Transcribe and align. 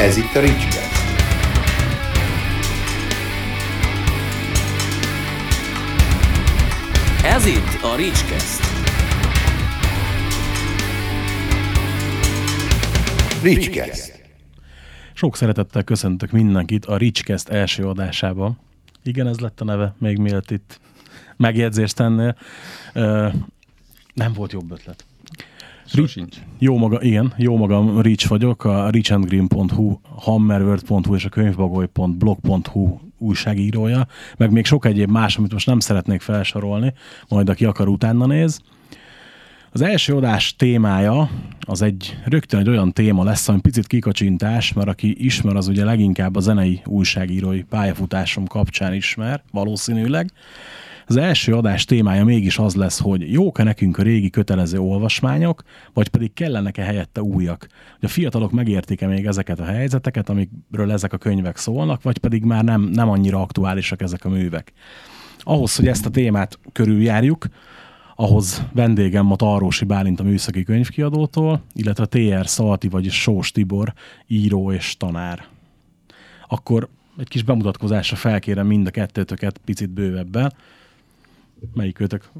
Ez 0.00 0.16
itt 0.16 0.34
a 0.34 0.40
Ricskeszt. 0.40 0.92
Ez 7.24 7.46
itt 7.46 7.82
a 7.82 7.96
Ricskeszt. 7.96 8.62
Ricskeszt. 13.42 14.22
Sok 15.12 15.36
szeretettel 15.36 15.82
köszöntök 15.82 16.30
mindenkit 16.30 16.84
a 16.86 16.96
Ricskeszt 16.96 17.48
első 17.48 17.86
adásában. 17.86 18.58
Igen, 19.02 19.26
ez 19.26 19.38
lett 19.38 19.60
a 19.60 19.64
neve, 19.64 19.94
még 19.98 20.18
mielőtt 20.18 20.50
itt 20.50 20.80
megjegyzést 21.36 21.96
tennél. 21.96 22.36
Ö, 22.92 23.28
nem 24.14 24.32
volt 24.32 24.52
jobb 24.52 24.70
ötlet. 24.70 25.04
Sosincs. 25.94 26.36
Jó 26.58 26.76
maga, 26.76 27.02
igen, 27.02 27.32
jó 27.36 27.56
magam 27.56 28.00
Rich 28.00 28.28
vagyok, 28.28 28.64
a 28.64 28.90
richandgreen.hu, 28.90 29.98
hammerword.hu 30.02 31.14
és 31.14 31.24
a 31.24 31.28
könyvbagoly.blog.hu 31.28 32.98
újságírója, 33.18 34.06
meg 34.36 34.50
még 34.50 34.64
sok 34.64 34.84
egyéb 34.84 35.10
más, 35.10 35.36
amit 35.36 35.52
most 35.52 35.66
nem 35.66 35.78
szeretnék 35.78 36.20
felsorolni, 36.20 36.92
majd 37.28 37.48
aki 37.48 37.64
akar 37.64 37.88
utána 37.88 38.26
néz. 38.26 38.60
Az 39.72 39.80
első 39.80 40.14
adás 40.14 40.56
témája 40.56 41.30
az 41.60 41.82
egy 41.82 42.16
rögtön 42.24 42.60
egy 42.60 42.68
olyan 42.68 42.92
téma 42.92 43.24
lesz, 43.24 43.48
ami 43.48 43.60
picit 43.60 43.86
kikacsintás, 43.86 44.72
mert 44.72 44.88
aki 44.88 45.24
ismer, 45.24 45.56
az 45.56 45.68
ugye 45.68 45.84
leginkább 45.84 46.36
a 46.36 46.40
zenei 46.40 46.80
újságírói 46.84 47.62
pályafutásom 47.62 48.46
kapcsán 48.46 48.94
ismer, 48.94 49.42
valószínűleg. 49.50 50.30
Az 51.10 51.16
első 51.16 51.54
adás 51.54 51.84
témája 51.84 52.24
mégis 52.24 52.58
az 52.58 52.74
lesz, 52.74 53.00
hogy 53.00 53.32
jók-e 53.32 53.62
nekünk 53.62 53.98
a 53.98 54.02
régi 54.02 54.30
kötelező 54.30 54.78
olvasmányok, 54.78 55.62
vagy 55.92 56.08
pedig 56.08 56.32
kellenek-e 56.32 56.82
helyette 56.82 57.22
újak. 57.22 57.66
Hogy 57.98 58.08
a 58.08 58.12
fiatalok 58.12 58.52
megértik-e 58.52 59.06
még 59.06 59.26
ezeket 59.26 59.60
a 59.60 59.64
helyzeteket, 59.64 60.28
amikről 60.28 60.92
ezek 60.92 61.12
a 61.12 61.18
könyvek 61.18 61.56
szólnak, 61.56 62.02
vagy 62.02 62.18
pedig 62.18 62.44
már 62.44 62.64
nem, 62.64 62.82
nem 62.82 63.08
annyira 63.08 63.40
aktuálisak 63.40 64.02
ezek 64.02 64.24
a 64.24 64.28
művek. 64.28 64.72
Ahhoz, 65.38 65.76
hogy 65.76 65.86
ezt 65.86 66.06
a 66.06 66.10
témát 66.10 66.58
körüljárjuk, 66.72 67.46
ahhoz 68.16 68.62
vendégem 68.72 69.26
ma 69.26 69.36
Tarósi 69.36 69.84
Bálint 69.84 70.20
a 70.20 70.24
műszaki 70.24 70.62
könyvkiadótól, 70.62 71.62
illetve 71.74 72.06
TR 72.06 72.46
Szalti, 72.46 72.88
vagyis 72.88 73.20
Sós 73.20 73.50
Tibor, 73.50 73.92
író 74.26 74.72
és 74.72 74.96
tanár. 74.96 75.44
Akkor 76.48 76.88
egy 77.18 77.28
kis 77.28 77.42
bemutatkozásra 77.42 78.16
felkérem 78.16 78.66
mind 78.66 78.86
a 78.86 78.90
kettőtöket 78.90 79.60
picit 79.64 79.90
bővebben. 79.90 80.52
Melyik 81.74 82.00
őtök? 82.00 82.30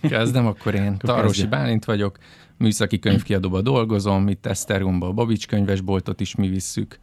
Kezdem, 0.00 0.46
akkor 0.46 0.74
én 0.74 0.96
Tarosi. 0.98 1.46
Bálint 1.46 1.84
vagyok, 1.84 2.18
műszaki 2.56 2.98
könyvkiadóba 2.98 3.60
dolgozom, 3.60 4.28
itt 4.28 4.46
Esztergomba 4.46 5.06
a 5.06 5.12
Babics 5.12 5.46
könyvesboltot 5.46 6.20
is 6.20 6.34
mi 6.34 6.48
visszük. 6.48 6.98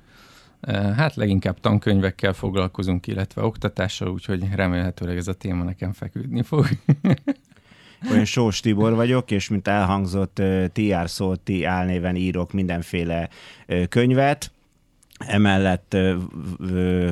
Eh, 0.61 0.95
Hát 0.95 1.15
leginkább 1.15 1.59
tankönyvekkel 1.59 2.33
foglalkozunk, 2.33 3.07
illetve 3.07 3.43
oktatással, 3.43 4.09
úgyhogy 4.09 4.43
remélhetőleg 4.55 5.17
ez 5.17 5.27
a 5.27 5.33
téma 5.33 5.63
nekem 5.63 5.93
feküdni 5.93 6.41
fog. 6.43 6.67
Én 8.15 8.25
Sós 8.33 8.59
Tibor 8.59 8.93
vagyok, 8.95 9.31
és 9.31 9.49
mint 9.49 9.67
elhangzott, 9.67 10.39
ö, 10.39 10.65
TR 10.73 11.09
Szolti 11.09 11.63
álnéven 11.63 12.15
írok 12.15 12.51
mindenféle 12.53 13.29
ö, 13.65 13.83
könyvet. 13.87 14.51
Emellett 15.27 15.97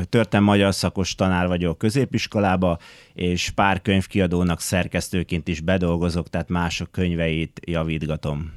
történelmi 0.10 0.48
magyar 0.48 0.74
szakos 0.74 1.16
tanár 1.16 1.48
vagyok 1.48 1.78
középiskolába, 1.78 2.78
és 3.14 3.50
pár 3.50 3.82
könyvkiadónak 3.82 4.62
szerkesztőként 4.62 5.48
is 5.48 5.60
bedolgozok, 5.60 6.30
tehát 6.30 6.50
mások 6.50 6.92
könyveit 6.92 7.60
javítgatom. 7.66 8.52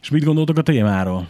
És 0.00 0.10
mit 0.10 0.24
gondoltok 0.24 0.58
a 0.58 0.62
témáról? 0.62 1.28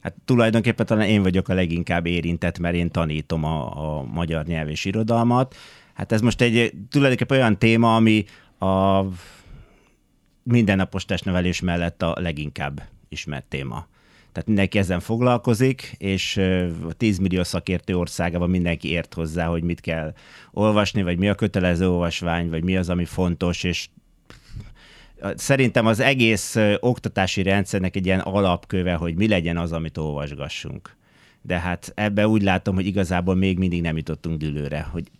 Hát 0.00 0.14
tulajdonképpen 0.24 0.86
talán 0.86 1.08
én 1.08 1.22
vagyok 1.22 1.48
a 1.48 1.54
leginkább 1.54 2.06
érintett, 2.06 2.58
mert 2.58 2.74
én 2.74 2.90
tanítom 2.90 3.44
a, 3.44 3.98
a 3.98 4.02
magyar 4.02 4.44
nyelv 4.44 4.68
és 4.68 4.84
irodalmat. 4.84 5.56
Hát 5.94 6.12
ez 6.12 6.20
most 6.20 6.40
egy 6.40 6.72
tulajdonképpen 6.90 7.38
olyan 7.38 7.58
téma, 7.58 7.96
ami 7.96 8.24
a 8.58 9.02
mindennapos 10.42 11.04
testnevelés 11.04 11.60
mellett 11.60 12.02
a 12.02 12.16
leginkább 12.20 12.82
ismert 13.08 13.44
téma. 13.44 13.86
Tehát 14.32 14.48
mindenki 14.48 14.78
ezen 14.78 15.00
foglalkozik, 15.00 15.94
és 15.98 16.36
a 16.88 16.92
10 16.92 17.18
millió 17.18 17.42
szakértő 17.42 17.96
országában 17.96 18.50
mindenki 18.50 18.88
ért 18.88 19.14
hozzá, 19.14 19.46
hogy 19.46 19.62
mit 19.62 19.80
kell 19.80 20.14
olvasni, 20.52 21.02
vagy 21.02 21.18
mi 21.18 21.28
a 21.28 21.34
kötelező 21.34 21.88
olvasvány, 21.90 22.48
vagy 22.50 22.64
mi 22.64 22.76
az, 22.76 22.88
ami 22.88 23.04
fontos, 23.04 23.64
és 23.64 23.88
szerintem 25.34 25.86
az 25.86 26.00
egész 26.00 26.56
oktatási 26.80 27.42
rendszernek 27.42 27.96
egy 27.96 28.06
ilyen 28.06 28.20
alapköve, 28.20 28.94
hogy 28.94 29.14
mi 29.14 29.28
legyen 29.28 29.56
az, 29.56 29.72
amit 29.72 29.98
olvasgassunk. 29.98 30.96
De 31.42 31.58
hát 31.58 31.92
ebbe 31.94 32.28
úgy 32.28 32.42
látom, 32.42 32.74
hogy 32.74 32.86
igazából 32.86 33.34
még 33.34 33.58
mindig 33.58 33.80
nem 33.80 33.96
jutottunk 33.96 34.38
dülőre, 34.38 34.80
hogy 34.80 35.10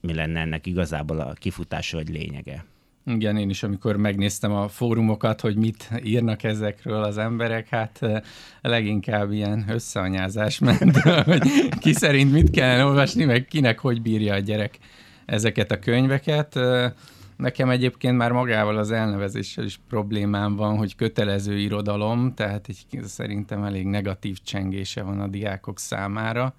mi 0.00 0.14
lenne 0.14 0.40
ennek 0.40 0.66
igazából 0.66 1.20
a 1.20 1.32
kifutása 1.32 1.96
vagy 1.96 2.08
lényege. 2.08 2.64
Igen, 3.08 3.36
én 3.36 3.50
is, 3.50 3.62
amikor 3.62 3.96
megnéztem 3.96 4.52
a 4.52 4.68
fórumokat, 4.68 5.40
hogy 5.40 5.56
mit 5.56 5.90
írnak 6.04 6.42
ezekről 6.42 7.02
az 7.02 7.18
emberek, 7.18 7.68
hát 7.68 7.98
eh, 8.00 8.20
leginkább 8.60 9.32
ilyen 9.32 9.64
összeanyázás 9.68 10.58
ment, 10.58 10.96
hogy 11.30 11.68
ki 11.78 11.92
szerint 11.92 12.32
mit 12.32 12.50
kellene 12.50 12.84
olvasni, 12.84 13.24
meg 13.24 13.44
kinek 13.44 13.78
hogy 13.78 14.02
bírja 14.02 14.34
a 14.34 14.38
gyerek 14.38 14.78
ezeket 15.26 15.70
a 15.70 15.78
könyveket. 15.78 16.56
Eh, 16.56 16.92
Nekem 17.36 17.70
egyébként 17.70 18.16
már 18.16 18.32
magával 18.32 18.78
az 18.78 18.90
elnevezéssel 18.90 19.64
is 19.64 19.80
problémám 19.88 20.56
van, 20.56 20.76
hogy 20.76 20.96
kötelező 20.96 21.58
irodalom, 21.58 22.34
tehát 22.34 22.66
egy, 22.68 23.04
szerintem 23.04 23.64
elég 23.64 23.86
negatív 23.86 24.38
csengése 24.44 25.02
van 25.02 25.20
a 25.20 25.26
diákok 25.26 25.78
számára. 25.78 26.54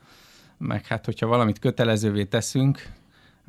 Meg 0.58 0.86
hát, 0.86 1.06
hogyha 1.06 1.28
valamit 1.28 1.60
kötelezővé 1.60 2.24
teszünk, 2.24 2.90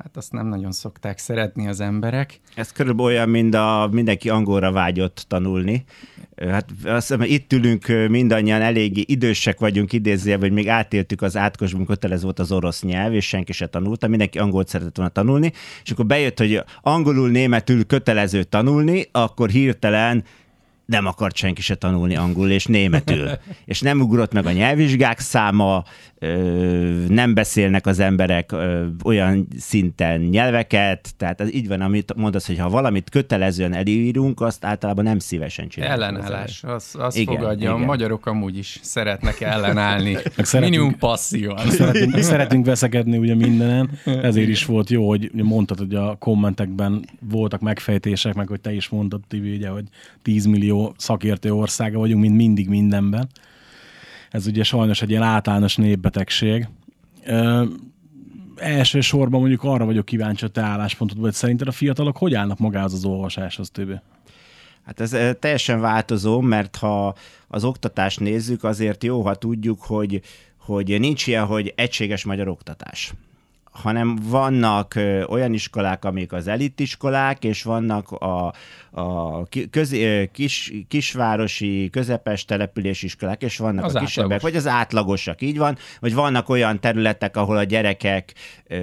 hát 0.03 0.17
azt 0.17 0.31
nem 0.31 0.47
nagyon 0.47 0.71
szokták 0.71 1.17
szeretni 1.17 1.67
az 1.67 1.79
emberek. 1.79 2.39
Ez 2.55 2.71
körülbelül 2.71 3.11
olyan, 3.11 3.29
mint 3.29 3.53
a 3.53 3.89
mindenki 3.91 4.29
angolra 4.29 4.71
vágyott 4.71 5.25
tanulni. 5.27 5.83
Hát 6.37 6.69
azt 6.83 7.07
hiszem, 7.07 7.21
itt 7.21 7.53
ülünk 7.53 7.87
mindannyian 8.09 8.61
eléggé 8.61 9.03
idősek 9.07 9.59
vagyunk 9.59 9.93
idézve, 9.93 10.37
vagy 10.37 10.51
még 10.51 10.67
átéltük 10.67 11.21
az 11.21 11.37
átkosban, 11.37 11.85
kötelező 11.85 12.23
volt 12.23 12.39
az 12.39 12.51
orosz 12.51 12.81
nyelv, 12.81 13.13
és 13.13 13.27
senki 13.27 13.51
se 13.51 13.67
tanulta, 13.67 14.07
mindenki 14.07 14.39
angolt 14.39 14.67
szeretett 14.67 14.95
volna 14.95 15.11
tanulni, 15.11 15.51
és 15.83 15.91
akkor 15.91 16.05
bejött, 16.05 16.37
hogy 16.37 16.63
angolul, 16.81 17.29
németül 17.29 17.85
kötelező 17.85 18.43
tanulni, 18.43 19.07
akkor 19.11 19.49
hirtelen 19.49 20.23
nem 20.89 21.05
akart 21.05 21.35
senki 21.35 21.61
se 21.61 21.75
tanulni 21.75 22.15
angolul 22.15 22.51
és 22.51 22.65
németül. 22.65 23.29
és 23.65 23.81
nem 23.81 23.99
ugrott 23.99 24.33
meg 24.33 24.45
a 24.45 24.51
nyelvvizsgák 24.51 25.19
száma, 25.19 25.83
nem 27.07 27.33
beszélnek 27.33 27.85
az 27.85 27.99
emberek 27.99 28.55
olyan 29.03 29.47
szinten 29.57 30.19
nyelveket, 30.21 31.09
tehát 31.17 31.41
ez 31.41 31.53
így 31.53 31.67
van, 31.67 31.81
amit 31.81 32.13
mondasz, 32.15 32.47
hogy 32.47 32.57
ha 32.57 32.69
valamit 32.69 33.09
kötelezően 33.09 33.73
elírunk, 33.73 34.41
azt 34.41 34.65
általában 34.65 35.03
nem 35.03 35.19
szívesen 35.19 35.67
csinálják. 35.67 35.99
az 35.99 36.05
Ellenállás, 36.05 36.63
az, 36.63 36.95
az 36.99 37.15
Igen, 37.15 37.35
fogadja. 37.35 37.71
A 37.71 37.75
igen. 37.75 37.85
magyarok 37.87 38.25
amúgy 38.25 38.57
is 38.57 38.79
szeretnek 38.81 39.41
ellenállni. 39.41 40.17
szeretünk- 40.37 40.61
Minimum 40.71 40.97
passzívan. 40.97 41.69
Szeretünk, 41.69 42.17
szeretünk 42.17 42.65
veszekedni 42.65 43.17
ugye 43.17 43.35
mindenen, 43.35 43.89
ezért 44.29 44.49
is 44.49 44.65
volt 44.65 44.89
jó, 44.89 45.07
hogy 45.07 45.31
mondtad, 45.33 45.77
hogy 45.77 45.95
a 45.95 46.15
kommentekben 46.15 47.05
voltak 47.19 47.61
megfejtések, 47.61 48.33
meg 48.33 48.47
hogy 48.47 48.61
te 48.61 48.73
is 48.73 48.89
mondtad, 48.89 49.21
Tibi, 49.27 49.55
ugye, 49.55 49.69
hogy 49.69 49.83
10 50.21 50.45
millió 50.45 50.78
szakértő 50.97 51.53
országa 51.53 51.97
vagyunk, 51.97 52.21
mint 52.21 52.35
mindig 52.35 52.69
mindenben. 52.69 53.29
Ez 54.29 54.47
ugye 54.47 54.63
sajnos 54.63 55.01
egy 55.01 55.09
ilyen 55.09 55.23
általános 55.23 55.75
népbetegség. 55.75 56.67
Ö, 57.25 57.65
elsősorban 58.55 59.39
mondjuk 59.39 59.63
arra 59.63 59.85
vagyok 59.85 60.05
kíváncsi 60.05 60.45
a 60.45 60.47
te 60.47 60.61
álláspontod, 60.61 61.17
hogy 61.19 61.33
szerinted 61.33 61.67
a 61.67 61.71
fiatalok 61.71 62.17
hogy 62.17 62.33
állnak 62.33 62.59
magához 62.59 62.93
az 62.93 63.05
olvasáshoz, 63.05 63.69
Tibi? 63.69 63.99
Hát 64.85 64.99
ez 64.99 65.37
teljesen 65.39 65.79
változó, 65.79 66.39
mert 66.41 66.75
ha 66.75 67.15
az 67.47 67.63
oktatást 67.63 68.19
nézzük, 68.19 68.63
azért 68.63 69.03
jó, 69.03 69.21
ha 69.21 69.35
tudjuk, 69.35 69.81
hogy, 69.81 70.21
hogy 70.57 70.99
nincs 70.99 71.27
ilyen, 71.27 71.45
hogy 71.45 71.73
egységes 71.75 72.23
magyar 72.23 72.47
oktatás 72.47 73.13
hanem 73.79 74.17
vannak 74.23 74.99
olyan 75.27 75.53
iskolák, 75.53 76.05
amik 76.05 76.33
az 76.33 76.47
elitiskolák, 76.47 77.43
és 77.43 77.63
vannak 77.63 78.11
a, 78.11 78.53
a 78.91 79.47
köz, 79.69 79.95
kis, 80.31 80.73
kisvárosi, 80.87 81.89
közepes 81.91 82.45
települési 82.45 83.05
iskolák, 83.05 83.41
és 83.41 83.57
vannak 83.57 83.85
Az 83.85 83.95
a 83.95 83.99
kisebbek, 83.99 84.31
átlagos. 84.31 84.41
vagy 84.51 84.55
az 84.55 84.67
átlagosak, 84.67 85.41
így 85.41 85.57
van, 85.57 85.77
vagy 85.99 86.13
vannak 86.13 86.49
olyan 86.49 86.79
területek, 86.79 87.37
ahol 87.37 87.57
a 87.57 87.63
gyerekek 87.63 88.33
ö, 88.67 88.75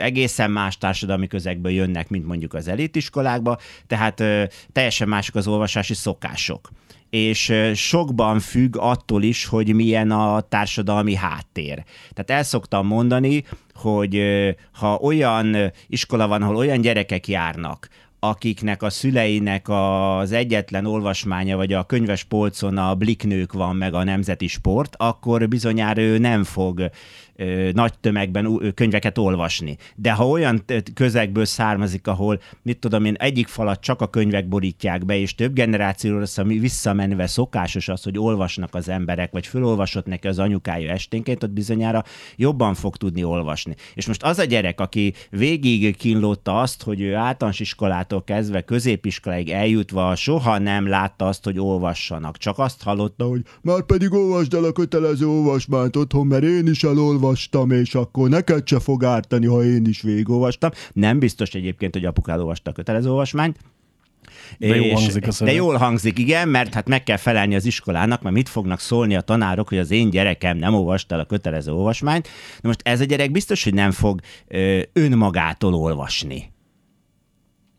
egészen 0.00 0.50
más 0.50 0.78
társadalmi 0.78 1.26
közegből 1.26 1.72
jönnek, 1.72 2.08
mint 2.08 2.26
mondjuk 2.26 2.54
az 2.54 2.68
elitiskolákba, 2.68 3.58
tehát 3.86 4.20
ö, 4.20 4.44
teljesen 4.72 5.08
mások 5.08 5.34
az 5.34 5.46
olvasási 5.46 5.94
szokások 5.94 6.70
és 7.14 7.52
sokban 7.74 8.40
függ 8.40 8.76
attól 8.76 9.22
is, 9.22 9.46
hogy 9.46 9.74
milyen 9.74 10.10
a 10.10 10.40
társadalmi 10.40 11.14
háttér. 11.14 11.84
Tehát 12.12 12.30
el 12.30 12.42
szoktam 12.42 12.86
mondani, 12.86 13.44
hogy 13.74 14.22
ha 14.72 14.94
olyan 14.94 15.56
iskola 15.86 16.26
van, 16.26 16.42
ahol 16.42 16.56
olyan 16.56 16.80
gyerekek 16.80 17.28
járnak, 17.28 17.88
akiknek 18.18 18.82
a 18.82 18.90
szüleinek 18.90 19.68
az 19.68 20.32
egyetlen 20.32 20.86
olvasmánya, 20.86 21.56
vagy 21.56 21.72
a 21.72 21.84
könyves 21.84 22.24
polcon 22.24 22.78
a 22.78 22.94
bliknők 22.94 23.52
van, 23.52 23.76
meg 23.76 23.94
a 23.94 24.04
nemzeti 24.04 24.46
sport, 24.46 24.94
akkor 24.96 25.48
bizonyára 25.48 26.00
ő 26.00 26.18
nem 26.18 26.44
fog 26.44 26.90
nagy 27.72 27.98
tömegben 28.00 28.72
könyveket 28.74 29.18
olvasni. 29.18 29.76
De 29.96 30.12
ha 30.12 30.28
olyan 30.28 30.64
közegből 30.94 31.44
származik, 31.44 32.06
ahol, 32.06 32.40
mit 32.62 32.78
tudom 32.78 33.04
én, 33.04 33.14
egyik 33.18 33.46
falat 33.46 33.80
csak 33.80 34.00
a 34.00 34.08
könyvek 34.08 34.48
borítják 34.48 35.04
be, 35.04 35.16
és 35.16 35.34
több 35.34 35.52
generációra 35.52 36.24
ami 36.36 36.58
visszamenve 36.58 37.26
szokásos 37.26 37.88
az, 37.88 38.02
hogy 38.02 38.18
olvasnak 38.18 38.74
az 38.74 38.88
emberek, 38.88 39.32
vagy 39.32 39.46
fölolvasott 39.46 40.06
neki 40.06 40.26
az 40.26 40.38
anyukája 40.38 40.92
esténként, 40.92 41.42
ott 41.42 41.50
bizonyára 41.50 42.04
jobban 42.36 42.74
fog 42.74 42.96
tudni 42.96 43.24
olvasni. 43.24 43.74
És 43.94 44.06
most 44.06 44.22
az 44.22 44.38
a 44.38 44.44
gyerek, 44.44 44.80
aki 44.80 45.14
végig 45.30 45.96
kínlódta 45.96 46.60
azt, 46.60 46.82
hogy 46.82 47.00
ő 47.00 47.14
általános 47.14 47.60
iskolától 47.60 48.24
kezdve 48.24 48.60
középiskoláig 48.60 49.50
eljutva 49.50 50.14
soha 50.14 50.58
nem 50.58 50.88
látta 50.88 51.26
azt, 51.26 51.44
hogy 51.44 51.58
olvassanak. 51.58 52.36
Csak 52.36 52.58
azt 52.58 52.82
hallotta, 52.82 53.24
hogy 53.24 53.42
Már 53.62 53.82
pedig 53.82 54.12
olvasd 54.12 54.54
el 54.54 54.64
a 54.64 54.72
kötelező 54.72 55.26
olvasmányt 55.26 55.96
otthon, 55.96 56.26
mert 56.26 56.42
én 56.42 56.66
is 56.66 56.84
elolvastam, 57.24 57.70
és 57.70 57.94
akkor 57.94 58.28
neked 58.28 58.68
se 58.68 58.80
fog 58.80 59.04
ártani, 59.04 59.46
ha 59.46 59.64
én 59.64 59.86
is 59.86 60.02
végigolvastam. 60.02 60.70
Nem 60.92 61.18
biztos 61.18 61.54
egyébként, 61.54 61.94
hogy 61.94 62.04
apukád 62.04 62.40
olvasta 62.40 62.70
a 62.70 62.74
kötelező 62.74 63.10
olvasmányt. 63.10 63.58
De 64.58 64.76
jól 64.76 64.94
hangzik 64.94 65.26
a 65.26 65.44
de 65.44 65.52
jól 65.52 65.76
hangzik, 65.76 66.18
igen, 66.18 66.48
mert 66.48 66.74
hát 66.74 66.88
meg 66.88 67.02
kell 67.02 67.16
felelni 67.16 67.54
az 67.54 67.64
iskolának, 67.64 68.22
mert 68.22 68.34
mit 68.34 68.48
fognak 68.48 68.80
szólni 68.80 69.16
a 69.16 69.20
tanárok, 69.20 69.68
hogy 69.68 69.78
az 69.78 69.90
én 69.90 70.10
gyerekem 70.10 70.56
nem 70.56 70.74
olvasta 70.74 71.14
el 71.14 71.20
a 71.20 71.24
kötelező 71.24 71.72
olvasmányt. 71.72 72.28
Na 72.60 72.68
most 72.68 72.80
ez 72.82 73.00
a 73.00 73.04
gyerek 73.04 73.30
biztos, 73.30 73.64
hogy 73.64 73.74
nem 73.74 73.90
fog 73.90 74.20
ö, 74.48 74.80
önmagától 74.92 75.74
olvasni 75.74 76.52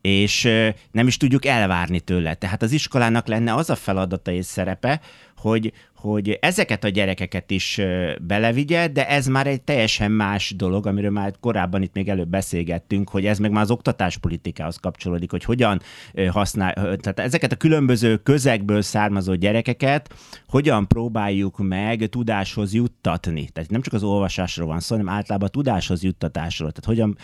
és 0.02 0.44
ö, 0.44 0.70
nem 0.92 1.08
is 1.08 1.18
tudjuk 1.18 1.46
elvárni 1.46 2.00
tőle. 2.00 2.34
Tehát 2.34 2.62
az 2.62 2.72
iskolának 2.72 3.28
lenne 3.28 3.54
az 3.54 3.70
a 3.70 3.76
feladata 3.76 4.32
és 4.32 4.46
szerepe, 4.46 5.02
hogy, 5.46 5.74
hogy 5.96 6.38
ezeket 6.42 6.84
a 6.84 6.90
gyerekeket 6.90 7.52
is 7.52 7.82
belevigye, 8.22 8.88
de 8.88 9.08
ez 9.08 9.28
már 9.28 9.48
egy 9.48 9.62
teljesen 9.62 10.12
más 10.12 10.54
dolog, 10.56 10.88
amiről 10.88 11.12
már 11.12 11.34
korábban 11.40 11.82
itt 11.82 11.94
még 11.94 12.10
előbb 12.10 12.28
beszélgettünk, 12.28 13.10
hogy 13.10 13.26
ez 13.26 13.40
meg 13.40 13.52
már 13.52 13.64
az 13.64 13.72
oktatáspolitikához 13.72 14.78
kapcsolódik, 14.78 15.32
hogy 15.32 15.44
hogyan 15.44 15.82
használ, 16.30 16.74
tehát 16.74 17.20
ezeket 17.20 17.52
a 17.52 17.56
különböző 17.56 18.18
közegből 18.18 18.82
származó 18.82 19.34
gyerekeket 19.36 20.14
hogyan 20.48 20.88
próbáljuk 20.88 21.58
meg 21.58 22.08
tudáshoz 22.10 22.74
juttatni. 22.74 23.50
Tehát 23.54 23.70
nem 23.70 23.82
csak 23.82 23.94
az 23.94 24.04
olvasásról 24.04 24.68
van 24.68 24.80
szó, 24.80 24.96
hanem 24.96 25.14
általában 25.14 25.48
a 25.48 25.52
tudáshoz 25.52 26.04
juttatásról. 26.04 26.72
Tehát 26.72 26.86
hogyan, 26.86 27.18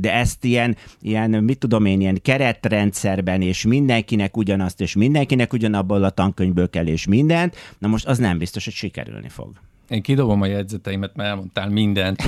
de 0.00 0.12
ezt 0.12 0.44
ilyen, 0.44 0.76
ilyen, 1.00 1.30
mit 1.30 1.58
tudom 1.58 1.84
én, 1.84 2.00
ilyen 2.00 2.18
keretrendszerben, 2.22 3.42
és 3.42 3.64
mindenkinek 3.64 4.36
ugyanazt, 4.36 4.80
és 4.80 4.94
mindenkinek 4.94 5.52
ugyanabból 5.52 6.04
a 6.04 6.10
tankönyvből 6.10 6.70
kell, 6.70 6.86
és 6.86 7.06
mindent, 7.06 7.56
na 7.78 7.88
most 7.88 8.06
az 8.06 8.18
nem 8.18 8.38
biztos, 8.38 8.64
hogy 8.64 8.74
sikerülni 8.74 9.28
fog. 9.28 9.52
Én 9.92 10.02
kidobom 10.02 10.42
a 10.42 10.46
jegyzeteimet, 10.46 11.16
mert 11.16 11.28
elmondtál 11.28 11.68
mindent. 11.68 12.22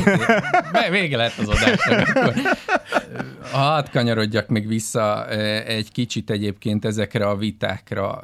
Vége 0.90 1.16
lett 1.16 1.38
az 1.38 1.48
adásnak. 1.48 2.08
Akkor 2.08 2.34
hadd 3.52 3.90
kanyarodjak 3.92 4.48
még 4.48 4.66
vissza 4.66 5.28
egy 5.66 5.92
kicsit 5.92 6.30
egyébként 6.30 6.84
ezekre 6.84 7.26
a 7.26 7.36
vitákra. 7.36 8.20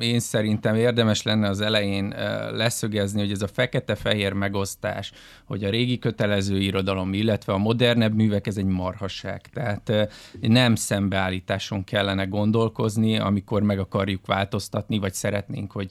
Én 0.00 0.20
szerintem 0.20 0.74
érdemes 0.74 1.22
lenne 1.22 1.48
az 1.48 1.60
elején 1.60 2.14
leszögezni, 2.52 3.20
hogy 3.20 3.30
ez 3.30 3.42
a 3.42 3.48
fekete-fehér 3.48 4.32
megosztás, 4.32 5.12
hogy 5.44 5.64
a 5.64 5.70
régi 5.70 5.98
kötelező 5.98 6.58
irodalom, 6.58 7.12
illetve 7.12 7.52
a 7.52 7.58
modernebb 7.58 8.14
művek, 8.14 8.46
ez 8.46 8.56
egy 8.56 8.64
marhasság. 8.64 9.40
Tehát 9.52 9.88
eh, 9.88 10.06
nem 10.40 10.74
szembeállításon 10.74 11.84
kellene 11.84 12.24
gondolkozni, 12.24 13.18
amikor 13.18 13.62
meg 13.62 13.78
akarjuk 13.78 14.26
változtatni, 14.26 14.98
vagy 14.98 15.14
szeretnénk, 15.14 15.72
hogy 15.72 15.90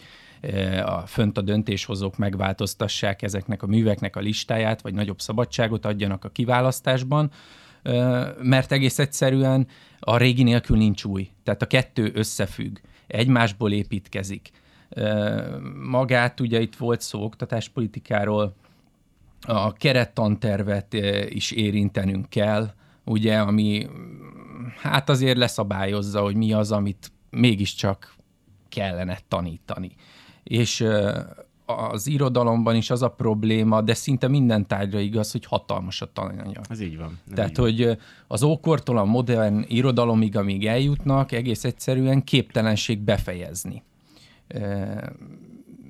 a, 0.83 0.99
fönt 1.07 1.37
a 1.37 1.41
döntéshozók 1.41 2.17
megváltoztassák 2.17 3.21
ezeknek 3.21 3.63
a 3.63 3.67
műveknek 3.67 4.15
a 4.15 4.19
listáját, 4.19 4.81
vagy 4.81 4.93
nagyobb 4.93 5.19
szabadságot 5.19 5.85
adjanak 5.85 6.25
a 6.25 6.29
kiválasztásban, 6.29 7.31
mert 8.41 8.71
egész 8.71 8.99
egyszerűen 8.99 9.67
a 9.99 10.17
régi 10.17 10.43
nélkül 10.43 10.77
nincs 10.77 11.03
új. 11.03 11.29
Tehát 11.43 11.61
a 11.61 11.67
kettő 11.67 12.11
összefügg, 12.13 12.77
egymásból 13.07 13.71
építkezik. 13.71 14.49
Magát, 15.89 16.39
ugye 16.39 16.59
itt 16.59 16.75
volt 16.75 17.01
szó 17.01 17.23
oktatáspolitikáról, 17.23 18.55
a 19.41 19.73
kerettantervet 19.73 20.93
is 21.29 21.51
érintenünk 21.51 22.29
kell, 22.29 22.73
ugye, 23.05 23.39
ami 23.39 23.87
hát 24.81 25.09
azért 25.09 25.37
leszabályozza, 25.37 26.21
hogy 26.21 26.35
mi 26.35 26.53
az, 26.53 26.71
amit 26.71 27.11
mégiscsak 27.29 28.15
kellene 28.69 29.19
tanítani. 29.27 29.91
És 30.49 30.85
az 31.65 32.07
irodalomban 32.07 32.75
is 32.75 32.89
az 32.89 33.01
a 33.01 33.09
probléma, 33.09 33.81
de 33.81 33.93
szinte 33.93 34.27
minden 34.27 34.67
tárgyra 34.67 34.99
igaz, 34.99 35.31
hogy 35.31 35.45
hatalmas 35.45 36.01
a 36.01 36.11
tananyag. 36.13 36.65
Ez 36.69 36.79
így 36.81 36.97
van. 36.97 37.19
Tehát, 37.33 37.49
így 37.49 37.57
van. 37.57 37.65
hogy 37.65 37.97
az 38.27 38.43
ókortól 38.43 38.97
a 38.97 39.03
modern 39.03 39.65
irodalomig, 39.67 40.37
amíg 40.37 40.65
eljutnak, 40.65 41.31
egész 41.31 41.63
egyszerűen 41.63 42.23
képtelenség 42.23 42.99
befejezni. 42.99 43.83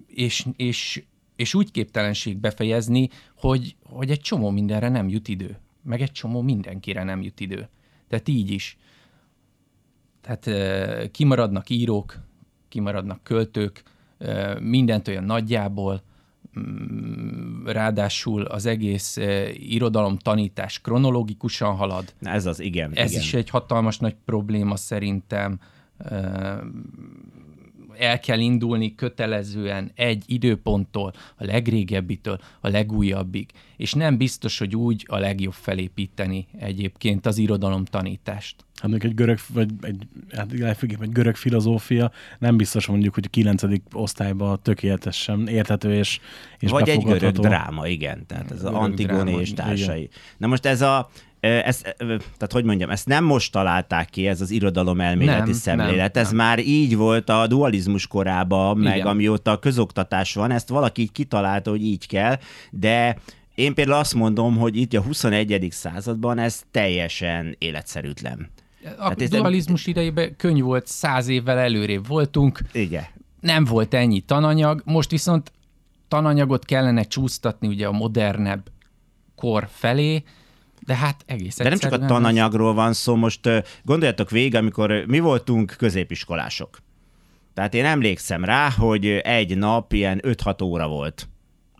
És, 0.08 0.46
és, 0.56 1.04
és 1.36 1.54
úgy 1.54 1.72
képtelenség 1.72 2.38
befejezni, 2.38 3.10
hogy, 3.36 3.76
hogy 3.84 4.10
egy 4.10 4.22
csomó 4.22 4.50
mindenre 4.50 4.90
nem 4.90 5.10
jut 5.10 5.28
idő. 5.28 5.58
Meg 5.84 6.02
egy 6.02 6.12
csomó 6.12 6.42
mindenkire 6.42 7.04
nem 7.04 7.22
jut 7.22 7.40
idő. 7.40 7.70
Tehát 8.08 8.28
így 8.28 8.52
is. 8.52 8.78
Tehát 10.22 10.50
kimaradnak 11.12 11.70
írók, 11.70 12.20
kimaradnak 12.70 13.24
költők, 13.24 13.84
mindent 14.60 15.07
olyan 15.07 15.24
nagyjából, 15.24 16.01
mm, 16.60 17.66
ráadásul 17.66 18.42
az 18.42 18.66
egész 18.66 19.18
irodalom 19.54 20.18
tanítás 20.18 20.81
kronológikusan 20.81 21.75
halad. 21.75 22.13
Na, 22.19 22.30
ez 22.30 22.45
az, 22.45 22.60
igen. 22.60 22.92
Ez 22.94 23.12
igen. 23.12 23.21
is 23.24 23.33
egy 23.33 23.50
hatalmas 23.50 23.98
nagy 23.98 24.16
probléma 24.25 24.75
szerintem. 24.75 25.60
El 28.00 28.19
kell 28.19 28.40
indulni 28.40 28.96
kötelezően 28.96 29.92
egy 29.96 30.24
időponttól, 30.28 31.13
a 31.36 31.46
legrégebbitől 31.46 32.40
a 32.62 32.68
legújabbig. 32.69 33.50
És 33.78 33.94
nem 33.94 34.18
biztos, 34.18 34.57
hogy 34.57 34.75
úgy 34.75 35.06
a 35.07 35.18
legjobb 35.18 35.54
felépíteni 35.54 36.48
egyébként 36.60 37.25
az 37.25 37.38
irodalom 37.38 37.86
tanítást. 37.86 38.56
Hát 38.80 38.90
mondjuk 38.90 39.12
egy 39.12 39.18
görög, 39.18 39.38
vagy 39.54 39.69
egy, 39.81 40.07
hát 40.31 40.60
legfőképp 40.60 41.01
egy 41.01 41.12
görög 41.12 41.36
filozófia, 41.36 42.12
nem 42.40 42.57
biztos 42.57 42.86
mondjuk, 42.86 43.13
hogy 43.13 43.24
a 43.25 43.30
9. 43.30 43.63
osztályban 43.94 44.59
tökéletesen 44.62 45.47
érthető 45.47 45.94
és, 45.94 46.19
és 46.59 46.69
Vagy 46.69 46.90
egy 46.90 47.04
görög 47.04 47.33
dráma, 47.33 47.88
igen. 47.88 48.26
Tehát 48.26 48.52
ez 48.52 48.64
az 48.64 48.74
Antigone 48.74 49.31
és 49.31 49.52
igen. 49.52 49.66
társai. 49.66 50.09
Na 50.38 50.47
most 50.47 50.66
ez 50.66 50.81
a 50.81 51.09
ez, 51.40 51.81
tehát 51.81 52.50
hogy 52.52 52.64
mondjam, 52.64 52.90
ezt 52.90 53.08
nem 53.08 53.24
most 53.24 53.52
találták 53.52 54.10
ki, 54.10 54.28
ez 54.28 54.42
az 54.42 54.52
irodalom 54.52 55.02
elméleti 55.02 55.50
Nem, 55.50 55.54
szemlélet. 55.54 56.14
nem, 56.14 56.24
ez 56.24 56.28
nem. 56.30 56.38
már 56.38 56.60
így 56.60 56.96
volt 56.96 57.30
a 57.30 57.48
dualizmus 57.48 58.08
korában, 58.08 58.78
meg 58.78 58.96
Igen. 58.96 59.08
amióta 59.08 59.52
a 59.52 59.60
közoktatás 59.60 60.34
van, 60.34 60.52
ezt 60.52 60.69
valaki 60.69 61.02
így 61.02 61.12
kitalálta, 61.12 61.69
hogy 61.69 61.84
így 61.84 62.08
kell, 62.08 62.38
de 62.72 63.18
én 63.56 63.74
például 63.74 63.98
azt 64.00 64.14
mondom, 64.14 64.58
hogy 64.58 64.76
itt 64.78 64.94
a 64.94 65.02
21. 65.02 65.68
században 65.72 66.38
ez 66.38 66.62
teljesen 66.72 67.56
életszerűtlen. 67.58 68.50
A 68.98 69.04
Hát 69.04 69.22
ez- 69.22 69.30
dualizmus 69.30 69.86
idejében 69.86 70.36
könnyű 70.36 70.62
volt, 70.62 70.88
száz 70.88 71.28
évvel 71.28 71.58
előrébb 71.58 72.08
voltunk, 72.08 72.60
Igen. 72.72 73.04
nem 73.40 73.64
volt 73.64 73.94
ennyi 73.94 74.19
tananyag, 74.19 74.81
most 74.86 75.12
viszont 75.12 75.52
tananyagot 76.08 76.66
kellene 76.66 77.04
csúsztatni 77.04 77.68
ugye 77.68 77.88
a 77.88 77.92
modernebb 77.92 78.64
kor 79.36 79.68
felé, 79.72 80.24
de 80.86 80.95
hát 80.95 81.24
egész 81.26 81.57
De 81.57 81.69
nem 81.69 81.78
csak 81.78 81.92
a 81.92 82.06
tananyagról 82.06 82.74
van 82.74 82.94
szó, 82.94 83.16
most 83.16 83.50
gondoljatok 83.83 84.30
végig, 84.30 84.56
amikor 84.56 85.04
mi 85.07 85.19
voltunk 85.19 85.76
középiskolások. 85.78 86.78
Tehát 87.54 87.74
én 87.74 87.86
emlékszem 87.86 88.45
rá, 88.45 88.69
hogy 88.69 89.06
egy 89.07 89.57
nap 89.57 89.94
ilyen 89.94 90.21
5-6 90.24 90.64
óra 90.64 90.88
volt. 90.88 91.30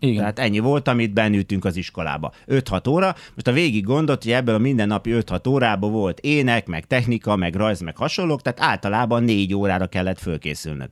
Igen. 0.02 0.16
Tehát 0.16 0.38
ennyi 0.38 0.58
volt, 0.58 0.88
amit 0.88 1.12
bennültünk 1.12 1.64
az 1.64 1.76
iskolába. 1.76 2.32
5-6 2.46 2.88
óra. 2.88 3.14
Most 3.34 3.46
a 3.46 3.52
végig 3.52 3.84
gondolt, 3.84 4.22
hogy 4.22 4.32
ebből 4.32 4.54
a 4.54 4.58
mindennapi 4.58 5.10
5-6 5.14 5.48
órából 5.48 5.90
volt 5.90 6.20
ének, 6.20 6.66
meg 6.66 6.86
technika, 6.86 7.36
meg 7.36 7.54
rajz, 7.54 7.80
meg 7.80 7.96
hasonlók, 7.96 8.42
tehát 8.42 8.60
általában 8.60 9.22
4 9.22 9.54
órára 9.54 9.86
kellett 9.86 10.18
fölkészülnöd. 10.18 10.88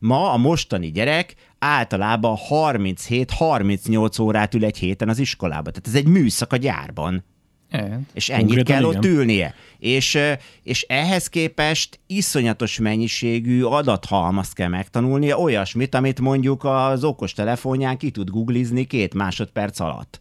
Ma 0.00 0.32
a 0.32 0.36
mostani 0.36 0.90
gyerek 0.90 1.34
általában 1.58 2.36
37-38 2.50 4.20
órát 4.20 4.54
ül 4.54 4.64
egy 4.64 4.78
héten 4.78 5.08
az 5.08 5.18
iskolába. 5.18 5.70
Tehát 5.70 5.86
ez 5.86 5.94
egy 5.94 6.08
műszak 6.08 6.52
a 6.52 6.56
gyárban 6.56 7.24
Igen. 7.72 8.06
és 8.12 8.28
ennyit 8.28 8.46
Konkrétan 8.46 8.74
kell 8.74 8.84
ott 8.84 9.04
igen. 9.04 9.16
ülnie. 9.16 9.54
És, 9.78 10.18
és 10.62 10.82
ehhez 10.88 11.28
képest 11.28 12.00
iszonyatos 12.06 12.78
mennyiségű 12.78 13.62
adathalmazt 13.62 14.54
kell 14.54 14.68
megtanulnia, 14.68 15.36
olyasmit, 15.36 15.94
amit 15.94 16.20
mondjuk 16.20 16.64
az 16.64 17.04
okostelefonján 17.04 17.96
ki 17.96 18.10
tud 18.10 18.30
googlizni 18.30 18.84
két 18.84 19.14
másodperc 19.14 19.80
alatt. 19.80 20.20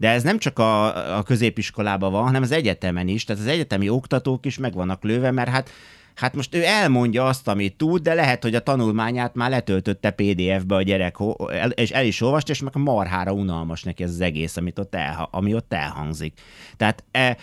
De 0.00 0.08
ez 0.08 0.22
nem 0.22 0.38
csak 0.38 0.58
a, 0.58 1.16
a 1.18 1.22
középiskolában 1.22 2.12
van, 2.12 2.22
hanem 2.22 2.42
az 2.42 2.52
egyetemen 2.52 3.08
is. 3.08 3.24
Tehát 3.24 3.42
az 3.42 3.48
egyetemi 3.48 3.88
oktatók 3.88 4.46
is 4.46 4.58
meg 4.58 4.74
vannak 4.74 5.02
lőve, 5.02 5.30
mert 5.30 5.48
hát 5.48 5.70
Hát 6.14 6.34
most 6.34 6.54
ő 6.54 6.64
elmondja 6.64 7.26
azt, 7.26 7.48
amit 7.48 7.76
tud, 7.76 8.02
de 8.02 8.14
lehet, 8.14 8.42
hogy 8.42 8.54
a 8.54 8.60
tanulmányát 8.60 9.34
már 9.34 9.50
letöltötte 9.50 10.10
PDF-be 10.10 10.74
a 10.74 10.82
gyerek, 10.82 11.16
és 11.74 11.90
el 11.90 12.04
is 12.04 12.20
olvast, 12.20 12.48
és 12.48 12.60
meg 12.60 12.76
marhára 12.76 13.32
unalmas 13.32 13.82
neki 13.82 14.02
ez 14.02 14.10
az 14.10 14.20
egész, 14.20 14.56
amit 14.56 14.78
ott 14.78 14.94
elha- 14.94 15.28
ami 15.32 15.54
ott 15.54 15.72
elhangzik. 15.72 16.40
Tehát 16.76 17.04
e, 17.10 17.36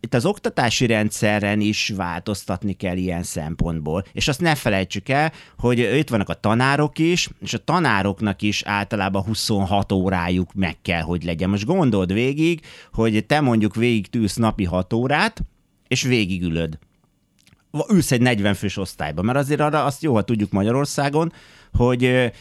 itt 0.00 0.14
az 0.14 0.24
oktatási 0.24 0.86
rendszeren 0.86 1.60
is 1.60 1.92
változtatni 1.96 2.72
kell 2.72 2.96
ilyen 2.96 3.22
szempontból. 3.22 4.04
És 4.12 4.28
azt 4.28 4.40
ne 4.40 4.54
felejtsük 4.54 5.08
el, 5.08 5.32
hogy 5.58 5.78
itt 5.78 6.08
vannak 6.08 6.28
a 6.28 6.34
tanárok 6.34 6.98
is, 6.98 7.28
és 7.40 7.54
a 7.54 7.64
tanároknak 7.64 8.42
is 8.42 8.62
általában 8.62 9.22
26 9.22 9.92
órájuk 9.92 10.54
meg 10.54 10.76
kell, 10.82 11.02
hogy 11.02 11.24
legyen. 11.24 11.50
Most 11.50 11.64
gondold 11.64 12.12
végig, 12.12 12.60
hogy 12.92 13.26
te 13.26 13.40
mondjuk 13.40 13.74
végig 13.74 14.06
tűz 14.06 14.36
napi 14.36 14.64
6 14.64 14.92
órát, 14.92 15.42
és 15.88 16.02
végigülöd 16.02 16.78
ülsz 17.88 18.12
egy 18.12 18.20
40 18.20 18.54
fős 18.54 18.76
osztályba, 18.76 19.22
mert 19.22 19.38
azért 19.38 19.60
arra 19.60 19.84
azt 19.84 20.02
jól 20.02 20.24
tudjuk 20.24 20.50
Magyarországon, 20.50 21.32
hogy 21.72 22.32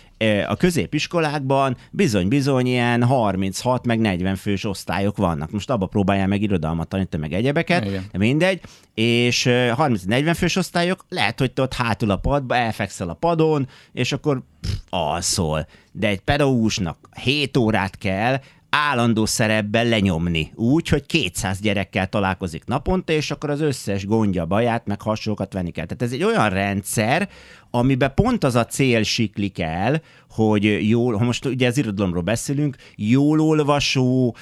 a 0.48 0.56
középiskolákban 0.56 1.78
bizony-bizony 1.92 2.66
ilyen 2.66 3.04
36 3.04 3.86
meg 3.86 4.00
40 4.00 4.36
fős 4.36 4.66
osztályok 4.66 5.18
vannak. 5.18 5.52
Most 5.52 5.70
abba 5.70 5.86
próbáljál 5.86 6.28
meg 6.28 6.42
irodalmat 6.42 6.88
tanítani, 6.88 7.22
meg 7.22 7.34
egyebeket, 7.34 7.86
Igen. 7.86 8.06
de 8.12 8.18
mindegy, 8.18 8.62
és 8.94 9.46
30-40 9.50 10.34
fős 10.38 10.56
osztályok, 10.56 11.06
lehet, 11.10 11.40
hogy 11.40 11.52
te 11.52 11.62
ott 11.62 11.74
hátul 11.74 12.10
a 12.10 12.18
padba, 12.18 12.56
elfekszel 12.56 13.10
a 13.10 13.14
padon, 13.14 13.68
és 13.94 14.12
akkor 14.12 14.42
pff, 14.62 14.72
alszol. 14.90 15.68
De 15.92 16.08
egy 16.08 16.20
pedagógusnak 16.20 16.98
7 17.24 17.58
órát 17.58 17.98
kell 17.98 18.40
állandó 18.70 19.26
szerepben 19.26 19.88
lenyomni, 19.88 20.52
úgy, 20.56 20.88
hogy 20.88 21.06
200 21.06 21.60
gyerekkel 21.60 22.08
találkozik 22.10 22.66
naponta, 22.66 23.14
és 23.14 23.32
akkor 23.32 23.50
az 23.50 23.62
összes 23.62 24.06
gondja, 24.06 24.46
baját, 24.46 24.86
meg 24.86 25.02
hasonlókat 25.02 25.54
venni 25.54 25.72
kell. 25.72 25.86
Tehát 25.86 26.04
ez 26.04 26.12
egy 26.12 26.24
olyan 26.24 26.50
rendszer, 26.50 27.30
amiben 27.78 28.14
pont 28.16 28.44
az 28.44 28.56
a 28.56 28.66
cél 28.66 29.04
siklik 29.04 29.60
el, 29.60 30.02
hogy 30.30 30.90
jól, 30.90 31.18
ha 31.18 31.24
most 31.24 31.46
ugye 31.46 31.68
az 31.68 31.78
irodalomról 31.78 32.22
beszélünk, 32.22 32.76
jól 32.96 33.40
olvasó, 33.40 34.36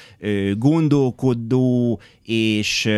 gondolkodó 0.56 2.00
és 2.22 2.90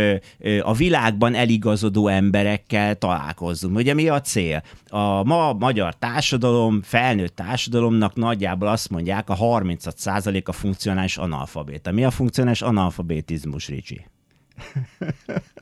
a 0.62 0.74
világban 0.74 1.34
eligazodó 1.34 2.08
emberekkel 2.08 2.94
találkozzunk. 2.94 3.76
Ugye 3.76 3.94
mi 3.94 4.08
a 4.08 4.20
cél? 4.20 4.62
A 4.88 5.24
ma 5.24 5.52
magyar 5.52 5.94
társadalom, 5.94 6.82
felnőtt 6.82 7.36
társadalomnak 7.36 8.14
nagyjából 8.14 8.68
azt 8.68 8.90
mondják, 8.90 9.30
a 9.30 9.36
36% 9.36 10.44
a 10.44 10.52
funkcionális 10.52 11.16
analfabéta. 11.16 11.92
Mi 11.92 12.04
a 12.04 12.10
funkcionális 12.10 12.62
analfabetizmus, 12.62 13.68
Ricsi? 13.68 14.06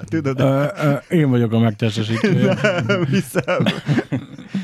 Tudod? 0.09 0.41
Ö, 0.41 0.67
ö, 0.77 0.93
én 1.09 1.31
vagyok 1.31 1.53
a 1.53 1.59
megtestesítő. 1.59 2.53
Nem 2.87 3.05
hiszem. 3.05 3.65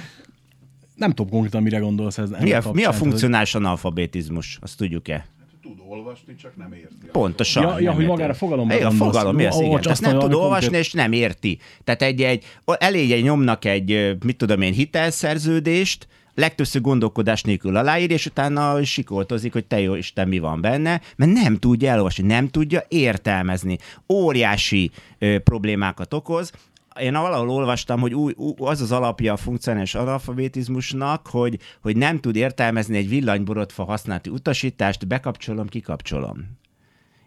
Nem 1.00 1.10
tudom 1.10 1.30
konkrétan, 1.30 1.62
mire 1.62 1.78
gondolsz. 1.78 2.18
Ez 2.18 2.30
mi, 2.40 2.52
a, 2.52 2.62
mi 2.72 2.84
a 2.84 2.92
funkcionális 2.92 3.54
analfabetizmus? 3.54 4.58
Azt 4.60 4.76
tudjuk-e? 4.76 5.26
Tud 5.62 5.78
olvasni, 5.88 6.34
csak 6.34 6.56
nem 6.56 6.72
érti. 6.72 7.06
Pontosan. 7.12 7.62
Ja, 7.62 7.80
ja 7.80 7.92
hogy 7.92 8.06
magára 8.06 8.34
fogalomra 8.34 8.86
A 8.86 8.90
fogalom, 8.90 9.34
mi 9.34 9.44
az, 9.44 9.60
igen. 9.60 9.80
Tehát 9.80 10.00
nem 10.00 10.18
tud 10.18 10.32
olvasni, 10.32 10.60
konkrét... 10.60 10.84
és 10.84 10.92
nem 10.92 11.12
érti. 11.12 11.58
Tehát 11.84 12.02
egy, 12.02 12.22
egy, 12.22 12.44
elég 12.64 13.12
egy 13.12 13.22
nyomnak 13.22 13.64
egy, 13.64 14.16
mit 14.24 14.36
tudom 14.36 14.60
én, 14.60 14.72
hitelszerződést, 14.72 16.06
legtöbbször 16.34 16.80
gondolkodás 16.80 17.42
nélkül 17.42 17.76
aláír, 17.76 18.10
és 18.10 18.26
utána 18.26 18.84
sikoltozik, 18.84 19.52
hogy 19.52 19.64
te 19.64 19.80
jó 19.80 19.94
Isten 19.94 20.28
mi 20.28 20.38
van 20.38 20.60
benne, 20.60 21.00
mert 21.16 21.32
nem 21.32 21.56
tudja 21.56 21.90
elolvasni, 21.90 22.26
nem 22.26 22.48
tudja 22.48 22.84
értelmezni. 22.88 23.78
Óriási 24.08 24.90
ö, 25.18 25.38
problémákat 25.38 26.14
okoz, 26.14 26.52
én 27.00 27.12
valahol 27.12 27.50
olvastam, 27.50 28.00
hogy 28.00 28.14
új, 28.14 28.32
új, 28.36 28.52
az 28.58 28.80
az 28.80 28.92
alapja 28.92 29.32
a 29.32 29.36
funkcionális 29.36 29.94
analfabetizmusnak, 29.94 31.26
hogy, 31.26 31.58
hogy 31.82 31.96
nem 31.96 32.20
tud 32.20 32.36
értelmezni 32.36 32.96
egy 32.96 33.08
villanyborotfa 33.08 33.84
használati 33.84 34.30
utasítást, 34.30 35.06
bekapcsolom, 35.06 35.66
kikapcsolom. 35.66 36.58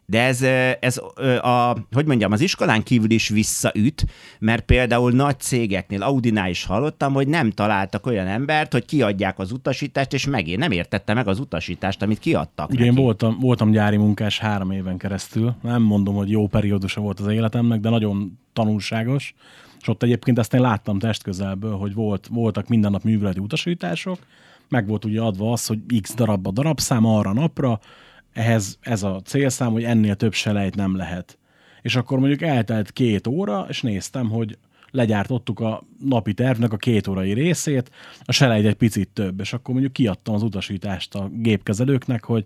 De 0.06 0.22
ez, 0.22 0.42
ez 0.80 0.98
a, 1.42 1.78
hogy 1.92 2.06
mondjam, 2.06 2.32
az 2.32 2.42
iskolán 2.42 2.84
kívül 2.84 3.12
is 3.12 3.30
visszaüt, 3.30 4.06
mert 4.40 4.66
például 4.66 5.12
nagy 5.12 5.40
cégeknél, 5.40 6.02
Audinál 6.02 6.50
is 6.50 6.66
hallottam, 6.66 7.14
hogy 7.14 7.28
nem 7.28 7.52
találtak 7.52 8.06
olyan 8.06 8.28
embert, 8.28 8.72
hogy 8.72 8.86
kiadják 8.86 9.40
az 9.40 9.52
utasítást, 9.52 10.14
és 10.14 10.28
megint 10.28 10.60
nem 10.60 10.72
értette 10.72 11.14
meg 11.14 11.28
az 11.28 11.40
utasítást, 11.40 12.02
amit 12.02 12.20
kiadtak 12.20 12.70
Ugye 12.70 12.80
neki. 12.80 12.90
én 12.90 13.04
voltam, 13.04 13.38
voltam 13.40 13.72
gyári 13.72 13.98
munkás 13.98 14.40
három 14.40 14.72
éven 14.72 14.98
keresztül, 14.98 15.56
nem 15.62 15.82
mondom, 15.82 16.16
hogy 16.16 16.30
jó 16.30 16.48
periódusa 16.48 17.02
volt 17.02 17.20
az 17.20 17.28
életemnek, 17.28 17.80
de 17.80 17.90
nagyon 17.90 18.40
tanulságos, 18.54 19.34
és 19.82 19.88
ott 19.88 20.04
egyébként 20.04 20.40
ezt 20.40 20.54
én 20.54 20.62
láttam 20.62 21.00
testközelből, 21.00 21.76
hogy 21.78 21.94
volt, 21.94 22.28
voltak 22.32 22.68
minden 22.68 22.92
nap 22.92 23.04
műveleti 23.04 23.40
utasítások, 23.40 24.18
meg 24.70 24.88
volt 24.88 25.06
ugye 25.06 25.22
adva 25.22 25.52
az, 25.52 25.66
hogy 25.66 25.80
x 26.02 26.14
darabba 26.16 26.52
darabszám 26.52 27.06
arra 27.06 27.34
napra, 27.34 27.80
ehhez 28.34 28.78
ez 28.82 29.04
a 29.04 29.22
célszám, 29.24 29.72
hogy 29.72 29.84
ennél 29.84 30.16
több 30.16 30.34
selejt 30.34 30.76
nem 30.76 30.96
lehet. 30.96 31.38
És 31.82 31.96
akkor 31.96 32.20
mondjuk 32.20 32.42
eltelt 32.42 32.92
két 32.92 33.28
óra, 33.28 33.66
és 33.70 33.82
néztem, 33.82 34.30
hogy 34.30 34.58
legyártottuk 34.92 35.60
a 35.60 35.84
napi 36.00 36.34
tervnek 36.34 36.74
a 36.74 36.78
két 36.78 37.08
órai 37.08 37.34
részét, 37.34 37.92
a 38.24 38.32
selejt 38.32 38.66
egy 38.66 38.76
picit 38.76 39.10
több, 39.10 39.40
és 39.40 39.54
akkor 39.54 39.74
mondjuk 39.74 39.94
kiadtam 39.94 40.34
az 40.36 40.44
utasítást 40.44 41.16
a 41.16 41.30
gépkezelőknek, 41.32 42.24
hogy 42.24 42.46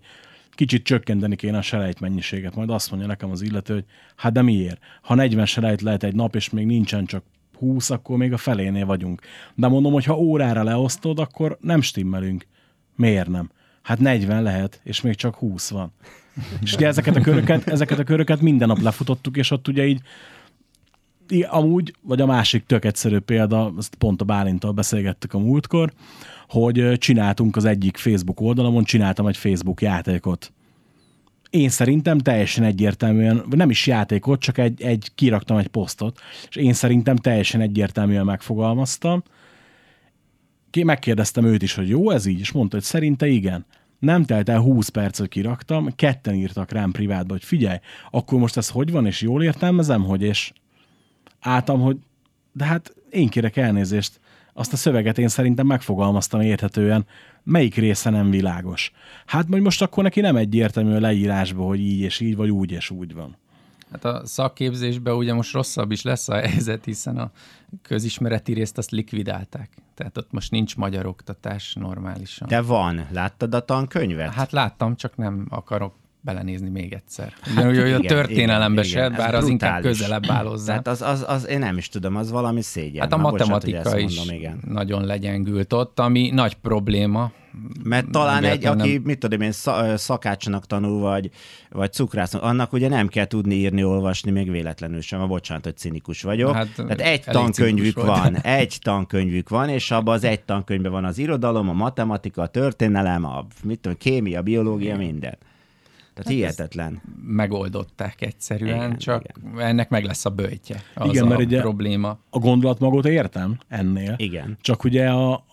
kicsit 0.50 0.84
csökkenteni 0.84 1.36
kéne 1.36 1.58
a 1.58 1.62
selejt 1.62 2.00
mennyiséget. 2.00 2.54
Majd 2.54 2.70
azt 2.70 2.90
mondja 2.90 3.08
nekem 3.08 3.30
az 3.30 3.42
illető, 3.42 3.74
hogy 3.74 3.84
hát 4.16 4.32
de 4.32 4.42
miért? 4.42 4.80
Ha 5.02 5.14
40 5.14 5.46
selejt 5.46 5.80
lehet 5.80 6.02
egy 6.02 6.14
nap, 6.14 6.34
és 6.34 6.50
még 6.50 6.66
nincsen 6.66 7.04
csak 7.04 7.22
20, 7.58 7.90
akkor 7.90 8.16
még 8.16 8.32
a 8.32 8.36
felénél 8.36 8.86
vagyunk. 8.86 9.20
De 9.54 9.68
mondom, 9.68 9.92
hogy 9.92 10.04
ha 10.04 10.18
órára 10.18 10.62
leosztod, 10.62 11.18
akkor 11.18 11.58
nem 11.60 11.80
stimmelünk. 11.80 12.46
Miért 12.96 13.28
nem? 13.28 13.50
Hát 13.88 13.98
40 13.98 14.42
lehet, 14.42 14.80
és 14.84 15.00
még 15.00 15.14
csak 15.14 15.34
20 15.34 15.70
van. 15.70 15.92
És 16.62 16.74
ugye 16.74 16.86
ezeket 16.86 17.16
a 17.16 17.20
köröket, 17.20 17.68
ezeket 17.68 17.98
a 17.98 18.04
köröket 18.04 18.40
minden 18.40 18.68
nap 18.68 18.80
lefutottuk, 18.80 19.36
és 19.36 19.50
ott 19.50 19.68
ugye 19.68 19.86
így 19.86 20.00
amúgy, 21.48 21.94
vagy 22.02 22.20
a 22.20 22.26
másik 22.26 22.66
tök 22.66 22.84
egyszerű 22.84 23.18
példa, 23.18 23.72
ezt 23.78 23.94
pont 23.94 24.20
a 24.20 24.24
Bálintal 24.24 24.72
beszélgettük 24.72 25.34
a 25.34 25.38
múltkor, 25.38 25.92
hogy 26.48 26.98
csináltunk 26.98 27.56
az 27.56 27.64
egyik 27.64 27.96
Facebook 27.96 28.40
oldalamon, 28.40 28.84
csináltam 28.84 29.26
egy 29.26 29.36
Facebook 29.36 29.80
játékot. 29.80 30.52
Én 31.50 31.68
szerintem 31.68 32.18
teljesen 32.18 32.64
egyértelműen, 32.64 33.44
nem 33.50 33.70
is 33.70 33.86
játékot, 33.86 34.40
csak 34.40 34.58
egy, 34.58 34.82
egy 34.82 35.10
kiraktam 35.14 35.56
egy 35.56 35.68
posztot, 35.68 36.20
és 36.48 36.56
én 36.56 36.72
szerintem 36.72 37.16
teljesen 37.16 37.60
egyértelműen 37.60 38.24
megfogalmaztam. 38.24 39.22
Megkérdeztem 40.84 41.44
őt 41.44 41.62
is, 41.62 41.74
hogy 41.74 41.88
jó 41.88 42.10
ez 42.10 42.26
így, 42.26 42.40
és 42.40 42.52
mondta, 42.52 42.76
hogy 42.76 42.84
szerinte 42.84 43.26
igen. 43.26 43.66
Nem 43.98 44.24
telt 44.24 44.48
el 44.48 44.60
20 44.60 44.88
perc, 44.88 45.18
hogy 45.18 45.28
kiraktam, 45.28 45.94
ketten 45.96 46.34
írtak 46.34 46.72
rám 46.72 46.90
privátba, 46.90 47.32
hogy 47.32 47.44
figyelj, 47.44 47.78
akkor 48.10 48.38
most 48.38 48.56
ez 48.56 48.68
hogy 48.68 48.90
van, 48.90 49.06
és 49.06 49.20
jól 49.20 49.42
értelmezem, 49.42 50.04
hogy 50.04 50.22
és 50.22 50.52
álltam, 51.40 51.80
hogy 51.80 51.96
de 52.52 52.64
hát 52.64 52.94
én 53.10 53.28
kérek 53.28 53.56
elnézést, 53.56 54.20
azt 54.52 54.72
a 54.72 54.76
szöveget 54.76 55.18
én 55.18 55.28
szerintem 55.28 55.66
megfogalmaztam 55.66 56.40
érthetően, 56.40 57.06
melyik 57.42 57.74
része 57.74 58.10
nem 58.10 58.30
világos. 58.30 58.92
Hát 59.26 59.48
majd 59.48 59.62
most 59.62 59.82
akkor 59.82 60.02
neki 60.02 60.20
nem 60.20 60.36
egyértelmű 60.36 60.94
a 60.94 61.00
leírásba, 61.00 61.64
hogy 61.64 61.80
így 61.80 62.00
és 62.00 62.20
így, 62.20 62.36
vagy 62.36 62.50
úgy 62.50 62.72
és 62.72 62.90
úgy 62.90 63.14
van. 63.14 63.36
Hát 63.90 64.04
a 64.04 64.26
szakképzésben 64.26 65.14
ugye 65.14 65.34
most 65.34 65.52
rosszabb 65.52 65.90
is 65.90 66.02
lesz 66.02 66.28
a 66.28 66.34
helyzet, 66.34 66.84
hiszen 66.84 67.18
a 67.18 67.30
közismereti 67.82 68.52
részt 68.52 68.78
azt 68.78 68.90
likvidálták. 68.90 69.70
Tehát 69.94 70.18
ott 70.18 70.32
most 70.32 70.50
nincs 70.50 70.76
magyar 70.76 71.06
oktatás 71.06 71.74
normálisan. 71.74 72.48
De 72.48 72.60
van. 72.60 73.06
Láttad 73.10 73.54
a 73.54 73.64
tankönyvet? 73.64 74.32
Hát 74.32 74.52
láttam, 74.52 74.96
csak 74.96 75.16
nem 75.16 75.46
akarok 75.48 75.94
belenézni 76.28 76.68
még 76.68 76.92
egyszer. 76.92 77.32
Hát, 77.40 77.56
Ugyanúgy, 77.56 77.80
hogy 77.80 77.92
a 77.92 78.08
történelembe 78.08 78.82
igen, 78.82 78.92
se, 78.92 79.06
igen, 79.06 79.18
bár 79.18 79.34
az 79.34 79.48
inkább 79.48 79.82
közelebb 79.82 80.24
áll 80.28 80.44
hozzá. 80.44 80.78
Tehát 80.78 80.86
az, 80.86 81.02
az, 81.02 81.24
az, 81.28 81.48
én 81.48 81.58
nem 81.58 81.76
is 81.76 81.88
tudom, 81.88 82.16
az 82.16 82.30
valami 82.30 82.62
szégyen. 82.62 83.02
Hát 83.02 83.12
a 83.12 83.16
Már 83.16 83.30
matematika 83.30 83.82
bocsánat, 83.82 84.10
is 84.10 84.16
mondom, 84.16 84.36
igen. 84.36 84.60
nagyon 84.68 85.04
legyengült 85.04 85.72
ott, 85.72 85.98
ami 85.98 86.30
nagy 86.30 86.54
probléma. 86.54 87.30
Mert 87.84 88.10
talán 88.10 88.44
egy, 88.44 88.64
aki, 88.64 88.92
nem... 88.92 89.02
mit 89.04 89.18
tudom 89.18 89.40
én, 89.40 89.52
szakácsnak 89.96 90.66
tanul, 90.66 91.00
vagy, 91.00 91.30
vagy 91.70 91.92
cukrásznak, 91.92 92.42
annak 92.42 92.72
ugye 92.72 92.88
nem 92.88 93.08
kell 93.08 93.26
tudni 93.26 93.54
írni, 93.54 93.84
olvasni, 93.84 94.30
még 94.30 94.50
véletlenül 94.50 95.00
sem. 95.00 95.28
Bocsánat, 95.28 95.64
hogy 95.64 95.76
cinikus 95.76 96.22
vagyok. 96.22 96.54
Hát, 96.54 96.68
Tehát 96.76 97.00
egy 97.00 97.22
tankönyvük 97.22 98.02
van, 98.02 98.36
egy 98.40 98.78
tankönyvük 98.82 99.48
van, 99.48 99.68
és 99.68 99.90
abban 99.90 100.14
az 100.14 100.24
egy 100.24 100.40
tankönyvben 100.40 100.92
van 100.92 101.04
az 101.04 101.18
irodalom, 101.18 101.68
a 101.68 101.72
matematika, 101.72 102.42
a 102.42 102.46
történelem, 102.46 103.24
a 103.24 103.46
mit 103.62 103.80
tudom, 103.80 103.98
kémia, 103.98 104.42
biológia, 104.42 104.96
minden. 104.96 105.38
Tehát 106.18 106.42
hát 106.42 106.52
hihetetlen. 106.56 107.02
Megoldották 107.22 108.20
egyszerűen, 108.20 108.76
igen, 108.76 108.96
csak 108.96 109.24
igen. 109.46 109.66
ennek 109.66 109.88
meg 109.88 110.04
lesz 110.04 110.24
a 110.24 110.30
bőjtje. 110.30 110.82
Az 110.94 111.08
igen, 111.08 111.24
a 111.24 111.28
mert 111.28 111.40
ugye 111.40 111.60
probléma. 111.60 112.18
A 112.30 112.38
gondolatmagot 112.38 113.06
értem 113.06 113.58
ennél. 113.68 114.14
Igen. 114.16 114.56
Csak 114.60 114.84
ugye 114.84 115.10
a, 115.10 115.44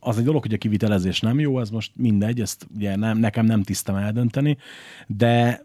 az 0.00 0.18
egy 0.18 0.24
dolog, 0.24 0.42
hogy 0.42 0.52
a 0.52 0.58
kivitelezés 0.58 1.20
nem 1.20 1.40
jó, 1.40 1.60
ez 1.60 1.70
most 1.70 1.92
mindegy, 1.96 2.40
ezt 2.40 2.66
ugye 2.74 2.96
nem, 2.96 3.18
nekem 3.18 3.46
nem 3.46 3.62
tisztem 3.62 3.94
eldönteni, 3.94 4.56
de 5.06 5.64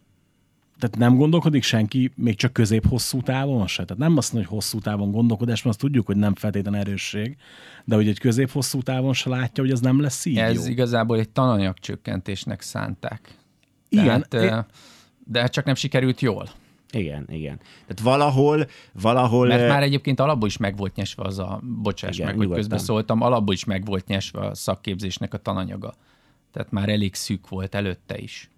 tehát 0.80 0.98
nem 0.98 1.16
gondolkodik 1.16 1.64
senki 1.64 2.12
még 2.16 2.36
csak 2.36 2.54
közép-hosszú 2.54 3.22
távon 3.22 3.68
se. 3.68 3.84
Tehát 3.84 4.02
nem 4.02 4.18
azt 4.18 4.34
mondja, 4.34 4.50
hogy 4.50 4.60
hosszú 4.60 4.80
távon 4.80 5.12
gondolkodás, 5.12 5.64
mert 5.64 5.76
azt 5.76 5.86
tudjuk, 5.86 6.06
hogy 6.06 6.18
nem 6.18 6.36
feltétlenül 6.36 6.80
erősség, 6.80 7.38
de 7.86 7.96
hogy 7.96 8.08
egy 8.08 8.20
közép-hosszú 8.20 8.82
távon 8.82 9.14
se 9.14 9.30
látja, 9.30 9.64
hogy 9.64 9.72
ez 9.72 9.80
nem 9.80 10.02
lesz 10.02 10.26
így 10.26 10.38
Ez 10.38 10.66
jó. 10.66 10.72
igazából 10.72 11.20
egy 11.20 11.30
tananyag 11.30 11.78
csökkentésnek 11.78 12.62
szánták. 12.62 13.39
Igen, 13.90 14.26
Tehát, 14.30 14.72
de 15.26 15.48
csak 15.48 15.66
nem 15.66 15.76
sikerült 15.76 16.22
jól. 16.22 16.50
Igen, 16.92 17.26
igen. 17.30 17.58
Tehát 17.58 18.00
valahol, 18.00 18.68
valahol... 19.02 19.48
Mert 19.48 19.68
már 19.68 19.84
egyébként 19.84 20.20
alapból 20.20 20.48
is 20.48 20.58
meg 20.58 20.78
volt 20.78 20.96
nyesve 20.96 21.24
az 21.24 21.40
a, 21.40 21.62
bocsáss 21.64 22.16
Igen, 22.16 22.26
meg, 22.26 22.36
hogy 22.36 22.46
nyugodtan. 22.46 22.70
közbeszóltam, 22.70 23.22
alapból 23.22 23.54
is 23.54 23.64
meg 23.64 23.86
volt 23.86 24.08
nyesve 24.08 24.40
a 24.40 24.56
szakképzésnek 24.56 25.34
a 25.34 25.38
tananyaga. 25.38 25.94
Tehát 26.52 26.72
már 26.72 26.90
elég 26.90 27.16
szűk 27.16 27.50
volt 27.50 27.76
előtte 27.76 28.18
is 28.18 28.50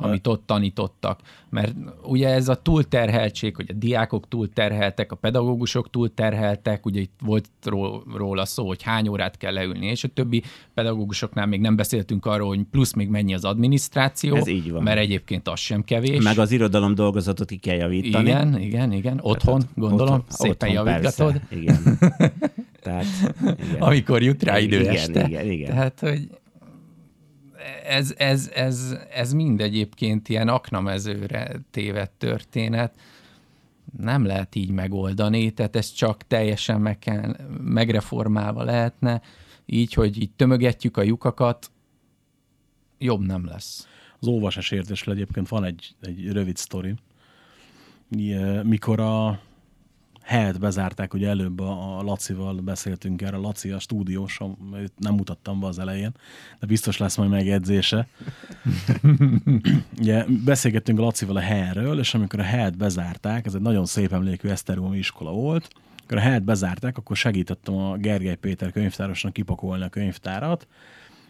amit 0.00 0.26
ott 0.26 0.42
tanítottak. 0.46 1.20
Mert 1.50 1.74
ugye 2.02 2.28
ez 2.28 2.48
a 2.48 2.54
túlterheltség, 2.62 3.56
hogy 3.56 3.66
a 3.68 3.72
diákok 3.72 4.28
túlterheltek, 4.28 5.12
a 5.12 5.16
pedagógusok 5.16 5.90
túlterheltek, 5.90 6.86
ugye 6.86 7.00
itt 7.00 7.12
volt 7.24 7.48
ró- 7.64 8.02
róla 8.16 8.44
szó, 8.44 8.66
hogy 8.66 8.82
hány 8.82 9.08
órát 9.08 9.36
kell 9.36 9.52
leülni, 9.52 9.86
és 9.86 10.04
a 10.04 10.08
többi 10.08 10.42
pedagógusoknál 10.74 11.46
még 11.46 11.60
nem 11.60 11.76
beszéltünk 11.76 12.26
arról, 12.26 12.48
hogy 12.48 12.60
plusz 12.70 12.92
még 12.92 13.08
mennyi 13.08 13.34
az 13.34 13.44
adminisztráció, 13.44 14.34
Ez 14.36 14.46
így 14.48 14.70
van. 14.72 14.82
mert 14.82 14.98
egyébként 14.98 15.48
az 15.48 15.60
sem 15.60 15.84
kevés. 15.84 16.22
Meg 16.24 16.38
az 16.38 16.50
irodalom 16.50 16.94
dolgozatot 16.94 17.48
ki 17.48 17.56
kell 17.56 17.76
javítani. 17.76 18.28
Igen, 18.28 18.60
igen, 18.60 18.92
igen. 18.92 19.18
Otthon, 19.22 19.62
gondolom, 19.74 20.14
Otthon- 20.14 20.30
szépen 20.30 20.68
otthon, 20.68 20.86
javítgatod. 20.86 21.32
persze, 21.32 21.56
Igen. 21.60 21.98
Tehát, 22.82 23.04
igen. 23.42 23.76
amikor 23.88 24.22
jut 24.22 24.42
rá 24.42 24.58
idő 24.58 24.80
Igen, 24.80 24.94
este. 24.94 25.26
igen, 25.28 25.50
igen. 25.50 25.68
Tehát, 25.70 26.00
hogy 26.00 26.28
ez, 27.84 28.14
ez, 28.16 28.50
ez, 28.54 28.96
ez 29.10 29.32
mind 29.32 29.60
egyébként 29.60 30.28
ilyen 30.28 30.48
aknamezőre 30.48 31.60
tévedt 31.70 32.12
történet. 32.18 32.94
Nem 33.98 34.24
lehet 34.24 34.54
így 34.54 34.70
megoldani, 34.70 35.50
tehát 35.50 35.76
ez 35.76 35.92
csak 35.92 36.22
teljesen 36.26 36.80
meg 36.80 36.98
kell, 36.98 37.36
megreformálva 37.60 38.62
lehetne, 38.62 39.22
így, 39.66 39.92
hogy 39.92 40.20
így 40.22 40.30
tömögetjük 40.30 40.96
a 40.96 41.02
lyukakat, 41.02 41.70
jobb 42.98 43.26
nem 43.26 43.46
lesz. 43.46 43.88
Az 44.20 44.26
olvasás 44.26 44.70
értésről 44.70 45.14
egyébként 45.14 45.48
van 45.48 45.64
egy, 45.64 45.94
egy 46.00 46.32
rövid 46.32 46.56
sztori. 46.56 46.94
Mikor 48.62 49.00
a 49.00 49.40
helyet 50.28 50.60
bezárták, 50.60 51.14
ugye 51.14 51.28
előbb 51.28 51.60
a, 51.60 51.98
a 51.98 52.02
Lacival 52.02 52.54
beszéltünk 52.54 53.22
erre, 53.22 53.36
Laci 53.36 53.70
a 53.70 53.78
stúdiós, 53.78 54.40
őt 54.74 54.92
nem 54.98 55.14
mutattam 55.14 55.60
be 55.60 55.66
az 55.66 55.78
elején, 55.78 56.12
de 56.60 56.66
biztos 56.66 56.98
lesz 56.98 57.16
majd 57.16 57.30
megjegyzése. 57.30 58.08
ugye 59.98 60.24
beszélgettünk 60.44 60.98
a 60.98 61.02
Lacival 61.02 61.36
a 61.36 61.40
helyről, 61.40 61.98
és 61.98 62.14
amikor 62.14 62.40
a 62.40 62.42
helyet 62.42 62.76
bezárták, 62.76 63.46
ez 63.46 63.54
egy 63.54 63.60
nagyon 63.60 63.86
szép 63.86 64.12
emlékű 64.12 64.48
Esztergomi 64.48 64.98
iskola 64.98 65.32
volt, 65.32 65.68
amikor 65.98 66.16
a 66.16 66.20
helyet 66.20 66.44
bezárták, 66.44 66.96
akkor 66.96 67.16
segítettem 67.16 67.76
a 67.76 67.96
Gergely 67.96 68.36
Péter 68.36 68.72
könyvtárosnak 68.72 69.32
kipakolni 69.32 69.84
a 69.84 69.88
könyvtárat, 69.88 70.66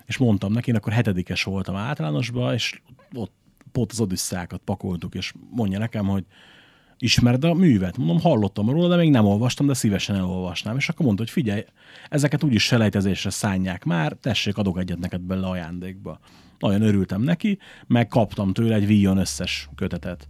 és 0.07 0.17
mondtam 0.17 0.53
neki, 0.53 0.71
én 0.71 0.77
akkor 0.77 0.93
hetedikes 0.93 1.43
voltam 1.43 1.77
általánosban, 1.77 2.53
és 2.53 2.81
ott 3.13 3.33
pont 3.73 3.93
az 3.93 4.01
odüsszákat 4.01 4.61
pakoltuk, 4.65 5.15
és 5.15 5.33
mondja 5.51 5.79
nekem, 5.79 6.07
hogy 6.07 6.25
ismered 6.99 7.45
a 7.45 7.55
művet? 7.55 7.97
Mondom, 7.97 8.21
hallottam 8.21 8.71
róla, 8.71 8.89
de 8.89 8.97
még 8.97 9.11
nem 9.11 9.27
olvastam, 9.27 9.67
de 9.67 9.75
szívesen 9.75 10.17
elolvasnám. 10.17 10.77
És 10.77 10.89
akkor 10.89 11.05
mondta, 11.05 11.23
hogy 11.23 11.33
figyelj, 11.33 11.65
ezeket 12.09 12.45
úgyis 12.45 12.63
selejtezésre 12.63 13.31
szánják 13.31 13.85
már, 13.85 14.13
tessék, 14.13 14.57
adok 14.57 14.79
egyet 14.79 14.99
neked 14.99 15.21
belőle 15.21 15.47
ajándékba. 15.47 16.19
Nagyon 16.59 16.83
örültem 16.83 17.23
neki, 17.23 17.59
meg 17.87 18.09
kaptam 18.09 18.53
tőle 18.53 18.75
egy 18.75 18.87
Vion 18.87 19.19
összes 19.19 19.69
kötetet. 19.75 20.29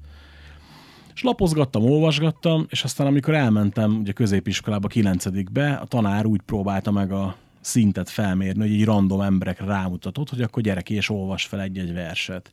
És 1.15 1.23
lapozgattam, 1.23 1.85
olvasgattam, 1.85 2.67
és 2.69 2.85
aztán 2.85 3.07
amikor 3.07 3.35
elmentem 3.35 3.97
ugye 3.97 4.13
középiskolába, 4.13 4.89
kilencedikbe, 4.89 5.73
a 5.73 5.87
tanár 5.87 6.27
úgy 6.27 6.41
próbálta 6.41 6.91
meg 6.91 7.13
a 7.13 7.37
szintet 7.61 8.09
felmérni, 8.09 8.61
hogy 8.61 8.71
így 8.71 8.85
random 8.85 9.21
emberekre 9.21 9.67
rámutatott, 9.67 10.31
hogy 10.31 10.43
akkor 10.43 10.63
gyerek 10.63 10.91
és 10.91 11.11
olvas 11.11 11.45
fel 11.45 11.61
egy-egy 11.61 11.93
verset. 11.93 12.53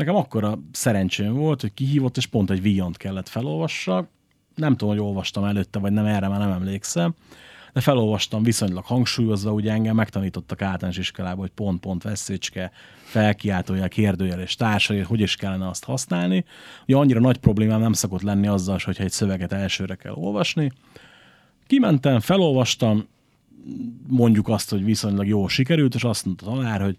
Nekem 0.00 0.14
akkora 0.14 0.58
szerencsém 0.72 1.34
volt, 1.34 1.60
hogy 1.60 1.74
kihívott, 1.74 2.16
és 2.16 2.26
pont 2.26 2.50
egy 2.50 2.62
Viont 2.62 2.96
kellett 2.96 3.28
felolvassak. 3.28 4.08
Nem 4.54 4.76
tudom, 4.76 4.94
hogy 4.94 5.04
olvastam 5.04 5.44
előtte, 5.44 5.78
vagy 5.78 5.92
nem, 5.92 6.04
erre 6.04 6.28
már 6.28 6.38
nem 6.38 6.50
emlékszem. 6.50 7.14
De 7.72 7.80
felolvastam 7.80 8.42
viszonylag 8.42 8.84
hangsúlyozva, 8.84 9.52
ugye 9.52 9.72
engem 9.72 9.94
megtanítottak 9.94 10.62
általános 10.62 10.98
iskolában, 10.98 11.38
hogy 11.38 11.50
pont-pont 11.50 12.02
veszécske, 12.02 12.70
felkiáltójel, 13.02 13.88
kérdőjel 13.88 14.40
és 14.40 14.54
társai, 14.54 14.98
hogy 14.98 15.20
is 15.20 15.36
kellene 15.36 15.68
azt 15.68 15.84
használni. 15.84 16.44
Ugye 16.86 16.96
annyira 16.96 17.20
nagy 17.20 17.38
problémám 17.38 17.80
nem 17.80 17.92
szokott 17.92 18.22
lenni 18.22 18.46
azzal, 18.46 18.78
hogyha 18.84 19.04
egy 19.04 19.10
szöveget 19.10 19.52
elsőre 19.52 19.94
kell 19.94 20.14
olvasni. 20.14 20.72
Kimentem, 21.66 22.20
felolvastam, 22.20 23.06
mondjuk 24.06 24.48
azt, 24.48 24.70
hogy 24.70 24.84
viszonylag 24.84 25.26
jól 25.26 25.48
sikerült, 25.48 25.94
és 25.94 26.04
azt 26.04 26.24
mondta 26.24 26.46
a 26.46 26.54
tanár, 26.54 26.80
hogy 26.80 26.96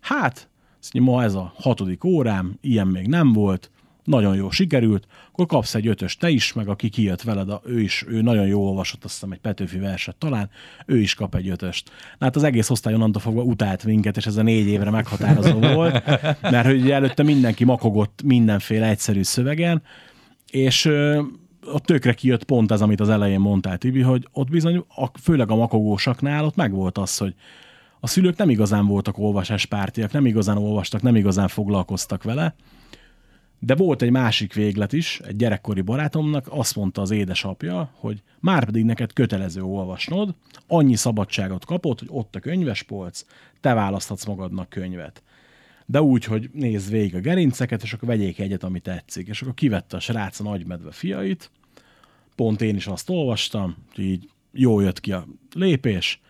hát, 0.00 0.48
mondja, 0.92 1.12
ma 1.12 1.22
ez 1.22 1.34
a 1.34 1.52
hatodik 1.56 2.04
órám, 2.04 2.58
ilyen 2.60 2.86
még 2.86 3.06
nem 3.06 3.32
volt, 3.32 3.70
nagyon 4.08 4.36
jó 4.36 4.50
sikerült, 4.50 5.06
akkor 5.32 5.46
kapsz 5.46 5.74
egy 5.74 5.86
ötös 5.86 6.16
te 6.16 6.28
is, 6.28 6.52
meg 6.52 6.68
aki 6.68 6.88
kijött 6.88 7.22
veled, 7.22 7.48
ő 7.64 7.80
is, 7.80 8.04
ő 8.08 8.20
nagyon 8.20 8.46
jól 8.46 8.68
olvasott, 8.68 9.04
azt 9.04 9.12
hiszem 9.12 9.32
egy 9.32 9.38
Petőfi 9.38 9.78
verset 9.78 10.16
talán, 10.16 10.50
ő 10.86 10.98
is 10.98 11.14
kap 11.14 11.34
egy 11.34 11.48
ötöst. 11.48 11.90
Na, 12.18 12.24
Hát 12.26 12.36
az 12.36 12.42
egész 12.42 12.70
osztály 12.70 12.94
onnantól 12.94 13.22
fogva 13.22 13.42
utált 13.42 13.84
minket, 13.84 14.16
és 14.16 14.26
ez 14.26 14.36
a 14.36 14.42
négy 14.42 14.66
évre 14.66 14.90
meghatározó 14.90 15.58
volt, 15.58 16.04
mert 16.42 16.66
hogy 16.66 16.90
előtte 16.90 17.22
mindenki 17.22 17.64
makogott 17.64 18.22
mindenféle 18.24 18.88
egyszerű 18.88 19.22
szövegen, 19.22 19.82
és 20.50 20.84
ö, 20.84 21.22
ott 21.64 21.84
tökre 21.84 22.12
kijött 22.12 22.44
pont 22.44 22.72
ez, 22.72 22.80
amit 22.80 23.00
az 23.00 23.08
elején 23.08 23.40
mondtál, 23.40 23.78
Tibi, 23.78 24.00
hogy 24.00 24.28
ott 24.32 24.48
bizony, 24.48 24.84
a, 24.96 25.06
főleg 25.22 25.50
a 25.50 25.56
makogósaknál 25.56 26.44
ott 26.44 26.56
megvolt 26.56 26.98
az, 26.98 27.16
hogy 27.16 27.34
a 28.00 28.06
szülők 28.06 28.36
nem 28.36 28.50
igazán 28.50 28.86
voltak 28.86 29.18
olvasáspártiak, 29.18 30.12
nem 30.12 30.26
igazán 30.26 30.56
olvastak, 30.56 31.02
nem 31.02 31.16
igazán 31.16 31.48
foglalkoztak 31.48 32.22
vele, 32.22 32.54
de 33.60 33.74
volt 33.74 34.02
egy 34.02 34.10
másik 34.10 34.54
véglet 34.54 34.92
is, 34.92 35.20
egy 35.24 35.36
gyerekkori 35.36 35.80
barátomnak, 35.80 36.46
azt 36.50 36.76
mondta 36.76 37.00
az 37.00 37.10
édesapja, 37.10 37.90
hogy 37.94 38.22
már 38.40 38.64
pedig 38.64 38.84
neked 38.84 39.12
kötelező 39.12 39.62
olvasnod, 39.62 40.34
annyi 40.66 40.96
szabadságot 40.96 41.64
kapod, 41.64 41.98
hogy 41.98 42.08
ott 42.10 42.34
a 42.34 42.40
könyvespolc, 42.40 43.24
te 43.60 43.74
választhatsz 43.74 44.24
magadnak 44.24 44.68
könyvet. 44.68 45.22
De 45.86 46.02
úgy, 46.02 46.24
hogy 46.24 46.50
nézd 46.52 46.90
végig 46.90 47.14
a 47.14 47.20
gerinceket, 47.20 47.82
és 47.82 47.92
akkor 47.92 48.08
vegyék 48.08 48.38
egyet, 48.38 48.64
ami 48.64 48.80
tetszik. 48.80 49.28
És 49.28 49.42
akkor 49.42 49.54
kivette 49.54 49.96
a 49.96 50.00
srác 50.00 50.40
a 50.40 50.42
nagymedve 50.42 50.90
fiait, 50.90 51.50
pont 52.34 52.60
én 52.60 52.76
is 52.76 52.86
azt 52.86 53.10
olvastam, 53.10 53.76
hogy 53.94 54.04
így 54.04 54.28
jó 54.52 54.80
jött 54.80 55.00
ki 55.00 55.12
a 55.12 55.26
lépés. 55.54 56.20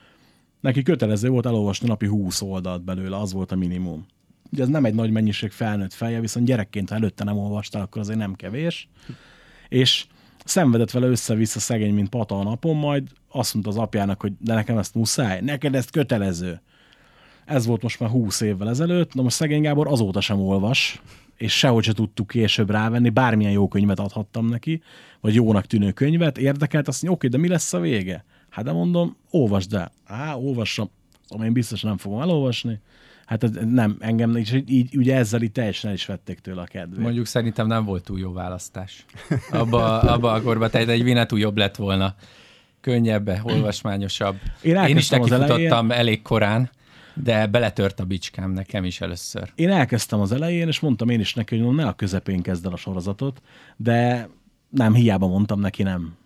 Neki 0.61 0.83
kötelező 0.83 1.29
volt 1.29 1.47
elolvasni 1.47 1.88
napi 1.88 2.07
20 2.07 2.42
oldalt 2.42 2.85
belőle, 2.85 3.16
az 3.16 3.33
volt 3.33 3.53
a 3.53 3.57
minimum. 3.57 4.07
Ugye 4.53 4.62
ez 4.62 4.68
nem 4.68 4.85
egy 4.85 4.94
nagy 4.94 5.11
mennyiség 5.11 5.51
felnőtt 5.51 5.92
feje, 5.92 6.21
viszont 6.21 6.47
gyerekként, 6.47 6.88
ha 6.88 6.94
előtte 6.94 7.25
nem 7.25 7.38
olvastál, 7.38 7.83
akkor 7.83 8.01
azért 8.01 8.18
nem 8.18 8.35
kevés. 8.35 8.88
És 9.68 10.07
szenvedett 10.44 10.90
vele 10.90 11.07
össze-vissza 11.07 11.61
szegény, 11.61 11.94
mint 11.94 12.09
pata 12.09 12.38
a 12.38 12.42
napon, 12.42 12.77
majd 12.77 13.09
azt 13.29 13.55
mondta 13.55 13.71
az 13.73 13.79
apjának, 13.79 14.21
hogy 14.21 14.33
de 14.38 14.55
nekem 14.55 14.79
ezt 14.79 14.94
muszáj, 14.94 15.40
neked 15.40 15.75
ezt 15.75 15.90
kötelező. 15.90 16.61
Ez 17.44 17.66
volt 17.66 17.83
most 17.83 18.01
már 18.01 18.11
20 18.11 18.40
évvel 18.40 18.68
ezelőtt, 18.68 19.14
na 19.14 19.23
most 19.23 19.37
szegény 19.37 19.62
Gábor 19.62 19.88
azóta 19.88 20.21
sem 20.21 20.40
olvas, 20.40 21.03
és 21.37 21.59
sehogy 21.59 21.85
se 21.85 21.92
tudtuk 21.92 22.27
később 22.27 22.71
rávenni, 22.71 23.09
bármilyen 23.11 23.53
jó 23.53 23.68
könyvet 23.68 24.01
adhattam 24.01 24.47
neki, 24.47 24.83
vagy 25.21 25.35
jónak 25.35 25.66
tűnő 25.66 25.92
könyvet, 25.92 26.38
érdekelt, 26.38 26.88
azt 26.88 27.03
mondja, 27.03 27.18
oké, 27.18 27.29
de 27.29 27.38
mi 27.38 27.49
lesz 27.49 27.73
a 27.73 27.81
vége? 27.81 28.25
Hát 28.59 28.66
de 28.66 28.73
mondom, 28.73 29.16
olvasd 29.31 29.75
el. 29.75 29.92
Á, 30.07 30.35
olvassam, 30.35 30.90
Szóval 31.29 31.47
én 31.47 31.53
biztos 31.53 31.83
nem 31.83 31.97
fogom 31.97 32.21
elolvasni. 32.21 32.81
Hát 33.27 33.42
ez 33.42 33.51
nem, 33.64 33.97
engem, 34.01 34.37
és 34.37 34.53
így, 34.53 34.71
így 34.71 34.97
ugye 34.97 35.16
ezzel 35.16 35.42
így 35.42 35.53
teljesen 35.53 35.90
el 35.90 35.97
is 35.97 36.07
vették 36.07 36.38
tőle 36.38 36.61
a 36.61 36.64
kedvét. 36.64 36.99
Mondjuk 36.99 37.27
szerintem 37.27 37.66
nem 37.66 37.85
volt 37.85 38.05
túl 38.05 38.18
jó 38.18 38.33
választás. 38.33 39.05
Abba, 39.51 40.01
abba 40.01 40.33
a 40.33 40.42
korba, 40.42 40.68
tehát 40.68 40.88
egy 40.88 41.03
Vinetú 41.03 41.37
jobb 41.37 41.57
lett 41.57 41.77
volna. 41.77 42.14
Könnyebb, 42.81 43.40
olvasmányosabb. 43.42 44.37
Én 44.62 44.77
Én 44.77 44.97
is 44.97 45.09
nekifutottam 45.09 45.90
elég 45.90 46.23
korán, 46.23 46.71
de 47.14 47.47
beletört 47.47 48.01
a 48.01 48.05
bicskám 48.05 48.51
nekem 48.51 48.85
is 48.85 49.01
először. 49.01 49.53
Én 49.55 49.71
elkezdtem 49.71 50.21
az 50.21 50.33
elején, 50.33 50.68
és 50.68 50.81
mondtam 50.81 51.09
én 51.09 51.21
is 51.21 51.35
neki, 51.35 51.59
hogy 51.59 51.75
ne 51.75 51.87
a 51.87 51.92
közepén 51.92 52.42
kezd 52.42 52.66
el 52.66 52.73
a 52.73 52.77
sorozatot, 52.77 53.42
de 53.77 54.29
nem, 54.68 54.94
hiába 54.94 55.27
mondtam 55.27 55.61
neki 55.61 55.83
nem. 55.83 56.17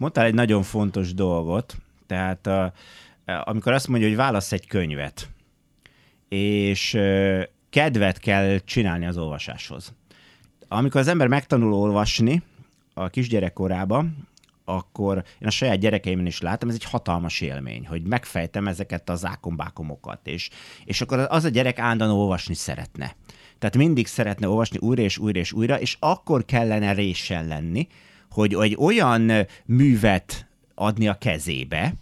Mondtál 0.00 0.24
egy 0.24 0.34
nagyon 0.34 0.62
fontos 0.62 1.14
dolgot, 1.14 1.76
tehát 2.06 2.72
amikor 3.24 3.72
azt 3.72 3.88
mondja, 3.88 4.08
hogy 4.08 4.16
válasz 4.16 4.52
egy 4.52 4.66
könyvet, 4.66 5.28
és 6.28 6.98
kedvet 7.70 8.18
kell 8.18 8.58
csinálni 8.58 9.06
az 9.06 9.16
olvasáshoz. 9.16 9.94
Amikor 10.68 11.00
az 11.00 11.08
ember 11.08 11.26
megtanul 11.26 11.72
olvasni 11.72 12.42
a 12.94 13.08
kisgyerekkorában, 13.08 14.28
akkor 14.64 15.16
én 15.16 15.48
a 15.48 15.50
saját 15.50 15.78
gyerekeimben 15.78 16.26
is 16.26 16.40
látom, 16.40 16.68
ez 16.68 16.74
egy 16.74 16.84
hatalmas 16.84 17.40
élmény, 17.40 17.86
hogy 17.86 18.02
megfejtem 18.02 18.68
ezeket 18.68 19.10
az 19.10 19.24
ákombákomokat, 19.24 20.26
és, 20.26 20.50
és 20.84 21.00
akkor 21.00 21.26
az 21.28 21.44
a 21.44 21.48
gyerek 21.48 21.78
állandóan 21.78 22.10
olvasni 22.10 22.54
szeretne. 22.54 23.14
tehát 23.58 23.76
mindig 23.76 24.06
szeretne 24.06 24.48
olvasni 24.48 24.78
újra 24.78 25.02
és 25.02 25.18
újra 25.18 25.38
és 25.38 25.52
újra, 25.52 25.80
és 25.80 25.96
akkor 25.98 26.44
kellene 26.44 26.92
résen 26.92 27.46
lenni, 27.46 27.88
hogy 28.30 28.56
egy 28.60 28.76
olyan 28.78 29.46
művet 29.64 30.46
adni 30.74 31.08
a 31.08 31.18
kezébe, 31.18 31.94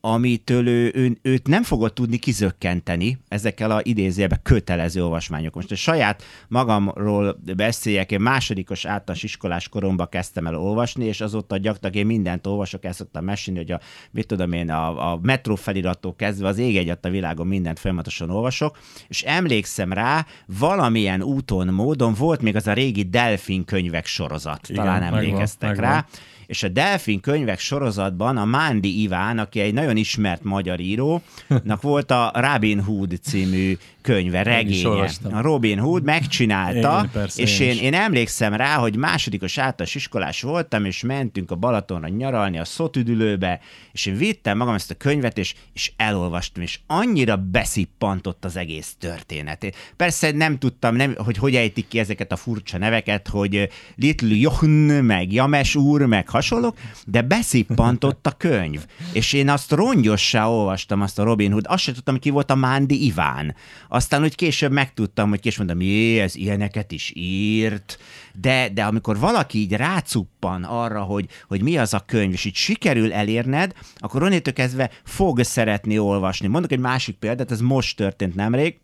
amitől 0.00 0.66
ő, 0.68 0.92
ő, 0.94 1.18
őt 1.22 1.46
nem 1.46 1.62
fogod 1.62 1.92
tudni 1.92 2.16
kizökkenteni 2.16 3.18
ezekkel 3.28 3.70
a 3.70 3.80
idézőjelben 3.82 4.40
kötelező 4.42 5.02
olvasmányok. 5.02 5.54
Most 5.54 5.70
a 5.70 5.76
saját 5.76 6.22
magamról 6.48 7.40
beszéljek, 7.56 8.12
én 8.12 8.20
másodikos 8.20 8.84
általános 8.84 9.22
iskolás 9.22 9.68
koromban 9.68 10.08
kezdtem 10.08 10.46
el 10.46 10.56
olvasni, 10.56 11.04
és 11.04 11.20
azóta 11.20 11.56
gyakorlatilag 11.56 11.94
én 11.94 12.06
mindent 12.06 12.46
olvasok, 12.46 12.84
el 12.84 12.92
szoktam 12.92 13.24
mesélni, 13.24 13.58
hogy 13.58 13.70
a, 13.70 13.80
mit 14.10 14.26
tudom 14.26 14.52
én, 14.52 14.70
a, 14.70 15.12
a 15.12 15.18
metró 15.22 15.54
felirattól 15.54 16.16
kezdve 16.16 16.48
az 16.48 16.58
ég 16.58 16.76
egyet 16.76 17.04
a 17.04 17.10
világon 17.10 17.46
mindent 17.46 17.78
folyamatosan 17.78 18.30
olvasok, 18.30 18.78
és 19.08 19.22
emlékszem 19.22 19.92
rá, 19.92 20.26
valamilyen 20.58 21.22
úton, 21.22 21.66
módon 21.66 22.14
volt 22.14 22.42
még 22.42 22.56
az 22.56 22.66
a 22.66 22.72
régi 22.72 23.02
Delfin 23.02 23.64
könyvek 23.64 24.06
sorozat, 24.06 24.68
Igen, 24.68 24.84
talán 24.84 25.00
megvan, 25.00 25.18
emlékeztek 25.18 25.68
megvan. 25.68 25.90
rá, 25.90 26.06
és 26.50 26.62
a 26.62 26.68
Delfin 26.68 27.20
könyvek 27.20 27.58
sorozatban 27.58 28.36
a 28.36 28.44
Mándi 28.44 29.02
Iván, 29.02 29.38
aki 29.38 29.60
egy 29.60 29.72
nagyon 29.72 29.96
ismert 29.96 30.42
magyar 30.42 30.80
írónak 30.80 31.80
volt 31.80 32.10
a 32.10 32.32
Robin 32.34 32.82
Hood 32.82 33.18
című 33.22 33.76
könyve, 34.02 34.42
regénye. 34.42 35.10
A 35.30 35.40
Robin 35.40 35.78
Hood 35.78 36.04
megcsinálta, 36.04 37.00
Én 37.04 37.10
persze, 37.10 37.42
és 37.42 37.60
én 37.60 37.68
én, 37.70 37.78
én 37.78 37.94
emlékszem 37.94 38.54
rá, 38.54 38.74
hogy 38.76 38.96
másodikos 38.96 39.58
általános 39.58 39.94
iskolás 39.94 40.42
voltam, 40.42 40.84
és 40.84 41.02
mentünk 41.02 41.50
a 41.50 41.54
Balatonra 41.54 42.08
nyaralni, 42.08 42.58
a 42.58 42.64
Szotüdülőbe, 42.64 43.60
és 43.92 44.06
én 44.06 44.16
vittem 44.16 44.56
magam 44.56 44.74
ezt 44.74 44.90
a 44.90 44.94
könyvet, 44.94 45.38
és, 45.38 45.54
és 45.72 45.92
elolvastam, 45.96 46.62
és 46.62 46.78
annyira 46.86 47.36
beszippantott 47.36 48.44
az 48.44 48.56
egész 48.56 48.94
történet. 48.98 49.64
Én 49.64 49.72
Persze 49.96 50.30
nem 50.30 50.58
tudtam, 50.58 50.96
nem, 50.96 51.14
hogy 51.16 51.36
hogy 51.36 51.54
ejtik 51.54 51.88
ki 51.88 51.98
ezeket 51.98 52.32
a 52.32 52.36
furcsa 52.36 52.78
neveket, 52.78 53.28
hogy 53.28 53.68
Little 53.96 54.36
Jochen, 54.36 55.04
meg 55.04 55.32
James 55.32 55.74
úr, 55.74 56.06
meg 56.06 56.28
hasonlók, 56.28 56.76
de 57.06 57.22
beszippantott 57.22 58.26
a 58.26 58.30
könyv. 58.30 58.86
És 59.12 59.32
én 59.32 59.48
azt 59.48 59.72
rongyossá 59.72 60.46
olvastam, 60.46 61.00
azt 61.00 61.18
a 61.18 61.22
Robin 61.22 61.50
Hood, 61.50 61.64
azt 61.68 61.82
sem 61.82 61.94
tudtam, 61.94 62.18
ki 62.18 62.30
volt 62.30 62.50
a 62.50 62.54
Mándi 62.54 63.04
Iván. 63.04 63.54
Aztán, 63.92 64.20
hogy 64.20 64.34
később 64.34 64.72
megtudtam, 64.72 65.28
hogy 65.28 65.40
később 65.40 65.66
mondtam, 65.66 65.88
jé, 65.88 66.20
ez 66.20 66.36
ilyeneket 66.36 66.92
is 66.92 67.12
írt, 67.14 67.98
de, 68.40 68.68
de 68.68 68.84
amikor 68.84 69.18
valaki 69.18 69.58
így 69.58 69.72
rácuppan 69.72 70.64
arra, 70.64 71.02
hogy, 71.02 71.26
hogy 71.48 71.62
mi 71.62 71.78
az 71.78 71.94
a 71.94 72.04
könyv, 72.06 72.32
és 72.32 72.44
így 72.44 72.54
sikerül 72.54 73.12
elérned, 73.12 73.72
akkor 73.96 74.22
onnétől 74.22 74.54
kezdve 74.54 74.90
fog 75.04 75.42
szeretni 75.42 75.98
olvasni. 75.98 76.46
Mondok 76.46 76.72
egy 76.72 76.78
másik 76.78 77.16
példát, 77.16 77.50
ez 77.50 77.60
most 77.60 77.96
történt 77.96 78.34
nemrég, 78.34 78.78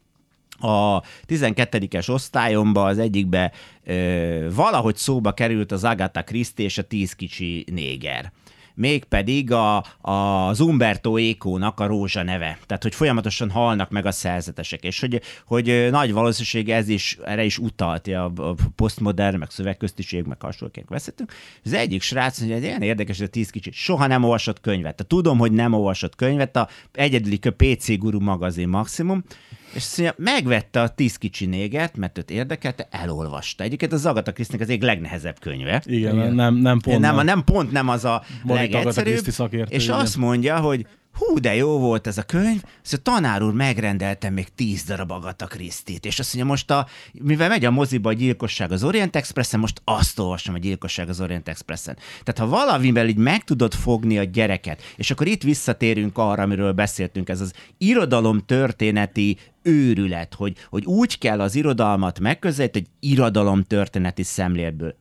a 0.59 1.01
12-es 1.29 2.11
osztályomba 2.11 2.85
az 2.85 2.99
egyikbe 2.99 3.53
ö, 3.85 4.49
valahogy 4.55 4.97
szóba 4.97 5.33
került 5.33 5.73
az 5.73 5.85
Agatha 5.85 6.23
Christie 6.23 6.65
és 6.65 6.79
a 6.79 6.83
tíz 6.83 7.13
kicsi 7.13 7.65
néger 7.73 8.33
mégpedig 8.77 9.53
a, 9.53 9.77
a, 10.01 10.11
az 10.49 10.61
Umberto 10.61 11.17
Eco-nak 11.17 11.81
a 11.81 11.87
rózsa 11.87 12.23
neve. 12.23 12.59
Tehát, 12.67 12.83
hogy 12.83 12.95
folyamatosan 12.95 13.51
halnak 13.51 13.91
meg 13.91 14.07
a 14.07 14.13
szerzetesek, 14.13 14.85
és 14.85 15.01
hogy, 15.01 15.21
hogy 15.47 15.89
nagy 15.91 16.13
valószínűség 16.13 16.71
ez 16.71 16.89
is, 16.89 17.19
erre 17.25 17.45
is 17.45 17.59
utalt, 17.59 18.07
a, 18.07 18.25
a 18.25 18.55
posztmodern, 18.77 19.39
meg 19.39 19.51
szövegköztiség, 19.51 20.25
meg 20.25 20.41
hasonlóként 20.41 20.89
veszettünk. 20.89 21.33
Az 21.65 21.73
egyik 21.73 22.03
srác 22.03 22.39
hogy 22.39 22.63
ilyen 22.63 22.83
érdekes, 22.83 23.19
hogy 23.19 23.27
a 23.27 23.31
tíz 23.31 23.51
kicsit 23.51 23.73
soha 23.73 24.07
nem 24.07 24.23
olvasott 24.23 24.61
könyvet. 24.61 24.95
Tehát 24.97 25.07
tudom, 25.07 25.39
hogy 25.39 25.53
nem 25.53 25.73
olvasott 25.73 26.15
könyvet, 26.17 26.57
a 26.57 26.69
egyedüli 26.93 27.39
a 27.43 27.51
PC 27.51 27.99
Guru 27.99 28.21
magazin 28.21 28.69
maximum, 28.69 29.25
és 29.73 29.83
azt 29.83 29.99
mondja, 29.99 30.15
megvette 30.19 30.81
a 30.81 30.89
tíz 30.89 31.17
kicsi 31.17 31.47
néget, 31.47 31.97
mert 31.97 32.19
őt 32.19 32.31
érdekelte, 32.31 32.89
elolvasta. 32.91 33.65
Egyébként 33.65 33.93
az 33.93 34.07
Agatha 34.07 34.33
Christie 34.33 34.59
az 34.61 34.69
egyik 34.69 34.83
legnehezebb 34.83 35.39
könyve. 35.41 35.83
Igen, 35.85 36.15
Igen. 36.15 36.35
nem, 36.35 36.55
nem 36.55 36.79
pont. 36.81 36.99
nem, 36.99 37.25
nem, 37.25 37.45
pont 37.45 37.73
nem 37.73 37.89
az 37.89 38.05
a 38.05 38.23
Agatha 38.45 38.55
legegyszerűbb, 38.55 39.27
és 39.69 39.85
igen. 39.85 39.99
azt 39.99 40.17
mondja, 40.17 40.61
hogy 40.61 40.87
hú, 41.19 41.39
de 41.39 41.55
jó 41.55 41.79
volt 41.79 42.07
ez 42.07 42.19
a 42.19 42.23
könyv, 42.23 42.63
szóval 42.83 43.15
tanár 43.15 43.43
úr 43.43 43.53
megrendeltem 43.53 44.33
még 44.33 44.49
tíz 44.55 44.83
darab 44.83 45.11
Agatha 45.11 45.47
Christie-t, 45.47 46.05
és 46.05 46.19
azt 46.19 46.35
mondja, 46.35 46.53
most 46.53 46.71
a, 46.71 46.87
mivel 47.13 47.49
megy 47.49 47.65
a 47.65 47.71
moziba 47.71 48.09
a 48.09 48.13
gyilkosság 48.13 48.73
az 48.73 48.85
Orient 48.85 49.17
Expressen, 49.17 49.61
most 49.61 49.81
azt 49.85 50.19
olvasom 50.19 50.55
a 50.55 50.59
gyilkosság 50.59 51.09
az 51.09 51.21
Orient 51.21 51.49
Expressen. 51.49 51.97
Tehát 52.25 52.39
ha 52.39 52.57
valamivel 52.57 53.09
így 53.09 53.17
meg 53.17 53.45
tudod 53.45 53.75
fogni 53.75 54.19
a 54.19 54.25
gyereket, 54.25 54.83
és 54.97 55.11
akkor 55.11 55.27
itt 55.27 55.43
visszatérünk 55.43 56.19
arra, 56.19 56.43
amiről 56.43 56.73
beszéltünk, 56.73 57.29
ez 57.29 57.41
az 57.41 57.53
irodalom 57.79 58.45
történeti 58.47 59.37
őrület, 59.63 60.35
hogy, 60.35 60.57
hogy 60.71 60.85
úgy 60.85 61.19
kell 61.19 61.41
az 61.41 61.55
irodalmat 61.55 62.21
megközelíteni, 62.21 62.85
hogy 62.85 63.11
irodalom 63.11 63.63
történeti 63.63 64.23
szemléletből. 64.23 64.95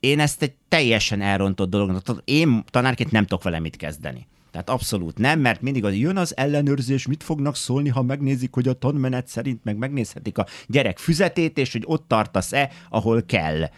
Én 0.00 0.20
ezt 0.20 0.42
egy 0.42 0.52
teljesen 0.68 1.20
elrontott 1.20 1.70
dolognak, 1.70 2.22
én 2.24 2.64
tanárként 2.70 3.10
nem 3.10 3.22
tudok 3.26 3.42
vele 3.42 3.58
mit 3.58 3.76
kezdeni. 3.76 4.26
Tehát 4.50 4.70
abszolút 4.70 5.18
nem, 5.18 5.40
mert 5.40 5.60
mindig 5.60 5.84
az 5.84 5.94
jön 5.94 6.16
az 6.16 6.36
ellenőrzés, 6.36 7.06
mit 7.06 7.22
fognak 7.22 7.56
szólni, 7.56 7.88
ha 7.88 8.02
megnézik, 8.02 8.54
hogy 8.54 8.68
a 8.68 8.72
tanmenet 8.72 9.28
szerint 9.28 9.64
meg 9.64 9.76
megnézhetik 9.76 10.38
a 10.38 10.46
gyerek 10.66 10.98
füzetét, 10.98 11.58
és 11.58 11.72
hogy 11.72 11.82
ott 11.86 12.08
tartasz-e, 12.08 12.70
ahol 12.88 13.22
kell. 13.26 13.70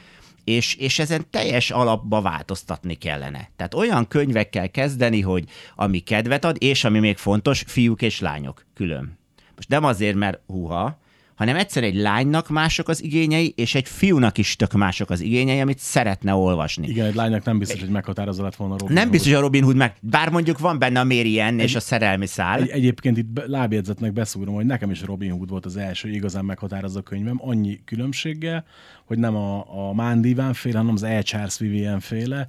És, 0.44 0.74
és 0.74 0.98
ezen 0.98 1.24
teljes 1.30 1.70
alapba 1.70 2.20
változtatni 2.20 2.94
kellene. 2.94 3.50
Tehát 3.56 3.74
olyan 3.74 4.08
könyvekkel 4.08 4.70
kezdeni, 4.70 5.20
hogy 5.20 5.44
ami 5.74 5.98
kedvet 5.98 6.44
ad, 6.44 6.56
és 6.58 6.84
ami 6.84 6.98
még 6.98 7.16
fontos, 7.16 7.64
fiúk 7.66 8.02
és 8.02 8.20
lányok 8.20 8.66
külön. 8.74 9.18
Most 9.54 9.68
nem 9.68 9.84
azért, 9.84 10.16
mert 10.16 10.40
huha, 10.46 11.00
hanem 11.42 11.60
egyszer 11.60 11.82
egy 11.84 11.94
lánynak 11.94 12.48
mások 12.48 12.88
az 12.88 13.02
igényei, 13.02 13.52
és 13.56 13.74
egy 13.74 13.88
fiúnak 13.88 14.38
is 14.38 14.56
tök 14.56 14.72
mások 14.72 15.10
az 15.10 15.20
igényei, 15.20 15.60
amit 15.60 15.78
szeretne 15.78 16.34
olvasni. 16.34 16.88
Igen, 16.88 17.06
egy 17.06 17.14
lánynak 17.14 17.44
nem 17.44 17.58
biztos, 17.58 17.80
hogy 17.80 17.88
meghatározó 17.88 18.42
lett 18.42 18.56
volna 18.56 18.76
Robin 18.78 18.94
Nem 18.94 19.02
Hood. 19.02 19.12
biztos, 19.12 19.30
hogy 19.30 19.40
a 19.40 19.42
Robin 19.44 19.62
Hood 19.62 19.76
meg, 19.76 19.94
bár 20.00 20.30
mondjuk 20.30 20.58
van 20.58 20.78
benne 20.78 21.00
a 21.00 21.04
Marianne 21.04 21.62
és 21.62 21.74
a 21.74 21.80
szerelmi 21.80 22.26
szál. 22.26 22.60
Egy, 22.60 22.68
egyébként 22.68 23.16
itt 23.16 23.46
lábjegyzetnek 23.46 24.12
beszúrom, 24.12 24.54
hogy 24.54 24.66
nekem 24.66 24.90
is 24.90 25.02
Robin 25.02 25.30
Hood 25.30 25.48
volt 25.48 25.66
az 25.66 25.76
első 25.76 26.08
igazán 26.08 26.44
meghatározó 26.44 27.00
könyvem, 27.00 27.40
annyi 27.40 27.80
különbséggel, 27.84 28.64
hogy 29.04 29.18
nem 29.18 29.36
a, 29.36 29.88
a 29.88 29.92
Mándíván 29.94 30.52
féle, 30.52 30.78
hanem 30.78 30.94
az 30.94 31.02
E. 31.02 31.22
Charles 31.22 31.58
Vivien 31.58 32.00
féle. 32.00 32.48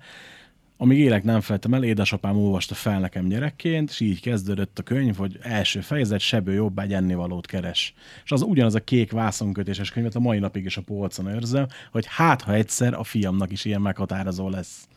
Amíg 0.83 0.99
élek 0.99 1.23
nem 1.23 1.41
feltem 1.41 1.73
el, 1.73 1.83
édesapám 1.83 2.37
olvasta 2.37 2.75
fel 2.75 2.99
nekem 2.99 3.27
gyerekként, 3.27 3.89
és 3.89 3.99
így 3.99 4.21
kezdődött 4.21 4.79
a 4.79 4.83
könyv, 4.83 5.15
hogy 5.15 5.37
első 5.41 5.81
fejezet, 5.81 6.19
sebő 6.19 6.53
jobb, 6.53 6.79
egy 6.79 6.93
ennivalót 6.93 7.45
keres. 7.45 7.93
És 8.23 8.31
az 8.31 8.41
ugyanaz 8.41 8.75
a 8.75 8.79
kék 8.79 9.11
vászonkötéses 9.11 9.91
könyvet 9.91 10.15
a 10.15 10.19
mai 10.19 10.39
napig 10.39 10.65
is 10.65 10.77
a 10.77 10.81
polcon 10.81 11.27
őrzöm, 11.27 11.65
hogy 11.91 12.05
hát, 12.07 12.41
ha 12.41 12.53
egyszer 12.53 12.93
a 12.93 13.03
fiamnak 13.03 13.51
is 13.51 13.65
ilyen 13.65 13.81
meghatározó 13.81 14.49
lesz. 14.49 14.87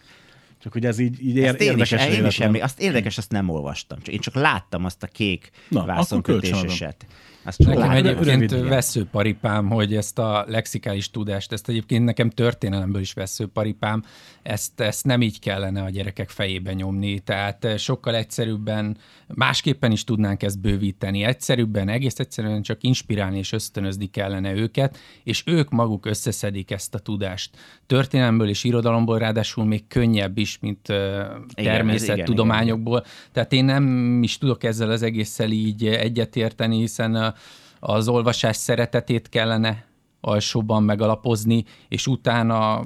Csak 0.62 0.72
hogy 0.72 0.86
ez 0.86 0.98
így, 0.98 1.24
így 1.26 1.36
ér, 1.36 1.46
Ezt 1.46 1.60
én 1.60 1.78
is, 1.78 1.90
érdekes 1.90 2.16
én 2.18 2.26
is 2.26 2.40
emlé- 2.40 2.62
azt 2.62 2.80
érdekes, 2.80 3.18
azt 3.18 3.30
nem 3.30 3.48
olvastam. 3.48 3.98
Csak 4.02 4.14
én 4.14 4.20
csak 4.20 4.34
láttam 4.34 4.84
azt 4.84 5.02
a 5.02 5.06
kék 5.06 5.50
Na, 5.68 5.84
vászonkötéseset. 5.84 7.06
Azt 7.44 7.62
csak 7.62 7.74
Nekem 7.74 7.90
rövid 7.90 8.28
egyébként 8.28 8.68
veszőparipám, 8.68 9.68
hogy 9.68 9.94
ezt 9.94 10.18
a 10.18 10.44
lexikális 10.48 11.10
tudást, 11.10 11.52
ezt 11.52 11.68
egyébként 11.68 12.04
nekem 12.04 12.30
történelemből 12.30 13.00
is 13.00 13.12
veszőparipám, 13.12 14.04
ezt, 14.46 14.80
ezt 14.80 15.04
nem 15.04 15.22
így 15.22 15.38
kellene 15.38 15.82
a 15.82 15.90
gyerekek 15.90 16.30
fejébe 16.30 16.72
nyomni, 16.72 17.18
tehát 17.18 17.64
eh, 17.64 17.76
sokkal 17.76 18.14
egyszerűbben, 18.14 18.96
másképpen 19.34 19.90
is 19.92 20.04
tudnánk 20.04 20.42
ezt 20.42 20.60
bővíteni, 20.60 21.22
egyszerűbben, 21.22 21.88
egész 21.88 22.18
egyszerűen 22.18 22.62
csak 22.62 22.82
inspirálni 22.82 23.38
és 23.38 23.52
ösztönözni 23.52 24.06
kellene 24.06 24.52
őket, 24.52 24.98
és 25.24 25.42
ők 25.46 25.70
maguk 25.70 26.06
összeszedik 26.06 26.70
ezt 26.70 26.94
a 26.94 26.98
tudást. 26.98 27.56
Történelemből 27.86 28.48
és 28.48 28.64
irodalomból 28.64 29.18
ráadásul 29.18 29.64
még 29.64 29.86
könnyebb 29.86 30.38
is, 30.38 30.58
mint 30.58 30.88
eh, 30.88 31.26
természettudományokból, 31.54 33.04
tehát 33.32 33.52
én 33.52 33.64
nem 33.64 34.22
is 34.22 34.38
tudok 34.38 34.64
ezzel 34.64 34.90
az 34.90 35.02
egésszel 35.02 35.50
így 35.50 35.86
egyetérteni, 35.86 36.78
hiszen 36.78 37.14
a, 37.14 37.34
az 37.80 38.08
olvasás 38.08 38.56
szeretetét 38.56 39.28
kellene 39.28 39.84
alsóban 40.26 40.82
megalapozni, 40.82 41.64
és 41.88 42.06
utána 42.06 42.84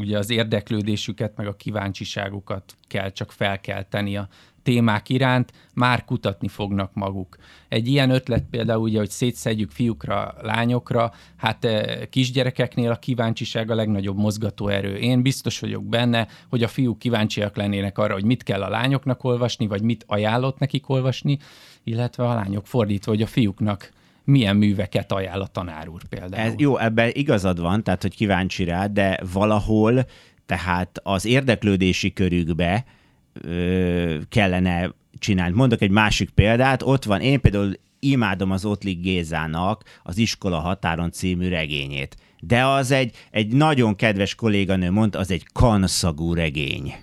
ugye 0.00 0.18
az 0.18 0.30
érdeklődésüket, 0.30 1.36
meg 1.36 1.46
a 1.46 1.56
kíváncsiságukat 1.56 2.74
kell 2.88 3.10
csak 3.10 3.32
felkelteni 3.32 4.16
a 4.16 4.28
témák 4.62 5.08
iránt, 5.08 5.52
már 5.74 6.04
kutatni 6.04 6.48
fognak 6.48 6.94
maguk. 6.94 7.36
Egy 7.68 7.88
ilyen 7.88 8.10
ötlet 8.10 8.44
például 8.50 8.82
ugye, 8.82 8.98
hogy 8.98 9.10
szétszedjük 9.10 9.70
fiúkra, 9.70 10.34
lányokra, 10.42 11.12
hát 11.36 11.64
eh, 11.64 12.06
kisgyerekeknél 12.10 12.90
a 12.90 12.98
kíváncsiság 12.98 13.70
a 13.70 13.74
legnagyobb 13.74 14.16
mozgatóerő. 14.16 14.96
Én 14.96 15.22
biztos 15.22 15.60
vagyok 15.60 15.84
benne, 15.84 16.28
hogy 16.48 16.62
a 16.62 16.68
fiúk 16.68 16.98
kíváncsiak 16.98 17.56
lennének 17.56 17.98
arra, 17.98 18.12
hogy 18.12 18.24
mit 18.24 18.42
kell 18.42 18.62
a 18.62 18.68
lányoknak 18.68 19.24
olvasni, 19.24 19.66
vagy 19.66 19.82
mit 19.82 20.04
ajánlott 20.06 20.58
nekik 20.58 20.88
olvasni, 20.88 21.38
illetve 21.84 22.24
a 22.24 22.34
lányok 22.34 22.66
fordítva, 22.66 23.10
hogy 23.10 23.22
a 23.22 23.26
fiúknak 23.26 23.92
milyen 24.24 24.56
műveket 24.56 25.12
ajánl 25.12 25.40
a 25.40 25.46
tanár 25.46 25.88
úr 25.88 26.04
például. 26.04 26.46
Ez, 26.46 26.52
jó, 26.56 26.78
ebben 26.78 27.10
igazad 27.12 27.60
van, 27.60 27.82
tehát 27.82 28.02
hogy 28.02 28.14
kíváncsi 28.14 28.64
rá, 28.64 28.86
de 28.86 29.20
valahol 29.32 30.06
tehát 30.46 31.00
az 31.02 31.24
érdeklődési 31.24 32.12
körükbe 32.12 32.84
ö, 33.32 34.18
kellene 34.28 34.94
csinálni. 35.18 35.54
Mondok 35.54 35.82
egy 35.82 35.90
másik 35.90 36.30
példát, 36.30 36.82
ott 36.82 37.04
van, 37.04 37.20
én 37.20 37.40
például 37.40 37.72
imádom 37.98 38.50
az 38.50 38.64
Ottlik 38.64 39.00
Gézának 39.00 39.84
az 40.02 40.18
Iskola 40.18 40.58
határon 40.58 41.10
című 41.10 41.48
regényét. 41.48 42.16
De 42.40 42.66
az 42.66 42.90
egy, 42.90 43.16
egy 43.30 43.52
nagyon 43.52 43.96
kedves 43.96 44.34
kolléganő 44.34 44.90
mondta, 44.90 45.18
az 45.18 45.30
egy 45.30 45.46
kanszagú 45.52 46.34
regény. 46.34 46.94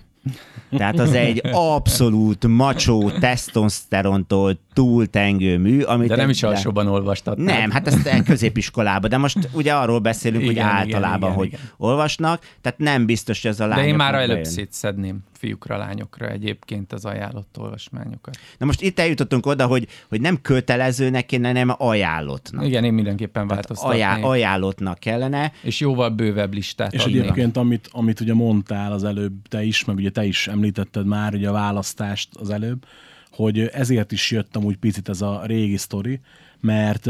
Tehát 0.76 0.98
az 0.98 1.12
egy 1.12 1.40
abszolút 1.52 2.46
macsó, 2.46 3.10
tesztoszterontól 3.10 4.58
túltengő 4.72 5.58
mű. 5.58 5.80
Amit 5.80 6.08
De 6.08 6.16
nem 6.16 6.28
egy- 6.28 6.34
is 6.34 6.42
alsóban 6.42 6.86
olvastad. 6.86 7.38
nem, 7.38 7.70
hát 7.70 7.86
ezt 7.86 8.24
középiskolában, 8.24 9.10
de 9.10 9.16
most 9.16 9.36
ugye 9.52 9.74
arról 9.74 9.98
beszélünk, 9.98 10.42
Igen, 10.42 10.54
hogy 10.54 10.64
igen, 10.64 10.76
általában, 10.76 11.20
igen, 11.28 11.34
hogy 11.38 11.46
igen. 11.46 11.60
olvasnak, 11.76 12.42
tehát 12.60 12.78
nem 12.78 13.06
biztos, 13.06 13.42
hogy 13.42 13.50
ez 13.50 13.60
a 13.60 13.62
De 13.62 13.68
lányoknak 13.68 13.90
én 13.90 13.96
már 13.96 14.14
előbb 14.14 14.44
szétszedném 14.44 15.18
fiúkra, 15.38 15.76
lányokra 15.76 16.28
egyébként 16.28 16.92
az 16.92 17.04
ajánlott 17.04 17.58
olvasmányokat. 17.58 18.38
Na 18.58 18.66
most 18.66 18.80
itt 18.80 18.98
eljutottunk 18.98 19.46
oda, 19.46 19.66
hogy, 19.66 19.88
hogy 20.08 20.20
nem 20.20 20.40
kötelezőnek 20.40 21.26
kéne, 21.26 21.46
hanem 21.46 21.74
ajánlottnak. 21.78 22.66
Igen, 22.66 22.84
én 22.84 22.92
mindenképpen 22.92 23.46
változtatnék. 23.48 24.02
ajá, 24.02 24.18
ajánlottnak 24.20 24.98
kellene. 24.98 25.52
És 25.62 25.80
jóval 25.80 26.10
bővebb 26.10 26.52
listát 26.54 26.92
És 26.92 27.04
adnék. 27.04 27.20
egyébként, 27.20 27.56
amit, 27.56 27.88
amit 27.92 28.20
ugye 28.20 28.34
mondtál 28.34 28.92
az 28.92 29.04
előbb, 29.04 29.32
te 29.48 29.62
is, 29.62 29.84
meg 29.84 29.96
ugye 29.96 30.10
te 30.10 30.24
is 30.24 30.48
említetted 30.48 31.06
már 31.06 31.34
ugye 31.34 31.48
a 31.48 31.52
választást 31.52 32.28
az 32.36 32.50
előbb, 32.50 32.84
hogy 33.30 33.58
ezért 33.60 34.12
is 34.12 34.30
jött 34.30 34.56
amúgy 34.56 34.76
picit 34.76 35.08
ez 35.08 35.22
a 35.22 35.42
régi 35.46 35.76
sztori, 35.76 36.20
mert 36.60 37.06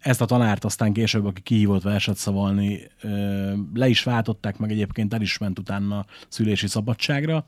ezt 0.00 0.20
a 0.20 0.24
tanárt 0.24 0.64
aztán 0.64 0.92
később, 0.92 1.26
aki 1.26 1.40
kihívott 1.40 1.82
verset 1.82 2.16
szavalni, 2.16 2.80
le 3.74 3.88
is 3.88 4.02
váltották, 4.02 4.58
meg 4.58 4.70
egyébként 4.70 5.14
el 5.14 5.20
is 5.20 5.38
ment 5.38 5.58
utána 5.58 6.06
szülési 6.28 6.66
szabadságra, 6.66 7.44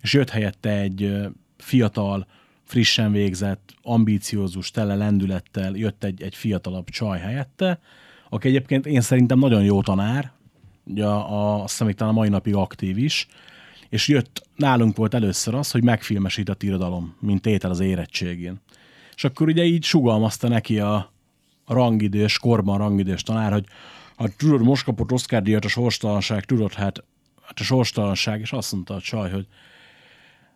és 0.00 0.12
jött 0.12 0.30
helyette 0.30 0.70
egy 0.70 1.26
fiatal, 1.56 2.26
frissen 2.64 3.12
végzett, 3.12 3.74
ambíciózus, 3.82 4.70
tele 4.70 4.94
lendülettel 4.94 5.74
jött 5.74 6.04
egy, 6.04 6.22
egy 6.22 6.34
fiatalabb 6.34 6.88
csaj 6.88 7.18
helyette, 7.18 7.80
aki 8.28 8.48
egyébként 8.48 8.86
én 8.86 9.00
szerintem 9.00 9.38
nagyon 9.38 9.62
jó 9.62 9.82
tanár, 9.82 10.32
ugye 10.84 11.04
a, 11.04 11.32
a, 11.32 11.62
azt 11.62 11.78
hiszem, 11.78 11.94
talán 11.94 12.14
a 12.14 12.16
mai 12.16 12.28
napig 12.28 12.54
aktív 12.54 12.98
is, 12.98 13.26
és 13.88 14.08
jött, 14.08 14.42
nálunk 14.56 14.96
volt 14.96 15.14
először 15.14 15.54
az, 15.54 15.70
hogy 15.70 15.82
megfilmesített 15.82 16.62
irodalom, 16.62 17.16
mint 17.20 17.42
tétel 17.42 17.70
az 17.70 17.80
érettségén. 17.80 18.60
És 19.14 19.24
akkor 19.24 19.48
ugye 19.48 19.64
így 19.64 19.84
sugalmazta 19.84 20.48
neki 20.48 20.78
a 20.78 21.12
rangidős, 21.66 22.38
korban 22.38 22.78
rangidős 22.78 23.22
tanár, 23.22 23.52
hogy 23.52 23.64
hát 24.16 24.36
tudod, 24.36 24.62
most 24.62 24.84
kapott 24.84 25.12
Oscar 25.12 25.42
díjat 25.42 25.64
a 25.64 25.68
sorstalanság, 25.68 26.44
tudod, 26.44 26.72
hát, 26.72 27.04
hát 27.42 27.60
a 27.60 27.62
sorstalanság, 27.62 28.40
és 28.40 28.52
azt 28.52 28.72
mondta 28.72 28.94
a 28.94 29.00
csaj, 29.00 29.30
hogy 29.30 29.46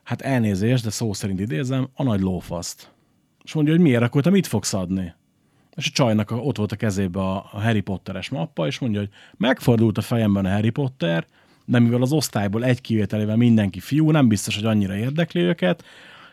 hát 0.03 0.21
elnézést, 0.21 0.85
de 0.85 0.91
szó 0.91 1.13
szerint 1.13 1.41
idézem, 1.41 1.89
a 1.95 2.03
nagy 2.03 2.21
lófaszt. 2.21 2.91
És 3.45 3.53
mondja, 3.53 3.73
hogy 3.73 3.83
miért, 3.83 4.03
akkor 4.03 4.23
te 4.23 4.31
mit 4.31 4.47
fogsz 4.47 4.75
adni? 4.75 5.13
És 5.77 5.87
a 5.87 5.91
csajnak 5.93 6.31
ott 6.31 6.57
volt 6.57 6.73
a 6.73 6.77
kezébe 6.77 7.21
a 7.21 7.49
Harry 7.53 7.81
Potteres 7.81 8.29
mappa, 8.29 8.67
és 8.67 8.79
mondja, 8.79 9.01
hogy 9.01 9.11
megfordult 9.37 9.99
a 9.99 10.01
fejemben 10.01 10.45
a 10.45 10.51
Harry 10.51 10.71
Potter, 10.71 11.27
de 11.65 11.79
mivel 11.79 12.03
az 12.03 12.13
osztályból 12.13 12.65
egy 12.65 12.81
kivételével 12.81 13.37
mindenki 13.37 13.81
fiú, 13.81 14.11
nem 14.11 14.29
biztos, 14.29 14.55
hogy 14.55 14.65
annyira 14.65 14.97
érdekli 14.97 15.41
őket, 15.41 15.85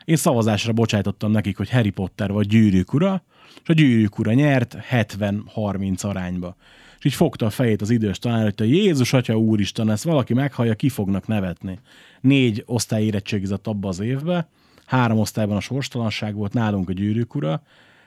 én 0.04 0.16
szavazásra 0.16 0.72
bocsájtottam 0.72 1.30
nekik, 1.30 1.56
hogy 1.56 1.70
Harry 1.70 1.90
Potter 1.90 2.32
vagy 2.32 2.46
Gyűrűk 2.46 2.92
ura, 2.92 3.22
és 3.62 3.68
a 3.68 3.72
Gyűrűk 3.72 4.18
ura 4.18 4.32
nyert 4.32 4.76
70-30 4.90 6.04
arányba. 6.04 6.56
És 6.98 7.04
így 7.04 7.14
fogta 7.14 7.46
a 7.46 7.50
fejét 7.50 7.82
az 7.82 7.90
idős 7.90 8.18
tanár, 8.18 8.42
hogy 8.42 8.54
te 8.54 8.64
Jézus, 8.64 9.12
Atya, 9.12 9.38
Úristen, 9.38 9.90
ezt 9.90 10.04
valaki 10.04 10.34
meghallja, 10.34 10.74
ki 10.74 10.88
fognak 10.88 11.26
nevetni. 11.26 11.78
Négy 12.20 12.62
osztály 12.66 13.04
érettségizett 13.04 13.66
abba 13.66 13.88
az 13.88 14.00
évbe, 14.00 14.48
három 14.86 15.18
osztályban 15.18 15.56
a 15.56 15.60
sorstalanság 15.60 16.34
volt, 16.34 16.52
nálunk 16.52 16.88
a 16.88 16.92
Gyűrűk 16.92 17.34
ura, 17.34 17.62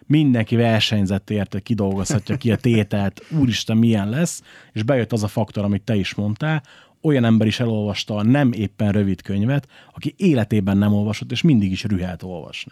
mindenki 0.05 0.55
versenyzett 0.55 1.29
érte, 1.29 1.59
kidolgozhatja 1.59 2.37
ki 2.37 2.51
a 2.51 2.55
tételt, 2.55 3.25
úristen 3.39 3.77
milyen 3.77 4.09
lesz, 4.09 4.41
és 4.71 4.83
bejött 4.83 5.11
az 5.11 5.23
a 5.23 5.27
faktor, 5.27 5.63
amit 5.63 5.83
te 5.83 5.95
is 5.95 6.15
mondtál, 6.15 6.63
olyan 7.01 7.23
ember 7.23 7.47
is 7.47 7.59
elolvasta 7.59 8.15
a 8.15 8.23
nem 8.23 8.51
éppen 8.51 8.91
rövid 8.91 9.21
könyvet, 9.21 9.67
aki 9.93 10.13
életében 10.17 10.77
nem 10.77 10.93
olvasott, 10.93 11.31
és 11.31 11.41
mindig 11.41 11.71
is 11.71 11.83
rühelt 11.83 12.23
olvasni. 12.23 12.71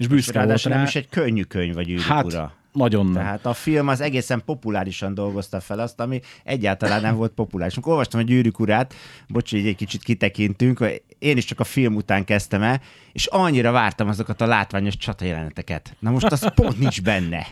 És 0.00 0.06
büszke 0.06 0.32
volt 0.32 0.44
Ráadásul 0.44 0.70
rá. 0.70 0.76
nem 0.76 0.86
is 0.86 0.94
egy 0.96 1.08
könnyű 1.08 1.42
könyv 1.42 1.76
a 1.76 1.82
gyűrűk 1.82 2.04
hát, 2.04 2.24
ura. 2.24 2.52
nagyon 2.72 3.04
nem. 3.04 3.14
Tehát 3.14 3.46
a 3.46 3.52
film 3.52 3.88
az 3.88 4.00
egészen 4.00 4.42
populárisan 4.44 5.14
dolgozta 5.14 5.60
fel 5.60 5.78
azt, 5.78 6.00
ami 6.00 6.20
egyáltalán 6.44 7.00
nem 7.00 7.16
volt 7.16 7.32
populáris. 7.32 7.72
Amikor 7.74 7.92
olvastam 7.92 8.20
a 8.20 8.22
Gyűrűk 8.22 8.58
urát, 8.60 8.94
bocs, 9.28 9.52
így 9.52 9.66
egy 9.66 9.76
kicsit 9.76 10.02
kitekintünk, 10.02 10.78
hogy 10.78 11.02
én 11.18 11.36
is 11.36 11.44
csak 11.44 11.60
a 11.60 11.64
film 11.64 11.94
után 11.94 12.24
kezdtem 12.24 12.62
el, 12.62 12.80
és 13.12 13.26
annyira 13.26 13.70
vártam 13.72 14.08
azokat 14.08 14.40
a 14.40 14.46
látványos 14.46 14.96
csatajeleneteket. 14.96 15.96
Na 15.98 16.10
most 16.10 16.26
az 16.32 16.54
pont 16.54 16.78
nincs 16.78 17.02
benne. 17.02 17.46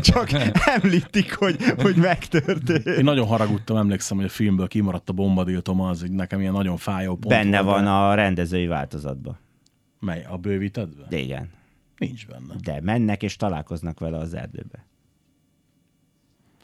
Csak 0.00 0.28
említik, 0.80 1.34
hogy, 1.34 1.56
hogy 1.78 1.96
megtörtént. 1.96 2.86
Én 2.86 3.04
nagyon 3.04 3.26
haragudtam, 3.26 3.76
emlékszem, 3.76 4.16
hogy 4.16 4.26
a 4.26 4.28
filmből 4.28 4.68
kimaradt 4.68 5.08
a 5.08 5.12
bombadil 5.12 5.62
Thomas, 5.62 6.02
így 6.02 6.10
nekem 6.10 6.40
ilyen 6.40 6.52
nagyon 6.52 6.76
fájó 6.76 7.16
pont 7.16 7.34
Benne 7.34 7.60
volt, 7.60 7.74
van 7.74 7.84
de- 7.84 7.90
a 7.90 8.14
rendezői 8.14 8.66
változatban. 8.66 9.38
Mely? 10.00 10.26
A 10.28 10.36
bővítedve? 10.36 11.06
De 11.08 11.16
igen. 11.18 11.48
Nincs 11.98 12.26
benne. 12.26 12.54
De 12.64 12.80
mennek 12.82 13.22
és 13.22 13.36
találkoznak 13.36 14.00
vele 14.00 14.16
az 14.16 14.34
erdőbe. 14.34 14.86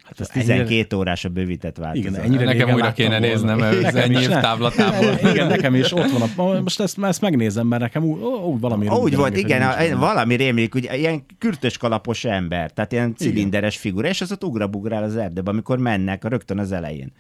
Hát 0.03 0.21
Ez 0.21 0.29
ezt 0.29 0.37
ennyire- 0.37 0.65
12 0.67 0.97
órás 0.97 1.25
a 1.25 1.29
bővített 1.29 1.77
változat. 1.77 2.11
Igen, 2.11 2.23
ennyire 2.25 2.45
Nekem 2.45 2.75
újra 2.75 2.93
kéne 2.93 3.09
volna. 3.09 3.27
néznem, 3.27 3.63
ez 3.63 3.81
Nekem 3.81 4.15
ennyi 4.15 4.27
távlatából. 4.27 5.19
Igen, 5.31 5.47
nekem 5.47 5.75
is 5.75 5.93
ott 5.93 6.11
van. 6.11 6.23
A, 6.57 6.61
most 6.61 6.81
ezt, 6.81 6.99
ezt 7.03 7.21
megnézem, 7.21 7.67
mert 7.67 7.83
nekem 7.83 8.05
úgy, 8.05 8.21
úgy 8.23 8.61
valami 8.61 8.89
Úgy 8.89 9.17
volt, 9.17 9.35
rémlik, 9.35 9.45
igen, 9.45 9.63
a, 9.63 9.99
valami 9.99 10.35
rémlik, 10.35 10.75
ugye 10.75 10.97
ilyen 10.97 11.25
kürtös 11.39 11.77
kalapos 11.77 12.25
ember, 12.25 12.71
tehát 12.71 12.93
ilyen 12.93 13.15
cilinderes 13.15 13.77
figura, 13.77 14.09
és 14.09 14.21
az 14.21 14.33
ott 14.33 14.45
ugrabugrál 14.45 15.03
az 15.03 15.17
erdőbe, 15.17 15.51
amikor 15.51 15.79
mennek, 15.79 16.25
rögtön 16.25 16.59
az 16.59 16.73
elején. 16.73 17.13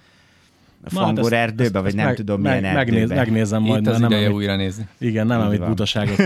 A 0.84 0.88
Na, 0.92 0.98
hát 1.00 1.06
fangor 1.08 1.32
ezt- 1.32 1.42
erdőbe, 1.42 1.62
ezt- 1.64 1.72
vagy 1.72 1.86
ezt 1.86 1.96
nem 1.96 2.06
meg- 2.06 2.14
tudom 2.16 2.40
meg, 2.40 2.60
milyen 2.60 2.74
megnéz, 2.74 2.96
erdőbe. 3.00 3.14
Megnézem 3.14 3.62
majd, 3.62 3.82
Itt 3.82 3.88
az 3.92 3.98
nem, 3.98 4.10
ideje 4.10 4.24
amit, 4.26 4.36
újra 4.36 4.56
nézni. 4.56 4.86
igen, 4.98 5.26
nem, 5.26 5.38
Így 5.40 5.46
amit 5.46 5.58
van. 5.58 5.68
butaságot. 5.68 6.18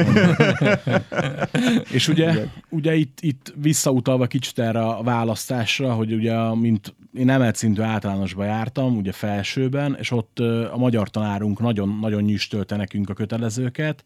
És 1.93 2.09
ugye, 2.13 2.47
ugye 2.69 2.95
itt, 2.95 3.19
itt 3.21 3.55
visszautalva 3.61 4.27
kicsit 4.27 4.59
erre 4.59 4.81
a 4.81 5.03
választásra, 5.03 5.93
hogy 5.93 6.13
ugye, 6.13 6.55
mint 6.55 6.95
én 7.15 7.31
emelt 7.31 7.57
szintű 7.57 7.81
általánosba 7.83 8.45
jártam, 8.45 8.97
ugye 8.97 9.13
felsőben, 9.13 9.97
és 10.01 10.11
ott 10.11 10.39
a 10.73 10.77
magyar 10.77 11.11
tanárunk 11.11 11.61
nagyon, 11.61 11.99
nagyon 12.01 12.23
nyüstölte 12.23 12.77
nekünk 12.77 13.11
a 13.11 13.15
kötelezőket, 13.15 14.05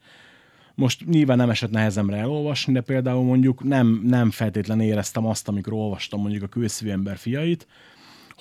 most 0.75 1.07
nyilván 1.07 1.37
nem 1.37 1.51
esett 1.51 1.71
nehezemre 1.71 2.17
elolvasni, 2.17 2.73
de 2.73 2.81
például 2.81 3.25
mondjuk 3.25 3.65
nem, 3.65 4.03
nem 4.07 4.31
feltétlenül 4.31 4.85
éreztem 4.85 5.27
azt, 5.27 5.49
amikor 5.49 5.73
olvastam 5.73 6.21
mondjuk 6.21 6.43
a 6.43 6.47
kőszívű 6.47 6.91
ember 6.91 7.17
fiait, 7.17 7.67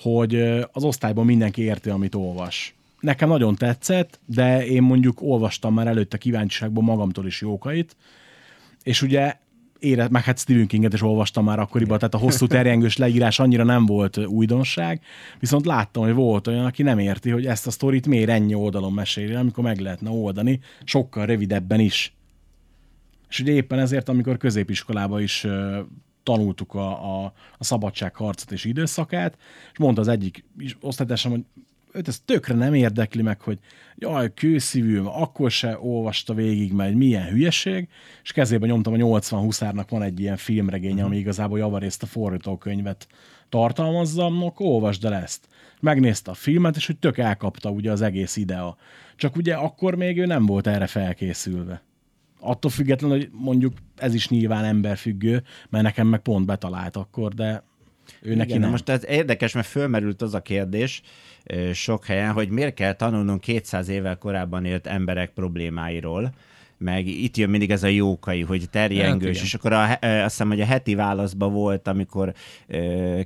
hogy 0.02 0.34
az 0.72 0.84
osztályban 0.84 1.24
mindenki 1.24 1.62
érti, 1.62 1.90
amit 1.90 2.14
olvas. 2.14 2.74
Nekem 3.00 3.28
nagyon 3.28 3.54
tetszett, 3.54 4.20
de 4.26 4.66
én 4.66 4.82
mondjuk 4.82 5.22
olvastam 5.22 5.74
már 5.74 5.86
előtte 5.86 6.18
kíváncsiságból 6.18 6.82
magamtól 6.82 7.26
is 7.26 7.40
jókait, 7.40 7.96
és 8.82 9.02
ugye 9.02 9.34
ére, 9.78 10.08
meg 10.10 10.24
hát 10.24 10.38
Stephen 10.38 10.66
Kinget 10.66 10.92
is 10.92 11.02
olvastam 11.02 11.44
már 11.44 11.58
akkoriban, 11.58 11.98
tehát 11.98 12.14
a 12.14 12.18
hosszú 12.18 12.46
terjengős 12.46 12.96
leírás 12.96 13.38
annyira 13.38 13.64
nem 13.64 13.86
volt 13.86 14.16
újdonság, 14.16 15.00
viszont 15.38 15.66
láttam, 15.66 16.02
hogy 16.02 16.14
volt 16.14 16.46
olyan, 16.46 16.64
aki 16.64 16.82
nem 16.82 16.98
érti, 16.98 17.30
hogy 17.30 17.46
ezt 17.46 17.66
a 17.66 17.70
sztorit 17.70 18.06
miért 18.06 18.28
ennyi 18.28 18.54
oldalon 18.54 18.92
meséli, 18.92 19.34
amikor 19.34 19.64
meg 19.64 19.78
lehetne 19.78 20.10
oldani, 20.10 20.60
sokkal 20.84 21.26
rövidebben 21.26 21.80
is. 21.80 22.14
És 23.28 23.40
ugye 23.40 23.52
éppen 23.52 23.78
ezért, 23.78 24.08
amikor 24.08 24.36
középiskolában 24.36 25.22
is 25.22 25.46
tanultuk 26.22 26.74
a, 26.74 27.22
a, 27.22 27.32
a 27.58 27.64
szabadságharcot 27.64 28.52
és 28.52 28.64
időszakát, 28.64 29.38
és 29.72 29.78
mondta 29.78 30.00
az 30.00 30.08
egyik 30.08 30.44
is- 30.58 30.76
osztálytársam, 30.80 31.30
hogy 31.30 31.44
őt 31.92 32.08
ez 32.08 32.20
tökre 32.24 32.54
nem 32.54 32.74
érdekli 32.74 33.22
meg, 33.22 33.40
hogy 33.40 33.58
jaj, 33.96 34.34
kőszívű, 34.34 34.98
akkor 34.98 35.50
se 35.50 35.78
olvasta 35.80 36.34
végig, 36.34 36.72
mert 36.72 36.94
milyen 36.94 37.28
hülyeség, 37.28 37.88
és 38.22 38.32
kezébe 38.32 38.66
nyomtam 38.66 38.92
a 38.92 38.96
80 38.96 39.40
huszárnak 39.40 39.90
van 39.90 40.02
egy 40.02 40.20
ilyen 40.20 40.36
filmregény, 40.36 41.00
ami 41.02 41.16
igazából 41.16 41.58
javarészt 41.58 42.02
a 42.02 42.06
forgatókönyvet 42.06 43.06
tartalmazza, 43.48 44.28
no, 44.28 44.52
olvasd 44.56 45.04
el 45.04 45.14
ezt. 45.14 45.48
Megnézte 45.80 46.30
a 46.30 46.34
filmet, 46.34 46.76
és 46.76 46.86
hogy 46.86 46.98
tök 46.98 47.18
elkapta 47.18 47.70
ugye 47.70 47.90
az 47.90 48.00
egész 48.00 48.36
idea. 48.36 48.76
Csak 49.16 49.36
ugye 49.36 49.54
akkor 49.54 49.94
még 49.94 50.18
ő 50.18 50.26
nem 50.26 50.46
volt 50.46 50.66
erre 50.66 50.86
felkészülve. 50.86 51.82
Attól 52.40 52.70
függetlenül, 52.70 53.16
hogy 53.16 53.28
mondjuk 53.32 53.72
ez 53.96 54.14
is 54.14 54.28
nyilván 54.28 54.64
emberfüggő, 54.64 55.42
mert 55.68 55.84
nekem 55.84 56.06
meg 56.06 56.20
pont 56.20 56.46
betalált 56.46 56.96
akkor, 56.96 57.34
de 57.34 57.62
ő 58.22 58.34
neki 58.34 58.48
Igen, 58.48 58.56
de 58.56 58.58
nem. 58.58 58.70
most 58.70 58.88
ez 58.88 59.06
érdekes, 59.06 59.52
mert 59.52 59.66
fölmerült 59.66 60.22
az 60.22 60.34
a 60.34 60.40
kérdés 60.40 61.02
sok 61.72 62.04
helyen, 62.04 62.32
hogy 62.32 62.48
miért 62.48 62.74
kell 62.74 62.92
tanulnunk 62.92 63.40
200 63.40 63.88
évvel 63.88 64.16
korábban 64.16 64.64
élt 64.64 64.86
emberek 64.86 65.30
problémáiról, 65.30 66.34
meg 66.80 67.06
itt 67.06 67.36
jön 67.36 67.50
mindig 67.50 67.70
ez 67.70 67.82
a 67.82 67.86
jókai, 67.86 68.42
hogy 68.42 68.70
terjengős, 68.70 69.36
Hát 69.36 69.46
és 69.46 69.54
akkor 69.54 69.72
a, 69.72 69.82
azt 70.00 70.22
hiszem, 70.22 70.48
hogy 70.48 70.60
a 70.60 70.64
heti 70.64 70.94
válaszban 70.94 71.52
volt, 71.52 71.88
amikor 71.88 72.34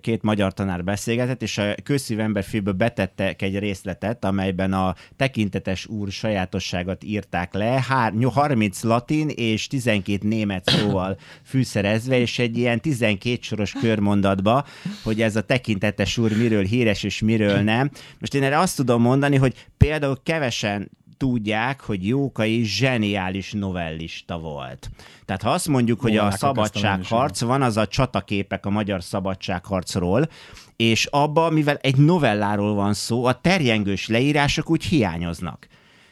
két 0.01 0.23
magyar 0.23 0.53
tanár 0.53 0.85
beszélgetett, 0.85 1.43
és 1.43 1.59
a 1.59 1.75
közszívember 1.83 2.45
filmből 2.45 2.73
betettek 2.73 3.43
egy 3.43 3.59
részletet, 3.59 4.25
amelyben 4.25 4.73
a 4.73 4.95
tekintetes 5.17 5.87
úr 5.87 6.11
sajátosságot 6.11 7.05
írták 7.05 7.55
le, 7.55 7.85
hár, 7.88 8.12
nyol- 8.14 8.35
30 8.35 8.83
latin 8.83 9.29
és 9.29 9.67
12 9.67 10.29
német 10.29 10.71
szóval 10.71 11.19
fűszerezve, 11.45 12.19
és 12.19 12.38
egy 12.38 12.59
ilyen 12.59 12.81
12 12.81 13.38
soros 13.40 13.73
körmondatba, 13.73 14.64
hogy 15.03 15.23
ez 15.23 15.37
a 15.37 15.40
tekintetes 15.40 16.19
úr 16.19 16.37
miről 16.37 16.64
híres 16.64 17.03
és 17.03 17.21
miről 17.21 17.61
nem. 17.61 17.90
Most 18.19 18.35
én 18.35 18.43
erre 18.43 18.59
azt 18.59 18.77
tudom 18.77 19.03
mondani, 19.03 19.37
hogy 19.37 19.67
például 19.77 20.19
kevesen 20.23 20.90
tudják, 21.16 21.81
hogy 21.81 22.07
Jókai 22.07 22.62
zseniális 22.62 23.53
novellista 23.53 24.38
volt. 24.38 24.90
Tehát 25.24 25.42
ha 25.42 25.50
azt 25.50 25.68
mondjuk, 25.68 26.00
hogy 26.00 26.16
a 26.16 26.22
én 26.22 26.29
is, 26.29 26.35
szabadságharc, 26.35 27.40
van 27.40 27.62
az 27.62 27.77
a 27.77 27.87
csataképek 27.87 28.66
a 28.66 28.70
magyar 28.70 29.03
szabadságharcról, 29.03 30.29
és 30.77 31.07
abba, 31.07 31.50
mivel 31.50 31.77
egy 31.77 31.96
novelláról 31.96 32.74
van 32.74 32.94
szó, 32.94 33.24
a 33.24 33.40
terjengős 33.40 34.09
leírások 34.09 34.70
úgy 34.70 34.85
hiányoznak. 34.85 35.66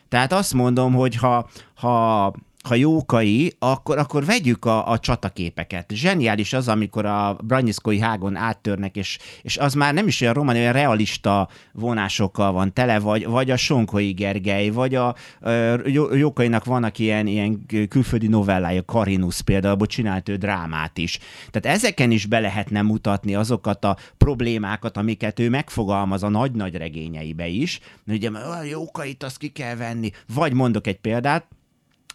Tehát 0.09 0.33
azt 0.33 0.55
mondom, 0.55 0.95
hogy 0.95 1.17
ha, 1.17 1.49
ha 1.75 2.33
ha 2.63 2.75
jókai, 2.75 3.53
akkor, 3.59 3.99
akkor 3.99 4.25
vegyük 4.25 4.65
a, 4.65 4.91
a 4.91 4.99
csataképeket. 4.99 5.91
Zseniális 5.95 6.53
az, 6.53 6.69
amikor 6.69 7.07
a 7.07 7.37
Branyiszkói 7.45 7.99
hágon 7.99 8.37
áttörnek, 8.37 8.97
és, 8.97 9.19
és 9.43 9.57
az 9.57 9.75
már 9.75 9.95
nem 9.95 10.07
is 10.07 10.21
olyan 10.21 10.35
román, 10.35 10.57
olyan 10.57 10.73
realista 10.73 11.49
vonásokkal 11.73 12.53
van 12.53 12.73
tele, 12.73 12.99
vagy, 12.99 13.27
vagy 13.27 13.51
a 13.51 13.57
Sonkoi 13.57 14.13
Gergely, 14.13 14.69
vagy 14.69 14.95
a 14.95 15.15
Jó- 15.85 16.15
jókainak 16.15 16.65
vannak 16.65 16.99
ilyen, 16.99 17.27
ilyen 17.27 17.67
külföldi 17.89 18.27
novellája, 18.27 18.85
Karinus 18.85 19.41
például, 19.41 19.75
abból 19.75 19.87
csinált 19.87 20.29
ő 20.29 20.37
drámát 20.37 20.99
is. 20.99 21.19
Tehát 21.51 21.77
ezeken 21.79 22.11
is 22.11 22.27
be 22.27 22.41
lehetne 22.41 22.83
mutatni 22.83 23.35
azokat 23.35 23.85
a 23.85 23.97
problémákat, 24.19 24.97
amiket 24.97 25.39
ő 25.39 25.49
megfogalmaz 25.49 26.23
a 26.23 26.29
nagy-nagy 26.29 26.77
regényeibe 26.77 27.47
is. 27.47 27.81
Ugye 28.07 28.31
a 28.31 28.63
jókait 28.63 29.23
azt 29.23 29.39
ki 29.39 29.49
kell 29.49 29.77
venni. 29.77 30.11
Vagy 30.35 30.53
mondok 30.53 30.87
egy 30.87 31.01
példát, 31.01 31.47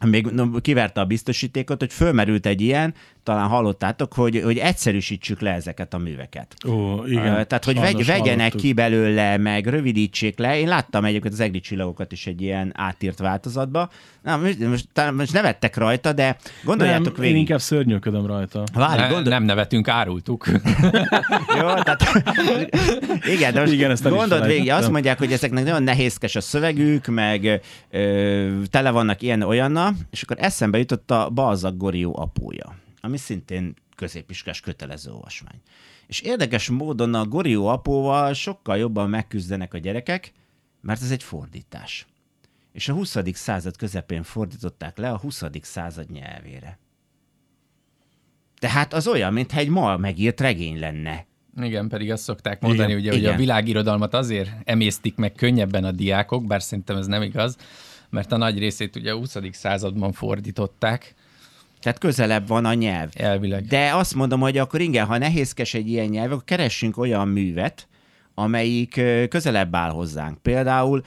még 0.05 0.27
kiverte 0.61 1.01
a 1.01 1.05
biztosítékot, 1.05 1.79
hogy 1.79 1.93
fölmerült 1.93 2.45
egy 2.45 2.61
ilyen, 2.61 2.93
talán 3.27 3.47
hallottátok, 3.47 4.13
hogy, 4.13 4.41
hogy 4.43 4.57
egyszerűsítsük 4.57 5.41
le 5.41 5.51
ezeket 5.53 5.93
a 5.93 5.97
műveket. 5.97 6.55
Ó, 6.67 7.05
igen. 7.05 7.47
Tehát, 7.47 7.65
hogy 7.65 7.79
vegy, 7.79 8.05
vegyenek 8.05 8.37
hallottuk. 8.37 8.61
ki 8.61 8.73
belőle, 8.73 9.37
meg 9.37 9.65
rövidítsék 9.65 10.37
le. 10.37 10.59
Én 10.59 10.67
láttam 10.67 11.05
egyébként 11.05 11.33
az 11.33 11.39
egri 11.39 11.59
csillagokat 11.59 12.11
is 12.11 12.27
egy 12.27 12.41
ilyen 12.41 12.71
átírt 12.75 13.19
változatba. 13.19 13.89
Na, 14.23 14.37
most, 14.37 14.85
most, 15.13 15.33
nevettek 15.33 15.77
rajta, 15.77 16.13
de 16.13 16.37
gondoljátok 16.63 17.05
nem, 17.05 17.15
végig. 17.15 17.35
Én 17.35 17.39
inkább 17.39 17.59
szörnyűködöm 17.59 18.25
rajta. 18.25 18.63
Várj, 18.73 19.01
Ne, 19.01 19.07
gondol... 19.07 19.33
Nem 19.33 19.43
nevetünk, 19.43 19.87
árultuk. 19.87 20.45
Jó, 21.59 21.67
tehát... 21.67 22.03
Igen, 23.35 23.53
de 23.53 23.59
most 23.59 23.71
Igen, 23.71 23.91
ezt 23.91 24.09
gondold 24.09 24.45
végig, 24.45 24.71
azt 24.71 24.91
mondják, 24.91 25.17
hogy 25.17 25.31
ezeknek 25.31 25.63
nagyon 25.63 25.83
nehézkes 25.83 26.35
a 26.35 26.41
szövegük, 26.41 27.05
meg 27.05 27.61
ö, 27.91 28.61
tele 28.69 28.91
vannak 28.91 29.21
ilyen 29.21 29.41
olyannal, 29.41 29.93
és 30.11 30.21
akkor 30.21 30.37
eszembe 30.39 30.77
jutott 30.77 31.11
a 31.11 31.29
Balzak 31.33 31.77
Gorió 31.77 32.19
apója, 32.19 32.75
ami 33.07 33.17
szintén 33.17 33.73
középiskolás 33.95 34.59
kötelező 34.59 35.11
olvasmány. 35.11 35.61
És 36.07 36.19
érdekes 36.19 36.69
módon 36.69 37.13
a 37.13 37.25
Gorió 37.25 37.67
apóval 37.67 38.33
sokkal 38.33 38.77
jobban 38.77 39.09
megküzdenek 39.09 39.73
a 39.73 39.77
gyerekek, 39.77 40.31
mert 40.81 41.01
ez 41.01 41.11
egy 41.11 41.23
fordítás. 41.23 42.07
És 42.71 42.89
a 42.89 42.93
20. 42.93 43.17
század 43.33 43.77
közepén 43.77 44.23
fordították 44.23 44.97
le 44.97 45.11
a 45.11 45.17
20. 45.17 45.43
század 45.61 46.11
nyelvére. 46.11 46.79
Tehát 48.59 48.93
az 48.93 49.07
olyan, 49.07 49.33
mintha 49.33 49.59
egy 49.59 49.69
ma 49.69 49.97
megírt 49.97 50.41
regény 50.41 50.79
lenne. 50.79 51.25
Igen, 51.61 51.87
pedig 51.87 52.11
azt 52.11 52.23
szokták 52.23 52.61
mondani, 52.61 52.89
Igen, 52.89 53.01
ugye, 53.01 53.11
hogy 53.11 53.19
igen. 53.19 53.33
a 53.33 53.37
világirodalmat 53.37 54.13
azért 54.13 54.49
emésztik 54.63 55.15
meg 55.15 55.31
könnyebben 55.31 55.83
a 55.83 55.91
diákok, 55.91 56.45
bár 56.45 56.61
szerintem 56.61 56.97
ez 56.97 57.05
nem 57.05 57.21
igaz, 57.21 57.57
mert 58.09 58.31
a 58.31 58.37
nagy 58.37 58.57
részét 58.57 58.95
ugye 58.95 59.11
a 59.11 59.17
20. 59.17 59.37
században 59.51 60.11
fordították 60.11 61.15
Tehát 61.87 62.01
közelebb 62.01 62.47
van 62.47 62.65
a 62.65 62.73
nyelv. 62.73 63.09
elvileg. 63.13 63.65
De 63.65 63.93
azt 63.93 64.15
mondom, 64.15 64.39
hogy 64.39 64.57
akkor 64.57 64.81
igen, 64.81 65.05
ha 65.05 65.17
nehézkes 65.17 65.73
egy 65.73 65.89
ilyen 65.89 66.05
nyelv, 66.07 66.31
akkor 66.31 66.43
keressünk 66.43 66.97
olyan 66.97 67.27
művet, 67.27 67.87
amelyik 68.33 69.01
közelebb 69.29 69.75
áll 69.75 69.89
hozzánk. 69.89 70.41
Például 70.41 71.01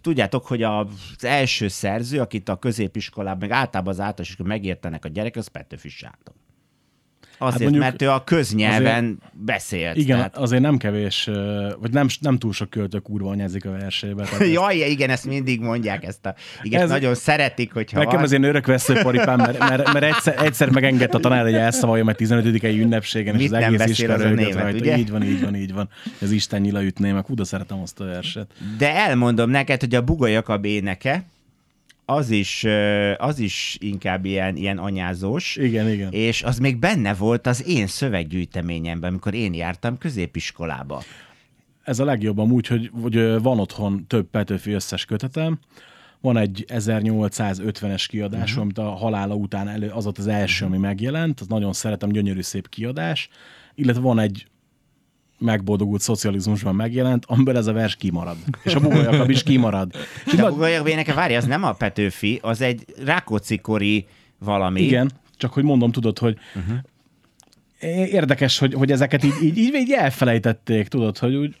tudjátok, 0.00 0.46
hogy 0.46 0.62
az 0.62 0.86
első 1.20 1.68
szerző, 1.68 2.20
akit 2.20 2.48
a 2.48 2.56
középiskolában, 2.56 3.48
meg 3.48 3.50
általában 3.50 3.92
az 3.92 4.00
általános 4.00 4.36
megértenek 4.44 5.04
a 5.04 5.08
gyerekek, 5.08 5.36
az 5.36 5.48
Petőfi 5.48 5.88
Sándor. 5.88 6.34
Azért, 7.38 7.52
hát 7.52 7.60
mondjuk 7.62 7.82
mert 7.82 8.02
ő 8.02 8.10
a 8.10 8.24
köznyelven 8.24 9.18
beszélt. 9.32 9.96
Igen, 9.96 10.16
Tehát... 10.16 10.36
azért 10.36 10.62
nem 10.62 10.76
kevés, 10.76 11.30
vagy 11.80 11.90
nem, 11.90 12.06
nem 12.20 12.38
túl 12.38 12.52
sok 12.52 12.70
költő 12.70 12.98
kurva 12.98 13.30
anyázik 13.30 13.64
a 13.64 13.70
versébe. 13.70 14.24
Tehát 14.24 14.40
ezt- 14.40 14.52
Jaj, 14.52 14.76
igen, 14.76 15.10
ezt 15.10 15.26
mindig 15.26 15.60
mondják, 15.60 16.04
ezt 16.04 16.26
a... 16.26 16.34
Igen, 16.62 16.80
Ez- 16.82 16.88
nagyon 16.88 17.14
szeretik, 17.14 17.72
hogyha 17.72 17.98
Nekem 17.98 18.14
van. 18.14 18.22
az 18.22 18.32
én 18.32 18.42
örök 18.42 18.66
veszőparipám, 18.66 19.36
mert, 19.38 19.58
mert, 19.58 19.92
mert 19.92 20.04
egyszer, 20.04 20.44
egyszer 20.44 20.70
megengedte 20.70 21.16
a 21.16 21.20
tanár, 21.20 21.42
hogy 21.42 21.54
elszavalja 21.54 22.04
meg 22.04 22.14
15. 22.16 22.62
ünnepségen, 22.64 23.34
és 23.34 23.40
Mit 23.40 23.52
az 23.52 23.58
nem 23.60 23.74
egész 23.74 23.88
iskola 23.98 24.14
az 24.14 24.20
a 24.20 24.28
német, 24.28 24.54
rajta. 24.54 24.78
ugye? 24.78 24.96
Így 24.98 25.10
van, 25.10 25.22
így 25.22 25.40
van, 25.42 25.54
így 25.56 25.72
van. 25.72 25.88
Ez 26.22 26.30
Isten 26.32 26.60
nyila 26.60 26.82
ütné 26.84 27.12
meg. 27.12 27.24
De 27.28 27.44
szeretem 27.44 27.80
azt 27.80 28.00
a 28.00 28.04
verset. 28.04 28.50
De 28.78 28.94
elmondom 28.94 29.50
neked, 29.50 29.80
hogy 29.80 29.94
a 29.94 30.02
Buga 30.02 30.26
Jakab 30.26 30.64
éneke, 30.64 31.24
az 32.04 32.30
is, 32.30 32.64
az 33.16 33.38
is 33.38 33.76
inkább 33.80 34.24
ilyen, 34.24 34.56
ilyen 34.56 34.78
anyázós. 34.78 35.56
Igen, 35.56 35.88
igen. 35.88 36.12
És 36.12 36.42
az 36.42 36.58
még 36.58 36.76
benne 36.78 37.14
volt 37.14 37.46
az 37.46 37.66
én 37.68 37.86
szöveggyűjteményemben, 37.86 39.10
amikor 39.10 39.34
én 39.34 39.54
jártam 39.54 39.98
középiskolába. 39.98 41.02
Ez 41.82 41.98
a 41.98 42.04
legjobb 42.04 42.38
amúgy, 42.38 42.66
hogy, 42.66 42.90
hogy 43.02 43.42
van 43.42 43.58
otthon 43.58 44.04
több 44.06 44.26
Petőfi 44.30 44.72
összes 44.72 45.04
kötetem, 45.04 45.58
van 46.20 46.36
egy 46.36 46.64
1850-es 46.68 48.04
kiadás, 48.08 48.40
Mhm. 48.40 48.48
uh-huh. 48.48 48.62
amit 48.62 48.78
a 48.78 48.90
halála 48.90 49.34
után 49.34 49.68
elő, 49.68 49.88
az 49.88 50.04
volt 50.04 50.18
az 50.18 50.26
első, 50.26 50.64
ami 50.64 50.78
megjelent, 50.78 51.40
az 51.40 51.46
nagyon 51.46 51.72
szeretem, 51.72 52.08
gyönyörű 52.08 52.40
szép 52.40 52.68
kiadás, 52.68 53.28
illetve 53.74 54.02
van 54.02 54.18
egy 54.18 54.46
megboldogult 55.38 56.00
szocializmusban 56.00 56.74
megjelent, 56.74 57.24
amiből 57.26 57.56
ez 57.56 57.66
a 57.66 57.72
vers 57.72 57.96
kimarad. 57.96 58.36
És 58.62 58.74
a 58.74 58.80
Bugolyakab 58.80 59.30
is 59.30 59.42
kimarad. 59.42 59.92
De 60.36 60.42
a 60.42 60.66
Jakab 60.66 60.86
éneke, 60.86 61.14
várj, 61.14 61.34
az 61.34 61.44
nem 61.44 61.64
a 61.64 61.72
Petőfi, 61.72 62.38
az 62.42 62.60
egy 62.60 62.84
Rákóczi-kori 63.04 64.06
valami. 64.38 64.80
Igen, 64.80 65.10
csak 65.36 65.52
hogy 65.52 65.64
mondom, 65.64 65.92
tudod, 65.92 66.18
hogy 66.18 66.38
uh-huh. 66.54 66.78
érdekes, 68.12 68.58
hogy, 68.58 68.74
hogy 68.74 68.90
ezeket 68.92 69.24
így, 69.24 69.42
így, 69.42 69.58
így, 69.58 69.74
így 69.74 69.92
elfelejtették, 69.92 70.88
tudod, 70.88 71.18
hogy 71.18 71.34
úgy 71.34 71.56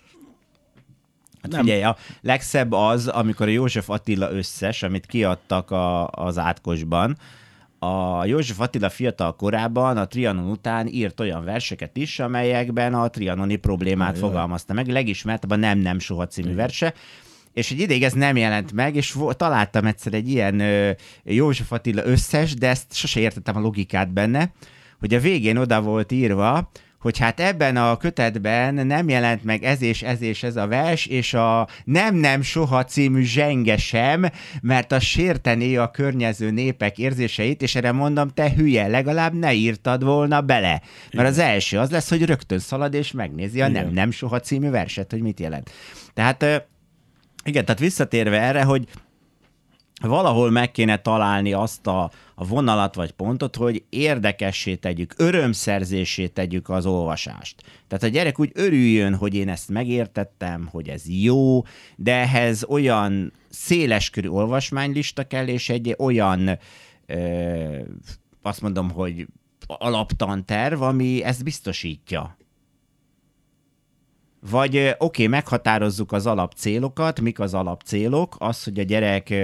Hát 1.44 1.52
Nem. 1.52 1.62
Figyelj, 1.62 1.82
a 1.82 1.96
legszebb 2.20 2.72
az, 2.72 3.06
amikor 3.06 3.46
a 3.46 3.50
József 3.50 3.90
Attila 3.90 4.32
összes, 4.32 4.82
amit 4.82 5.06
kiadtak 5.06 5.70
a, 5.70 6.08
az 6.08 6.38
átkosban, 6.38 7.16
a 7.84 8.24
József 8.24 8.60
Attila 8.60 8.90
fiatal 8.90 9.36
korában, 9.36 9.96
a 9.96 10.06
Trianon 10.06 10.50
után 10.50 10.86
írt 10.86 11.20
olyan 11.20 11.44
verseket 11.44 11.96
is, 11.96 12.18
amelyekben 12.18 12.94
a 12.94 13.08
trianoni 13.08 13.56
problémát 13.56 14.18
fogalmazta 14.18 14.72
meg. 14.72 14.88
Legismertebb 14.88 15.50
a 15.50 15.56
Nem 15.56 15.78
Nem 15.78 15.98
Soha 15.98 16.26
című 16.26 16.54
verse, 16.54 16.94
és 17.52 17.70
egy 17.70 17.80
ideig 17.80 18.02
ez 18.02 18.12
nem 18.12 18.36
jelent 18.36 18.72
meg, 18.72 18.96
és 18.96 19.16
találtam 19.36 19.86
egyszer 19.86 20.14
egy 20.14 20.28
ilyen 20.28 20.60
ö, 20.60 20.90
József 21.24 21.72
Attila 21.72 22.04
összes, 22.04 22.54
de 22.54 22.68
ezt 22.68 22.94
sose 22.94 23.20
értettem 23.20 23.56
a 23.56 23.60
logikát 23.60 24.12
benne, 24.12 24.52
hogy 24.98 25.14
a 25.14 25.20
végén 25.20 25.56
oda 25.56 25.80
volt 25.80 26.12
írva, 26.12 26.70
hogy 27.04 27.18
hát 27.18 27.40
ebben 27.40 27.76
a 27.76 27.96
kötetben 27.96 28.86
nem 28.86 29.08
jelent 29.08 29.44
meg 29.44 29.64
ez 29.64 29.82
és 29.82 30.02
ez 30.02 30.22
és 30.22 30.42
ez 30.42 30.56
a 30.56 30.66
vers, 30.66 31.06
és 31.06 31.34
a 31.34 31.68
Nem 31.84 32.14
Nem 32.14 32.42
Soha 32.42 32.84
című 32.84 33.22
zsenge 33.22 33.76
sem, 33.76 34.26
mert 34.62 34.92
a 34.92 35.00
sértené 35.00 35.76
a 35.76 35.90
környező 35.90 36.50
népek 36.50 36.98
érzéseit, 36.98 37.62
és 37.62 37.74
erre 37.74 37.92
mondom, 37.92 38.28
te 38.28 38.52
hülye, 38.52 38.86
legalább 38.86 39.34
ne 39.34 39.52
írtad 39.52 40.04
volna 40.04 40.40
bele. 40.40 40.82
Mert 41.12 41.28
az 41.28 41.38
első 41.38 41.78
az 41.78 41.90
lesz, 41.90 42.08
hogy 42.08 42.24
rögtön 42.24 42.58
szalad 42.58 42.94
és 42.94 43.12
megnézi 43.12 43.60
a 43.60 43.68
Nem 43.68 43.90
Nem 43.90 44.10
Soha 44.10 44.40
című 44.40 44.70
verset, 44.70 45.10
hogy 45.10 45.20
mit 45.20 45.40
jelent. 45.40 45.70
Tehát 46.14 46.66
igen, 47.44 47.64
tehát 47.64 47.80
visszatérve 47.80 48.40
erre, 48.40 48.62
hogy 48.62 48.88
valahol 50.02 50.50
meg 50.50 50.70
kéne 50.70 50.96
találni 50.96 51.52
azt 51.52 51.86
a, 51.86 52.10
a 52.34 52.46
vonalat 52.46 52.94
vagy 52.94 53.12
pontot, 53.12 53.56
hogy 53.56 53.84
érdekessé 53.88 54.74
tegyük, 54.74 55.14
örömszerzésé 55.16 56.26
tegyük 56.26 56.68
az 56.68 56.86
olvasást. 56.86 57.62
Tehát 57.88 58.04
a 58.04 58.08
gyerek 58.08 58.40
úgy 58.40 58.50
örüljön, 58.54 59.14
hogy 59.14 59.34
én 59.34 59.48
ezt 59.48 59.68
megértettem, 59.68 60.68
hogy 60.70 60.88
ez 60.88 61.02
jó, 61.06 61.62
de 61.96 62.14
ehhez 62.14 62.64
olyan 62.64 63.32
széleskörű 63.48 64.28
olvasmánylista 64.28 65.24
kell, 65.24 65.46
és 65.46 65.68
egy 65.68 65.94
olyan, 65.98 66.58
ö, 67.06 67.78
azt 68.42 68.60
mondom, 68.60 68.90
hogy 68.90 69.26
alaptanterv, 69.66 70.82
ami 70.82 71.22
ezt 71.22 71.44
biztosítja. 71.44 72.36
Vagy 74.50 74.94
oké, 74.98 75.26
meghatározzuk 75.26 76.12
az 76.12 76.26
alapcélokat, 76.26 77.20
mik 77.20 77.40
az 77.40 77.54
alapcélok, 77.54 78.36
az, 78.38 78.64
hogy 78.64 78.78
a 78.78 78.82
gyerek 78.82 79.34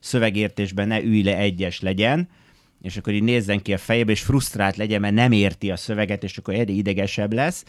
szövegértésben 0.00 0.88
ne 0.88 1.02
ülj 1.02 1.22
le 1.22 1.36
egyes 1.36 1.80
legyen, 1.80 2.28
és 2.82 2.96
akkor 2.96 3.12
így 3.12 3.22
nézzen 3.22 3.62
ki 3.62 3.72
a 3.72 3.78
fejébe, 3.78 4.12
és 4.12 4.20
frusztrált 4.20 4.76
legyen, 4.76 5.00
mert 5.00 5.14
nem 5.14 5.32
érti 5.32 5.70
a 5.70 5.76
szöveget, 5.76 6.22
és 6.22 6.38
akkor 6.38 6.54
egyre 6.54 6.72
idegesebb 6.72 7.32
lesz. 7.32 7.64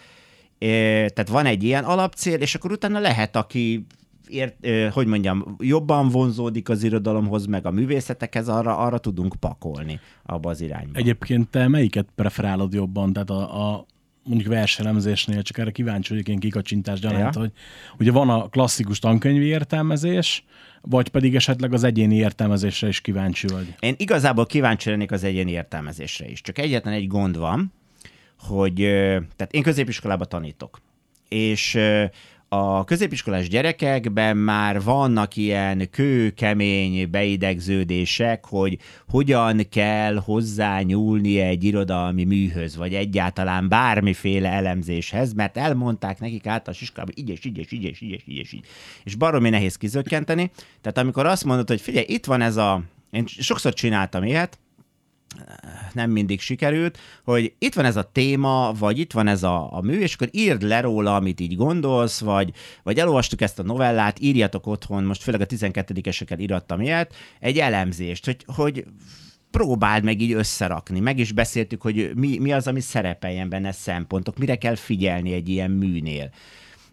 Tehát 0.59 1.27
van 1.27 1.45
egy 1.45 1.63
ilyen 1.63 1.83
alapcél, 1.83 2.41
és 2.41 2.55
akkor 2.55 2.71
utána 2.71 2.99
lehet, 2.99 3.35
aki 3.35 3.85
ért, 4.27 4.67
hogy 4.93 5.07
mondjam, 5.07 5.55
jobban 5.59 6.09
vonzódik 6.09 6.69
az 6.69 6.83
irodalomhoz, 6.83 7.45
meg 7.45 7.65
a 7.65 7.71
művészetekhez, 7.71 8.47
arra, 8.47 8.77
arra 8.77 8.97
tudunk 8.97 9.35
pakolni 9.39 9.99
abba 10.23 10.49
az 10.49 10.61
irányba. 10.61 10.99
Egyébként 10.99 11.49
te 11.49 11.67
melyiket 11.67 12.07
preferálod 12.15 12.73
jobban? 12.73 13.13
Tehát 13.13 13.29
a, 13.29 13.71
a 13.73 13.85
mondjuk 14.29 14.53
verselemzésnél, 14.53 15.41
csak 15.41 15.57
erre 15.57 15.71
kíváncsi 15.71 16.09
vagyok 16.09 16.27
én 16.27 16.39
kikacsintás 16.39 16.99
gyanánt, 16.99 17.35
Ja. 17.35 17.41
hogy 17.41 17.51
ugye 17.99 18.11
van 18.11 18.29
a 18.29 18.47
klasszikus 18.49 18.99
tankönyvi 18.99 19.45
értelmezés, 19.45 20.43
vagy 20.81 21.09
pedig 21.09 21.35
esetleg 21.35 21.73
az 21.73 21.83
egyéni 21.83 22.15
értelmezésre 22.15 22.87
is 22.87 23.01
kíváncsi 23.01 23.47
vagy. 23.47 23.75
Én 23.79 23.95
igazából 23.97 24.45
kíváncsi 24.45 24.89
lennék 24.89 25.11
az 25.11 25.23
egyéni 25.23 25.51
értelmezésre 25.51 26.29
is. 26.29 26.41
Csak 26.41 26.57
egyetlen 26.57 26.93
egy 26.93 27.07
gond 27.07 27.37
van, 27.37 27.73
hogy 28.39 28.75
tehát 29.35 29.49
én 29.51 29.61
középiskolában 29.63 30.27
tanítok, 30.29 30.81
és 31.29 31.77
a 32.49 32.83
középiskolás 32.83 33.49
gyerekekben 33.49 34.37
már 34.37 34.81
vannak 34.81 35.35
ilyen 35.35 35.89
kőkemény 35.89 37.09
beidegződések, 37.09 38.45
hogy 38.45 38.77
hogyan 39.09 39.61
kell 39.69 40.15
hozzányúlni 40.15 41.39
egy 41.39 41.63
irodalmi 41.63 42.23
műhöz, 42.23 42.75
vagy 42.75 42.93
egyáltalán 42.93 43.69
bármiféle 43.69 44.49
elemzéshez, 44.49 45.33
mert 45.33 45.57
elmondták 45.57 46.19
nekik 46.19 46.47
általános 46.47 46.81
iskolában, 46.81 47.13
így 47.17 47.29
és 47.29 47.45
így 47.45 47.57
és 47.57 47.71
így 47.71 47.83
és 47.83 48.01
így 48.01 48.11
és 48.11 48.23
így 48.25 48.37
és 48.37 48.53
így. 48.53 48.65
És 49.03 49.15
baromi 49.15 49.49
nehéz 49.49 49.75
kizökkenteni. 49.75 50.51
Tehát 50.81 50.97
amikor 50.97 51.25
azt 51.25 51.45
mondod, 51.45 51.67
hogy 51.67 51.81
figyelj, 51.81 52.05
itt 52.07 52.25
van 52.25 52.41
ez 52.41 52.55
a... 52.57 52.81
Én 53.11 53.25
sokszor 53.27 53.73
csináltam 53.73 54.23
ilyet, 54.23 54.59
nem 55.93 56.11
mindig 56.11 56.39
sikerült, 56.39 56.97
hogy 57.23 57.53
itt 57.59 57.73
van 57.73 57.85
ez 57.85 57.95
a 57.95 58.09
téma, 58.11 58.73
vagy 58.79 58.99
itt 58.99 59.11
van 59.11 59.27
ez 59.27 59.43
a, 59.43 59.73
a 59.73 59.81
mű, 59.81 59.99
és 59.99 60.13
akkor 60.13 60.29
írd 60.31 60.61
le 60.61 60.81
róla, 60.81 61.15
amit 61.15 61.39
így 61.39 61.55
gondolsz, 61.55 62.19
vagy, 62.19 62.51
vagy 62.83 62.99
elolvastuk 62.99 63.41
ezt 63.41 63.59
a 63.59 63.63
novellát, 63.63 64.19
írjatok 64.19 64.67
otthon, 64.67 65.03
most 65.03 65.23
főleg 65.23 65.41
a 65.41 65.45
12-eseket 65.45 66.35
irattam 66.37 66.81
ilyet, 66.81 67.15
egy 67.39 67.59
elemzést, 67.59 68.25
hogy, 68.25 68.43
hogy 68.45 68.85
próbáld 69.51 70.03
meg 70.03 70.21
így 70.21 70.31
összerakni. 70.31 70.99
Meg 70.99 71.19
is 71.19 71.31
beszéltük, 71.31 71.81
hogy 71.81 72.11
mi, 72.15 72.37
mi 72.37 72.51
az, 72.51 72.67
ami 72.67 72.79
szerepeljen 72.79 73.49
benne 73.49 73.71
szempontok, 73.71 74.37
mire 74.37 74.55
kell 74.55 74.75
figyelni 74.75 75.33
egy 75.33 75.49
ilyen 75.49 75.71
műnél 75.71 76.31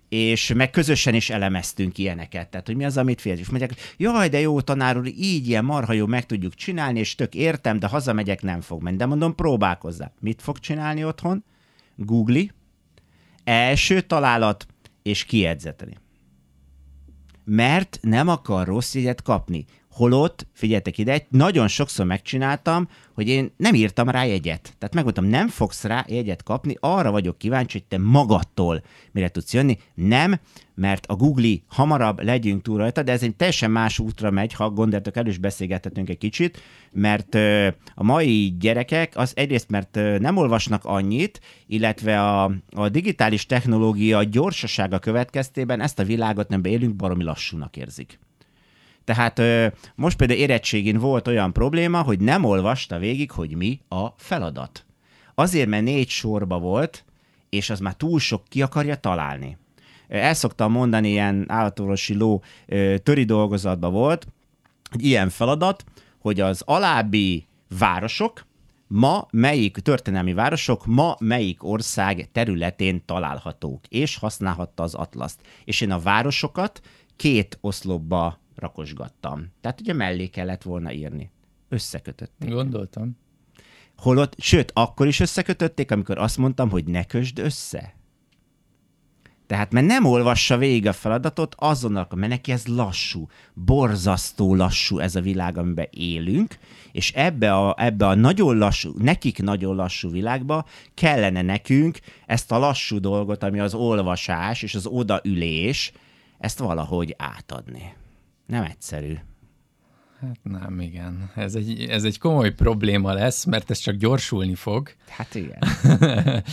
és 0.09 0.53
meg 0.53 0.71
közösen 0.71 1.15
is 1.15 1.31
elemeztünk 1.31 1.99
ilyeneket. 1.99 2.49
Tehát, 2.49 2.67
hogy 2.67 2.77
mi 2.77 2.85
az, 2.85 2.97
amit 2.97 3.21
fél. 3.21 3.39
És 3.39 3.49
mondják, 3.49 3.95
jaj, 3.97 4.29
de 4.29 4.41
jó 4.41 4.61
tanár 4.61 4.99
úr, 4.99 5.07
így 5.07 5.49
ilyen 5.49 5.65
marha 5.65 5.93
jó 5.93 6.07
meg 6.07 6.27
tudjuk 6.27 6.55
csinálni, 6.55 6.99
és 6.99 7.15
tök 7.15 7.35
értem, 7.35 7.79
de 7.79 7.87
hazamegyek, 7.87 8.43
nem 8.43 8.61
fog 8.61 8.83
menni. 8.83 8.97
De 8.97 9.07
mondom, 9.07 9.35
próbálkozzál. 9.35 10.13
Mit 10.21 10.43
fog 10.43 10.59
csinálni 10.59 11.05
otthon? 11.05 11.45
Googli, 11.97 12.51
első 13.45 14.01
találat, 14.01 14.67
és 15.03 15.25
kiedzeteli. 15.25 15.97
Mert 17.45 17.99
nem 18.03 18.29
akar 18.29 18.67
rossz 18.67 18.95
jegyet 18.95 19.23
kapni. 19.23 19.65
Holott, 19.97 20.47
figyeljetek 20.53 20.99
ide, 20.99 21.27
nagyon 21.29 21.69
sokszor 21.69 22.07
megcsináltam, 22.07 22.89
hogy 23.15 23.29
én 23.29 23.53
nem 23.57 23.75
írtam 23.75 24.09
rá 24.09 24.25
jegyet. 24.25 24.75
Tehát 24.79 24.95
megmondtam, 24.95 25.25
nem 25.25 25.49
fogsz 25.49 25.85
rá 25.85 26.05
jegyet 26.09 26.43
kapni, 26.43 26.77
arra 26.81 27.11
vagyok 27.11 27.39
kíváncsi, 27.39 27.79
hogy 27.79 27.87
te 27.87 27.99
magadtól 27.99 28.83
mire 29.13 29.29
tudsz 29.29 29.53
jönni. 29.53 29.79
Nem, 29.95 30.41
mert 30.75 31.07
a 31.07 31.15
Google 31.15 31.55
hamarabb 31.67 32.23
legyünk 32.23 32.63
túl 32.63 32.79
rajta, 32.79 33.03
de 33.03 33.13
ez 33.13 33.23
egy 33.23 33.37
teljesen 33.37 33.71
más 33.71 33.99
útra 33.99 34.31
megy, 34.31 34.53
ha 34.53 34.71
gondoltok, 34.71 35.17
el 35.17 35.27
is 35.27 35.39
beszélgethetünk 35.39 36.09
egy 36.09 36.19
kicsit, 36.19 36.63
mert 36.93 37.35
a 37.95 38.03
mai 38.03 38.57
gyerekek 38.59 39.13
az 39.17 39.33
egyrészt, 39.37 39.71
mert 39.71 39.95
nem 40.19 40.37
olvasnak 40.37 40.85
annyit, 40.85 41.41
illetve 41.67 42.23
a, 42.23 42.53
a 42.71 42.89
digitális 42.89 43.47
technológia 43.47 44.25
gyorsasága 44.25 44.99
következtében 44.99 45.81
ezt 45.81 45.99
a 45.99 46.05
világot 46.05 46.49
nem 46.49 46.65
élünk, 46.65 46.97
baromi 46.97 47.25
lassúnak 47.25 47.77
érzik. 47.77 48.19
Tehát 49.07 49.41
most 49.95 50.17
például 50.17 50.41
érettségén 50.41 50.99
volt 50.99 51.29
olyan 51.29 51.53
probléma, 51.53 52.03
hogy 52.03 52.21
nem 52.21 52.45
olvasta 52.45 52.99
végig, 52.99 53.31
hogy 53.31 53.57
mi 53.57 53.81
a 53.89 54.07
feladat. 54.17 54.87
Azért, 55.35 55.69
mert 55.69 55.85
négy 55.85 56.09
sorba 56.09 56.59
volt, 56.59 57.05
és 57.49 57.71
az 57.71 57.81
már 57.81 57.95
túl 57.95 58.19
sok 58.19 58.43
ki 58.49 58.63
akarja 58.63 58.97
találni. 58.97 59.59
El 60.09 60.35
szoktam 60.35 60.73
mondani, 60.73 61.09
ilyen 61.09 61.45
állatorvosi 61.49 62.15
ló 62.15 62.43
töri 63.03 63.25
dolgozatban 63.25 63.93
volt, 63.93 64.27
egy 64.91 65.05
ilyen 65.05 65.29
feladat, 65.29 65.85
hogy 66.19 66.41
az 66.41 66.63
alábbi 66.65 67.47
városok, 67.79 68.47
ma 68.87 69.27
melyik 69.31 69.77
történelmi 69.77 70.33
városok 70.33 70.87
ma 70.87 71.17
melyik 71.19 71.65
ország 71.65 72.29
területén 72.33 73.05
találhatók, 73.05 73.87
és 73.89 74.17
használhatta 74.17 74.83
az 74.83 74.95
atlaszt. 74.95 75.41
És 75.65 75.81
én 75.81 75.91
a 75.91 75.99
városokat 75.99 76.81
két 77.17 77.59
oszlopba 77.61 78.39
rakosgattam. 78.57 79.53
Tehát 79.61 79.81
ugye 79.81 79.93
mellé 79.93 80.27
kellett 80.27 80.63
volna 80.63 80.93
írni. 80.93 81.31
Összekötötték. 81.69 82.51
Gondoltam. 82.51 83.17
Holott, 83.97 84.35
sőt, 84.39 84.71
akkor 84.75 85.07
is 85.07 85.21
összekötötték, 85.21 85.91
amikor 85.91 86.19
azt 86.19 86.37
mondtam, 86.37 86.71
hogy 86.71 86.85
ne 86.85 87.05
kösd 87.05 87.39
össze. 87.39 87.95
Tehát, 89.47 89.73
mert 89.73 89.87
nem 89.87 90.05
olvassa 90.05 90.57
végig 90.57 90.87
a 90.87 90.93
feladatot, 90.93 91.55
azonnal, 91.59 92.07
mert 92.15 92.33
neki 92.33 92.53
ez 92.53 92.67
lassú, 92.67 93.29
borzasztó 93.55 94.55
lassú 94.55 94.99
ez 94.99 95.15
a 95.15 95.21
világ, 95.21 95.59
amiben 95.59 95.89
élünk, 95.91 96.59
és 96.93 97.13
ebbe 97.13 97.55
a, 97.55 97.75
ebbe 97.79 98.07
a 98.07 98.15
nagyon 98.15 98.59
lassú, 98.59 98.93
nekik 98.99 99.43
nagyon 99.43 99.77
lassú 99.77 100.11
világba 100.11 100.65
kellene 100.95 101.43
nekünk 101.43 101.99
ezt 102.27 102.53
a 102.53 102.59
lassú 102.59 103.01
dolgot, 103.01 103.43
ami 103.43 103.61
az 103.61 103.75
olvasás 103.75 104.63
és 104.63 104.75
az 104.75 104.87
odaülés, 104.87 105.93
ezt 106.39 106.59
valahogy 106.59 107.15
átadni. 107.19 107.95
Nem 108.47 108.63
egyszerű. 108.63 109.15
Hát 110.21 110.39
nem, 110.43 110.81
igen. 110.81 111.31
Ez 111.35 111.55
egy, 111.55 111.81
ez 111.89 112.05
egy 112.05 112.19
komoly 112.19 112.51
probléma 112.51 113.13
lesz, 113.13 113.45
mert 113.45 113.71
ez 113.71 113.79
csak 113.79 113.95
gyorsulni 113.95 114.55
fog. 114.55 114.91
Hát 115.09 115.35
igen. 115.35 115.59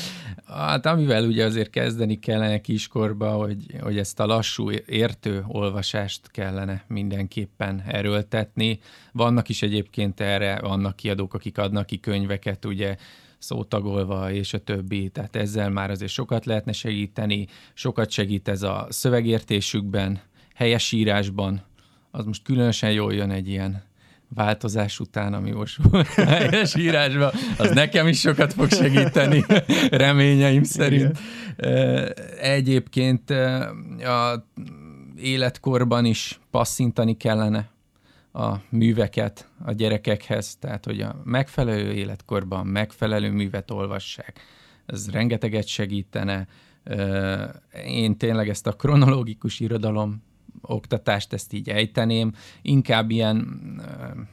Hát 0.45 0.85
amivel 0.85 1.25
ugye 1.25 1.45
azért 1.45 1.69
kezdeni 1.69 2.19
kellene 2.19 2.61
kiskorba, 2.61 3.31
hogy, 3.31 3.65
hogy 3.81 3.97
ezt 3.97 4.19
a 4.19 4.25
lassú 4.25 4.71
értő 4.71 5.43
olvasást 5.47 6.31
kellene 6.31 6.83
mindenképpen 6.87 7.83
erőltetni. 7.87 8.79
Vannak 9.11 9.49
is 9.49 9.61
egyébként 9.61 10.19
erre, 10.19 10.59
vannak 10.59 10.95
kiadók, 10.95 11.33
akik 11.33 11.57
adnak 11.57 11.85
ki 11.85 11.99
könyveket, 11.99 12.65
ugye 12.65 12.95
szótagolva 13.37 14.31
és 14.31 14.53
a 14.53 14.63
többi, 14.63 15.09
tehát 15.09 15.35
ezzel 15.35 15.69
már 15.69 15.89
azért 15.89 16.11
sokat 16.11 16.45
lehetne 16.45 16.71
segíteni, 16.71 17.47
sokat 17.73 18.09
segít 18.09 18.47
ez 18.47 18.61
a 18.61 18.87
szövegértésükben, 18.89 20.21
helyesírásban, 20.55 21.61
az 22.16 22.26
most 22.26 22.43
különösen 22.43 22.91
jól 22.91 23.14
jön 23.14 23.32
egy 23.32 23.47
ilyen 23.47 23.84
változás 24.28 24.99
után, 24.99 25.34
ami 25.34 25.51
most 25.51 25.80
volt 25.89 26.07
a 26.16 26.26
helyes 26.26 26.76
írásban, 26.76 27.32
az 27.57 27.72
nekem 27.72 28.07
is 28.07 28.20
sokat 28.20 28.53
fog 28.53 28.70
segíteni, 28.70 29.43
reményeim 29.89 30.64
szerint. 30.64 31.20
Igen. 31.57 32.14
Egyébként 32.41 33.30
a 33.99 34.47
életkorban 35.16 36.05
is 36.05 36.39
passzintani 36.51 37.18
kellene 37.18 37.70
a 38.34 38.55
műveket 38.70 39.49
a 39.66 39.72
gyerekekhez, 39.72 40.55
tehát 40.55 40.86
hogy 40.86 41.01
a 41.01 41.22
megfelelő 41.24 41.91
életkorban 41.91 42.68
megfelelő 42.68 43.32
művet 43.32 43.72
olvassák. 43.72 44.39
Ez 44.86 45.09
rengeteget 45.09 45.68
segítene. 45.68 46.47
Én 47.86 48.18
tényleg 48.18 48.49
ezt 48.49 48.68
a 48.68 48.72
kronológikus 48.72 49.59
irodalom 49.59 50.24
oktatást 50.62 51.34
ezt 51.34 51.54
így 51.54 51.70
ejteném, 51.70 52.34
inkább 52.62 53.10
ilyen, 53.10 53.62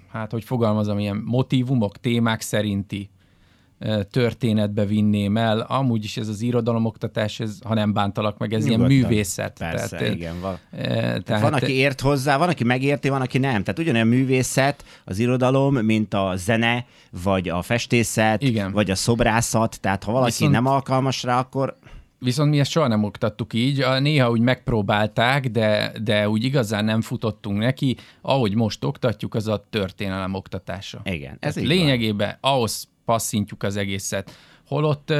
hát 0.09 0.31
hogy 0.31 0.45
fogalmazom, 0.45 0.99
ilyen 0.99 1.23
motivumok, 1.27 2.01
témák 2.01 2.41
szerinti 2.41 3.11
történetbe 4.11 4.85
vinném 4.85 5.37
el. 5.37 5.61
Amúgy 5.61 6.05
is 6.05 6.16
ez 6.16 6.29
az 6.29 6.41
irodalomoktatás, 6.41 7.41
ez, 7.41 7.59
ha 7.64 7.75
nem 7.75 7.93
bántalak 7.93 8.39
meg, 8.39 8.53
ez 8.53 8.64
Nyugodtan. 8.64 8.91
ilyen 8.91 9.03
művészet. 9.03 9.59
Persze, 9.59 9.97
tehát, 9.97 10.14
igen. 10.14 10.41
Val- 10.41 10.61
e, 10.71 11.21
tehát, 11.21 11.43
van, 11.43 11.53
aki 11.53 11.73
ért 11.73 12.01
hozzá, 12.01 12.37
van, 12.37 12.49
aki 12.49 12.64
megérti, 12.64 13.09
van, 13.09 13.21
aki 13.21 13.39
nem. 13.39 13.62
Tehát 13.62 13.79
ugyanolyan 13.79 14.07
művészet 14.07 14.85
az 15.05 15.18
irodalom, 15.18 15.75
mint 15.75 16.14
a 16.14 16.33
zene, 16.37 16.87
vagy 17.23 17.49
a 17.49 17.62
festészet, 17.62 18.43
igen. 18.43 18.73
vagy 18.73 18.91
a 18.91 18.95
szobrászat. 18.95 19.81
Tehát 19.81 20.05
ha 20.05 20.12
valaki 20.12 20.31
Viszont... 20.31 20.53
nem 20.53 20.66
alkalmas 20.66 21.23
rá, 21.23 21.39
akkor 21.39 21.79
Viszont 22.23 22.51
mi 22.51 22.59
ezt 22.59 22.71
soha 22.71 22.87
nem 22.87 23.05
oktattuk 23.05 23.55
így, 23.55 23.85
néha 24.01 24.31
úgy 24.31 24.41
megpróbálták, 24.41 25.49
de, 25.49 25.93
de 26.03 26.29
úgy 26.29 26.45
igazán 26.45 26.85
nem 26.85 27.01
futottunk 27.01 27.59
neki. 27.59 27.97
Ahogy 28.21 28.55
most 28.55 28.85
oktatjuk, 28.85 29.35
az 29.35 29.49
a 29.49 29.66
történelem 29.71 30.35
oktatása. 30.35 31.01
Igen, 31.05 31.37
ez 31.41 31.57
így 31.57 31.66
Lényegében 31.66 32.37
van. 32.41 32.53
ahhoz 32.53 32.89
passzintjuk 33.05 33.62
az 33.62 33.77
egészet. 33.77 34.31
Holott 34.66 35.12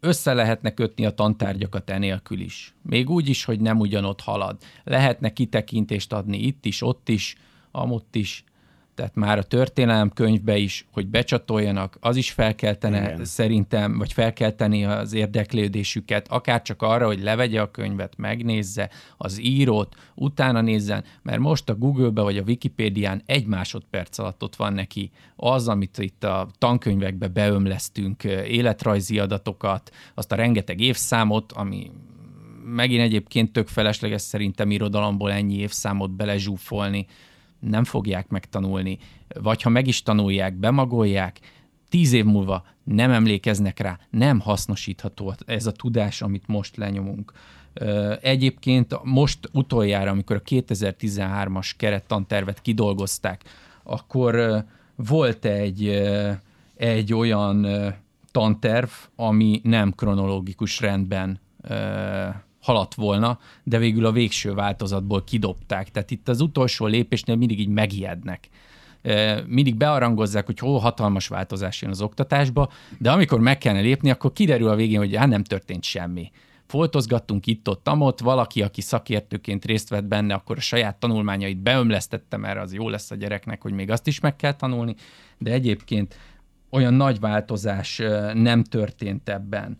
össze 0.00 0.32
lehetne 0.34 0.74
kötni 0.74 1.06
a 1.06 1.10
tantárgyakat 1.10 1.90
enélkül 1.90 2.40
is. 2.40 2.74
Még 2.82 3.10
úgy 3.10 3.28
is, 3.28 3.44
hogy 3.44 3.60
nem 3.60 3.78
ugyanott 3.78 4.20
halad. 4.20 4.56
Lehetne 4.84 5.32
kitekintést 5.32 6.12
adni 6.12 6.38
itt 6.38 6.64
is, 6.64 6.82
ott 6.82 7.08
is, 7.08 7.36
amott 7.70 8.16
is, 8.16 8.44
tehát 8.94 9.14
már 9.14 9.38
a 9.38 9.42
történelem 9.42 10.10
könyvbe 10.10 10.56
is, 10.56 10.86
hogy 10.92 11.06
becsatoljanak, 11.06 11.96
az 12.00 12.16
is 12.16 12.30
felkeltene 12.30 13.02
Igen. 13.02 13.24
szerintem, 13.24 13.98
vagy 13.98 14.12
felkelteni 14.12 14.84
az 14.84 15.12
érdeklődésüket, 15.12 16.26
akár 16.28 16.62
csak 16.62 16.82
arra, 16.82 17.06
hogy 17.06 17.22
levegye 17.22 17.60
a 17.60 17.70
könyvet, 17.70 18.16
megnézze 18.16 18.90
az 19.16 19.40
írót, 19.40 19.94
utána 20.14 20.60
nézzen, 20.60 21.04
mert 21.22 21.38
most 21.38 21.68
a 21.68 21.74
Google-be 21.74 22.22
vagy 22.22 22.36
a 22.36 22.42
Wikipédián 22.46 23.22
egy 23.26 23.46
másodperc 23.46 24.18
alatt 24.18 24.42
ott 24.42 24.56
van 24.56 24.72
neki 24.72 25.10
az, 25.36 25.68
amit 25.68 25.98
itt 25.98 26.24
a 26.24 26.48
tankönyvekbe 26.58 27.28
beömlesztünk, 27.28 28.24
életrajzi 28.24 29.18
adatokat, 29.18 29.90
azt 30.14 30.32
a 30.32 30.36
rengeteg 30.36 30.80
évszámot, 30.80 31.52
ami 31.52 31.90
megint 32.64 33.02
egyébként 33.02 33.52
tök 33.52 33.68
felesleges 33.68 34.22
szerintem 34.22 34.70
irodalomból 34.70 35.32
ennyi 35.32 35.56
évszámot 35.56 36.10
belezsúfolni, 36.10 37.06
nem 37.70 37.84
fogják 37.84 38.28
megtanulni, 38.28 38.98
vagy 39.40 39.62
ha 39.62 39.68
meg 39.68 39.86
is 39.86 40.02
tanulják, 40.02 40.54
bemagolják, 40.54 41.40
tíz 41.88 42.12
év 42.12 42.24
múlva 42.24 42.64
nem 42.84 43.10
emlékeznek 43.10 43.78
rá, 43.78 43.98
nem 44.10 44.40
hasznosítható 44.40 45.34
ez 45.46 45.66
a 45.66 45.72
tudás, 45.72 46.22
amit 46.22 46.46
most 46.46 46.76
lenyomunk. 46.76 47.32
Egyébként 48.20 48.98
most 49.02 49.38
utoljára, 49.52 50.10
amikor 50.10 50.36
a 50.36 50.42
2013-as 50.42 51.70
kerettantervet 51.76 52.62
kidolgozták, 52.62 53.42
akkor 53.82 54.64
volt 54.96 55.44
egy, 55.44 55.88
egy 56.76 57.14
olyan 57.14 57.66
tanterv, 58.30 58.88
ami 59.16 59.60
nem 59.64 59.92
kronológikus 59.92 60.80
rendben 60.80 61.40
haladt 62.62 62.94
volna, 62.94 63.38
de 63.62 63.78
végül 63.78 64.06
a 64.06 64.12
végső 64.12 64.54
változatból 64.54 65.24
kidobták. 65.24 65.90
Tehát 65.90 66.10
itt 66.10 66.28
az 66.28 66.40
utolsó 66.40 66.86
lépésnél 66.86 67.36
mindig 67.36 67.60
így 67.60 67.68
megijednek. 67.68 68.48
Mindig 69.46 69.76
bearangozzák, 69.76 70.46
hogy 70.46 70.58
hol 70.58 70.78
hatalmas 70.78 71.28
változás 71.28 71.82
jön 71.82 71.90
az 71.90 72.00
oktatásba, 72.00 72.70
de 72.98 73.10
amikor 73.10 73.40
meg 73.40 73.58
kellene 73.58 73.82
lépni, 73.82 74.10
akkor 74.10 74.32
kiderül 74.32 74.68
a 74.68 74.74
végén, 74.74 74.98
hogy 74.98 75.16
hát 75.16 75.28
nem 75.28 75.44
történt 75.44 75.84
semmi. 75.84 76.30
Foltozgattunk 76.66 77.46
itt-ott, 77.46 77.88
amott, 77.88 78.20
valaki, 78.20 78.62
aki 78.62 78.80
szakértőként 78.80 79.64
részt 79.64 79.88
vett 79.88 80.04
benne, 80.04 80.34
akkor 80.34 80.56
a 80.56 80.60
saját 80.60 80.96
tanulmányait 80.96 81.58
beömlesztettem 81.58 82.44
erre, 82.44 82.60
az 82.60 82.74
jó 82.74 82.88
lesz 82.88 83.10
a 83.10 83.14
gyereknek, 83.14 83.62
hogy 83.62 83.72
még 83.72 83.90
azt 83.90 84.06
is 84.06 84.20
meg 84.20 84.36
kell 84.36 84.54
tanulni, 84.54 84.94
de 85.38 85.52
egyébként 85.52 86.16
olyan 86.70 86.94
nagy 86.94 87.20
változás 87.20 88.02
nem 88.34 88.64
történt 88.64 89.28
ebben 89.28 89.78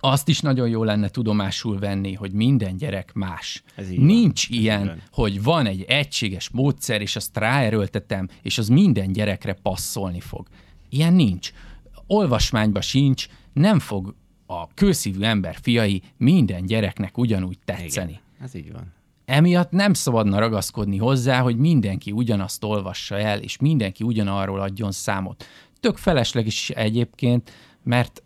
azt 0.00 0.28
is 0.28 0.40
nagyon 0.40 0.68
jó 0.68 0.84
lenne 0.84 1.08
tudomásul 1.08 1.78
venni, 1.78 2.14
hogy 2.14 2.32
minden 2.32 2.76
gyerek 2.76 3.12
más. 3.12 3.62
Ez 3.74 3.90
így 3.90 3.96
van. 3.96 4.06
Nincs 4.06 4.50
így 4.50 4.60
ilyen, 4.60 4.86
van. 4.86 5.02
hogy 5.12 5.42
van 5.42 5.66
egy 5.66 5.82
egységes 5.82 6.48
módszer, 6.48 7.00
és 7.00 7.16
azt 7.16 7.36
ráerőltetem, 7.36 8.28
és 8.42 8.58
az 8.58 8.68
minden 8.68 9.12
gyerekre 9.12 9.52
passzolni 9.52 10.20
fog. 10.20 10.46
Ilyen 10.88 11.12
nincs. 11.12 11.52
Olvasmányba 12.06 12.80
sincs, 12.80 13.26
nem 13.52 13.78
fog 13.78 14.14
a 14.46 14.74
kőszívű 14.74 15.22
ember 15.22 15.56
fiai 15.62 16.02
minden 16.16 16.66
gyereknek 16.66 17.18
ugyanúgy 17.18 17.58
tetszeni. 17.64 18.10
Igen, 18.10 18.22
ez 18.40 18.54
így 18.54 18.72
van. 18.72 18.92
Emiatt 19.24 19.70
nem 19.70 19.92
szabadna 19.94 20.38
ragaszkodni 20.38 20.96
hozzá, 20.96 21.40
hogy 21.40 21.56
mindenki 21.56 22.12
ugyanazt 22.12 22.64
olvassa 22.64 23.18
el, 23.18 23.40
és 23.40 23.56
mindenki 23.58 24.04
ugyanarról 24.04 24.60
adjon 24.60 24.92
számot. 24.92 25.44
Tök 25.80 25.96
felesleges 25.96 26.54
is 26.54 26.70
egyébként, 26.70 27.50
mert 27.82 28.22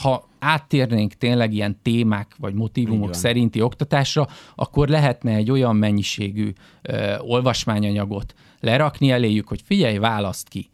ha 0.00 0.28
áttérnénk 0.38 1.12
tényleg 1.12 1.52
ilyen 1.52 1.78
témák 1.82 2.34
vagy 2.38 2.54
motivumok 2.54 3.14
szerinti 3.14 3.60
oktatásra, 3.60 4.28
akkor 4.54 4.88
lehetne 4.88 5.34
egy 5.34 5.50
olyan 5.50 5.76
mennyiségű 5.76 6.52
ö, 6.82 7.18
olvasmányanyagot 7.18 8.34
lerakni 8.60 9.10
eléjük, 9.10 9.48
hogy 9.48 9.62
figyelj, 9.64 9.98
választ 9.98 10.48
ki. 10.48 10.70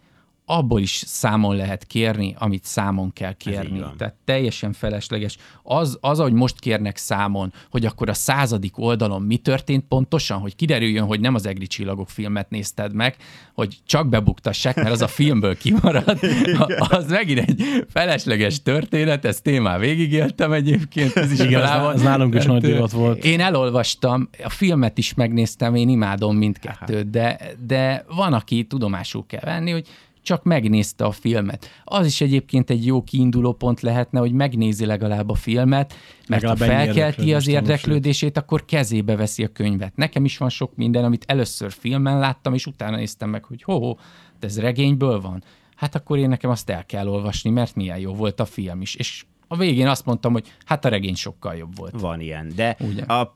Abból 0.51 0.81
is 0.81 1.03
számon 1.07 1.57
lehet 1.57 1.85
kérni, 1.85 2.35
amit 2.39 2.65
számon 2.65 3.13
kell 3.13 3.33
kérni. 3.33 3.85
Tehát 3.97 4.15
teljesen 4.25 4.73
felesleges. 4.73 5.37
Az, 5.63 5.99
az, 6.01 6.21
ahogy 6.21 6.33
most 6.33 6.61
kérnek 6.61 6.97
számon, 6.97 7.53
hogy 7.71 7.85
akkor 7.85 8.09
a 8.09 8.15
századik 8.15 8.79
oldalon 8.79 9.23
mi 9.23 9.37
történt 9.37 9.85
pontosan, 9.89 10.39
hogy 10.39 10.57
kiderüljön, 10.57 11.05
hogy 11.05 11.21
nem 11.21 11.35
az 11.35 11.47
Egri 11.47 11.67
Csillagok 11.67 12.11
filmet 12.11 12.51
nézted 12.51 12.95
meg, 12.95 13.17
hogy 13.55 13.77
csak 13.87 14.09
bebuktassák, 14.09 14.77
mert 14.77 14.91
az 14.91 15.03
a 15.03 15.07
filmből 15.09 15.57
kimarad, 15.57 16.19
az 16.89 17.09
megint 17.09 17.39
egy 17.39 17.63
felesleges 17.89 18.63
történet, 18.63 19.25
ezt 19.25 19.43
témán 19.43 19.81
végigéltem 19.81 20.53
egyébként. 20.53 21.17
Ez 21.17 21.33
is 21.33 21.39
Igen, 21.39 21.63
ez, 21.63 21.95
ez 21.95 22.03
nálunk 22.03 22.35
is 22.35 22.45
nagy 22.45 22.63
divat 22.63 22.91
volt. 22.91 23.25
Én 23.25 23.41
elolvastam, 23.41 24.29
a 24.45 24.49
filmet 24.49 24.99
is 24.99 25.15
megnéztem, 25.15 25.75
én 25.75 25.89
imádom 25.89 26.37
mindkettőt, 26.37 27.11
de, 27.11 27.41
de 27.67 28.05
van, 28.15 28.33
aki 28.33 28.65
tudomásul 28.65 29.27
kell 29.27 29.45
venni, 29.45 29.71
hogy 29.71 29.87
csak 30.29 30.45
megnézte 30.45 31.05
a 31.05 31.11
filmet. 31.11 31.69
Az 31.85 32.07
is 32.07 32.21
egyébként 32.21 32.71
egy 32.71 32.87
jó 32.87 33.03
kiinduló 33.03 33.53
pont 33.53 33.81
lehetne, 33.81 34.21
hogy 34.21 34.33
megnézi 34.33 34.87
legalább 34.87 35.31
a 35.31 35.35
filmet, 35.35 35.95
mert 36.29 36.43
Legalább 36.43 36.59
ha 36.59 36.65
felkelti 36.65 37.35
az 37.35 37.49
érdeklődését, 37.49 38.37
akkor 38.37 38.65
kezébe 38.65 39.17
veszi 39.17 39.45
a 39.45 39.49
könyvet. 39.49 39.97
Nekem 39.97 40.25
is 40.25 40.39
van 40.39 40.49
sok 40.49 40.77
minden, 40.77 41.05
amit 41.05 41.25
először 41.27 41.73
filmen 41.73 42.19
láttam, 42.19 42.55
és 42.55 42.67
utána 42.67 42.97
néztem 42.97 43.31
meg, 43.31 43.45
hogy 43.45 43.63
ho, 43.63 43.95
de 44.41 44.47
ez 44.47 44.61
regényből 44.61 45.21
van. 45.21 45.43
Hát 45.77 45.95
akkor 45.95 46.19
én 46.19 46.29
nekem 46.29 46.51
azt 46.51 46.71
el 46.71 46.87
kell 46.87 47.09
olvasni, 47.09 47.51
mert 47.51 47.75
milyen 47.75 47.99
jó 47.99 48.15
volt 48.15 48.41
a 48.41 48.45
film 48.45 48.81
is. 48.81 48.95
És 48.95 49.25
a 49.49 49.57
végén 49.57 49.89
azt 49.89 50.05
mondtam, 50.05 50.33
hogy 50.33 50.53
hát 50.65 50.85
a 50.85 50.89
regény 50.89 51.15
sokkal 51.15 51.55
jobb 51.55 51.77
volt. 51.77 52.01
Van 52.01 52.21
ilyen, 52.21 52.53
de 52.57 52.77
Ugye? 52.81 53.03
a, 53.03 53.33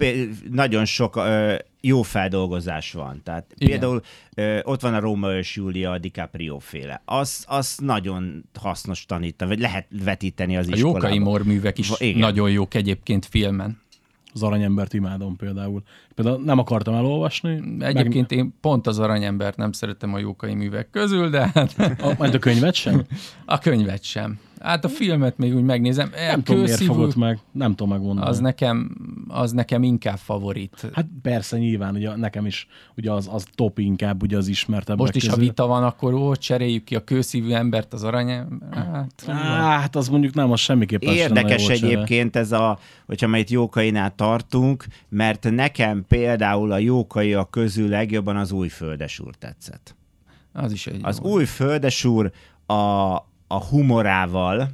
nagyon 0.50 0.84
sok 0.84 1.16
ö, 1.16 1.54
jó 1.80 2.02
feldolgozás 2.02 2.92
van. 2.92 3.20
Tehát 3.24 3.54
Igen. 3.54 3.68
például 3.70 4.02
ö, 4.34 4.58
ott 4.62 4.80
van 4.80 4.94
a 4.94 5.00
Róma 5.00 5.34
és 5.36 5.56
Júlia 5.56 5.90
a 5.90 5.98
DiCaprio 5.98 6.58
féle. 6.58 7.02
Az, 7.04 7.44
az 7.48 7.78
nagyon 7.82 8.44
hasznos 8.60 9.06
tanítani, 9.06 9.50
vagy 9.50 9.60
lehet 9.60 9.86
vetíteni 10.04 10.56
az 10.56 10.68
A 10.68 10.74
iskolában. 10.74 11.00
Jókai 11.02 11.18
Mor 11.18 11.42
művek 11.42 11.78
is 11.78 11.90
igen. 11.98 12.18
nagyon 12.18 12.50
jók 12.50 12.74
egyébként 12.74 13.26
filmen. 13.26 13.80
Az 14.34 14.42
aranyembert 14.42 14.94
imádom 14.94 15.36
például. 15.36 15.82
Például 16.14 16.42
nem 16.44 16.58
akartam 16.58 16.94
elolvasni. 16.94 17.62
Egyébként 17.78 18.32
én 18.32 18.54
pont 18.60 18.86
az 18.86 18.98
aranyembert 18.98 19.56
nem 19.56 19.72
szeretem 19.72 20.14
a 20.14 20.18
jókai 20.18 20.54
művek 20.54 20.90
közül, 20.90 21.30
de 21.30 21.50
hát 21.54 21.76
Meg, 21.76 22.00
a, 22.02 22.14
majd 22.18 22.34
a 22.34 22.38
könyvet 22.38 22.74
sem? 22.74 23.02
a 23.44 23.58
könyvet 23.58 24.02
sem. 24.02 24.38
Hát 24.62 24.84
a 24.84 24.88
filmet 24.88 25.38
még 25.38 25.54
úgy 25.54 25.62
megnézem. 25.62 26.10
Nem 26.26 26.42
tudom, 26.42 26.62
miért 26.62 26.82
fogott 26.82 27.16
meg. 27.16 27.38
Nem 27.52 27.70
tudom 27.74 27.88
megmondani. 27.92 28.26
az 28.28 28.38
nekem, 28.38 28.96
az 29.28 29.52
nekem 29.52 29.82
inkább 29.82 30.16
favorit. 30.16 30.88
Hát 30.92 31.06
persze, 31.22 31.58
nyilván, 31.58 31.94
ugye 31.94 32.16
nekem 32.16 32.46
is 32.46 32.66
ugye 32.96 33.12
az, 33.12 33.28
az 33.32 33.46
top 33.54 33.78
inkább 33.78 34.22
ugye 34.22 34.36
az 34.36 34.48
ismertebb. 34.48 34.98
Most 34.98 35.14
is, 35.16 35.28
ha 35.28 35.36
vita 35.36 35.66
van, 35.66 35.84
akkor 35.84 36.14
ó, 36.14 36.34
cseréljük 36.34 36.84
ki 36.84 36.94
a 36.94 37.04
kőszívű 37.04 37.52
embert 37.52 37.92
az 37.92 38.04
aranyember. 38.04 38.68
Hát, 38.92 39.24
Hát 39.26 39.96
az 39.96 40.08
mondjuk 40.08 40.34
nem, 40.34 40.50
az 40.52 40.60
semmiképpen 40.60 41.08
sem 41.14 41.18
Érdekes 41.36 41.62
csere. 41.66 41.74
egyébként 41.86 42.36
ez 42.36 42.52
a, 42.52 42.78
hogyha 43.06 43.26
már 43.26 43.40
itt 43.40 43.50
Jókainál 43.50 44.14
tartunk, 44.14 44.84
mert 45.08 45.50
nekem 45.50 46.04
például 46.08 46.72
a 46.72 46.78
Jókai 46.78 47.36
közül 47.50 47.88
legjobban 47.88 48.36
az 48.36 48.52
új 48.52 48.68
földesúr 48.68 49.34
tetszett. 49.34 49.96
az 50.52 50.72
is 50.72 50.86
egy 50.86 51.00
Az 51.02 51.20
jó. 51.24 51.30
új 51.30 51.44
földesúr 51.44 52.30
a, 52.66 52.74
a 53.53 53.64
humorával, 53.64 54.68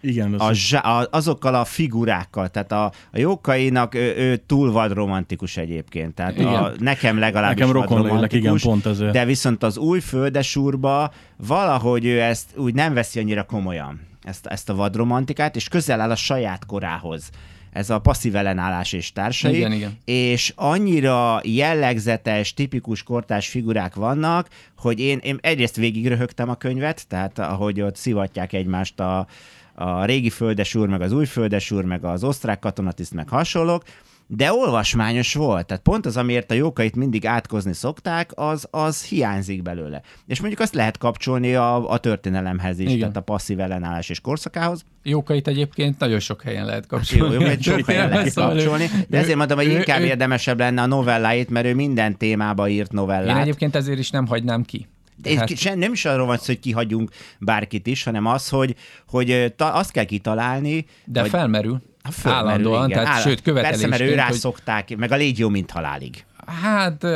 Igen, 0.00 0.34
a, 0.34 0.52
zsá- 0.52 0.84
a, 0.84 1.08
azokkal 1.10 1.54
a 1.54 1.64
figurákkal, 1.64 2.48
tehát 2.48 2.72
a, 2.72 2.84
a 2.84 3.18
Jókainak 3.18 3.94
ő, 3.94 4.14
ő 4.16 4.36
túl 4.36 4.72
vad 4.72 4.92
romantikus 4.92 5.56
egyébként, 5.56 6.14
tehát 6.14 6.38
a, 6.38 6.40
Igen. 6.40 6.76
nekem 6.78 7.18
legalábbis 7.18 7.58
Nekem 7.58 7.72
rokon 7.72 8.02
lélek, 8.02 8.32
igen, 8.32 8.42
romantikus, 8.42 8.62
pont 8.62 8.86
ezért. 8.86 9.12
De 9.12 9.24
viszont 9.24 9.62
az 9.62 9.76
új 9.78 10.00
földesúrba 10.00 11.12
valahogy 11.36 12.04
ő 12.04 12.20
ezt 12.20 12.56
úgy 12.56 12.74
nem 12.74 12.94
veszi 12.94 13.20
annyira 13.20 13.42
komolyan, 13.42 14.00
ezt, 14.22 14.46
ezt 14.46 14.70
a 14.70 14.74
vadromantikát, 14.74 15.56
és 15.56 15.68
közel 15.68 16.00
áll 16.00 16.10
a 16.10 16.16
saját 16.16 16.66
korához. 16.66 17.30
Ez 17.74 17.90
a 17.90 17.98
passzív 17.98 18.36
ellenállás 18.36 18.92
és 18.92 19.12
társai. 19.12 19.56
Igen, 19.56 19.72
igen. 19.72 19.98
És 20.04 20.52
annyira 20.56 21.40
jellegzetes, 21.42 22.54
tipikus 22.54 23.02
kortás 23.02 23.48
figurák 23.48 23.94
vannak, 23.94 24.48
hogy 24.78 25.00
én, 25.00 25.18
én 25.22 25.38
egyrészt 25.40 25.76
végig 25.76 26.08
röhögtem 26.08 26.48
a 26.48 26.54
könyvet, 26.54 27.08
tehát 27.08 27.38
ahogy 27.38 27.80
ott 27.80 27.96
szivatják 27.96 28.52
egymást 28.52 29.00
a, 29.00 29.26
a 29.74 30.04
régi 30.04 30.30
földesúr, 30.30 30.88
meg 30.88 31.00
az 31.00 31.12
új 31.12 31.24
földesúr, 31.24 31.84
meg 31.84 32.04
az 32.04 32.24
osztrák 32.24 32.58
katonatiszt, 32.58 33.14
meg 33.14 33.28
hasonlók, 33.28 33.82
de 34.26 34.52
olvasmányos 34.52 35.34
volt. 35.34 35.66
Tehát 35.66 35.82
pont 35.82 36.06
az, 36.06 36.16
amiért 36.16 36.50
a 36.50 36.54
jókait 36.54 36.96
mindig 36.96 37.26
átkozni 37.26 37.72
szokták, 37.72 38.30
az, 38.34 38.66
az 38.70 39.04
hiányzik 39.04 39.62
belőle. 39.62 40.02
És 40.26 40.40
mondjuk 40.40 40.60
azt 40.60 40.74
lehet 40.74 40.98
kapcsolni 40.98 41.54
a, 41.54 41.90
a 41.90 41.98
történelemhez 41.98 42.78
is, 42.78 42.86
Igen. 42.86 42.98
tehát 42.98 43.16
a 43.16 43.20
passzív 43.20 43.60
ellenállás 43.60 44.08
és 44.08 44.20
korszakához. 44.20 44.84
Jókait 45.02 45.48
egyébként 45.48 45.98
nagyon 45.98 46.18
sok 46.20 46.42
helyen 46.42 46.64
lehet 46.64 46.86
Jó, 46.90 46.96
kapcsolni. 46.96 47.34
jó, 47.34 47.40
mert 47.40 47.62
sok 47.62 47.86
helyen 47.86 48.08
lehet 48.08 48.30
Szóval 48.30 48.50
kapcsolni, 48.50 48.90
de 49.08 49.18
ezért 49.18 49.36
mondom, 49.36 49.56
hogy 49.58 49.70
inkább 49.70 50.00
ő- 50.00 50.04
érdemesebb 50.04 50.58
lenne 50.58 50.82
a 50.82 50.86
novelláit, 50.86 51.50
mert 51.50 51.66
ő 51.66 51.74
minden 51.74 52.16
témába 52.18 52.68
írt 52.68 52.92
Én 52.92 52.98
novellát. 53.00 53.40
egyébként 53.42 53.74
ezért 53.76 53.98
is 53.98 54.10
nem 54.10 54.26
hagynám 54.26 54.62
ki. 54.62 54.86
De 55.16 55.30
hát... 55.30 55.38
Hát- 55.38 55.58
sem, 55.58 55.78
nem 55.78 55.92
is 55.92 56.04
arról 56.04 56.26
van 56.26 56.36
szó, 56.36 56.44
hogy 56.46 56.58
kihagyunk 56.60 57.10
bárkit 57.38 57.86
is, 57.86 58.02
hanem 58.04 58.26
az, 58.26 58.48
hogy, 58.48 58.74
hogy 59.08 59.52
ta, 59.56 59.72
azt 59.72 59.90
kell 59.90 60.04
kitalálni, 60.04 60.84
De 61.04 61.20
hogy 61.20 61.30
felmerül. 61.30 61.82
Ha 62.04 62.10
fölmerül, 62.10 62.48
állandóan, 62.48 62.88
igen. 62.88 63.02
tehát 63.02 63.16
Áll- 63.16 63.22
sőt 63.22 63.40
Persze, 63.40 63.52
mert 63.52 63.64
ő 63.66 63.74
követelésként, 63.74 64.14
rá 64.14 64.26
hogy 64.26 64.36
szokták, 64.36 64.96
meg 64.96 65.12
a 65.12 65.16
légy 65.16 65.38
jó, 65.38 65.48
mint 65.48 65.70
halálig. 65.70 66.24
Hát 66.62 67.06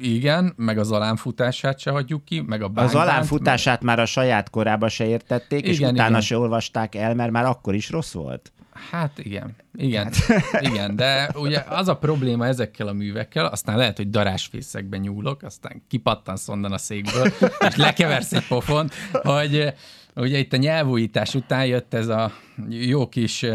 igen, 0.00 0.52
meg 0.56 0.78
az 0.78 0.92
alánfutását 0.92 1.78
se 1.78 1.90
hagyjuk 1.90 2.24
ki, 2.24 2.40
meg 2.40 2.62
a 2.62 2.66
Az 2.66 2.72
bánybánt, 2.72 3.08
alánfutását 3.08 3.82
már 3.82 3.98
a 3.98 4.06
saját 4.06 4.50
korába 4.50 4.88
se 4.88 5.06
értették, 5.06 5.66
és 5.66 5.76
Igen, 5.78 5.92
utána 5.92 6.08
igen. 6.08 6.20
se 6.20 6.38
olvasták 6.38 6.94
el, 6.94 7.14
mert 7.14 7.30
már 7.30 7.44
akkor 7.44 7.74
is 7.74 7.90
rossz 7.90 8.12
volt. 8.12 8.52
Hát 8.90 9.18
igen, 9.18 9.56
igen, 9.74 10.12
igen, 10.70 10.96
de 10.96 11.30
ugye 11.34 11.64
az 11.68 11.88
a 11.88 11.96
probléma 11.96 12.46
ezekkel 12.46 12.86
a 12.86 12.92
művekkel, 12.92 13.46
aztán 13.46 13.76
lehet, 13.76 13.96
hogy 13.96 14.10
darásfészekben 14.10 15.00
nyúlok, 15.00 15.42
aztán 15.42 15.82
kipattansz 15.88 16.48
onnan 16.48 16.72
a 16.72 16.78
székből, 16.78 17.32
és 17.68 17.76
lekeversz 17.76 18.32
egy 18.32 18.46
pofont, 18.46 18.94
hogy 19.12 19.72
ugye 20.14 20.38
itt 20.38 20.52
a 20.52 20.56
nyelvújítás 20.56 21.34
után 21.34 21.66
jött 21.66 21.94
ez 21.94 22.08
a 22.08 22.32
jó 22.68 23.08
kis, 23.08 23.46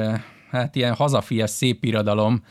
hát 0.49 0.75
ilyen 0.75 0.93
hazafias 0.93 1.49
szép 1.49 1.83
irodalom, 1.83 2.43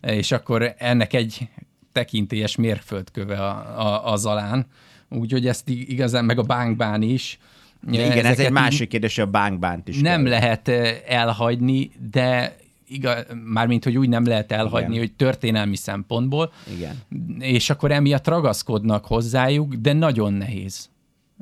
és 0.00 0.32
akkor 0.32 0.74
ennek 0.78 1.12
egy 1.12 1.48
tekintélyes 1.92 2.56
mérföldköve 2.56 3.36
a, 3.36 3.80
a, 3.86 4.12
a 4.12 4.16
zalán, 4.16 4.66
úgyhogy 5.08 5.46
ezt 5.46 5.68
ig- 5.68 5.88
igazán, 5.88 6.24
meg 6.24 6.38
a 6.38 6.42
bánkbán 6.42 7.02
is. 7.02 7.38
De 7.80 8.06
igen, 8.06 8.24
ez 8.24 8.38
egy 8.38 8.50
másik 8.50 8.88
kérdés, 8.88 9.18
a 9.18 9.26
bánkbánt 9.26 9.88
is 9.88 10.00
nem 10.00 10.22
kell. 10.22 10.30
lehet 10.30 10.68
eh, 10.68 10.96
elhagyni, 11.06 11.90
de 12.10 12.56
igaz, 12.88 13.24
mármint, 13.44 13.84
hogy 13.84 13.98
úgy 13.98 14.08
nem 14.08 14.26
lehet 14.26 14.52
elhagyni, 14.52 14.94
Igen. 14.94 15.06
hogy 15.06 15.12
történelmi 15.12 15.76
szempontból, 15.76 16.52
Igen. 16.76 16.96
és 17.38 17.70
akkor 17.70 17.90
emiatt 17.90 18.26
ragaszkodnak 18.26 19.04
hozzájuk, 19.04 19.74
de 19.74 19.92
nagyon 19.92 20.32
nehéz 20.32 20.88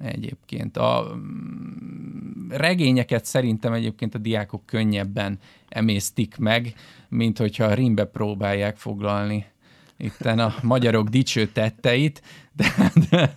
egyébként. 0.02 0.76
A 0.76 1.12
mm, 1.14 2.48
regényeket 2.50 3.24
szerintem 3.24 3.72
egyébként 3.72 4.14
a 4.14 4.18
diákok 4.18 4.66
könnyebben 4.66 5.38
emésztik 5.68 6.36
meg, 6.38 6.74
mint 7.08 7.38
hogyha 7.38 7.64
a 7.64 7.74
rímbe 7.74 8.04
próbálják 8.04 8.76
foglalni 8.76 9.46
itten 9.96 10.38
a 10.38 10.54
magyarok 10.62 11.08
dicső 11.08 11.46
tetteit, 11.46 12.22
de, 12.56 12.92
de 13.10 13.34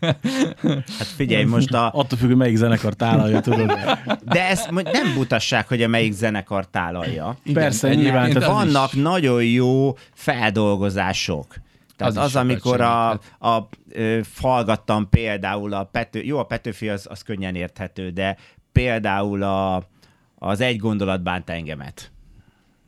Hát 0.97 1.08
figyelj, 1.16 1.43
most 1.43 1.74
a... 1.74 1.91
Attól 1.93 2.18
függ, 2.18 2.28
hogy 2.28 2.38
melyik 2.38 2.55
zenekar 2.55 2.93
tálalja, 2.93 3.39
tudod. 3.39 3.74
De 4.24 4.47
ez 4.47 4.66
nem 4.72 5.14
butasság, 5.16 5.68
hogy 5.68 5.82
a 5.82 5.88
melyik 5.88 6.12
zenekar 6.12 6.68
tálalja. 6.68 7.38
Persze, 7.53 7.88
egyébként 7.88 8.12
nyilván. 8.12 8.34
Tehát 8.34 8.49
is. 8.49 8.55
Vannak 8.55 8.93
nagyon 8.93 9.43
jó 9.43 9.97
feldolgozások. 10.14 11.55
Tehát 11.98 12.18
Az 12.18 12.24
az, 12.24 12.36
amikor 12.36 12.82
a, 12.82 13.10
segíthet. 13.12 13.41
a, 13.41 13.68
ö, 13.89 14.20
hallgattam 14.39 15.10
például 15.10 15.74
a 15.74 15.84
Pető, 15.84 16.24
jó, 16.24 16.38
a 16.38 16.43
Petőfi 16.43 16.89
az, 16.89 17.08
az 17.10 17.22
könnyen 17.22 17.56
érthető, 17.56 18.10
de 18.10 18.38
például 18.72 19.43
a, 19.43 19.88
az 20.36 20.62
Egy 20.62 20.78
gondolat 20.78 21.24
bánt 21.24 21.50
engemet. 21.50 22.12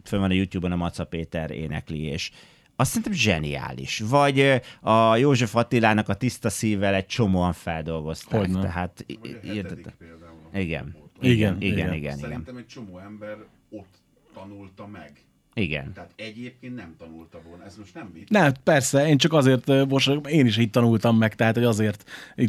Föl 0.03 0.20
van 0.20 0.30
a 0.30 0.34
YouTube-on 0.34 0.72
a 0.72 0.76
Maca 0.76 1.05
Péter 1.05 1.51
énekli, 1.51 2.01
és 2.01 2.32
azt 2.76 2.89
szerintem 2.89 3.14
zseniális. 3.14 3.99
Vagy 3.99 4.62
a 4.82 5.16
József 5.16 5.55
Attilának 5.55 6.10
a 6.10 6.14
tiszta 6.14 6.49
szívvel 6.49 6.93
egy 6.93 7.05
csomóan 7.05 7.53
feldolgozták. 7.53 8.39
Hogyne. 8.39 8.62
Tehát, 8.62 9.05
a 9.07 9.91
például. 9.97 10.49
Igen. 10.53 10.95
Igen, 11.22 11.32
Igen, 11.32 11.62
igen, 11.62 11.62
igen. 11.62 11.72
igen, 11.72 11.93
igen. 11.93 12.18
Szerintem 12.18 12.57
egy 12.57 12.68
csomó 12.68 12.97
ember 12.97 13.38
ott 13.70 14.01
tanulta 14.34 14.88
meg. 14.88 15.12
Igen. 15.54 15.93
Tehát 15.93 16.10
egyébként 16.16 16.76
nem 16.76 16.95
tanulta 16.97 17.39
volna. 17.47 17.66
Ez 17.66 17.76
most 17.78 17.93
nem 17.93 18.10
vicc. 18.14 18.30
Nem, 18.30 18.52
persze, 18.64 19.08
én 19.08 19.18
csak 19.18 19.34
azért, 19.34 19.88
most 19.88 20.12
én 20.28 20.45
is 20.45 20.58
így 20.58 20.70
tanultam 20.70 21.18
meg, 21.18 21.36
tehát 21.36 21.56
hogy 21.56 21.64
azért 21.64 22.04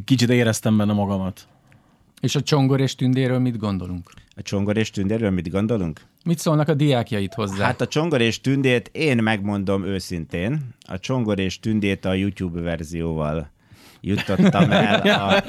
kicsit 0.05 0.31
éreztem 0.31 0.77
benne 0.77 0.93
magamat. 0.93 1.49
és 2.21 2.35
a 2.35 2.43
csongor 2.43 2.81
és 2.81 2.95
tündéről 2.95 3.39
mit 3.39 3.59
gondolunk? 3.59 4.11
A 4.37 4.43
csongor 4.43 4.77
és 4.77 4.91
tündérről 4.91 5.31
mit 5.31 5.51
gondolunk? 5.51 6.01
Mit 6.25 6.39
szólnak 6.39 6.69
a 6.69 6.75
diákjait 6.75 7.35
hozzá? 7.35 7.65
Hát 7.65 7.81
a 7.81 7.87
csongor 7.87 8.21
és 8.21 8.41
tündét 8.41 8.89
én 8.93 9.17
megmondom 9.23 9.85
őszintén. 9.85 10.61
A 10.81 10.99
csongor 10.99 11.39
és 11.39 11.61
tündét 11.61 12.05
a 12.05 12.13
YouTube 12.13 12.61
verzióval 12.61 13.51
jutottam 14.01 14.71
el 14.71 15.01
a, 15.01 15.43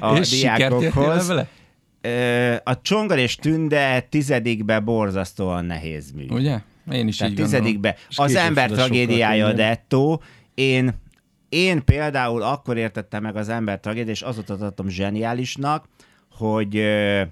a 0.14 0.16
és 0.18 0.30
diákokhoz. 0.30 1.26
vele? 1.26 1.48
A 2.64 2.80
csongor 2.82 3.18
és 3.18 3.36
tünde 3.36 4.00
tizedikbe 4.00 4.80
borzasztóan 4.80 5.64
nehéz 5.64 6.12
mű. 6.12 6.26
Ugye? 6.28 6.58
Én 6.92 7.08
is 7.08 7.16
Tehát 7.16 7.32
így 7.32 7.38
tizedikbe. 7.38 7.96
Az 8.08 8.34
ember 8.34 8.70
tragédiája 8.70 9.46
a 9.46 9.52
dettó. 9.52 10.22
Én, 10.54 10.94
én 11.48 11.84
például 11.84 12.42
akkor 12.42 12.76
értettem 12.76 13.22
meg 13.22 13.36
az 13.36 13.48
ember 13.48 13.80
tragédiát, 13.80 14.16
és 14.16 14.22
azóta 14.22 14.56
tartom 14.56 14.88
zseniálisnak, 14.88 15.88
hogy 16.30 16.76
ö, 16.76 17.22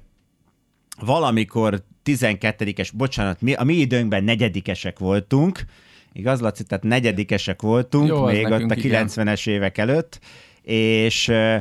valamikor 1.01 1.83
12-es, 2.05 2.89
bocsánat, 2.95 3.41
mi, 3.41 3.53
a 3.53 3.64
mi 3.64 3.74
időnkben 3.74 4.24
negyedikesek 4.24 4.99
voltunk, 4.99 5.61
igaz, 6.12 6.41
Laci? 6.41 6.64
Tehát 6.64 6.85
negyedikesek 6.85 7.62
voltunk, 7.62 8.09
Jó, 8.09 8.24
még 8.24 8.47
ott 8.47 8.70
a 8.70 8.74
igen. 8.74 9.09
90-es 9.09 9.49
évek 9.49 9.79
előtt, 9.79 10.20
és 10.62 11.29
ö, 11.29 11.57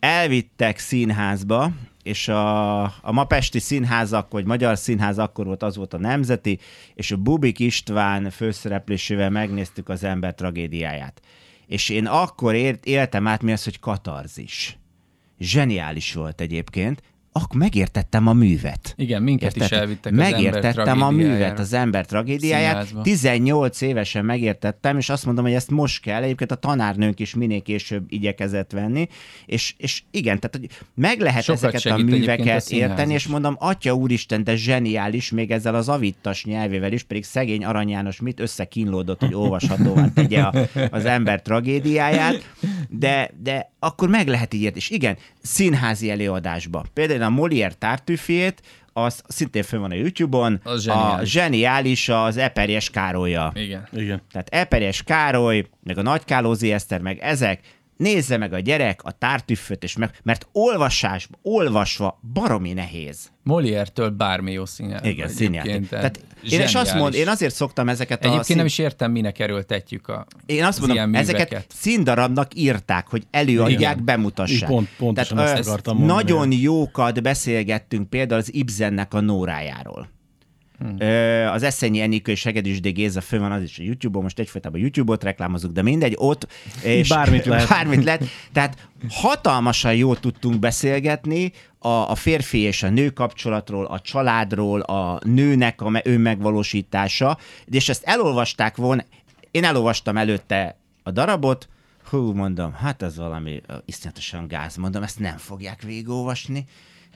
elvittek 0.00 0.78
színházba, 0.78 1.70
és 2.02 2.28
a, 2.28 2.82
a 2.82 3.12
Mapesti 3.12 3.58
Színházak, 3.58 4.32
vagy 4.32 4.44
Magyar 4.44 4.78
Színház 4.78 5.18
akkor 5.18 5.46
volt, 5.46 5.62
az 5.62 5.76
volt 5.76 5.94
a 5.94 5.98
nemzeti, 5.98 6.58
és 6.94 7.10
a 7.10 7.16
Bubik 7.16 7.58
István 7.58 8.30
főszereplésével 8.30 9.30
megnéztük 9.30 9.88
az 9.88 10.04
ember 10.04 10.34
tragédiáját. 10.34 11.20
És 11.66 11.88
én 11.88 12.06
akkor 12.06 12.54
ért, 12.54 12.84
éltem 12.84 13.26
át 13.26 13.42
mi 13.42 13.52
az, 13.52 13.64
hogy 13.64 13.78
katarzis. 13.78 14.78
Zseniális 15.38 16.14
volt 16.14 16.40
egyébként, 16.40 17.02
akkor 17.32 17.60
megértettem 17.60 18.26
a 18.26 18.32
művet. 18.32 18.94
Igen, 18.96 19.22
minket 19.22 19.56
is 19.56 19.62
Érted? 19.62 19.78
elvittek 19.78 20.12
az 20.12 20.18
ember 20.18 20.32
Megértettem 20.32 21.02
a 21.02 21.10
művet, 21.10 21.58
az 21.58 21.72
ember 21.72 22.06
tragédiáját. 22.06 22.70
Színházba. 22.70 23.02
18 23.02 23.80
évesen 23.80 24.24
megértettem, 24.24 24.96
és 24.98 25.08
azt 25.08 25.24
mondom, 25.24 25.44
hogy 25.44 25.54
ezt 25.54 25.70
most 25.70 26.02
kell. 26.02 26.22
Egyébként 26.22 26.50
a 26.50 26.54
tanárnőnk 26.54 27.20
is 27.20 27.34
minél 27.34 27.62
később 27.62 28.04
igyekezett 28.08 28.70
venni. 28.70 29.08
És, 29.46 29.74
és 29.76 30.02
igen, 30.10 30.38
tehát 30.40 30.56
hogy 30.56 30.86
meg 30.94 31.20
lehet 31.20 31.42
Sokat 31.42 31.62
ezeket 31.62 31.92
a 31.92 31.94
a 31.94 32.04
műveket 32.04 32.62
színház 32.62 32.90
érteni, 32.90 33.14
is. 33.14 33.24
és 33.24 33.26
mondom, 33.26 33.56
atya 33.58 33.94
úristen, 33.94 34.44
de 34.44 34.56
zseniális, 34.56 35.30
még 35.30 35.50
ezzel 35.50 35.74
az 35.74 35.88
avittas 35.88 36.44
nyelvével 36.44 36.92
is, 36.92 37.02
pedig 37.02 37.24
szegény 37.24 37.64
Arany 37.64 37.88
János 37.88 38.20
mit 38.20 38.40
összekínlódott, 38.40 39.20
hogy 39.20 39.34
olvashatóvá 39.34 40.08
tegye 40.14 40.40
a, 40.40 40.54
az 40.90 41.04
ember 41.04 41.42
tragédiáját, 41.42 42.54
de, 42.88 43.30
de 43.42 43.72
akkor 43.78 44.08
meg 44.08 44.28
lehet 44.28 44.54
így 44.54 44.60
érteni. 44.60 44.80
És 44.80 44.90
igen, 44.90 45.16
színházi 45.42 46.10
előadásba. 46.10 46.84
Például 46.92 47.19
a 47.22 47.28
Molière 47.30 47.72
Tartüfét, 47.78 48.62
az 48.92 49.22
szintén 49.28 49.62
fönn 49.62 49.80
van 49.80 49.90
a 49.90 49.94
YouTube-on, 49.94 50.60
Az 50.64 50.72
a 50.72 50.80
zseniális. 50.80 51.30
zseniális 51.30 52.08
az 52.08 52.36
Eperjes 52.36 52.90
Károlya. 52.90 53.52
Igen. 53.54 53.88
Igen. 53.92 54.22
Tehát 54.32 54.48
Eperjes 54.48 55.02
Károly, 55.02 55.66
meg 55.82 55.98
a 55.98 56.02
Nagykálózi 56.02 56.72
Eszter, 56.72 57.00
meg 57.00 57.18
ezek, 57.18 57.60
nézze 58.00 58.36
meg 58.36 58.52
a 58.52 58.58
gyerek 58.58 59.02
a 59.02 59.10
tártüfföt, 59.10 59.82
és 59.82 59.96
meg, 59.96 60.10
mert 60.22 60.48
olvasásba, 60.52 61.38
olvasva 61.42 62.20
baromi 62.32 62.72
nehéz. 62.72 63.30
Molière-től 63.42 64.08
bármi 64.08 64.52
jó 64.52 64.64
színjáték. 64.64 65.12
Igen, 65.12 65.28
színjáték. 65.28 65.88
Tehát 65.88 66.24
én, 66.50 66.60
és 66.60 66.74
azt 66.74 66.94
mond, 66.94 67.14
én 67.14 67.28
azért 67.28 67.54
szoktam 67.54 67.88
ezeket 67.88 68.18
a 68.18 68.22
Egyébként 68.22 68.44
szín... 68.44 68.56
nem 68.56 68.66
is 68.66 68.78
értem, 68.78 69.10
minek 69.10 69.38
erőltetjük 69.38 70.08
a 70.08 70.26
Én 70.46 70.64
azt 70.64 70.78
az 70.80 70.86
mondom, 70.86 70.96
ilyen 70.96 71.14
ezeket 71.14 71.66
színdarabnak 71.68 72.54
írták, 72.54 73.08
hogy 73.08 73.22
előadják, 73.30 73.92
Igen. 73.92 74.04
bemutassák. 74.04 74.68
Pont- 74.68 74.88
pontosan 74.98 75.36
Tehát, 75.36 75.58
ezt 75.58 75.68
akartam 75.68 75.96
mondani. 75.96 76.22
Nagyon 76.22 76.52
jókat 76.52 77.22
beszélgettünk 77.22 78.10
például 78.10 78.40
az 78.40 78.54
Ibzennek 78.54 79.14
a 79.14 79.20
Nórájáról. 79.20 80.08
Hmm. 80.80 80.96
Az 81.52 81.62
Eszenyi 81.62 82.00
Enikő 82.00 82.32
és 82.32 82.44
Hegedűs 82.44 82.80
D. 82.80 82.88
Géza 82.88 83.20
fönn 83.20 83.40
van 83.40 83.52
az 83.52 83.62
is 83.62 83.78
a 83.78 83.82
YouTube-on, 83.82 84.22
most 84.22 84.38
egyfolytában 84.38 84.80
YouTube-ot 84.80 85.22
reklámozunk, 85.22 85.74
de 85.74 85.82
mindegy, 85.82 86.14
ott 86.16 86.46
és 86.82 87.08
Bármit 87.08 87.44
lehet. 87.44 87.68
Bármit 87.78 88.04
lehet. 88.04 88.24
Tehát 88.52 88.88
hatalmasan 89.08 89.94
jól 89.94 90.20
tudtunk 90.20 90.58
beszélgetni 90.58 91.52
a, 91.78 91.88
a 91.88 92.14
férfi 92.14 92.58
és 92.58 92.82
a 92.82 92.88
nő 92.88 93.10
kapcsolatról, 93.10 93.84
a 93.84 94.00
családról, 94.00 94.80
a 94.80 95.20
nőnek 95.24 95.80
a 95.80 95.88
me- 95.88 96.06
önmegvalósítása, 96.06 97.38
és 97.64 97.88
ezt 97.88 98.04
elolvasták 98.04 98.76
volna, 98.76 99.04
én 99.50 99.64
elolvastam 99.64 100.16
előtte 100.16 100.76
a 101.02 101.10
darabot, 101.10 101.68
hú, 102.04 102.32
mondom, 102.32 102.72
hát 102.72 103.02
ez 103.02 103.16
valami 103.16 103.60
iszonyatosan 103.84 104.46
gáz, 104.46 104.76
mondom, 104.76 105.02
ezt 105.02 105.18
nem 105.18 105.36
fogják 105.36 105.82
végigolvasni, 105.82 106.64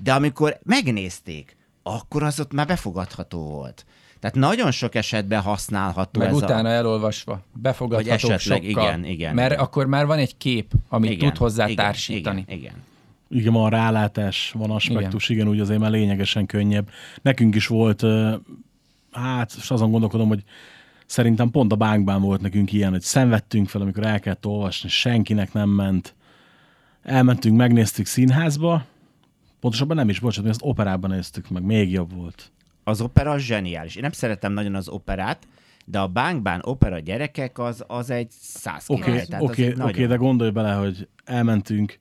de 0.03 0.13
amikor 0.13 0.59
megnézték, 0.63 1.57
akkor 1.87 2.23
az 2.23 2.41
ott 2.41 2.53
már 2.53 2.67
befogadható 2.67 3.39
volt. 3.39 3.85
Tehát 4.21 4.37
nagyon 4.37 4.71
sok 4.71 4.95
esetben 4.95 5.41
használható 5.41 6.21
meg 6.21 6.29
ez 6.29 6.35
utána 6.35 6.69
a... 6.69 6.73
elolvasva 6.73 7.41
befogadható 7.53 8.15
esetleg, 8.15 8.63
sokkal, 8.63 8.85
igen, 8.85 9.05
igen, 9.05 9.35
mert 9.35 9.53
igen. 9.53 9.65
akkor 9.65 9.87
már 9.87 10.07
van 10.07 10.19
egy 10.19 10.37
kép, 10.37 10.73
amit 10.89 11.19
tud 11.19 11.37
hozzá 11.37 11.69
igen, 11.69 11.85
társítani. 11.85 12.45
Igen, 12.47 12.59
igen. 12.59 12.75
Igen, 13.29 13.53
van 13.53 13.71
rálátás, 13.71 14.53
van 14.57 14.71
aspektus, 14.71 15.29
igen, 15.29 15.43
igen 15.43 15.55
úgy 15.55 15.61
azért 15.61 15.81
már 15.81 15.91
lényegesen 15.91 16.47
könnyebb. 16.47 16.89
Nekünk 17.23 17.55
is 17.55 17.67
volt, 17.67 18.03
hát 19.13 19.53
és 19.59 19.71
azon 19.71 19.91
gondolkodom, 19.91 20.29
hogy 20.29 20.43
szerintem 21.07 21.51
pont 21.51 21.73
a 21.73 21.77
bánkban 21.77 22.23
volt 22.23 22.41
nekünk 22.41 22.73
ilyen, 22.73 22.91
hogy 22.91 23.01
szenvedtünk 23.01 23.69
fel, 23.69 23.81
amikor 23.81 24.05
el 24.05 24.21
kellett 24.21 24.47
olvasni, 24.47 24.89
senkinek 24.89 25.53
nem 25.53 25.69
ment. 25.69 26.15
elmentünk, 27.03 27.57
megnéztük 27.57 28.07
színházba, 28.07 28.85
pontosabban 29.65 29.97
nem 29.97 30.09
is, 30.09 30.21
bocsánat, 30.21 30.45
mi 30.45 30.51
ezt 30.51 30.61
operában 30.63 31.11
néztük 31.11 31.49
meg, 31.49 31.63
még 31.63 31.91
jobb 31.91 32.15
volt. 32.15 32.53
Az 32.85 33.01
opera 33.01 33.39
zseniális. 33.39 33.97
Én 33.97 34.03
nem 34.03 34.13
szeretem 34.13 34.53
nagyon 34.53 34.75
az 34.75 34.89
operát, 34.89 35.47
de 35.85 35.99
a 35.99 36.07
Bánkbán 36.07 36.61
opera 36.65 36.99
gyerekek 36.99 37.59
az, 37.59 37.85
az 37.87 38.11
egy 38.11 38.31
száz 38.31 38.85
Oké, 38.87 39.11
oké, 39.39 39.65
egy 39.65 39.81
oké, 39.81 40.07
de 40.07 40.15
gondolj 40.15 40.51
bele, 40.51 40.73
hogy 40.73 41.09
elmentünk 41.25 42.01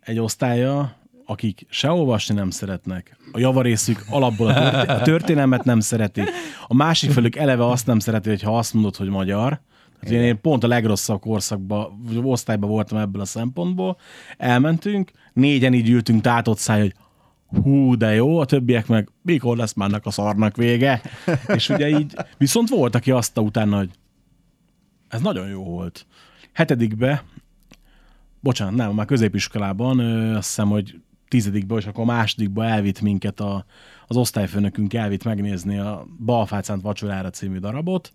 egy 0.00 0.18
osztálya, 0.18 0.96
akik 1.24 1.66
se 1.68 1.90
olvasni 1.90 2.34
nem 2.34 2.50
szeretnek, 2.50 3.16
a 3.32 3.38
javarészük 3.38 4.04
alapból 4.10 4.48
a, 4.48 4.54
történ- 4.54 4.88
a 4.88 5.02
történelmet 5.02 5.64
nem 5.64 5.80
szereti, 5.80 6.22
a 6.66 6.74
másik 6.74 7.10
felük 7.10 7.36
eleve 7.36 7.66
azt 7.66 7.86
nem 7.86 7.98
szereti, 7.98 8.28
hogyha 8.28 8.58
azt 8.58 8.74
mondod, 8.74 8.96
hogy 8.96 9.08
magyar, 9.08 9.60
Hát 10.02 10.10
én, 10.10 10.20
én 10.20 10.40
pont 10.40 10.64
a 10.64 10.68
legrosszabb 10.68 11.20
korszakban, 11.20 12.02
vagy 12.06 12.20
osztályban 12.22 12.70
voltam 12.70 12.98
ebből 12.98 13.22
a 13.22 13.24
szempontból. 13.24 13.96
Elmentünk, 14.36 15.10
négyen 15.32 15.74
így 15.74 15.88
ültünk 15.88 16.20
tátott 16.20 16.58
száj, 16.58 16.80
hogy 16.80 16.94
hú, 17.62 17.96
de 17.96 18.14
jó, 18.14 18.38
a 18.38 18.44
többiek 18.44 18.86
meg 18.86 19.08
mikor 19.22 19.56
lesz 19.56 19.72
már 19.72 20.00
a 20.02 20.10
szarnak 20.10 20.56
vége. 20.56 21.02
És 21.56 21.68
ugye 21.68 21.88
így, 21.88 22.14
viszont 22.38 22.68
volt, 22.68 22.94
aki 22.94 23.10
azt 23.10 23.38
utána, 23.38 23.76
hogy 23.76 23.90
ez 25.08 25.20
nagyon 25.20 25.48
jó 25.48 25.64
volt. 25.64 26.06
Hetedikbe, 26.52 27.24
bocsánat, 28.40 28.74
nem, 28.74 28.92
már 28.92 29.06
középiskolában, 29.06 29.98
ö, 29.98 30.36
azt 30.36 30.46
hiszem, 30.46 30.68
hogy 30.68 31.00
tizedikbe, 31.28 31.76
és 31.76 31.86
akkor 31.86 32.04
másodikba 32.04 32.64
elvitt 32.64 33.00
minket 33.00 33.40
a, 33.40 33.64
az 34.06 34.16
osztályfőnökünk 34.16 34.94
elvitt 34.94 35.24
megnézni 35.24 35.78
a 35.78 36.06
Balfácánt 36.24 36.82
vacsorára 36.82 37.30
című 37.30 37.58
darabot. 37.58 38.12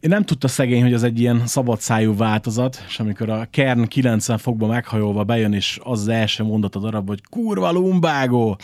Nem 0.00 0.24
tudta 0.24 0.48
szegény, 0.48 0.82
hogy 0.82 0.94
az 0.94 1.02
egy 1.02 1.20
ilyen 1.20 1.46
szabadszájú 1.46 2.16
változat, 2.16 2.84
és 2.88 3.00
amikor 3.00 3.30
a 3.30 3.46
Kern 3.50 3.84
90 3.84 4.38
fokba 4.38 4.66
meghajolva 4.66 5.24
bejön, 5.24 5.52
és 5.52 5.80
az 5.82 6.00
az 6.00 6.08
első 6.08 6.44
mondat 6.44 6.74
a 6.74 6.78
darab, 6.78 7.08
hogy 7.08 7.20
kurva 7.30 7.70
lumbágó, 7.70 8.58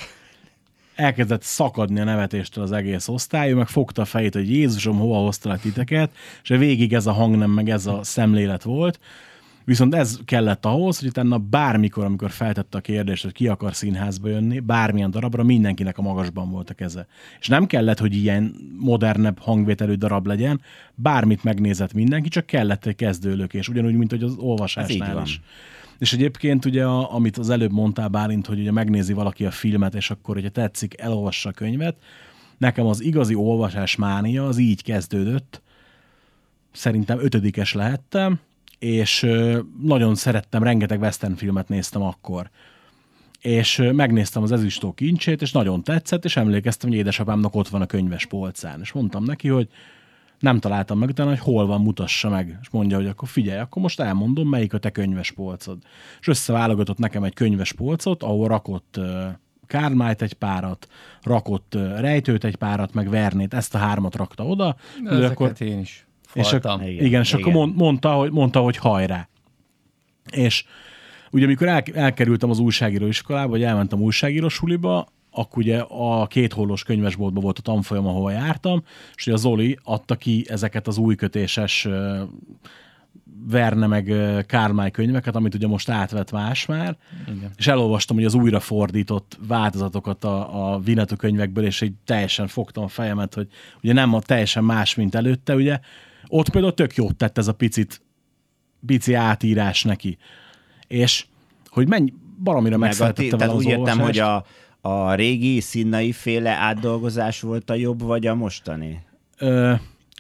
elkezdett 0.97 1.43
szakadni 1.43 2.01
a 2.01 2.05
nevetéstől 2.05 2.65
az 2.65 2.73
egész 2.73 3.09
osztály, 3.09 3.53
meg 3.53 3.69
fogta 3.69 4.03
a 4.03 4.05
fejét, 4.05 4.35
hogy 4.35 4.51
Jézusom, 4.51 4.99
hova 4.99 5.17
hoztalak 5.17 5.61
titeket, 5.61 6.11
és 6.43 6.49
végig 6.49 6.95
ez 6.95 7.07
a 7.07 7.13
hang 7.13 7.37
nem, 7.37 7.51
meg 7.51 7.69
ez 7.69 7.87
a 7.87 8.01
szemlélet 8.03 8.63
volt. 8.63 8.99
Viszont 9.67 9.95
ez 9.95 10.19
kellett 10.25 10.65
ahhoz, 10.65 10.99
hogy 10.99 11.09
utána 11.09 11.39
bármikor, 11.39 12.05
amikor 12.05 12.31
feltette 12.31 12.79
a 12.79 12.81
kérdést, 12.81 13.23
hogy 13.23 13.33
ki 13.33 13.49
akar 13.49 13.75
színházba 13.75 14.29
jönni, 14.29 14.61
bármilyen 14.61 15.11
darabra, 15.11 15.43
mindenkinek 15.43 15.99
a 15.99 16.03
magasban 16.03 16.51
volt 16.51 16.71
a 16.71 16.75
keze. 16.75 17.07
És 17.41 17.49
nem 17.49 17.67
kellett, 17.67 17.99
hogy 17.99 18.15
ilyen 18.15 18.55
modernebb 18.79 19.39
hangvételű 19.39 19.95
darab 19.95 20.27
legyen, 20.27 20.61
bármit 20.95 21.45
megnézett 21.45 21.93
mindenki, 21.93 22.29
csak 22.29 22.47
kellett 22.47 22.87
egy 22.87 22.95
kezdőlökés, 22.95 23.69
ugyanúgy, 23.69 23.95
mint 23.95 24.11
hogy 24.11 24.23
az 24.23 24.37
olvasásnál 24.39 25.23
is. 25.23 25.41
És 25.99 26.13
egyébként 26.13 26.65
ugye, 26.65 26.85
a, 26.85 27.15
amit 27.15 27.39
az 27.39 27.51
előbb 27.51 27.73
mondtál 27.73 28.09
Bálint, 28.09 28.47
hogy 28.47 28.61
ugye 28.61 28.73
megnézi 28.73 29.13
valaki 29.13 29.45
a 29.45 29.51
filmet, 29.51 29.95
és 29.95 30.11
akkor, 30.11 30.35
hogyha 30.35 30.51
tetszik, 30.51 31.01
elolvassa 31.01 31.49
a 31.49 31.53
könyvet. 31.53 31.97
Nekem 32.59 32.87
az 32.87 33.01
igazi 33.03 33.35
olvasás 33.35 33.97
mánia 33.97 34.47
az 34.47 34.59
így 34.59 34.83
kezdődött. 34.83 35.63
Szerintem 36.73 37.19
ötödikes 37.21 37.73
lehettem, 37.73 38.41
és 38.79 39.27
nagyon 39.83 40.15
szerettem, 40.15 40.63
rengeteg 40.63 41.01
western 41.01 41.35
filmet 41.35 41.69
néztem 41.69 42.03
akkor. 42.03 42.51
És 43.41 43.83
megnéztem 43.93 44.43
az 44.43 44.53
ezüstó 44.53 44.93
kincsét, 44.93 45.43
és 45.43 45.53
nagyon 45.53 45.83
tetszett, 45.83 46.25
és 46.25 46.37
emlékeztem, 46.37 46.89
hogy 46.89 46.99
édesapámnak 46.99 47.55
ott 47.55 47.69
van 47.69 47.83
a 47.83 47.87
könyves 47.87 48.27
polcán. 48.27 48.81
És 48.81 48.93
mondtam 48.93 49.25
neki, 49.25 49.49
hogy 49.49 49.69
nem 50.39 50.59
találtam 50.59 50.99
meg 50.99 51.09
utána, 51.09 51.29
hogy 51.29 51.39
hol 51.39 51.67
van, 51.67 51.81
mutassa 51.81 52.29
meg. 52.29 52.59
És 52.63 52.69
mondja, 52.71 52.97
hogy 52.97 53.07
akkor 53.07 53.29
figyelj, 53.29 53.61
akkor 53.61 53.83
most 53.83 54.01
elmondom, 54.01 54.49
melyik 54.49 54.75
a 54.75 54.79
te 54.79 54.91
könyves 54.91 55.31
polcod. 55.31 55.79
És 56.21 56.29
összeválogatott 56.29 56.99
nekem 56.99 57.25
egy 57.25 57.35
könyves 57.35 57.73
polcot, 57.73 58.23
ahol 58.23 58.49
rakott 58.49 59.01
Kármájt 59.67 60.23
egy 60.23 60.35
párat, 60.35 60.89
rakott 61.23 61.75
Rejtőt 61.97 62.45
egy 62.45 62.57
párat, 62.57 62.95
meg 62.95 63.09
Vernét, 63.09 63.55
ezt 63.55 63.75
a 63.75 63.79
hármat 63.79 64.17
rakta 64.17 64.45
oda. 64.45 64.77
De 65.03 65.11
ezeket 65.11 65.31
akkor... 65.31 65.53
én 65.59 65.79
is 65.79 66.07
és 66.37 66.53
akkor, 66.53 66.83
Igen, 66.83 67.05
igen, 67.05 67.21
és 67.21 67.33
akkor 67.33 67.47
igen. 67.47 67.59
mond, 67.59 67.77
mondta, 67.77 68.13
hogy, 68.13 68.31
mondta, 68.31 68.61
hogy 68.61 68.77
hajrá. 68.77 69.29
És 70.31 70.65
ugye 71.31 71.45
amikor 71.45 71.69
el, 71.69 71.83
elkerültem 71.93 72.51
az 72.51 72.59
újságíró 72.59 73.07
iskolába, 73.07 73.49
vagy 73.49 73.63
elmentem 73.63 74.01
újságíró 74.01 74.49
suliba, 74.49 75.09
akkor 75.31 75.63
ugye 75.63 75.79
a 75.89 76.27
két 76.27 76.53
hollós 76.53 76.83
könyvesboltban 76.83 77.43
volt 77.43 77.59
a 77.59 77.63
tanfolyam, 77.63 78.07
ahova 78.07 78.31
jártam, 78.31 78.83
és 79.15 79.27
ugye 79.27 79.37
a 79.37 79.39
Zoli 79.39 79.79
adta 79.83 80.15
ki 80.15 80.45
ezeket 80.49 80.87
az 80.87 80.99
új 80.99 81.15
kötéses 81.15 81.89
Verne 83.49 83.87
meg 83.87 84.13
Kármály 84.47 84.91
könyveket, 84.91 85.37
amit 85.37 85.55
ugye 85.55 85.67
most 85.67 85.89
átvett 85.89 86.33
más 86.33 86.67
már, 86.67 86.97
Igen. 87.29 87.51
és 87.57 87.67
elolvastam 87.67 88.17
ugye 88.17 88.27
az 88.27 88.35
újrafordított 88.35 89.39
változatokat 89.49 90.25
a, 90.25 90.73
a 90.73 90.79
Vinetú 90.79 91.17
könyvekből, 91.17 91.65
és 91.65 91.81
így 91.81 91.93
teljesen 92.05 92.47
fogtam 92.47 92.85
a 92.85 92.89
fejemet, 92.89 93.35
hogy 93.35 93.49
ugye 93.83 93.93
nem 93.93 94.15
a 94.15 94.21
teljesen 94.21 94.65
más, 94.65 94.95
mint 94.95 95.15
előtte, 95.15 95.55
ugye. 95.55 95.81
Ott 96.29 96.51
például 96.51 96.75
tök 96.75 96.95
jót 96.95 97.17
tett 97.17 97.39
ez 97.39 97.49
a 97.49 97.53
picit, 97.53 98.03
pici 98.87 99.15
átírás 99.15 99.83
neki. 99.83 100.19
És 100.87 101.27
hogy 101.69 101.89
mennyi, 101.89 102.13
baromira 102.43 102.77
megszeretette 102.77 103.37
vele 103.37 103.53
az 103.53 103.57
úgy 103.57 103.67
értem, 103.67 103.99
hogy 103.99 104.19
a, 104.19 104.45
a 104.81 105.15
régi 105.15 105.61
színai 105.61 106.13
féle 106.13 106.51
átdolgozás 106.51 107.41
volt 107.41 107.71
a 107.71 107.75
jobb, 107.75 108.03
vagy 108.03 108.27
a 108.27 108.35
mostani? 108.35 109.03
Ö, 109.39 109.75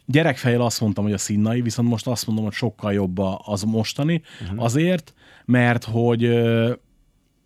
gyerekfejjel 0.06 0.60
azt 0.60 0.80
mondtam, 0.80 1.04
hogy 1.04 1.12
a 1.12 1.18
színai, 1.18 1.60
viszont 1.60 1.88
most 1.88 2.06
azt 2.06 2.26
mondom, 2.26 2.44
hogy 2.44 2.54
sokkal 2.54 2.92
jobb 2.92 3.18
a- 3.18 3.40
az 3.44 3.62
mostani, 3.62 4.22
uh-huh. 4.42 4.62
azért, 4.62 5.14
mert 5.44 5.84
hogy 5.84 6.24
ö, 6.24 6.72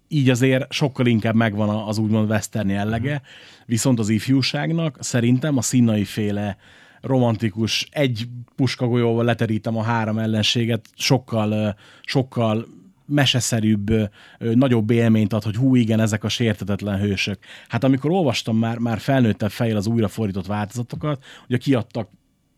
így 0.08 0.30
azért 0.30 0.72
sokkal 0.72 1.06
inkább 1.06 1.34
megvan 1.34 1.68
az 1.68 1.98
úgymond 1.98 2.30
western 2.30 2.68
jellege, 2.68 3.12
uh-huh. 3.12 3.26
viszont 3.66 3.98
az 3.98 4.08
ifjúságnak 4.08 4.96
szerintem 5.00 5.56
a 5.56 5.62
színai 5.62 6.04
féle 6.04 6.56
romantikus, 7.00 7.88
egy 7.90 8.28
puskagolyóval 8.56 9.24
leterítem 9.24 9.76
a 9.76 9.82
három 9.82 10.18
ellenséget, 10.18 10.88
sokkal, 10.94 11.76
sokkal 12.02 12.66
meseszerűbb, 13.06 13.90
nagyobb 14.38 14.90
élményt 14.90 15.32
ad, 15.32 15.42
hogy 15.42 15.56
hú, 15.56 15.74
igen, 15.74 16.00
ezek 16.00 16.24
a 16.24 16.28
sértetetlen 16.28 16.98
hősök. 16.98 17.38
Hát 17.68 17.84
amikor 17.84 18.10
olvastam 18.10 18.56
már, 18.56 18.78
már 18.78 18.98
felnőttebb 18.98 19.50
fejjel 19.50 19.76
az 19.76 19.86
újrafordított 19.86 20.46
változatokat, 20.46 21.24
ugye 21.48 21.56
kiadtak 21.56 22.08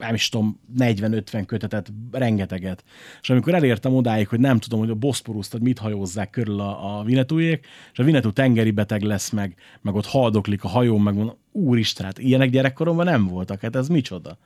nem 0.02 0.14
is 0.14 0.28
tudom, 0.28 0.60
40-50 0.78 1.42
kötetet, 1.46 1.92
rengeteget. 2.12 2.84
És 3.22 3.30
amikor 3.30 3.54
elértem 3.54 3.94
odáig, 3.94 4.28
hogy 4.28 4.40
nem 4.40 4.58
tudom, 4.58 4.78
hogy 4.78 4.90
a 4.90 4.94
Boszporuszt, 4.94 5.52
hogy 5.52 5.60
mit 5.60 5.78
hajózzák 5.78 6.30
körül 6.30 6.60
a, 6.60 6.98
a 6.98 7.02
Vinetújék, 7.02 7.66
és 7.92 7.98
a 7.98 8.04
Vinetú 8.04 8.30
tengeri 8.30 8.70
beteg 8.70 9.02
lesz 9.02 9.30
meg, 9.30 9.54
meg 9.80 9.94
ott 9.94 10.06
haldoklik 10.06 10.64
a 10.64 10.68
hajón, 10.68 11.00
meg 11.00 11.14
mondom, 11.14 11.36
úristen, 11.52 12.06
hát 12.06 12.18
ilyenek 12.18 12.50
gyerekkoromban 12.50 13.04
nem 13.04 13.26
voltak, 13.26 13.60
hát 13.60 13.76
ez 13.76 13.88
micsoda. 13.88 14.38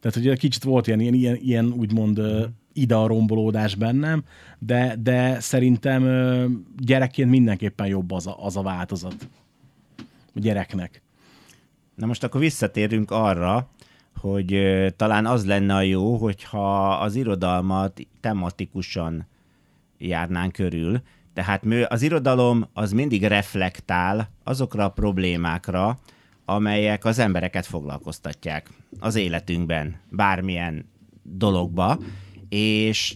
Tehát, 0.00 0.28
hogy 0.28 0.38
kicsit 0.38 0.64
volt 0.64 0.86
ilyen, 0.86 1.00
ilyen, 1.00 1.14
ilyen, 1.14 1.36
ilyen 1.36 1.72
úgymond 1.72 2.18
uh, 2.18 2.44
ide 2.72 2.94
rombolódás 2.94 3.74
bennem, 3.74 4.24
de, 4.58 4.96
de 5.02 5.40
szerintem 5.40 6.02
gyerekként 6.78 7.30
mindenképpen 7.30 7.86
jobb 7.86 8.10
az 8.10 8.26
a, 8.26 8.44
az 8.44 8.56
a 8.56 8.62
változat 8.62 9.28
a 10.34 10.38
gyereknek. 10.40 11.02
Na 11.94 12.06
most 12.06 12.24
akkor 12.24 12.40
visszatérünk 12.40 13.10
arra, 13.10 13.70
hogy 14.16 14.56
talán 14.96 15.26
az 15.26 15.46
lenne 15.46 15.74
a 15.74 15.80
jó, 15.80 16.16
hogyha 16.16 16.90
az 16.94 17.14
irodalmat 17.14 18.00
tematikusan 18.20 19.26
járnánk 19.98 20.52
körül. 20.52 21.00
Tehát 21.34 21.66
az 21.88 22.02
irodalom 22.02 22.68
az 22.72 22.92
mindig 22.92 23.24
reflektál 23.24 24.30
azokra 24.44 24.84
a 24.84 24.90
problémákra, 24.90 25.98
amelyek 26.44 27.04
az 27.04 27.18
embereket 27.18 27.66
foglalkoztatják 27.66 28.68
az 29.00 29.14
életünkben, 29.14 30.00
bármilyen 30.10 30.90
dologba, 31.22 31.98
és 32.48 33.14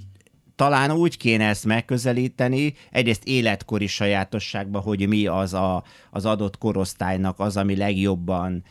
talán 0.57 0.91
úgy 0.91 1.17
kéne 1.17 1.49
ezt 1.49 1.65
megközelíteni, 1.65 2.75
egyrészt 2.91 3.25
életkori 3.25 3.87
sajátosságban, 3.87 4.83
hogy 4.83 5.09
mi 5.09 5.27
az 5.27 5.55
a, 5.55 5.85
az 6.11 6.25
adott 6.27 6.59
korosztálynak 6.59 7.41
az, 7.41 7.57
ami 7.57 7.77
legjobban 7.77 8.63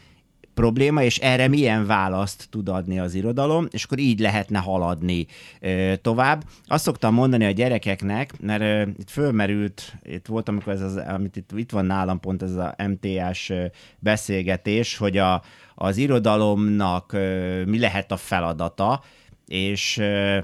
probléma, 0.55 1.03
és 1.03 1.17
erre 1.17 1.47
milyen 1.47 1.85
választ 1.85 2.47
tud 2.49 2.69
adni 2.69 2.99
az 2.99 3.13
irodalom, 3.13 3.67
és 3.71 3.83
akkor 3.83 3.99
így 3.99 4.19
lehetne 4.19 4.59
haladni 4.59 5.25
ö, 5.59 5.93
tovább. 6.01 6.43
Azt 6.65 6.83
szoktam 6.83 7.13
mondani 7.13 7.45
a 7.45 7.51
gyerekeknek, 7.51 8.41
mert 8.41 8.61
ö, 8.61 8.81
itt 8.99 9.09
fölmerült, 9.09 9.93
itt 10.03 10.25
volt, 10.25 10.49
amikor 10.49 10.73
ez 10.73 10.81
az, 10.81 10.95
amit 10.95 11.35
itt, 11.35 11.49
itt 11.55 11.71
van 11.71 11.85
nálam 11.85 12.19
pont 12.19 12.41
ez 12.41 12.55
a 12.55 12.75
MTS 12.87 13.49
ö, 13.49 13.65
beszélgetés, 13.99 14.97
hogy 14.97 15.17
a, 15.17 15.41
az 15.75 15.97
irodalomnak 15.97 17.13
ö, 17.13 17.63
mi 17.65 17.79
lehet 17.79 18.11
a 18.11 18.17
feladata, 18.17 19.03
és 19.47 19.97
ö, 19.97 20.37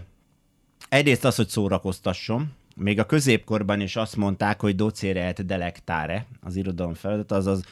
egyrészt 0.90 1.26
az, 1.26 1.36
hogy 1.36 1.48
szórakoztasson, 1.48 2.52
még 2.76 3.00
a 3.00 3.06
középkorban 3.06 3.82
is 3.82 3.96
azt 3.96 4.16
mondták, 4.16 4.62
hogy 4.62 4.76
docere 4.76 5.24
et 5.26 5.46
delectare, 5.46 6.26
az 6.42 6.56
irodalom 6.56 6.94
feladata, 6.94 7.36
azaz 7.36 7.64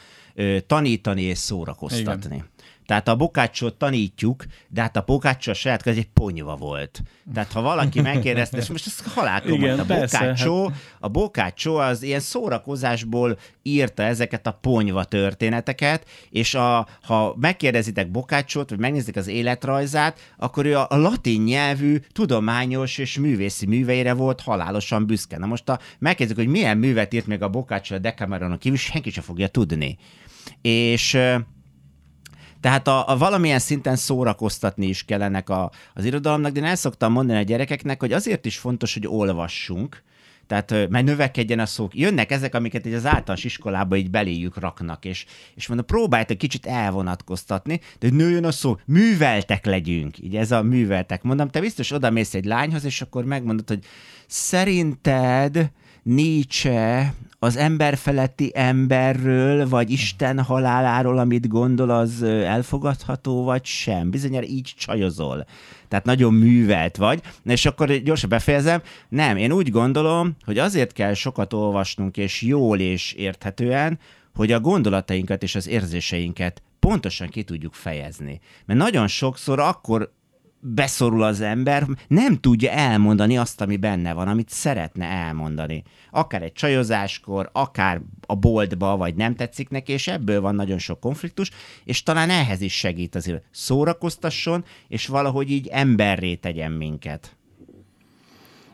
tanítani 0.66 1.22
és 1.22 1.38
szórakoztatni. 1.38 2.34
Igen. 2.34 2.48
Tehát 2.90 3.08
a 3.08 3.16
bokácsot 3.16 3.74
tanítjuk, 3.74 4.44
de 4.68 4.80
hát 4.80 4.96
a 4.96 5.02
bokácsó 5.06 5.50
a 5.50 5.54
saját 5.54 5.86
ez 5.86 5.96
egy 5.96 6.08
ponyva 6.08 6.56
volt. 6.56 7.02
Tehát 7.34 7.52
ha 7.52 7.60
valaki 7.60 8.00
megkérdezte, 8.00 8.56
és 8.56 8.68
most 8.68 8.86
ezt 8.86 9.06
halálkom 9.06 9.52
Igen, 9.52 9.78
a 9.78 9.84
persze, 9.84 10.18
bokácsó, 10.18 10.72
a 11.00 11.08
bokácsó 11.08 11.76
az 11.76 12.02
ilyen 12.02 12.20
szórakozásból 12.20 13.38
írta 13.62 14.02
ezeket 14.02 14.46
a 14.46 14.58
ponyva 14.60 15.04
történeteket, 15.04 16.08
és 16.30 16.54
a, 16.54 16.88
ha 17.02 17.34
megkérdezitek 17.40 18.10
bokácsot, 18.10 18.70
vagy 18.70 18.78
megnézitek 18.78 19.16
az 19.16 19.26
életrajzát, 19.26 20.18
akkor 20.36 20.66
ő 20.66 20.76
a, 20.76 20.86
a 20.88 20.96
latin 20.96 21.42
nyelvű 21.42 21.98
tudományos 22.12 22.98
és 22.98 23.18
művészi 23.18 23.66
műveire 23.66 24.12
volt 24.12 24.40
halálosan 24.40 25.06
büszke. 25.06 25.38
Na 25.38 25.46
most 25.46 25.68
a, 25.68 25.78
megkérdezik, 25.98 26.44
hogy 26.44 26.52
milyen 26.52 26.78
művet 26.78 27.14
írt 27.14 27.26
még 27.26 27.42
a 27.42 27.48
bokácsó 27.48 27.94
a 27.94 27.98
Decameronon 27.98 28.58
kívül, 28.58 28.78
senki 28.78 29.10
sem 29.10 29.22
fogja 29.22 29.48
tudni. 29.48 29.98
És 30.62 31.18
tehát 32.60 32.88
a, 32.88 33.08
a 33.08 33.16
valamilyen 33.16 33.58
szinten 33.58 33.96
szórakoztatni 33.96 34.86
is 34.86 35.04
kellenek 35.04 35.48
a, 35.48 35.70
az 35.94 36.04
irodalomnak, 36.04 36.52
de 36.52 36.60
én 36.60 36.66
el 36.66 36.76
szoktam 36.76 37.12
mondani 37.12 37.38
a 37.38 37.42
gyerekeknek, 37.42 38.00
hogy 38.00 38.12
azért 38.12 38.46
is 38.46 38.58
fontos, 38.58 38.94
hogy 38.94 39.06
olvassunk, 39.06 40.02
tehát 40.50 40.88
mert 40.88 41.04
növekedjen 41.04 41.58
a 41.58 41.66
szó. 41.66 41.88
Jönnek 41.92 42.30
ezek, 42.30 42.54
amiket 42.54 42.86
így 42.86 42.92
az 42.92 43.06
általános 43.06 43.44
iskolába 43.44 43.96
így 43.96 44.10
beléjük 44.10 44.58
raknak, 44.58 45.04
és, 45.04 45.24
és 45.54 45.66
mondom, 45.66 45.86
próbáljátok 45.86 46.38
kicsit 46.38 46.66
elvonatkoztatni, 46.66 47.80
de 47.98 48.08
hogy 48.08 48.16
nőjön 48.16 48.44
a 48.44 48.50
szó, 48.50 48.78
műveltek 48.84 49.66
legyünk, 49.66 50.18
így 50.18 50.36
ez 50.36 50.50
a 50.50 50.62
műveltek. 50.62 51.22
Mondom, 51.22 51.48
te 51.48 51.60
biztos 51.60 51.92
oda 51.92 52.10
mész 52.10 52.34
egy 52.34 52.44
lányhoz, 52.44 52.84
és 52.84 53.00
akkor 53.00 53.24
megmondod, 53.24 53.68
hogy 53.68 53.84
szerinted 54.26 55.70
Nietzsche 56.02 57.14
az 57.42 57.56
emberfeletti 57.56 58.50
emberről, 58.54 59.68
vagy 59.68 59.90
Isten 59.90 60.42
haláláról, 60.42 61.18
amit 61.18 61.48
gondol, 61.48 61.90
az 61.90 62.22
elfogadható, 62.22 63.44
vagy 63.44 63.64
sem. 63.64 64.10
Bizonyára 64.10 64.46
így 64.46 64.74
csajozol. 64.78 65.46
Tehát 65.88 66.04
nagyon 66.04 66.34
művelt 66.34 66.96
vagy. 66.96 67.22
És 67.44 67.66
akkor 67.66 67.92
gyorsan 67.92 68.28
befejezem. 68.28 68.82
Nem, 69.08 69.36
én 69.36 69.52
úgy 69.52 69.70
gondolom, 69.70 70.36
hogy 70.44 70.58
azért 70.58 70.92
kell 70.92 71.14
sokat 71.14 71.52
olvasnunk, 71.52 72.16
és 72.16 72.42
jól 72.42 72.78
és 72.78 73.12
érthetően, 73.12 73.98
hogy 74.34 74.52
a 74.52 74.60
gondolatainkat 74.60 75.42
és 75.42 75.54
az 75.54 75.68
érzéseinket 75.68 76.62
pontosan 76.78 77.28
ki 77.28 77.42
tudjuk 77.42 77.74
fejezni. 77.74 78.40
Mert 78.66 78.78
nagyon 78.78 79.06
sokszor 79.06 79.58
akkor 79.58 80.12
beszorul 80.60 81.22
az 81.22 81.40
ember, 81.40 81.86
nem 82.08 82.36
tudja 82.36 82.70
elmondani 82.70 83.38
azt, 83.38 83.60
ami 83.60 83.76
benne 83.76 84.12
van, 84.12 84.28
amit 84.28 84.48
szeretne 84.48 85.04
elmondani. 85.04 85.82
Akár 86.10 86.42
egy 86.42 86.52
csajozáskor, 86.52 87.50
akár 87.52 88.00
a 88.26 88.34
boltba, 88.34 88.96
vagy 88.96 89.14
nem 89.14 89.34
tetszik 89.34 89.68
neki, 89.68 89.92
és 89.92 90.08
ebből 90.08 90.40
van 90.40 90.54
nagyon 90.54 90.78
sok 90.78 91.00
konfliktus, 91.00 91.50
és 91.84 92.02
talán 92.02 92.30
ehhez 92.30 92.60
is 92.60 92.74
segít 92.74 93.14
azért. 93.14 93.44
Szórakoztasson, 93.50 94.64
és 94.88 95.06
valahogy 95.06 95.50
így 95.50 95.66
emberré 95.66 96.34
tegyen 96.34 96.72
minket. 96.72 97.36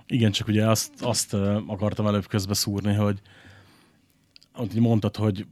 Igen, 0.07 0.31
csak 0.31 0.49
ugye 0.49 0.69
azt, 0.69 0.93
azt 1.01 1.35
akartam 1.67 2.07
előbb 2.07 2.27
közbe 2.27 2.55
szúrni, 2.55 2.95
hogy 2.95 3.21
így 4.65 4.81
mondtad, 4.81 5.17
hogy 5.17 5.47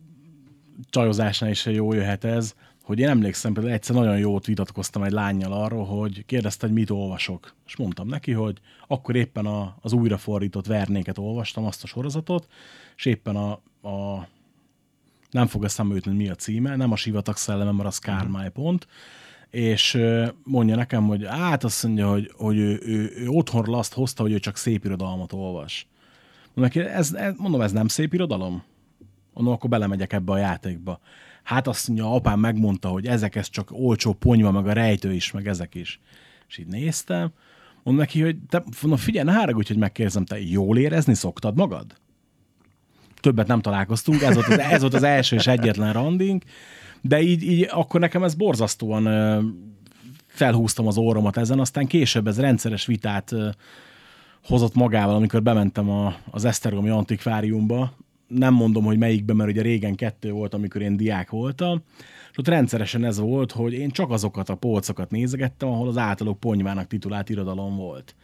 csajozásnál 0.90 1.50
is 1.50 1.66
jó 1.66 1.92
jöhet 1.92 2.24
ez, 2.24 2.54
hogy 2.84 2.98
én 2.98 3.08
emlékszem, 3.08 3.52
például 3.52 3.74
egyszer 3.74 3.94
nagyon 3.96 4.18
jót 4.18 4.46
vitatkoztam 4.46 5.02
egy 5.02 5.12
lányjal 5.12 5.52
arról, 5.52 5.84
hogy 5.84 6.24
kérdezte, 6.26 6.66
hogy 6.66 6.74
mit 6.74 6.90
olvasok. 6.90 7.54
És 7.66 7.76
mondtam 7.76 8.08
neki, 8.08 8.32
hogy 8.32 8.60
akkor 8.86 9.16
éppen 9.16 9.46
a, 9.46 9.76
az 9.80 9.92
újrafordított 9.92 10.66
vernéket 10.66 11.18
olvastam, 11.18 11.64
azt 11.64 11.82
a 11.82 11.86
sorozatot, 11.86 12.48
és 12.96 13.04
éppen 13.04 13.36
a, 13.36 13.50
a 13.88 14.28
nem 15.30 15.46
fog 15.46 15.64
eszembe 15.64 15.94
jutni, 15.94 16.10
hogy 16.10 16.20
mi 16.20 16.28
a 16.28 16.34
címe, 16.34 16.76
nem 16.76 16.92
a 16.92 16.96
sivatag 16.96 17.36
szelleme, 17.36 17.72
mert 17.72 17.88
az 17.88 17.98
Kármály 17.98 18.50
pont, 18.50 18.86
és 19.50 19.98
mondja 20.42 20.76
nekem, 20.76 21.06
hogy 21.06 21.26
hát 21.26 21.64
azt 21.64 21.84
mondja, 21.84 22.10
hogy, 22.10 22.32
hogy 22.36 22.56
ő, 22.56 22.80
ő, 22.82 23.12
ő 23.16 23.28
otthonról 23.28 23.78
azt 23.78 23.94
hozta, 23.94 24.22
hogy 24.22 24.32
ő 24.32 24.38
csak 24.38 24.56
szép 24.56 24.84
irodalmat 24.84 25.32
olvas. 25.32 25.86
Mondom, 26.54 26.62
neki, 26.64 26.80
ez, 26.80 27.12
ez, 27.12 27.34
mondom, 27.36 27.60
ez 27.60 27.72
nem 27.72 27.88
szép 27.88 28.14
irodalom? 28.14 28.62
Mondom, 29.32 29.52
akkor 29.52 29.70
belemegyek 29.70 30.12
ebbe 30.12 30.32
a 30.32 30.38
játékba. 30.38 31.00
Hát 31.44 31.66
azt 31.66 31.88
mondja, 31.88 32.14
apám 32.14 32.40
megmondta, 32.40 32.88
hogy 32.88 33.06
ezek 33.06 33.34
ez 33.34 33.50
csak 33.50 33.68
olcsó 33.72 34.12
ponyva, 34.12 34.50
meg 34.50 34.66
a 34.66 34.72
rejtő 34.72 35.12
is, 35.12 35.30
meg 35.30 35.46
ezek 35.46 35.74
is. 35.74 36.00
És 36.48 36.58
így 36.58 36.66
néztem, 36.66 37.32
mondom 37.82 38.04
neki, 38.04 38.20
hogy 38.20 38.36
te, 38.48 38.64
mondom, 38.80 39.00
figyelj, 39.00 39.26
ne 39.26 39.32
haragudj, 39.32 39.68
hogy 39.68 39.76
megkérdezem, 39.76 40.24
te 40.24 40.40
jól 40.40 40.78
érezni 40.78 41.14
szoktad 41.14 41.56
magad? 41.56 41.86
Többet 43.20 43.46
nem 43.46 43.60
találkoztunk, 43.60 44.22
ez 44.22 44.34
volt 44.34 44.46
az, 44.46 44.58
ez 44.58 44.80
volt 44.80 44.94
az 44.94 45.02
első 45.02 45.36
és 45.36 45.46
egyetlen 45.46 45.92
randink, 45.92 46.44
de 47.00 47.20
így, 47.20 47.42
így 47.42 47.68
akkor 47.70 48.00
nekem 48.00 48.22
ez 48.22 48.34
borzasztóan 48.34 49.08
felhúztam 50.26 50.86
az 50.86 50.96
óromat 50.96 51.36
ezen, 51.36 51.60
aztán 51.60 51.86
később 51.86 52.26
ez 52.26 52.40
rendszeres 52.40 52.86
vitát 52.86 53.34
hozott 54.44 54.74
magával, 54.74 55.14
amikor 55.14 55.42
bementem 55.42 55.90
a, 55.90 56.16
az 56.30 56.44
Esztergomi 56.44 56.88
Antikváriumba, 56.88 57.92
nem 58.34 58.54
mondom, 58.54 58.84
hogy 58.84 58.98
melyikben, 58.98 59.36
mert 59.36 59.50
ugye 59.50 59.62
régen 59.62 59.94
kettő 59.94 60.30
volt, 60.30 60.54
amikor 60.54 60.82
én 60.82 60.96
diák 60.96 61.30
voltam, 61.30 61.82
és 62.30 62.38
ott 62.38 62.48
rendszeresen 62.48 63.04
ez 63.04 63.18
volt, 63.18 63.52
hogy 63.52 63.72
én 63.72 63.90
csak 63.90 64.10
azokat 64.10 64.48
a 64.48 64.54
polcokat 64.54 65.10
nézegettem, 65.10 65.68
ahol 65.68 65.88
az 65.88 65.96
általuk 65.96 66.40
ponyvának 66.40 66.86
titulált 66.86 67.28
irodalom 67.28 67.76
volt. 67.76 68.14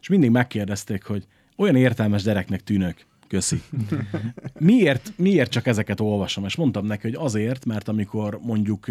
És 0.00 0.08
mindig 0.08 0.30
megkérdezték, 0.30 1.04
hogy 1.04 1.26
olyan 1.56 1.76
értelmes 1.76 2.22
gyereknek 2.22 2.62
tűnök. 2.62 3.06
Köszi. 3.28 3.62
Miért, 4.58 5.12
miért 5.16 5.50
csak 5.50 5.66
ezeket 5.66 6.00
olvasom? 6.00 6.44
És 6.44 6.56
mondtam 6.56 6.86
neki, 6.86 7.02
hogy 7.02 7.24
azért, 7.24 7.64
mert 7.64 7.88
amikor 7.88 8.38
mondjuk 8.42 8.86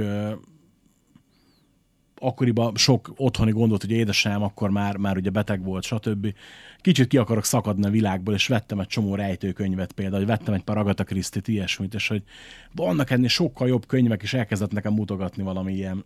akkoriban 2.20 2.76
sok 2.76 3.14
otthoni 3.16 3.52
gondot, 3.52 3.82
hogy 3.82 3.92
édesem 3.92 4.44
akkor 4.44 4.70
már, 4.70 4.98
már 4.98 5.18
ugye 5.18 5.30
beteg 5.30 5.64
volt, 5.64 5.84
stb. 5.84 6.34
Kicsit 6.82 7.08
ki 7.08 7.18
akarok 7.18 7.46
szakadni 7.46 7.86
a 7.86 7.90
világból, 7.90 8.34
és 8.34 8.48
vettem 8.48 8.80
egy 8.80 8.88
csomó 8.88 9.16
rejtőkönyvet 9.16 9.92
például, 9.92 10.18
hogy 10.18 10.28
vettem 10.28 10.54
egy 10.54 10.64
pár 10.64 10.78
Agatha 10.78 11.04
Christie-t, 11.04 11.48
ilyesmit, 11.48 11.94
és 11.94 12.08
hogy 12.08 12.24
vannak 12.72 13.10
ennél 13.10 13.28
sokkal 13.28 13.68
jobb 13.68 13.86
könyvek, 13.86 14.24
és 14.24 14.34
elkezdett 14.34 14.72
nekem 14.72 14.94
mutogatni 14.94 15.44
valami 15.44 15.74
ilyen, 15.74 16.06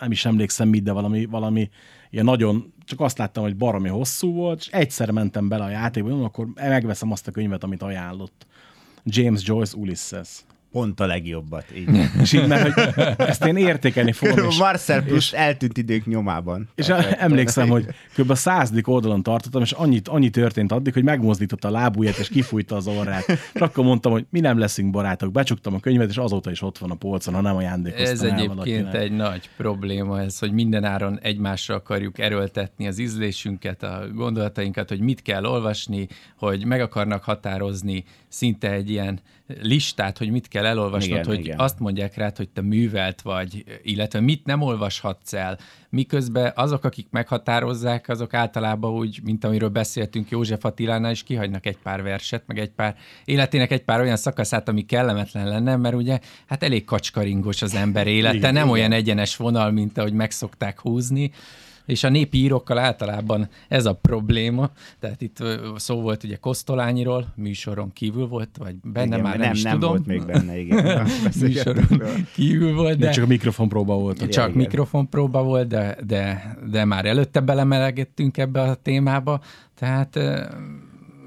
nem 0.00 0.10
is 0.10 0.24
emlékszem 0.24 0.68
mit, 0.68 0.82
de 0.82 0.92
valami, 0.92 1.24
valami 1.24 1.70
ilyen 2.10 2.24
nagyon, 2.24 2.72
csak 2.84 3.00
azt 3.00 3.18
láttam, 3.18 3.42
hogy 3.42 3.56
baromi 3.56 3.88
hosszú 3.88 4.32
volt, 4.32 4.58
és 4.60 4.68
egyszer 4.68 5.10
mentem 5.10 5.48
bele 5.48 5.64
a 5.64 5.70
játékba, 5.70 6.24
akkor 6.24 6.46
megveszem 6.54 7.12
azt 7.12 7.28
a 7.28 7.30
könyvet, 7.30 7.64
amit 7.64 7.82
ajánlott. 7.82 8.46
James 9.04 9.42
Joyce 9.44 9.76
Ulysses. 9.76 10.44
Pont 10.76 11.00
a 11.00 11.06
legjobbat. 11.06 11.64
Így. 11.76 11.88
És 12.20 12.32
így, 12.32 12.46
mert 12.46 12.72
hogy 12.72 13.04
ezt 13.16 13.44
én 13.44 13.56
értékelni 13.56 14.12
fogom. 14.12 14.48
És, 14.48 14.58
Marcel 14.58 15.02
plusz 15.02 15.32
eltűnt 15.32 15.78
idők 15.78 16.06
nyomában. 16.06 16.68
és 16.74 16.88
emlékszem, 17.18 17.68
hogy 17.68 17.86
kb. 18.16 18.30
a 18.30 18.34
századik 18.34 18.88
oldalon 18.88 19.22
tartottam, 19.22 19.62
és 19.62 19.72
annyit, 19.72 20.08
annyi 20.08 20.30
történt 20.30 20.72
addig, 20.72 20.92
hogy 20.92 21.04
megmozdította 21.04 21.68
a 21.68 21.70
lábujját, 21.70 22.16
és 22.16 22.28
kifújta 22.28 22.76
az 22.76 22.86
orrát. 22.86 23.28
És 23.28 23.60
akkor 23.60 23.84
mondtam, 23.84 24.12
hogy 24.12 24.26
mi 24.30 24.40
nem 24.40 24.58
leszünk 24.58 24.90
barátok. 24.90 25.32
Becsuktam 25.32 25.74
a 25.74 25.80
könyvet, 25.80 26.08
és 26.08 26.16
azóta 26.16 26.50
is 26.50 26.62
ott 26.62 26.78
van 26.78 26.90
a 26.90 26.94
polcon, 26.94 27.34
ha 27.34 27.40
nem 27.40 27.56
ajándékoztam 27.56 28.12
Ez 28.12 28.22
el 28.22 28.38
egyébként 28.38 28.94
egy 28.94 29.12
nagy 29.12 29.50
probléma, 29.56 30.20
ez, 30.20 30.38
hogy 30.38 30.52
mindenáron 30.52 31.18
egymásra 31.22 31.74
akarjuk 31.74 32.18
erőltetni 32.18 32.86
az 32.86 32.98
ízlésünket, 32.98 33.82
a 33.82 34.02
gondolatainkat, 34.14 34.88
hogy 34.88 35.00
mit 35.00 35.22
kell 35.22 35.44
olvasni, 35.44 36.08
hogy 36.38 36.64
meg 36.64 36.80
akarnak 36.80 37.24
határozni 37.24 38.04
szinte 38.28 38.70
egy 38.70 38.90
ilyen 38.90 39.20
listát, 39.62 40.18
hogy 40.18 40.30
mit 40.30 40.48
kell 40.48 40.66
elolvasnod, 40.66 41.18
Igen, 41.18 41.24
hogy 41.24 41.38
igen. 41.38 41.58
azt 41.58 41.78
mondják 41.78 42.16
rád, 42.16 42.36
hogy 42.36 42.48
te 42.48 42.60
művelt 42.60 43.22
vagy, 43.22 43.64
illetve 43.82 44.20
mit 44.20 44.44
nem 44.44 44.60
olvashatsz 44.60 45.32
el. 45.32 45.58
Miközben 45.90 46.52
azok, 46.54 46.84
akik 46.84 47.06
meghatározzák, 47.10 48.08
azok 48.08 48.34
általában 48.34 48.92
úgy, 48.92 49.20
mint 49.24 49.44
amiről 49.44 49.68
beszéltünk 49.68 50.30
József 50.30 50.64
Attilánál 50.64 51.10
is, 51.10 51.22
kihagynak 51.22 51.66
egy 51.66 51.78
pár 51.82 52.02
verset, 52.02 52.42
meg 52.46 52.58
egy 52.58 52.70
pár 52.70 52.96
életének 53.24 53.70
egy 53.70 53.82
pár 53.82 54.00
olyan 54.00 54.16
szakaszát, 54.16 54.68
ami 54.68 54.82
kellemetlen 54.82 55.48
lenne, 55.48 55.76
mert 55.76 55.94
ugye 55.94 56.18
hát 56.46 56.62
elég 56.62 56.84
kacskaringos 56.84 57.62
az 57.62 57.74
ember 57.74 58.06
élete, 58.06 58.36
Igen, 58.36 58.52
nem 58.52 58.62
igen. 58.62 58.74
olyan 58.74 58.92
egyenes 58.92 59.36
vonal, 59.36 59.70
mint 59.70 59.98
ahogy 59.98 60.12
megszokták 60.12 60.80
húzni, 60.80 61.30
és 61.86 62.04
a 62.04 62.08
népi 62.08 62.38
írókkal 62.38 62.78
általában 62.78 63.48
ez 63.68 63.86
a 63.86 63.94
probléma. 63.94 64.70
Tehát 65.00 65.22
itt 65.22 65.42
szó 65.76 66.00
volt 66.00 66.24
ugye 66.24 66.36
Kosztolányiról, 66.36 67.32
műsoron 67.34 67.92
kívül 67.92 68.26
volt, 68.26 68.56
vagy 68.58 68.74
benne 68.82 69.06
Igen, 69.06 69.20
már 69.20 69.36
nem, 69.36 69.46
nem, 69.46 69.52
is 69.52 69.62
nem 69.62 69.72
tudom. 69.72 69.88
volt 69.88 70.06
még 70.06 70.26
benne, 70.26 70.58
igen. 70.58 71.06
műsoron 71.40 71.86
kívül 72.34 72.74
volt, 72.74 72.98
De 72.98 73.06
de 73.06 73.12
csak 73.12 73.24
a 73.24 73.26
mikrofonpróba 73.26 73.94
volt. 73.98 74.22
ott. 74.22 74.28
csak 74.28 74.48
igen. 74.48 74.58
mikrofonpróba 74.58 75.42
volt, 75.42 75.68
de, 75.68 75.96
de, 76.06 76.56
de 76.70 76.84
már 76.84 77.04
előtte 77.04 77.40
belemelegettünk 77.40 78.38
ebbe 78.38 78.60
a 78.60 78.74
témába, 78.74 79.40
tehát 79.74 80.18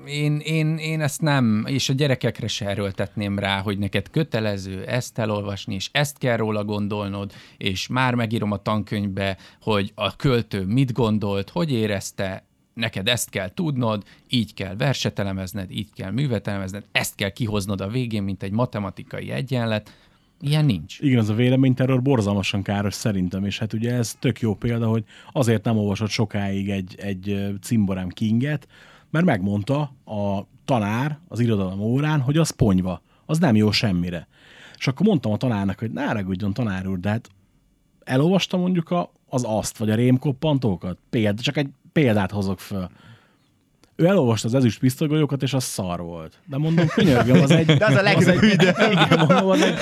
én, 0.10 0.40
én, 0.40 0.78
én 0.78 1.02
ezt 1.02 1.22
nem, 1.22 1.64
és 1.68 1.90
a 1.90 1.94
gyerekekre 1.94 2.48
se 2.48 2.68
erőltetném 2.68 3.40
rá, 3.40 3.62
hogy 3.62 3.78
neked 3.78 4.10
kötelező 4.10 4.86
ezt 4.86 5.18
elolvasni, 5.18 5.74
és 5.74 5.90
ezt 5.92 6.18
kell 6.18 6.38
róla 6.38 6.64
gondolnod, 6.64 7.34
és 7.58 7.88
már 7.88 8.16
megírom 8.16 8.52
a 8.52 8.62
tankönyvbe, 8.62 9.38
hogy 9.62 9.92
a 9.96 10.16
költő 10.16 10.66
mit 10.66 10.92
gondolt, 10.92 11.50
hogy 11.50 11.72
érezte, 11.72 12.44
neked 12.74 13.08
ezt 13.08 13.30
kell 13.30 13.54
tudnod, 13.54 14.04
így 14.30 14.54
kell 14.54 14.76
verset 14.76 15.20
elemezned, 15.20 15.72
így 15.72 15.90
kell 15.96 16.12
művet 16.12 16.48
elemezned, 16.48 16.84
ezt 16.92 17.16
kell 17.16 17.30
kihoznod 17.30 17.82
a 17.82 17.88
végén, 17.88 18.24
mint 18.24 18.44
egy 18.44 18.52
matematikai 18.52 19.32
egyenlet, 19.32 19.94
Ilyen 20.42 20.66
nincs. 20.66 21.00
Igen, 21.00 21.20
az 21.20 21.30
a 21.30 21.34
véleményterror 21.34 22.02
borzalmasan 22.02 22.62
káros 22.62 22.94
szerintem, 22.94 23.46
és 23.46 23.60
hát 23.60 23.74
ugye 23.74 23.94
ez 23.94 24.16
tök 24.20 24.40
jó 24.40 24.56
példa, 24.56 24.88
hogy 24.88 25.04
azért 25.32 25.64
nem 25.64 25.78
olvasott 25.78 26.10
sokáig 26.10 26.70
egy, 26.70 26.96
egy 26.98 27.56
cimborám 27.62 28.10
Kinget, 28.10 28.68
mert 29.10 29.26
megmondta 29.26 29.80
a 30.06 30.48
tanár 30.66 31.20
az 31.28 31.40
irodalom 31.40 31.80
órán, 31.80 32.20
hogy 32.20 32.38
az 32.38 32.50
ponyva, 32.50 33.02
az 33.26 33.40
nem 33.40 33.56
jó 33.56 33.72
semmire. 33.72 34.28
És 34.78 34.88
akkor 34.88 35.06
mondtam 35.06 35.32
a 35.32 35.38
tanárnak, 35.38 35.80
hogy 35.80 35.92
ne 35.92 36.06
haragudjon 36.06 36.54
tanár 36.54 36.88
úr, 36.88 37.00
de 37.00 37.10
hát 37.10 37.30
elolvasta 38.04 38.58
mondjuk 38.58 38.92
a, 38.92 39.12
az 39.30 39.44
azt, 39.48 39.78
vagy 39.78 39.90
a 39.90 39.96
rémkoppantókat? 39.96 40.98
Példa, 41.10 41.42
csak 41.42 41.58
egy 41.58 41.70
példát 41.92 42.32
hozok 42.32 42.60
föl. 42.60 42.90
Ő 44.00 44.06
elolvasta 44.06 44.48
az 44.48 44.54
ezüst 44.54 44.80
pisztolygolyókat, 44.80 45.44
és 45.44 45.54
az 45.54 45.64
szar 45.64 46.02
volt. 46.02 46.34
De 46.46 46.58
mondom, 46.58 46.88
könyörgöm, 46.88 47.42
az 47.42 47.52
egy... 47.52 47.66
De 47.66 47.86
az 47.86 47.96
a 47.96 48.02
legjobb 48.02 48.44
Igen, 48.44 48.76
mondom, 49.18 49.50
az 49.50 49.62
egy, 49.62 49.74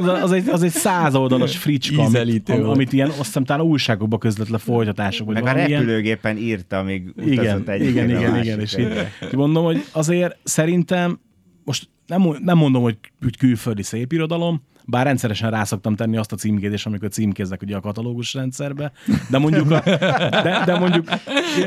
az, 0.00 0.22
az, 0.22 0.32
egy, 0.32 0.48
az 0.48 0.62
egy 0.62 0.70
százoldalas 0.70 1.56
fricska, 1.56 2.02
amit, 2.02 2.08
Ízelítő 2.08 2.64
amit 2.64 2.92
ilyen, 2.92 3.08
azt 3.08 3.18
hiszem 3.18 3.44
talán 3.44 3.66
újságokba 3.66 4.18
közlett 4.18 4.48
le 4.48 4.58
folytatások, 4.58 5.32
Meg 5.32 5.46
a 5.46 5.52
repülőgépen 5.52 6.36
írta, 6.36 6.78
amíg 6.78 7.12
igen, 7.16 7.38
utazott 7.38 7.68
egy 7.68 7.86
igen, 7.86 8.10
igen, 8.10 8.42
igen, 8.42 8.60
és 8.60 8.76
így, 8.76 8.92
mondom, 9.32 9.64
hogy 9.64 9.84
azért 9.92 10.36
szerintem, 10.42 11.20
most 11.64 11.88
nem, 12.06 12.36
nem 12.44 12.56
mondom, 12.56 12.82
hogy 12.82 12.96
külföldi 13.38 13.82
szép 13.82 14.12
irodalom, 14.12 14.62
bár 14.84 15.06
rendszeresen 15.06 15.50
rá 15.50 15.64
szoktam 15.64 15.96
tenni 15.96 16.16
azt 16.16 16.32
a 16.32 16.36
címkézést, 16.36 16.86
amikor 16.86 17.08
címkézek 17.08 17.62
ugye 17.62 17.76
a 17.76 17.80
katalógus 17.80 18.34
rendszerbe, 18.34 18.92
de 19.30 19.38
mondjuk, 19.38 19.70
a, 19.70 19.80
de, 20.44 20.62
de 20.66 20.78
mondjuk, 20.78 21.04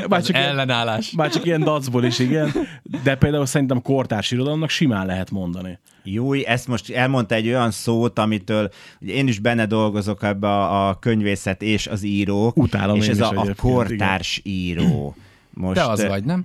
bár 0.08 0.22
csak, 0.22 0.36
ilyen, 0.36 0.48
Ellenállás. 0.48 1.12
bár 1.16 1.30
csak 1.30 1.44
ilyen 1.44 1.60
dacból 1.60 2.04
is, 2.04 2.18
igen, 2.18 2.52
de 3.02 3.14
például 3.16 3.46
szerintem 3.46 3.82
kortárs 3.82 4.30
irodalomnak 4.30 4.70
simán 4.70 5.06
lehet 5.06 5.30
mondani. 5.30 5.78
Júj, 6.04 6.44
ezt 6.46 6.68
most 6.68 6.90
elmondta 6.90 7.34
egy 7.34 7.46
olyan 7.46 7.70
szót, 7.70 8.18
amitől 8.18 8.70
ugye 9.00 9.12
én 9.12 9.28
is 9.28 9.38
benne 9.38 9.66
dolgozok 9.66 10.22
ebbe 10.22 10.48
a, 10.48 10.88
a 10.88 10.98
könyvészet 10.98 11.62
és 11.62 11.86
az 11.86 12.02
írók. 12.02 12.56
Utálom 12.56 12.96
és 12.96 13.04
én 13.04 13.10
ez 13.10 13.16
is 13.16 13.22
a, 13.22 13.40
a 13.40 13.54
kortárs 13.56 14.40
író. 14.44 15.14
Most, 15.50 15.74
Te 15.74 15.86
az 15.86 16.06
vagy, 16.06 16.24
nem? 16.24 16.44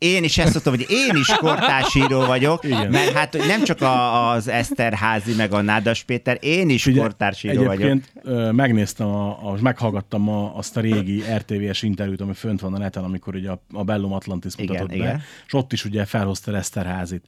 Én 0.00 0.24
is 0.24 0.38
ezt 0.38 0.52
mondtam, 0.52 0.74
hogy 0.74 0.86
én 0.88 1.16
is 1.16 1.26
kortársíró 1.26 2.20
vagyok, 2.26 2.64
Igen. 2.64 2.90
mert 2.90 3.12
hát 3.12 3.36
nem 3.46 3.64
csak 3.64 3.80
a, 3.80 4.30
az 4.30 4.48
Eszterházi, 4.48 5.34
meg 5.34 5.52
a 5.52 5.60
Nádas 5.60 6.02
Péter, 6.02 6.38
én 6.40 6.68
is 6.68 6.86
Ugye, 6.86 7.00
kortársíró 7.00 7.64
vagyok. 7.64 7.72
Egyébként 7.72 8.12
ö, 8.22 8.50
megnéztem, 8.50 9.06
a, 9.06 9.50
a, 9.50 9.56
meghallgattam 9.60 10.28
a, 10.28 10.56
azt 10.56 10.76
a 10.76 10.80
régi 10.80 11.22
RTVS 11.36 11.82
interjút, 11.82 12.20
ami 12.20 12.32
fönt 12.32 12.60
van 12.60 12.74
a 12.74 12.78
neten, 12.78 13.04
amikor 13.04 13.34
ugye 13.34 13.50
a, 13.50 13.60
a 13.72 13.84
Bellum 13.84 14.12
Atlantis 14.12 14.52
Igen, 14.56 14.66
mutatott 14.66 14.94
igen. 14.94 15.06
be, 15.06 15.22
és 15.46 15.54
ott 15.54 15.72
is 15.72 15.84
ugye 15.84 16.04
felhozta 16.04 16.56
Eszterházit. 16.56 17.24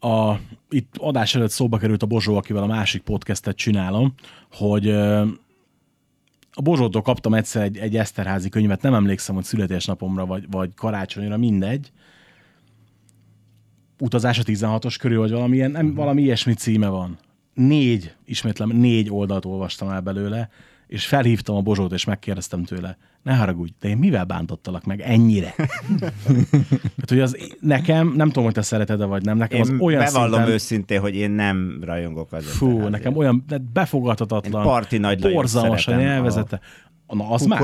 A, 0.00 0.34
itt 0.70 0.94
adás 0.98 1.34
előtt 1.34 1.50
szóba 1.50 1.78
került 1.78 2.02
a 2.02 2.06
Bozsó, 2.06 2.36
akivel 2.36 2.62
a 2.62 2.66
másik 2.66 3.02
podcastet 3.02 3.56
csinálom, 3.56 4.14
hogy 4.52 4.94
a 6.56 6.62
Bozsótól 6.62 7.02
kaptam 7.02 7.34
egyszer 7.34 7.62
egy, 7.62 7.78
egy 7.78 7.96
Eszterházi 7.96 8.48
könyvet, 8.48 8.82
nem 8.82 8.94
emlékszem, 8.94 9.34
hogy 9.34 9.44
születésnapomra 9.44 10.26
vagy, 10.26 10.50
vagy 10.50 10.74
karácsonyra, 10.74 11.36
mindegy. 11.36 11.92
Utazás 13.98 14.38
a 14.38 14.42
16-os 14.42 14.96
körül, 14.98 15.18
vagy 15.18 15.30
valamilyen, 15.30 15.70
nem, 15.70 15.94
valami 15.94 16.22
ilyesmi 16.22 16.54
címe 16.54 16.88
van. 16.88 17.18
Négy, 17.54 18.14
ismétlem, 18.24 18.68
négy 18.68 19.10
oldalt 19.10 19.44
olvastam 19.44 19.88
el 19.88 20.00
belőle, 20.00 20.50
és 20.86 21.06
felhívtam 21.06 21.56
a 21.56 21.60
Bozsót, 21.60 21.92
és 21.92 22.04
megkérdeztem 22.04 22.64
tőle, 22.64 22.96
ne 23.22 23.34
haragudj, 23.34 23.72
de 23.80 23.88
én 23.88 23.96
mivel 23.96 24.24
bántottalak 24.24 24.84
meg 24.84 25.00
ennyire? 25.00 25.54
hát, 26.98 27.08
hogy 27.08 27.20
az 27.20 27.36
nekem, 27.60 28.12
nem 28.16 28.26
tudom, 28.26 28.44
hogy 28.44 28.54
te 28.54 28.62
szereted-e 28.62 29.04
vagy 29.04 29.22
nem, 29.22 29.36
nekem 29.36 29.58
Én 29.58 29.62
az 29.62 29.74
olyan 29.80 30.04
bevallom 30.04 30.32
szinten, 30.32 30.52
őszintén, 30.52 31.00
hogy 31.00 31.14
én 31.14 31.30
nem 31.30 31.78
rajongok 31.82 32.32
az 32.32 32.46
Fú, 32.46 32.88
nekem 32.88 33.16
olyan 33.16 33.44
befogadhatatlan, 33.72 34.62
Parti 34.62 34.98
Nagy 34.98 35.20
Lajos 35.20 35.34
borzalmas 35.36 35.86
a 35.86 35.90
szeretem, 35.90 36.08
nyelvezete. 36.08 36.60
Na, 37.06 37.30
az 37.30 37.44
más. 37.44 37.58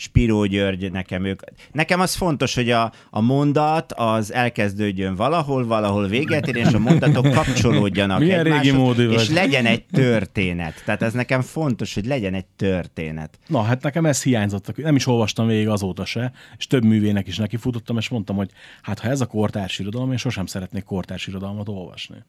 Spiró 0.00 0.44
György, 0.44 0.92
nekem 0.92 1.24
ők. 1.24 1.40
Nekem 1.72 2.00
az 2.00 2.14
fontos, 2.14 2.54
hogy 2.54 2.70
a, 2.70 2.92
a 3.10 3.20
mondat 3.20 3.92
az 3.92 4.32
elkezdődjön 4.32 5.14
valahol, 5.14 5.66
valahol 5.66 6.06
véget 6.06 6.48
ér, 6.48 6.56
és 6.56 6.72
a 6.72 6.78
mondatok 6.78 7.30
kapcsolódjanak 7.30 8.18
Milyen 8.18 8.44
régi 8.44 8.70
módú 8.70 9.02
és 9.02 9.26
vagy. 9.26 9.34
legyen 9.34 9.66
egy 9.66 9.84
történet. 9.84 10.82
Tehát 10.84 11.02
ez 11.02 11.12
nekem 11.12 11.40
fontos, 11.40 11.94
hogy 11.94 12.06
legyen 12.06 12.34
egy 12.34 12.46
történet. 12.46 13.38
Na, 13.46 13.62
hát 13.62 13.82
nekem 13.82 14.06
ez 14.06 14.22
hiányzott. 14.22 14.76
Nem 14.76 14.96
is 14.96 15.06
olvastam 15.06 15.46
végig 15.46 15.68
azóta 15.68 16.04
se, 16.04 16.32
és 16.58 16.66
több 16.66 16.84
művének 16.84 17.26
is 17.26 17.36
nekifutottam, 17.36 17.96
és 17.96 18.08
mondtam, 18.08 18.36
hogy 18.36 18.50
hát 18.82 18.98
ha 18.98 19.08
ez 19.08 19.20
a 19.20 19.26
kortárs 19.26 19.78
irodalom, 19.78 20.10
én 20.10 20.16
sosem 20.16 20.46
szeretnék 20.46 20.84
kortárs 20.84 21.26
irodalmat 21.26 21.68
olvasni. 21.68 22.24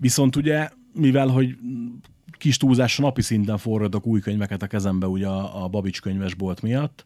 Viszont 0.00 0.36
ugye, 0.36 0.68
mivel, 0.92 1.28
hogy 1.28 1.56
kis 2.38 2.56
túlzásra 2.56 3.04
napi 3.04 3.22
szinten 3.22 3.58
forradok 3.58 4.06
új 4.06 4.20
könyveket 4.20 4.62
a 4.62 4.66
kezembe 4.66 5.06
ugye 5.06 5.26
a, 5.26 5.64
a 5.64 5.68
Babics 5.68 6.00
könyvesbolt 6.00 6.62
miatt, 6.62 7.04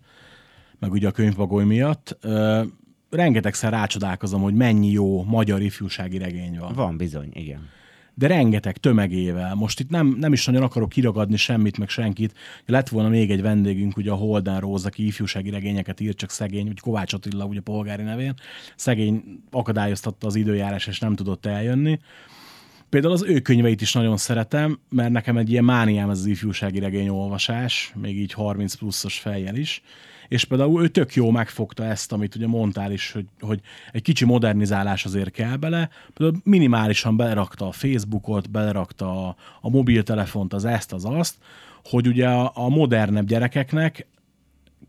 meg 0.78 0.92
ugye 0.92 1.08
a 1.08 1.10
könyvbagoly 1.10 1.64
miatt, 1.64 2.16
ö, 2.20 2.62
rengetegszer 3.10 3.72
rácsodálkozom, 3.72 4.42
hogy 4.42 4.54
mennyi 4.54 4.90
jó 4.90 5.24
magyar 5.24 5.62
ifjúsági 5.62 6.18
regény 6.18 6.58
van 6.58 6.72
Van 6.74 6.96
bizony, 6.96 7.28
igen. 7.32 7.68
de 8.14 8.26
rengeteg 8.26 8.76
tömegével. 8.76 9.54
Most 9.54 9.80
itt 9.80 9.90
nem, 9.90 10.16
nem 10.18 10.32
is 10.32 10.46
nagyon 10.46 10.62
akarok 10.62 10.88
kiragadni 10.88 11.36
semmit, 11.36 11.78
meg 11.78 11.88
senkit. 11.88 12.34
Lett 12.66 12.88
volna 12.88 13.08
még 13.08 13.30
egy 13.30 13.42
vendégünk, 13.42 13.96
ugye 13.96 14.10
a 14.10 14.14
Holden 14.14 14.60
Róz, 14.60 14.86
aki 14.86 15.06
ifjúsági 15.06 15.50
regényeket 15.50 16.00
írt, 16.00 16.16
csak 16.16 16.30
szegény, 16.30 16.68
úgy 16.68 16.80
Kovács 16.80 17.12
Attila, 17.12 17.44
ugye 17.44 17.60
polgári 17.60 18.02
nevén. 18.02 18.34
Szegény 18.76 19.42
akadályoztatta 19.50 20.26
az 20.26 20.34
időjárás, 20.34 20.86
és 20.86 20.98
nem 20.98 21.14
tudott 21.14 21.46
eljönni. 21.46 21.98
Például 22.92 23.12
az 23.12 23.22
ő 23.22 23.40
könyveit 23.40 23.80
is 23.80 23.92
nagyon 23.92 24.16
szeretem, 24.16 24.78
mert 24.88 25.10
nekem 25.10 25.36
egy 25.36 25.50
ilyen 25.50 25.64
mániám 25.64 26.10
ez 26.10 26.18
az 26.18 26.26
ifjúsági 26.26 26.78
regény 26.78 27.08
olvasás, 27.08 27.92
még 27.94 28.18
így 28.18 28.32
30 28.32 28.74
pluszos 28.74 29.18
fejjel 29.18 29.56
is. 29.56 29.82
És 30.28 30.44
például 30.44 30.82
ő 30.82 30.88
tök 30.88 31.14
jó 31.14 31.30
megfogta 31.30 31.84
ezt, 31.84 32.12
amit 32.12 32.34
ugye 32.34 32.46
mondtál 32.46 32.92
is, 32.92 33.12
hogy, 33.12 33.26
hogy 33.40 33.60
egy 33.92 34.02
kicsi 34.02 34.24
modernizálás 34.24 35.04
azért 35.04 35.30
kell 35.30 35.56
bele. 35.56 35.90
Például 36.14 36.40
minimálisan 36.44 37.16
belerakta 37.16 37.66
a 37.66 37.72
Facebookot, 37.72 38.50
belerakta 38.50 39.28
a, 39.28 39.36
a 39.60 39.70
mobiltelefont, 39.70 40.52
az 40.52 40.64
ezt, 40.64 40.92
az 40.92 41.04
azt, 41.04 41.36
hogy 41.84 42.06
ugye 42.06 42.28
a, 42.28 42.50
a 42.54 42.68
modernebb 42.68 43.26
gyerekeknek 43.26 44.06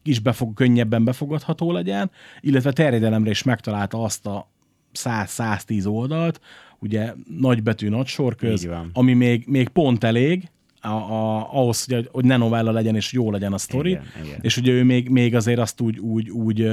is 0.04 0.20
befog, 0.20 0.54
könnyebben 0.54 1.04
befogadható 1.04 1.72
legyen, 1.72 2.12
illetve 2.42 2.72
terjedelemre 2.72 3.30
is 3.30 3.44
megtalálta 3.44 4.04
azt 4.04 4.26
a 4.26 4.52
100-110 4.94 5.88
oldalt, 5.88 6.40
ugye 6.84 7.14
nagybetű, 7.40 7.90
nagy 7.90 8.08
sor 8.08 8.36
köz, 8.36 8.70
ami 8.94 9.14
még, 9.14 9.44
még 9.48 9.68
pont 9.68 10.04
elég, 10.04 10.52
a, 10.82 10.88
a, 10.88 11.54
ahhoz, 11.54 11.86
hogy, 11.86 12.10
hogy 12.12 12.26
ne 12.26 12.38
novella 12.38 12.72
legyen, 12.72 12.96
és 12.96 13.12
jó 13.12 13.32
legyen 13.32 13.54
a 13.54 13.58
sztori. 13.58 13.90
Igen, 13.90 14.04
igen. 14.24 14.40
És 14.42 14.58
ugye 14.58 14.72
ő 14.72 14.84
még, 14.84 15.10
még 15.10 15.36
azért 15.36 15.60
azt 15.60 15.82
úgy, 15.82 16.00
úgy, 16.00 16.30
úgy 16.30 16.70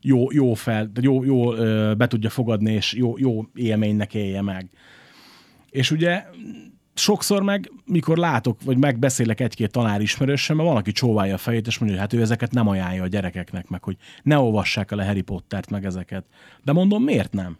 jó, 0.00 0.32
jó 0.32 0.54
fel, 0.54 0.90
jó, 1.00 1.24
jó 1.24 1.50
be 1.94 2.06
tudja 2.06 2.30
fogadni, 2.30 2.72
és 2.72 2.92
jó, 2.92 3.18
jó 3.18 3.44
élménynek 3.54 4.14
élje 4.14 4.42
meg. 4.42 4.68
És 5.70 5.90
ugye 5.90 6.24
sokszor 6.94 7.42
meg, 7.42 7.72
mikor 7.84 8.16
látok, 8.16 8.62
vagy 8.64 8.76
megbeszélek 8.76 9.40
egy-két 9.40 9.70
tanár 9.70 10.00
ismerőssel, 10.00 10.56
mert 10.56 10.68
van, 10.68 10.76
aki 10.76 10.92
csóválja 10.92 11.34
a 11.34 11.38
fejét, 11.38 11.66
és 11.66 11.78
mondja, 11.78 11.98
hogy 11.98 12.08
hát 12.08 12.20
ő 12.20 12.22
ezeket 12.22 12.52
nem 12.52 12.68
ajánlja 12.68 13.02
a 13.02 13.06
gyerekeknek, 13.06 13.68
meg 13.68 13.82
hogy 13.82 13.96
ne 14.22 14.38
olvassák 14.38 14.90
el 14.90 14.98
a 14.98 15.04
Harry 15.04 15.20
Pottert, 15.20 15.70
meg 15.70 15.84
ezeket. 15.84 16.24
De 16.64 16.72
mondom, 16.72 17.02
miért 17.02 17.32
nem? 17.32 17.56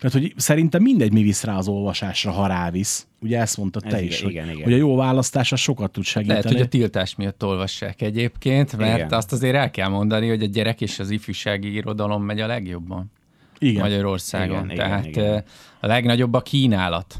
Tehát, 0.00 0.16
hogy 0.16 0.32
szerintem 0.36 0.82
mindegy, 0.82 1.12
mi 1.12 1.22
visz 1.22 1.44
rá 1.44 1.56
az 1.56 1.68
olvasásra, 1.68 2.30
ha 2.30 2.46
rávisz. 2.46 3.06
Ugye 3.20 3.40
ezt 3.40 3.56
mondtad 3.56 3.82
te 3.82 3.96
Ez 3.96 4.02
is, 4.02 4.20
igen, 4.20 4.24
hogy, 4.24 4.32
igen, 4.32 4.48
igen. 4.50 4.62
hogy 4.64 4.72
a 4.72 4.76
jó 4.76 4.96
választás 4.96 5.52
az 5.52 5.60
sokat 5.60 5.90
tud 5.90 6.04
segíteni. 6.04 6.38
Lehet, 6.42 6.56
hogy 6.56 6.66
a 6.66 6.68
tiltás 6.68 7.14
miatt 7.14 7.44
olvassák 7.44 8.02
egyébként, 8.02 8.76
mert 8.76 8.96
Igen. 8.96 9.12
azt 9.12 9.32
azért 9.32 9.54
el 9.54 9.70
kell 9.70 9.88
mondani, 9.88 10.28
hogy 10.28 10.42
a 10.42 10.46
gyerek 10.46 10.80
és 10.80 10.98
az 10.98 11.10
ifjúsági 11.10 11.74
irodalom 11.74 12.22
megy 12.22 12.40
a 12.40 12.46
legjobban 12.46 13.12
Igen. 13.58 13.82
Magyarországon. 13.82 14.64
Igen, 14.64 14.76
Tehát 14.76 15.06
igen, 15.06 15.24
igen. 15.24 15.44
a 15.80 15.86
legnagyobb 15.86 16.34
a 16.34 16.40
kínálat. 16.40 17.18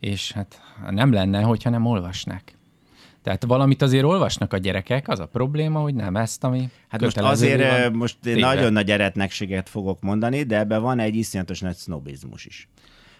És 0.00 0.32
hát 0.32 0.60
nem 0.90 1.12
lenne, 1.12 1.40
hogyha 1.40 1.70
nem 1.70 1.86
olvasnák. 1.86 2.56
Tehát 3.22 3.44
valamit 3.44 3.82
azért 3.82 4.04
olvasnak 4.04 4.52
a 4.52 4.56
gyerekek, 4.56 5.08
az 5.08 5.18
a 5.20 5.26
probléma, 5.26 5.80
hogy 5.80 5.94
nem 5.94 6.16
ezt, 6.16 6.44
ami 6.44 6.70
Hát 6.88 7.00
most 7.00 7.18
azért 7.18 7.70
van 7.70 7.80
ö, 7.80 7.90
most 7.90 8.16
téve. 8.22 8.40
nagyon 8.40 8.72
nagy 8.72 8.90
eretnekséget 8.90 9.68
fogok 9.68 10.00
mondani, 10.00 10.42
de 10.42 10.58
ebben 10.58 10.82
van 10.82 10.98
egy 10.98 11.14
iszonyatos 11.14 11.60
nagy 11.60 11.74
sznobizmus 11.76 12.44
is. 12.46 12.68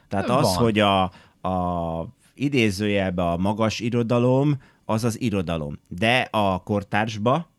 Tehát 0.08 0.28
az, 0.28 0.42
Van. 0.42 0.54
hogy 0.54 0.78
a, 0.78 1.02
a 1.48 2.08
idézőjelbe 2.34 3.22
a 3.30 3.36
magas 3.36 3.80
irodalom, 3.80 4.60
az 4.84 5.04
az 5.04 5.20
irodalom. 5.20 5.78
De 5.88 6.28
a 6.30 6.62
kortársba 6.62 7.50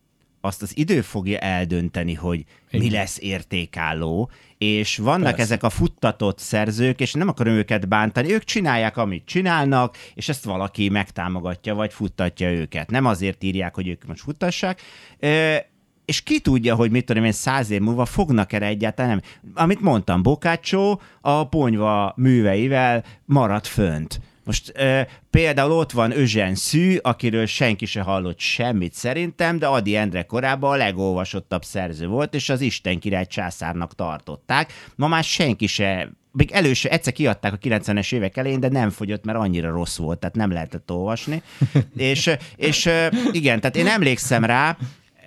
azt 0.44 0.62
az 0.62 0.76
idő 0.76 1.00
fogja 1.00 1.38
eldönteni, 1.38 2.14
hogy 2.14 2.44
mi 2.70 2.90
lesz 2.90 3.18
értékálló, 3.20 4.30
és 4.58 4.96
vannak 4.96 5.22
Persze. 5.22 5.42
Ezek 5.42 5.62
a 5.62 5.70
futtatott 5.70 6.38
szerzők, 6.38 7.00
és 7.00 7.12
nem 7.12 7.28
akarom 7.28 7.54
őket 7.54 7.88
bántani, 7.88 8.32
ők 8.32 8.44
csinálják, 8.44 8.96
amit 8.96 9.26
csinálnak, 9.26 9.96
és 10.14 10.28
ezt 10.28 10.44
valaki 10.44 10.88
megtámogatja, 10.88 11.74
vagy 11.74 11.92
futtatja 11.92 12.50
őket. 12.50 12.90
Nem 12.90 13.06
azért 13.06 13.42
írják, 13.42 13.74
hogy 13.74 13.88
ők 13.88 14.06
most 14.06 14.20
futtassák, 14.20 14.80
és 16.04 16.22
ki 16.22 16.40
tudja, 16.40 16.74
hogy 16.74 16.90
mit 16.90 17.04
tudom 17.04 17.24
én, 17.24 17.32
száz 17.32 17.70
év 17.70 17.80
múlva 17.80 18.04
fognak 18.04 18.52
erre 18.52 18.66
egyáltalán 18.66 19.10
nem. 19.10 19.50
Amit 19.54 19.80
mondtam, 19.80 20.22
Bokácsó 20.22 21.00
a 21.20 21.48
ponyva 21.48 22.12
műveivel 22.16 23.04
maradt 23.24 23.66
fönt. 23.66 24.20
Most 24.44 24.68
e, 24.68 25.08
például 25.30 25.72
ott 25.72 25.92
van 25.92 26.18
Özsen 26.18 26.54
Szű, 26.54 26.96
akiről 27.02 27.46
senki 27.46 27.86
se 27.86 28.00
hallott 28.00 28.38
semmit 28.38 28.92
szerintem, 28.92 29.58
de 29.58 29.66
Adi 29.66 29.96
Endre 29.96 30.22
korábban 30.22 30.72
a 30.72 30.76
legolvasottabb 30.76 31.64
szerző 31.64 32.06
volt, 32.06 32.34
és 32.34 32.48
az 32.48 32.60
Isten 32.60 32.98
király 32.98 33.26
császárnak 33.26 33.94
tartották. 33.94 34.72
Ma 34.96 35.08
már 35.08 35.24
senki 35.24 35.66
se 35.66 36.08
még 36.36 36.50
először 36.50 36.92
egyszer 36.92 37.12
kiadták 37.12 37.52
a 37.52 37.58
90-es 37.58 38.12
évek 38.12 38.36
elején, 38.36 38.60
de 38.60 38.68
nem 38.68 38.90
fogyott, 38.90 39.24
mert 39.24 39.38
annyira 39.38 39.70
rossz 39.70 39.96
volt, 39.96 40.18
tehát 40.18 40.34
nem 40.34 40.52
lehetett 40.52 40.90
olvasni. 40.90 41.42
és, 41.96 42.30
és 42.56 42.90
igen, 43.32 43.60
tehát 43.60 43.76
én 43.76 43.86
emlékszem 43.86 44.44
rá, 44.44 44.76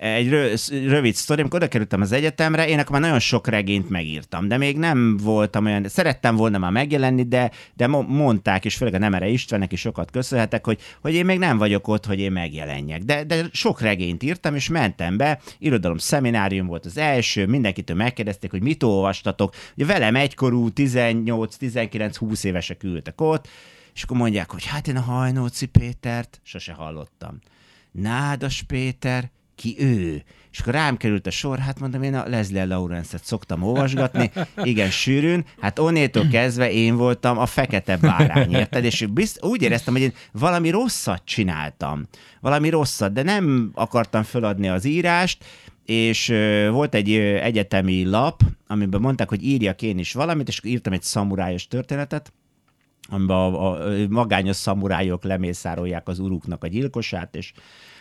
egy 0.00 0.28
rövid 0.70 1.14
sztori, 1.14 1.40
amikor 1.40 1.58
oda 1.58 1.68
kerültem 1.68 2.00
az 2.00 2.12
egyetemre, 2.12 2.68
én 2.68 2.78
akkor 2.78 2.90
már 2.90 3.00
nagyon 3.00 3.18
sok 3.18 3.46
regényt 3.46 3.88
megírtam, 3.88 4.48
de 4.48 4.56
még 4.56 4.78
nem 4.78 5.16
voltam 5.16 5.64
olyan, 5.64 5.88
szerettem 5.88 6.36
volna 6.36 6.58
már 6.58 6.70
megjelenni, 6.70 7.22
de, 7.22 7.50
de 7.74 7.86
mondták, 7.86 8.64
és 8.64 8.76
főleg 8.76 8.94
a 8.94 8.98
Nemere 8.98 9.28
Istvánnek 9.28 9.72
is 9.72 9.80
sokat 9.80 10.10
köszönhetek, 10.10 10.64
hogy, 10.64 10.80
hogy 11.00 11.14
én 11.14 11.24
még 11.24 11.38
nem 11.38 11.58
vagyok 11.58 11.88
ott, 11.88 12.06
hogy 12.06 12.18
én 12.18 12.32
megjelenjek. 12.32 13.02
De, 13.02 13.24
de 13.24 13.46
sok 13.52 13.80
regényt 13.80 14.22
írtam, 14.22 14.54
és 14.54 14.68
mentem 14.68 15.16
be, 15.16 15.40
irodalom 15.58 15.98
szeminárium 15.98 16.66
volt 16.66 16.86
az 16.86 16.96
első, 16.96 17.46
mindenkitől 17.46 17.96
megkérdezték, 17.96 18.50
hogy 18.50 18.62
mit 18.62 18.82
olvastatok. 18.82 19.54
Ugye 19.76 19.86
velem 19.86 20.16
egykorú 20.16 20.68
18-19-20 20.74 22.44
évesek 22.44 22.82
ültek 22.82 23.20
ott, 23.20 23.48
és 23.94 24.02
akkor 24.02 24.16
mondják, 24.16 24.50
hogy 24.50 24.64
hát 24.64 24.88
én 24.88 24.96
a 24.96 25.00
Hajnóci 25.00 25.66
Pétert 25.66 26.40
sose 26.42 26.72
hallottam. 26.72 27.38
Nádas 27.92 28.62
Péter, 28.62 29.30
ki 29.58 29.76
ő. 29.78 30.22
És 30.52 30.58
akkor 30.58 30.72
rám 30.72 30.96
került 30.96 31.26
a 31.26 31.30
sor, 31.30 31.58
hát 31.58 31.80
mondom, 31.80 32.02
én 32.02 32.14
a 32.14 32.28
Leslie 32.28 32.64
Lawrence-et 32.64 33.24
szoktam 33.24 33.62
olvasgatni, 33.62 34.30
igen, 34.62 34.90
sűrűn, 34.90 35.44
hát 35.60 35.78
onnétól 35.78 36.28
kezdve 36.28 36.70
én 36.72 36.96
voltam 36.96 37.38
a 37.38 37.46
fekete 37.46 37.96
bárány, 37.96 38.52
érted? 38.52 38.84
És 38.84 39.06
bizt, 39.06 39.44
úgy 39.44 39.62
éreztem, 39.62 39.94
hogy 39.94 40.02
én 40.02 40.12
valami 40.32 40.70
rosszat 40.70 41.22
csináltam, 41.24 42.06
valami 42.40 42.68
rosszat, 42.68 43.12
de 43.12 43.22
nem 43.22 43.70
akartam 43.74 44.22
föladni 44.22 44.68
az 44.68 44.84
írást, 44.84 45.44
és 45.84 46.32
volt 46.70 46.94
egy 46.94 47.12
egyetemi 47.18 48.04
lap, 48.04 48.42
amiben 48.66 49.00
mondták, 49.00 49.28
hogy 49.28 49.44
írjak 49.44 49.82
én 49.82 49.98
is 49.98 50.12
valamit, 50.12 50.48
és 50.48 50.60
írtam 50.64 50.92
egy 50.92 51.02
szamurájos 51.02 51.66
történetet, 51.66 52.32
amiben 53.08 53.36
a, 53.36 53.72
a 53.72 53.86
magányos 54.08 54.56
szamurájok 54.56 55.24
lemészárolják 55.24 56.08
az 56.08 56.18
uruknak 56.18 56.64
a 56.64 56.66
gyilkosát, 56.66 57.36
és 57.36 57.52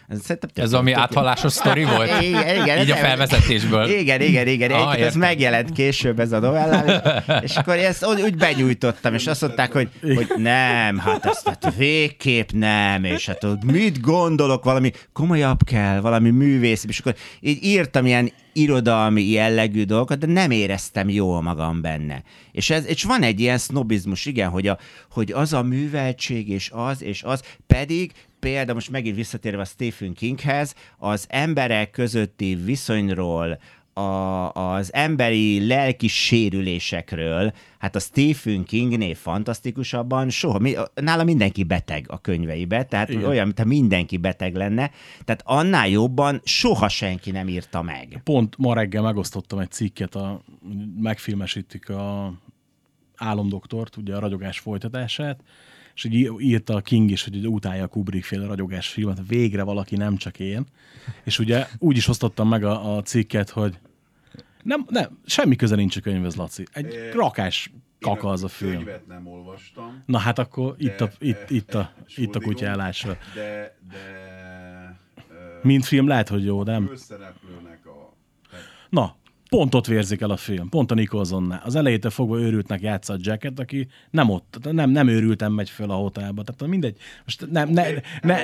Szerintem 0.09 0.49
ez 0.53 0.73
ami 0.73 0.91
áthalásos 0.91 1.53
sztori 1.53 1.83
volt? 1.95 2.21
Igen, 2.21 2.61
igen. 2.61 2.79
Így 2.79 2.91
a 2.91 2.95
felvezetésből. 2.95 3.89
Igen, 3.89 4.21
igen, 4.21 4.47
igen. 4.47 4.71
Ah, 4.71 4.99
ez 4.99 5.15
megjelent 5.15 5.71
később 5.71 6.19
ez 6.19 6.31
a 6.31 6.39
novellám, 6.39 7.01
és 7.45 7.55
akkor 7.55 7.75
ezt 7.75 8.05
úgy 8.05 8.35
benyújtottam, 8.35 9.13
és 9.13 9.27
azt 9.27 9.41
mondták, 9.41 9.71
hogy, 9.71 9.89
hogy 10.01 10.27
nem, 10.35 10.97
hát 10.97 11.25
ezt 11.25 11.47
hát 11.47 11.73
végképp 11.77 12.49
nem, 12.51 13.03
és 13.03 13.25
hát 13.25 13.63
mit 13.65 14.01
gondolok, 14.01 14.63
valami 14.63 14.91
komolyabb 15.13 15.63
kell, 15.63 15.99
valami 15.99 16.29
művész, 16.29 16.85
és 16.87 16.99
akkor 16.99 17.15
így 17.39 17.63
írtam 17.63 18.05
ilyen 18.05 18.31
irodalmi 18.53 19.29
jellegű 19.29 19.83
dolgokat, 19.83 20.17
de 20.17 20.27
nem 20.27 20.51
éreztem 20.51 21.09
jól 21.09 21.41
magam 21.41 21.81
benne. 21.81 22.23
És, 22.51 22.69
ez, 22.69 22.85
és 22.85 23.03
van 23.03 23.21
egy 23.21 23.39
ilyen 23.39 23.57
sznobizmus, 23.57 24.25
igen, 24.25 24.49
hogy, 24.49 24.67
a, 24.67 24.77
hogy 25.11 25.31
az 25.31 25.53
a 25.53 25.61
műveltség, 25.61 26.49
és 26.49 26.69
az, 26.73 27.03
és 27.03 27.23
az, 27.23 27.41
pedig 27.67 28.11
példa, 28.47 28.73
most 28.73 28.89
megint 28.89 29.15
visszatérve 29.15 29.61
a 29.61 29.65
Stephen 29.65 30.13
Kinghez, 30.13 30.75
az 30.97 31.25
emberek 31.29 31.91
közötti 31.91 32.55
viszonyról, 32.55 33.59
a, 33.93 34.51
az 34.51 34.93
emberi 34.93 35.67
lelki 35.67 36.07
sérülésekről, 36.07 37.53
hát 37.79 37.95
a 37.95 37.99
Stephen 37.99 38.63
Kingnél 38.63 39.15
fantasztikusabban 39.15 40.29
soha, 40.29 40.59
mi, 40.59 40.75
nála 40.93 41.23
mindenki 41.23 41.63
beteg 41.63 42.05
a 42.09 42.21
könyveibe, 42.21 42.83
tehát 42.83 43.09
Igen. 43.09 43.23
olyan, 43.23 43.45
mintha 43.45 43.65
mindenki 43.65 44.17
beteg 44.17 44.55
lenne, 44.55 44.91
tehát 45.25 45.41
annál 45.45 45.87
jobban 45.87 46.41
soha 46.43 46.87
senki 46.87 47.31
nem 47.31 47.47
írta 47.47 47.81
meg. 47.81 48.21
Pont 48.23 48.57
ma 48.57 48.73
reggel 48.73 49.01
megosztottam 49.01 49.59
egy 49.59 49.71
cikket, 49.71 50.15
a, 50.15 50.41
megfilmesítik 50.99 51.89
a 51.89 52.33
álomdoktort, 53.15 53.97
ugye 53.97 54.15
a 54.15 54.19
ragyogás 54.19 54.59
folytatását, 54.59 55.39
és 55.97 56.03
így 56.03 56.31
írta 56.39 56.75
a 56.75 56.81
King 56.81 57.11
is, 57.11 57.23
hogy 57.23 57.47
utálja 57.47 57.83
a 57.83 57.87
Kubrick 57.87 58.25
féle 58.25 58.45
ragyogás 58.45 58.87
filmet, 58.87 59.27
végre 59.27 59.63
valaki, 59.63 59.95
nem 59.95 60.17
csak 60.17 60.39
én. 60.39 60.65
És 61.23 61.39
ugye 61.39 61.67
úgy 61.77 61.97
is 61.97 62.07
osztottam 62.07 62.47
meg 62.47 62.63
a, 62.63 62.95
a 62.95 63.01
cikket, 63.01 63.49
hogy 63.49 63.79
nem, 64.63 64.85
nem, 64.89 65.19
semmi 65.25 65.55
köze 65.55 65.75
nincs 65.75 65.97
a 65.97 66.01
könyvhez, 66.01 66.35
Laci. 66.35 66.63
Egy 66.71 66.93
é, 66.93 67.11
rakás 67.11 67.71
kaka 67.99 68.29
az 68.29 68.43
a 68.43 68.47
film. 68.47 68.71
Könyvet 68.71 69.07
nem 69.07 69.27
olvastam. 69.27 70.03
Na 70.05 70.17
hát 70.17 70.39
akkor 70.39 70.75
de, 70.75 70.83
itt 70.83 71.01
a, 71.01 71.09
itt, 71.19 71.49
itt 71.49 71.73
a, 71.73 71.93
itt 72.15 72.35
a 72.35 72.39
kutyálásra. 72.39 73.17
De, 73.33 73.77
de... 73.89 73.97
Mint 75.61 75.85
film 75.85 76.07
lehet, 76.07 76.29
hogy 76.29 76.45
jó, 76.45 76.63
nem? 76.63 76.87
Főszereplőnek 76.87 77.85
a... 77.85 78.13
Na, 78.89 79.15
pont 79.49 79.75
ott 79.75 79.85
vérzik 79.85 80.21
el 80.21 80.29
a 80.29 80.37
film, 80.37 80.69
pont 80.69 80.91
a 80.91 80.95
Nicholsonnál. 80.95 81.61
Az 81.65 81.75
elejétől 81.75 82.11
fogva 82.11 82.39
őrültnek 82.39 82.81
játsza 82.81 83.13
a 83.13 83.17
Jacket, 83.19 83.59
aki 83.59 83.87
nem 84.09 84.29
ott, 84.29 84.57
nem, 84.71 84.89
nem 84.89 85.07
őrültem 85.07 85.53
megy 85.53 85.69
föl 85.69 85.91
a 85.91 85.95
hotelba. 85.95 86.43
Tehát 86.43 86.67
mindegy, 86.67 86.97
most 87.23 87.47
nem, 87.51 87.69
ne, 87.69 87.87
ne, 88.21 88.41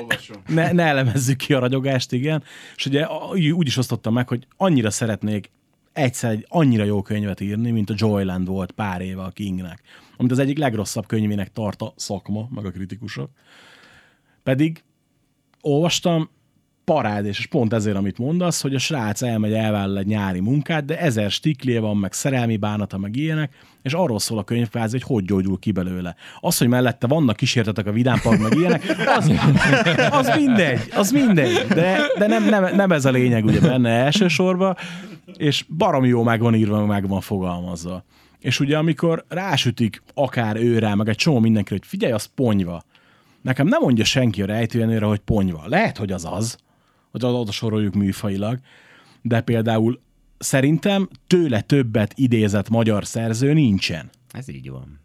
ne, 0.47 0.71
ne 0.71 0.83
elemezzük 0.83 1.37
ki 1.37 1.53
a 1.53 1.59
ragyogást, 1.59 2.11
igen. 2.11 2.43
És 2.75 2.85
ugye 2.85 3.07
úgy 3.53 3.67
is 3.67 3.77
osztottam 3.77 4.13
meg, 4.13 4.27
hogy 4.27 4.47
annyira 4.57 4.89
szeretnék 4.89 5.51
egyszer 5.93 6.31
egy 6.31 6.45
annyira 6.49 6.83
jó 6.83 7.01
könyvet 7.01 7.39
írni, 7.39 7.71
mint 7.71 7.89
a 7.89 7.95
Joyland 7.97 8.47
volt 8.47 8.71
pár 8.71 9.01
éve 9.01 9.21
a 9.21 9.29
Kingnek, 9.29 9.81
amit 10.17 10.31
az 10.31 10.39
egyik 10.39 10.57
legrosszabb 10.57 11.07
könyvének 11.07 11.51
tart 11.51 11.81
a 11.81 11.93
szakma, 11.95 12.47
meg 12.49 12.65
a 12.65 12.71
kritikusok. 12.71 13.29
Pedig 14.43 14.83
olvastam, 15.61 16.29
parád, 16.85 17.25
és 17.25 17.45
pont 17.45 17.73
ezért, 17.73 17.95
amit 17.95 18.17
mondasz, 18.17 18.61
hogy 18.61 18.75
a 18.75 18.79
srác 18.79 19.21
elmegy, 19.21 19.53
elvállal 19.53 19.97
egy 19.97 20.05
nyári 20.05 20.39
munkát, 20.39 20.85
de 20.85 20.99
ezer 20.99 21.31
stiklé 21.31 21.77
van, 21.77 21.97
meg 21.97 22.13
szerelmi 22.13 22.57
bánata, 22.57 22.97
meg 22.97 23.15
ilyenek, 23.15 23.53
és 23.81 23.93
arról 23.93 24.19
szól 24.19 24.37
a 24.37 24.43
könyv 24.43 24.67
hogy 24.71 25.03
hogy 25.03 25.25
gyógyul 25.25 25.59
ki 25.59 25.71
belőle. 25.71 26.15
Az, 26.39 26.57
hogy 26.57 26.67
mellette 26.67 27.07
vannak 27.07 27.35
kísértetek 27.35 27.85
a 27.85 27.91
vidámpark, 27.91 28.41
meg 28.41 28.53
ilyenek, 28.53 28.83
az, 29.17 29.31
az 30.11 30.31
mindegy, 30.35 30.79
az 30.95 31.11
mindegy, 31.11 31.65
de, 31.67 31.99
de 32.17 32.27
nem, 32.27 32.43
nem, 32.43 32.75
nem, 32.75 32.91
ez 32.91 33.05
a 33.05 33.11
lényeg 33.11 33.45
ugye 33.45 33.59
benne 33.59 33.89
elsősorban, 33.89 34.75
és 35.37 35.65
baromi 35.77 36.07
jó 36.07 36.23
meg 36.23 36.39
van 36.39 36.55
írva, 36.55 36.85
meg 36.85 37.07
van 37.07 37.21
fogalmazva. 37.21 38.03
És 38.39 38.59
ugye 38.59 38.77
amikor 38.77 39.25
rásütik 39.27 40.03
akár 40.13 40.55
őre, 40.55 40.95
meg 40.95 41.09
egy 41.09 41.15
csomó 41.15 41.39
mindenki, 41.39 41.73
hogy 41.73 41.85
figyelj, 41.85 42.13
az 42.13 42.25
ponyva. 42.35 42.83
Nekem 43.41 43.67
nem 43.67 43.81
mondja 43.81 44.03
senki 44.03 44.41
a 44.41 44.45
rejtőjenőre, 44.45 45.05
hogy 45.05 45.19
ponyva. 45.19 45.63
Lehet, 45.65 45.97
hogy 45.97 46.11
az 46.11 46.25
az, 46.31 46.57
hogy 47.13 47.25
oda 47.25 47.51
soroljuk 47.51 47.93
műfailag, 47.93 48.59
de 49.21 49.41
például 49.41 50.01
szerintem 50.37 51.09
tőle 51.27 51.61
többet 51.61 52.13
idézett 52.15 52.69
magyar 52.69 53.05
szerző 53.05 53.53
nincsen. 53.53 54.09
Ez 54.31 54.49
így 54.49 54.69
van. 54.69 55.01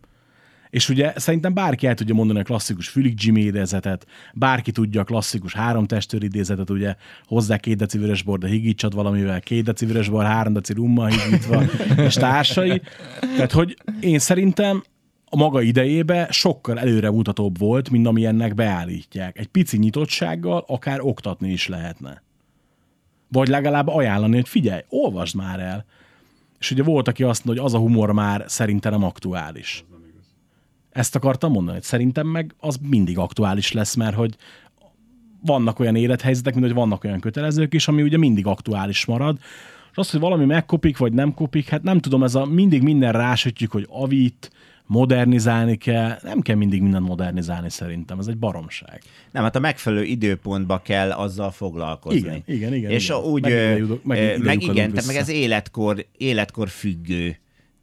És 0.71 0.89
ugye 0.89 1.13
szerintem 1.17 1.55
bárki 1.55 1.87
el 1.87 1.95
tudja 1.95 2.15
mondani 2.15 2.41
a 2.41 2.43
klasszikus 2.43 2.89
Fülig 2.89 3.23
Jimmy 3.23 3.41
idézetet, 3.41 4.07
bárki 4.35 4.71
tudja 4.71 5.01
a 5.01 5.05
klasszikus 5.05 5.55
három 5.55 5.87
testőr 5.87 6.23
idézetet, 6.23 6.71
ugye 6.71 6.95
hozzá 7.25 7.57
két 7.57 7.77
deci 7.77 7.99
vörösbor, 7.99 8.39
de 8.39 8.49
higítsad 8.49 8.95
valamivel, 8.95 9.41
két 9.41 9.65
deci 9.65 9.87
vörösbor, 9.87 10.25
három 10.25 10.53
deci 10.53 10.73
rumma 10.73 11.07
higítva, 11.07 11.63
és 12.07 12.15
társai. 12.15 12.83
Tehát, 13.21 13.53
hogy 13.53 13.77
én 14.01 14.19
szerintem 14.19 14.83
a 15.31 15.37
maga 15.37 15.63
idejébe 15.63 16.29
sokkal 16.31 16.79
előre 16.79 17.11
mutatóbb 17.11 17.59
volt, 17.59 17.91
mint 17.91 18.07
ami 18.07 18.27
ennek 18.27 18.55
beállítják. 18.55 19.39
Egy 19.39 19.47
pici 19.47 19.79
nyitottsággal 19.79 20.65
akár 20.67 21.01
oktatni 21.01 21.51
is 21.51 21.69
lehetne. 21.69 22.23
Vagy 23.29 23.49
legalább 23.49 23.89
ajánlani, 23.89 24.35
hogy 24.35 24.49
figyelj, 24.49 24.81
olvasd 24.89 25.37
már 25.37 25.61
el. 25.61 25.85
És 26.59 26.71
ugye 26.71 26.83
volt, 26.83 27.09
aki 27.09 27.23
azt 27.23 27.45
mondja, 27.45 27.63
hogy 27.63 27.73
az 27.73 27.79
a 27.79 27.83
humor 27.83 28.13
már 28.13 28.45
szerintem 28.47 28.93
nem 28.93 29.05
aktuális. 29.05 29.85
Ezt 30.91 31.15
akartam 31.17 31.53
mondani, 31.53 31.77
hogy 31.77 31.87
szerintem 31.87 32.27
meg 32.27 32.55
az 32.59 32.79
mindig 32.83 33.19
aktuális 33.19 33.73
lesz, 33.73 33.95
mert 33.95 34.17
hogy 34.17 34.37
vannak 35.43 35.79
olyan 35.79 35.97
élethelyzetek, 35.97 36.55
mint 36.55 36.67
hogy 36.67 36.75
vannak 36.75 37.05
olyan 37.05 37.21
kötelezők 37.21 37.75
is, 37.75 37.89
ami 37.89 38.03
ugye 38.03 38.19
mindig 38.19 38.47
aktuális 38.47 39.05
marad. 39.05 39.39
És 39.91 39.97
az, 39.97 40.11
hogy 40.11 40.21
valami 40.21 40.45
megkopik, 40.45 40.99
vagy 40.99 41.13
nem 41.13 41.35
kopik, 41.35 41.69
hát 41.69 41.83
nem 41.83 41.99
tudom, 42.01 42.23
ez 42.23 42.35
a 42.35 42.45
mindig 42.45 42.83
minden 42.83 43.13
rásütjük, 43.13 43.71
hogy 43.71 43.87
avit, 43.91 44.51
modernizálni 44.89 45.77
kell, 45.77 46.19
nem 46.23 46.41
kell 46.41 46.57
mindig 46.57 46.83
mindent 46.83 47.07
modernizálni 47.07 47.71
szerintem, 47.71 48.19
ez 48.19 48.27
egy 48.27 48.39
baromság. 48.39 49.03
Nem, 49.33 49.43
hát 49.43 49.57
a 49.57 49.61
megfelelő 49.61 50.05
időpontba 50.05 50.79
kell 50.85 51.11
azzal 51.11 51.51
foglalkozni. 51.51 52.19
Igen, 52.19 52.43
igen, 52.47 52.75
igen. 52.75 52.91
És 52.91 53.05
igen. 53.05 53.21
úgy, 53.21 53.43
meg, 53.43 53.83
meg, 54.03 54.43
meg 54.43 54.63
igen, 54.63 54.91
tehát 54.91 55.07
meg 55.07 55.17
ez 55.17 55.29
életkor, 55.29 56.07
életkor 56.17 56.69
függő. 56.69 57.39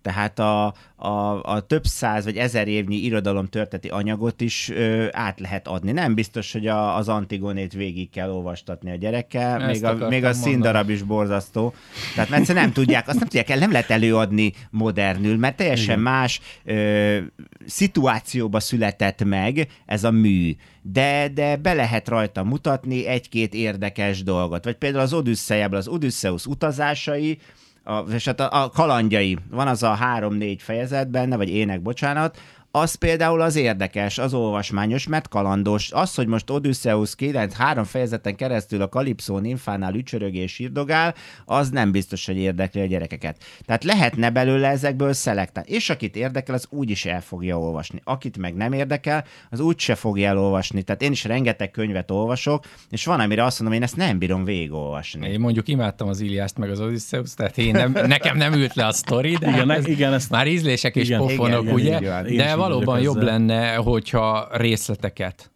Tehát 0.06 0.40
a, 0.40 0.74
a, 0.96 1.44
a 1.44 1.60
több 1.60 1.86
száz 1.86 2.24
vagy 2.24 2.38
ezer 2.38 2.68
évnyi 2.68 2.96
irodalom 2.96 3.46
történeti 3.46 3.88
anyagot 3.88 4.42
is 4.42 4.70
ö, 4.70 5.08
át 5.12 5.40
lehet 5.40 5.68
adni. 5.68 5.92
Nem 5.92 6.16
biztos, 6.16 6.52
hogy 6.52 6.68
a, 6.68 6.96
az 6.98 7.10
Antigonét 7.10 7.74
végig 7.74 8.10
kell 8.10 8.30
olvastatni 8.30 8.92
a 8.92 8.96
gyerekkel, 8.96 9.62
Ezt 9.62 9.82
még 9.82 10.02
a, 10.02 10.08
még 10.10 10.24
a 10.24 10.34
színdarab 10.34 10.90
is 10.90 11.02
borzasztó. 11.02 11.74
Tehát 12.16 12.30
mert 12.30 12.54
nem 12.54 12.72
tudják, 12.72 13.08
azt 13.08 13.20
nem 13.20 13.28
tudják 13.28 13.50
el, 13.50 13.58
nem 13.58 13.72
lehet 13.72 13.90
előadni 13.90 14.54
modernül, 14.70 15.38
mert 15.38 15.56
teljesen 15.56 16.00
más 16.00 16.42
ö, 16.64 17.18
szituációba 17.66 18.60
született 18.60 19.24
meg 19.24 19.68
ez 19.86 20.04
a 20.04 20.12
mű. 20.12 20.56
De, 20.82 21.30
de 21.34 21.56
be 21.56 21.74
lehet 21.74 22.08
rajta 22.08 22.44
mutatni 22.44 23.06
egy-két 23.06 23.54
érdekes 23.54 24.24
dolgot. 24.24 24.64
Vagy 24.64 24.76
például 24.76 25.04
az 25.04 25.14
Odüsszeiából 25.14 25.78
az 25.78 25.88
Odysseus 25.88 26.46
utazásai, 26.46 27.38
a, 27.86 28.00
és 28.12 28.26
hát 28.26 28.40
a, 28.40 28.64
a 28.64 28.70
kalandjai, 28.70 29.38
van 29.50 29.68
az 29.68 29.84
a 29.84 29.94
három-négy 29.94 30.62
fejezet 30.62 31.10
benne, 31.10 31.36
vagy 31.36 31.50
ének, 31.50 31.82
bocsánat, 31.82 32.38
az 32.76 32.96
például 32.96 33.42
az 33.42 33.56
érdekes, 33.56 34.18
az 34.18 34.34
olvasmányos, 34.34 35.08
mert 35.08 35.28
kalandos. 35.28 35.92
Az, 35.92 36.16
hogy 36.16 36.28
most 36.28 36.50
Odysseus 36.50 37.16
9 37.16 37.54
három 37.54 37.84
fejezeten 37.84 38.36
keresztül 38.36 38.82
a 38.82 38.90
Kalipszó 38.90 39.38
nymfánál 39.38 39.96
ücsörög 39.96 40.36
és 40.36 40.54
sírdogál, 40.54 41.16
az 41.46 41.70
nem 41.70 41.92
biztos, 41.92 42.26
hogy 42.26 42.38
érdekli 42.38 42.82
a 42.82 42.86
gyerekeket. 42.86 43.44
Tehát 43.66 43.84
lehetne 43.84 44.30
belőle 44.30 44.68
ezekből 44.68 45.14
szelektálni. 45.14 45.70
És 45.72 45.90
akit 45.90 46.16
érdekel, 46.16 46.56
az 46.56 46.68
úgy 46.70 46.90
is 46.90 47.06
el 47.06 47.22
fogja 47.22 47.60
olvasni. 47.60 48.02
Akit 48.04 48.38
meg 48.38 48.56
nem 48.56 48.74
érdekel, 48.74 49.26
az 49.50 49.60
úgy 49.60 49.80
se 49.80 49.96
fogja 49.96 50.28
elolvasni. 50.28 50.82
Tehát 50.84 51.02
én 51.02 51.12
is 51.12 51.24
rengeteg 51.24 51.72
könyvet 51.72 52.12
olvasok, 52.12 52.66
és 52.90 53.06
van, 53.06 53.20
amire 53.20 53.44
azt 53.44 53.60
mondom, 53.60 53.78
én 53.78 53.84
ezt 53.84 53.96
nem 53.96 54.18
bírom 54.18 54.44
végigolvasni. 54.44 55.30
Én 55.30 55.40
mondjuk 55.40 55.68
imádtam 55.68 56.08
az 56.08 56.20
Iliászt 56.20 56.58
meg 56.58 56.70
az 56.70 56.80
Odysseus, 56.80 57.34
tehát 57.34 57.58
én 57.58 57.72
nem, 57.72 57.92
nekem 57.92 58.38
nem 58.38 58.54
ült 58.54 58.74
le 58.74 58.86
a 58.86 58.92
sztori, 58.92 59.36
de 59.36 59.48
Igen, 59.50 59.70
hát 59.70 59.78
ez 59.78 59.88
igen, 59.88 60.14
ezt- 60.14 60.30
már 60.30 60.48
ízlések 60.48 60.96
és 60.96 61.08
igen, 61.08 61.20
pofonok, 61.20 61.64
igen, 61.64 61.74
ugye? 61.74 62.00
van. 62.00 62.28
Is 62.28 62.38
De 62.38 62.50
így 62.50 62.56
valóban 62.70 63.02
jobb 63.02 63.18
ezzel. 63.18 63.26
lenne, 63.26 63.76
hogyha 63.76 64.48
részleteket 64.52 65.52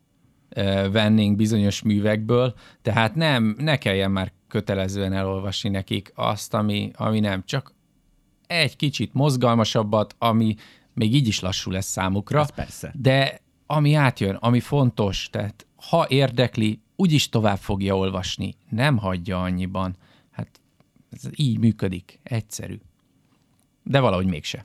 eh, 0.50 0.92
vennénk 0.92 1.36
bizonyos 1.36 1.82
művekből, 1.82 2.54
tehát 2.82 3.16
nem, 3.16 3.56
ne 3.58 3.78
kelljen 3.78 4.12
már 4.12 4.32
kötelezően 4.48 5.14
elolvasni 5.14 5.70
nekik 5.70 6.12
azt, 6.16 6.54
ami, 6.54 6.92
ami 6.96 7.20
nem, 7.20 7.44
csak 7.46 7.74
egy 8.48 8.76
kicsit 8.76 9.14
mozgalmasabbat, 9.14 10.16
ami 10.18 10.56
még 10.94 11.16
így 11.16 11.28
is 11.28 11.40
lassú 11.40 11.72
lesz 11.72 11.86
számukra, 11.88 12.42
Ez 12.42 12.52
persze. 12.52 12.94
de 12.96 13.42
ami 13.66 13.94
átjön, 13.94 14.36
ami 14.36 14.60
fontos, 14.60 15.28
tehát 15.32 15.66
ha 15.76 16.06
érdekli, 16.08 16.82
úgyis 16.96 17.30
tovább 17.30 17.58
fogja 17.58 17.98
olvasni, 17.98 18.56
nem 18.70 18.98
hagyja 18.98 19.42
annyiban. 19.42 19.96
Hát 20.32 20.60
ez 21.12 21.22
így 21.36 21.60
működik, 21.60 22.20
egyszerű. 22.24 22.80
De 23.84 24.00
valahogy 24.00 24.26
mégse. 24.26 24.64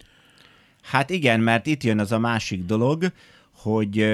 Hát 0.84 1.10
igen, 1.10 1.40
mert 1.40 1.66
itt 1.66 1.82
jön 1.82 1.98
az 1.98 2.12
a 2.12 2.18
másik 2.18 2.64
dolog, 2.64 3.12
hogy 3.52 4.06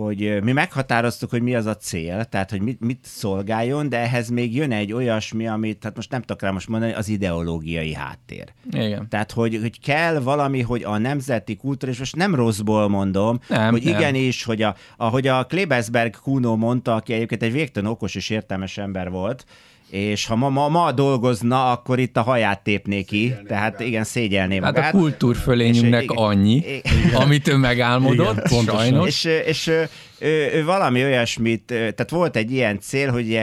hogy 0.00 0.42
mi 0.42 0.52
meghatároztuk, 0.52 1.30
hogy 1.30 1.42
mi 1.42 1.54
az 1.54 1.66
a 1.66 1.76
cél, 1.76 2.24
tehát 2.24 2.50
hogy 2.50 2.60
mit, 2.60 2.80
mit 2.80 2.98
szolgáljon, 3.02 3.88
de 3.88 3.98
ehhez 3.98 4.28
még 4.28 4.54
jön 4.54 4.72
egy 4.72 4.92
olyasmi, 4.92 5.46
amit, 5.46 5.84
hát 5.84 5.96
most 5.96 6.10
nem 6.10 6.20
tudok 6.20 6.42
rá 6.42 6.50
most 6.50 6.68
mondani, 6.68 6.92
az 6.92 7.08
ideológiai 7.08 7.94
háttér. 7.94 8.52
Igen. 8.70 9.08
Tehát, 9.08 9.32
hogy, 9.32 9.58
hogy 9.60 9.80
kell 9.80 10.18
valami, 10.18 10.60
hogy 10.60 10.82
a 10.82 10.98
nemzeti 10.98 11.56
kultúra, 11.56 11.92
és 11.92 11.98
most 11.98 12.16
nem 12.16 12.34
rosszból 12.34 12.88
mondom, 12.88 13.38
Nem, 13.48 13.70
hogy 13.70 13.84
nem. 13.84 13.94
igenis, 13.94 14.44
hogy 14.44 14.62
a, 14.62 14.74
ahogy 14.96 15.26
a 15.26 15.44
Klebesberg 15.44 16.16
Kuno 16.16 16.56
mondta, 16.56 16.94
aki 16.94 17.12
egyébként 17.12 17.42
egy 17.42 17.52
végtelen 17.52 17.90
okos 17.90 18.14
és 18.14 18.30
értelmes 18.30 18.78
ember 18.78 19.10
volt, 19.10 19.44
és 19.90 20.26
ha 20.26 20.36
ma, 20.36 20.48
ma, 20.48 20.68
ma 20.68 20.92
dolgozna, 20.92 21.70
akkor 21.70 21.98
itt 21.98 22.16
a 22.16 22.22
haját 22.22 22.62
tépné 22.62 23.02
ki, 23.02 23.34
tehát 23.46 23.80
igen, 23.80 24.04
szégyelné 24.04 24.54
Hát 24.54 24.64
magát. 24.64 24.94
a 24.94 24.98
kultúrfölényünknek 24.98 26.10
annyi, 26.10 26.54
igen. 26.54 27.14
amit 27.14 27.48
ő 27.48 27.56
megálmodott, 27.56 28.32
Igen, 28.36 28.48
pontosan. 28.48 28.80
sajnos. 28.80 29.24
És, 29.24 29.42
és 29.46 29.70
ő, 30.18 30.50
ő, 30.52 30.64
valami 30.64 31.04
olyasmit, 31.04 31.62
tehát 31.66 32.10
volt 32.10 32.36
egy 32.36 32.52
ilyen 32.52 32.80
cél, 32.80 33.10
hogy 33.10 33.38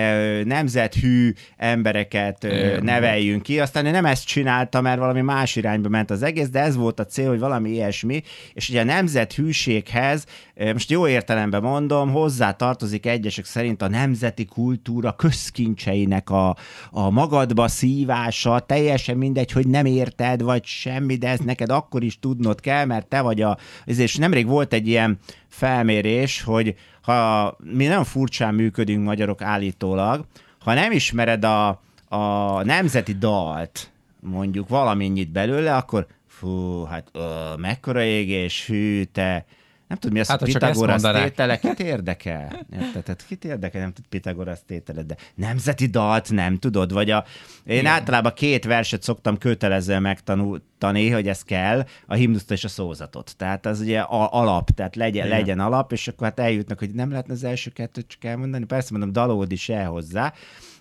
nemzethű 0.45 1.33
embereket 1.57 2.43
Igen. 2.43 2.83
neveljünk 2.83 3.41
ki, 3.41 3.59
aztán 3.59 3.85
ő 3.85 3.91
nem 3.91 4.05
ezt 4.05 4.25
csinálta, 4.25 4.81
mert 4.81 4.99
valami 4.99 5.21
más 5.21 5.55
irányba 5.55 5.89
ment 5.89 6.11
az 6.11 6.23
egész, 6.23 6.49
de 6.49 6.59
ez 6.59 6.75
volt 6.75 6.99
a 6.99 7.05
cél, 7.05 7.29
hogy 7.29 7.39
valami 7.39 7.69
ilyesmi, 7.69 8.23
és 8.53 8.69
ugye 8.69 8.81
a 8.81 8.83
nemzethűséghez, 8.83 10.25
most 10.73 10.89
jó 10.89 11.07
értelemben 11.07 11.61
mondom, 11.61 12.11
hozzá 12.11 12.51
tartozik 12.51 13.05
egyesek 13.05 13.45
szerint 13.45 13.81
a 13.81 13.87
nemzeti 13.87 14.45
kultúra 14.45 15.11
közkincseinek 15.11 16.29
a, 16.29 16.55
a 16.91 17.09
magadba 17.09 17.67
szívása, 17.67 18.59
teljesen 18.59 19.17
mindegy, 19.17 19.51
hogy 19.51 19.67
nem 19.67 19.85
érted, 19.85 20.41
vagy 20.41 20.65
semmi, 20.65 21.15
de 21.15 21.27
ezt 21.27 21.45
neked 21.45 21.69
akkor 21.69 22.03
is 22.03 22.19
tudnod 22.19 22.59
kell, 22.59 22.85
mert 22.85 23.07
te 23.07 23.21
vagy 23.21 23.41
a... 23.41 23.57
És 23.85 24.15
nemrég 24.15 24.47
volt 24.47 24.73
egy 24.73 24.87
ilyen 24.87 25.19
felmérés, 25.53 26.41
hogy 26.41 26.75
ha 27.01 27.55
mi 27.63 27.85
nagyon 27.85 28.03
furcsán 28.03 28.53
működünk 28.53 29.03
magyarok 29.03 29.41
állítólag, 29.41 30.25
ha 30.59 30.73
nem 30.73 30.91
ismered 30.91 31.43
a, 31.43 31.81
a 32.07 32.63
nemzeti 32.63 33.13
dalt, 33.13 33.91
mondjuk 34.19 34.69
valamennyit 34.69 35.31
belőle, 35.31 35.75
akkor 35.75 36.07
fú, 36.27 36.83
hát 36.83 37.07
ö, 37.11 37.55
mekkora 37.57 38.03
égés, 38.03 38.65
hű, 38.65 39.03
te, 39.03 39.45
nem 39.93 40.01
tudom, 40.01 40.13
mi 40.15 40.19
az, 40.19 40.27
Hát, 40.27 40.41
ezt 40.41 40.51
Pitagorasz 40.51 41.01
mondanák. 41.01 41.29
tétele, 41.29 41.59
kit 41.59 41.79
érdekel? 41.79 42.65
Érted? 42.73 43.03
Tehát 43.03 43.25
kit 43.27 43.45
érdekel, 43.45 43.81
nem 43.81 43.93
tud 43.93 44.05
Pitagorasz 44.09 44.61
tételed, 44.67 45.05
de 45.05 45.15
nemzeti 45.35 45.85
dalt 45.85 46.31
nem 46.31 46.57
tudod, 46.57 46.93
vagy 46.93 47.09
a... 47.09 47.25
Én 47.65 47.77
Igen. 47.79 47.91
általában 47.91 48.33
két 48.35 48.65
verset 48.65 49.03
szoktam 49.03 49.37
kötelezően 49.37 50.01
megtanulni, 50.01 51.09
hogy 51.09 51.27
ez 51.27 51.43
kell, 51.43 51.85
a 52.07 52.13
himnuszt 52.13 52.51
és 52.51 52.63
a 52.63 52.67
szózatot. 52.67 53.33
Tehát 53.37 53.65
az 53.65 53.79
ugye 53.79 53.99
a, 53.99 54.33
alap, 54.33 54.69
tehát 54.69 54.95
legyen, 54.95 55.25
Igen. 55.25 55.37
legyen 55.37 55.59
alap, 55.59 55.91
és 55.91 56.07
akkor 56.07 56.27
hát 56.27 56.39
eljutnak, 56.39 56.79
hogy 56.79 56.89
nem 56.89 57.09
lehetne 57.09 57.33
az 57.33 57.43
első 57.43 57.69
kettőt 57.69 58.07
csak 58.07 58.23
elmondani. 58.23 58.65
Persze 58.65 58.89
mondom, 58.91 59.11
dalód 59.11 59.51
is 59.51 59.69
el 59.69 59.89
hozzá, 59.89 60.33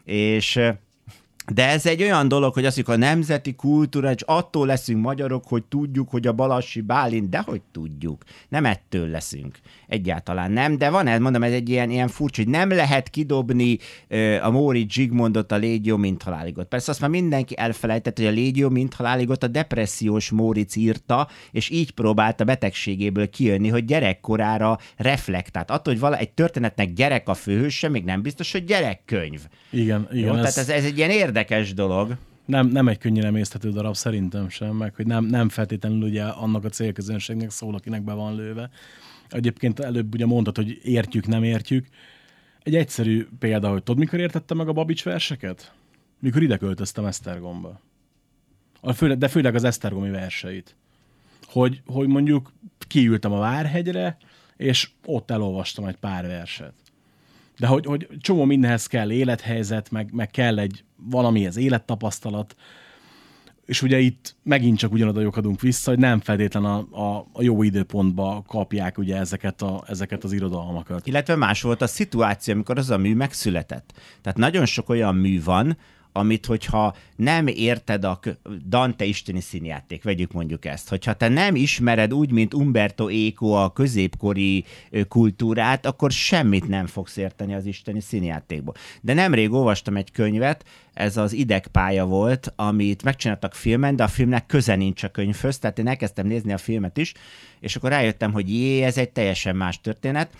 és 0.04 0.60
de 1.50 1.68
ez 1.68 1.86
egy 1.86 2.02
olyan 2.02 2.28
dolog, 2.28 2.54
hogy 2.54 2.64
azt 2.64 2.76
mondjuk 2.76 2.96
a 2.96 3.06
nemzeti 3.06 3.54
kultúra, 3.54 4.12
és 4.12 4.22
attól 4.24 4.66
leszünk 4.66 5.02
magyarok, 5.02 5.44
hogy 5.46 5.64
tudjuk, 5.64 6.10
hogy 6.10 6.26
a 6.26 6.32
Balassi 6.32 6.80
Bálint, 6.80 7.28
de 7.28 7.38
hogy 7.38 7.60
tudjuk. 7.72 8.22
Nem 8.48 8.64
ettől 8.64 9.08
leszünk. 9.08 9.58
Egyáltalán 9.86 10.52
nem, 10.52 10.78
de 10.78 10.90
van 10.90 11.06
ez, 11.06 11.20
mondom, 11.20 11.42
ez 11.42 11.52
egy 11.52 11.68
ilyen, 11.68 11.90
ilyen 11.90 12.08
furcsa, 12.08 12.42
hogy 12.42 12.50
nem 12.50 12.68
lehet 12.68 13.08
kidobni 13.08 13.78
ö, 14.08 14.40
a 14.42 14.50
Móricz 14.50 14.92
Zsigmondot 14.92 15.52
a 15.52 15.56
Légyó 15.56 15.96
mint 15.96 16.22
haláligot. 16.22 16.68
Persze 16.68 16.90
azt 16.90 17.00
már 17.00 17.10
mindenki 17.10 17.58
elfelejtett, 17.58 18.16
hogy 18.16 18.26
a 18.26 18.30
Légyó 18.30 18.68
mint 18.68 18.94
haláligot 18.94 19.42
a 19.42 19.46
depressziós 19.48 20.30
Móricz 20.30 20.76
írta, 20.76 21.28
és 21.50 21.70
így 21.70 21.90
próbált 21.90 22.40
a 22.40 22.44
betegségéből 22.44 23.30
kijönni, 23.30 23.68
hogy 23.68 23.84
gyerekkorára 23.84 24.78
reflektált. 24.96 25.70
Attól, 25.70 25.92
hogy 25.92 26.02
vala, 26.02 26.16
egy 26.16 26.30
történetnek 26.30 26.92
gyerek 26.92 27.28
a 27.28 27.34
főhőse, 27.34 27.88
még 27.88 28.04
nem 28.04 28.22
biztos, 28.22 28.52
hogy 28.52 28.64
gyerekkönyv. 28.64 29.40
Igen, 29.70 30.08
igen. 30.12 30.26
Jó, 30.26 30.34
ez, 30.34 30.54
tehát 30.54 30.56
ez, 30.56 30.76
ez 30.76 30.84
egy 30.84 30.96
ilyen 30.96 31.10
érdekes 31.10 31.30
dolog. 31.74 32.16
nem, 32.44 32.66
nem 32.66 32.88
egy 32.88 32.98
könnyen 32.98 33.24
emészthető 33.24 33.70
darab, 33.70 33.94
szerintem 33.94 34.48
sem, 34.48 34.76
meg 34.76 34.94
hogy 34.94 35.06
nem, 35.06 35.24
nem 35.24 35.48
feltétlenül 35.48 36.02
ugye 36.02 36.24
annak 36.24 36.64
a 36.64 36.68
célközönségnek 36.68 37.50
szól, 37.50 37.74
akinek 37.74 38.02
be 38.02 38.12
van 38.12 38.36
lőve. 38.36 38.70
Egyébként 39.28 39.80
előbb 39.80 40.14
ugye 40.14 40.26
mondtad, 40.26 40.56
hogy 40.56 40.80
értjük, 40.82 41.26
nem 41.26 41.42
értjük. 41.42 41.86
Egy 42.62 42.74
egyszerű 42.74 43.26
példa, 43.38 43.70
hogy 43.70 43.82
tudod, 43.82 44.00
mikor 44.00 44.18
értettem 44.18 44.56
meg 44.56 44.68
a 44.68 44.72
Babics 44.72 45.04
verseket? 45.04 45.72
Mikor 46.18 46.42
ide 46.42 46.56
költöztem 46.56 47.04
Esztergomba. 47.04 47.80
A 48.80 48.92
főle, 48.92 49.14
de 49.14 49.28
főleg 49.28 49.54
az 49.54 49.64
Esztergomi 49.64 50.10
verseit. 50.10 50.76
Hogy, 51.46 51.82
hogy 51.86 52.08
mondjuk 52.08 52.52
kiültem 52.78 53.32
a 53.32 53.38
Várhegyre, 53.38 54.16
és 54.56 54.90
ott 55.04 55.30
elolvastam 55.30 55.84
egy 55.84 55.96
pár 55.96 56.26
verset. 56.26 56.72
De 57.58 57.66
hogy, 57.66 57.86
hogy 57.86 58.08
csomó 58.20 58.44
mindenhez 58.44 58.86
kell 58.86 59.10
élethelyzet, 59.10 59.90
meg, 59.90 60.08
meg 60.12 60.30
kell 60.30 60.58
egy 60.58 60.84
valamihez 60.96 61.56
élettapasztalat, 61.56 62.56
és 63.64 63.82
ugye 63.82 63.98
itt 63.98 64.36
megint 64.42 64.78
csak 64.78 64.92
ugyanoda 64.92 65.20
lyukadunk 65.20 65.60
vissza, 65.60 65.90
hogy 65.90 65.98
nem 65.98 66.20
feltétlen 66.20 66.64
a, 66.64 66.86
a, 66.90 67.28
a 67.32 67.42
jó 67.42 67.62
időpontba 67.62 68.44
kapják 68.46 68.98
ugye 68.98 69.16
ezeket, 69.16 69.62
a, 69.62 69.84
ezeket 69.86 70.24
az 70.24 70.32
irodalmakat. 70.32 71.06
Illetve 71.06 71.36
más 71.36 71.62
volt 71.62 71.82
a 71.82 71.86
szituáció, 71.86 72.54
amikor 72.54 72.78
az 72.78 72.90
a 72.90 72.96
mű 72.96 73.14
megszületett. 73.14 73.92
Tehát 74.22 74.38
nagyon 74.38 74.66
sok 74.66 74.88
olyan 74.88 75.14
mű 75.14 75.42
van, 75.42 75.76
amit, 76.12 76.46
hogyha 76.46 76.96
nem 77.16 77.46
érted 77.46 78.04
a 78.04 78.20
Dante 78.68 79.04
isteni 79.04 79.40
színjáték, 79.40 80.02
vegyük 80.02 80.32
mondjuk 80.32 80.64
ezt, 80.64 80.88
hogyha 80.88 81.12
te 81.12 81.28
nem 81.28 81.54
ismered 81.54 82.14
úgy, 82.14 82.30
mint 82.30 82.54
Umberto 82.54 83.08
Eco 83.08 83.46
a 83.46 83.72
középkori 83.72 84.64
kultúrát, 85.08 85.86
akkor 85.86 86.10
semmit 86.10 86.68
nem 86.68 86.86
fogsz 86.86 87.16
érteni 87.16 87.54
az 87.54 87.66
isteni 87.66 88.00
színjátékból. 88.00 88.74
De 89.00 89.14
nemrég 89.14 89.52
olvastam 89.52 89.96
egy 89.96 90.10
könyvet, 90.10 90.64
ez 90.94 91.16
az 91.16 91.32
idegpálya 91.32 92.04
volt, 92.04 92.52
amit 92.56 93.02
megcsináltak 93.02 93.54
filmen, 93.54 93.96
de 93.96 94.02
a 94.02 94.08
filmnek 94.08 94.46
köze 94.46 94.74
nincs 94.74 95.02
a 95.02 95.08
könyvhöz, 95.08 95.58
tehát 95.58 95.78
én 95.78 95.88
elkezdtem 95.88 96.26
nézni 96.26 96.52
a 96.52 96.58
filmet 96.58 96.96
is, 96.96 97.12
és 97.60 97.76
akkor 97.76 97.90
rájöttem, 97.90 98.32
hogy 98.32 98.50
jé, 98.50 98.82
ez 98.82 98.98
egy 98.98 99.10
teljesen 99.10 99.56
más 99.56 99.80
történet, 99.80 100.30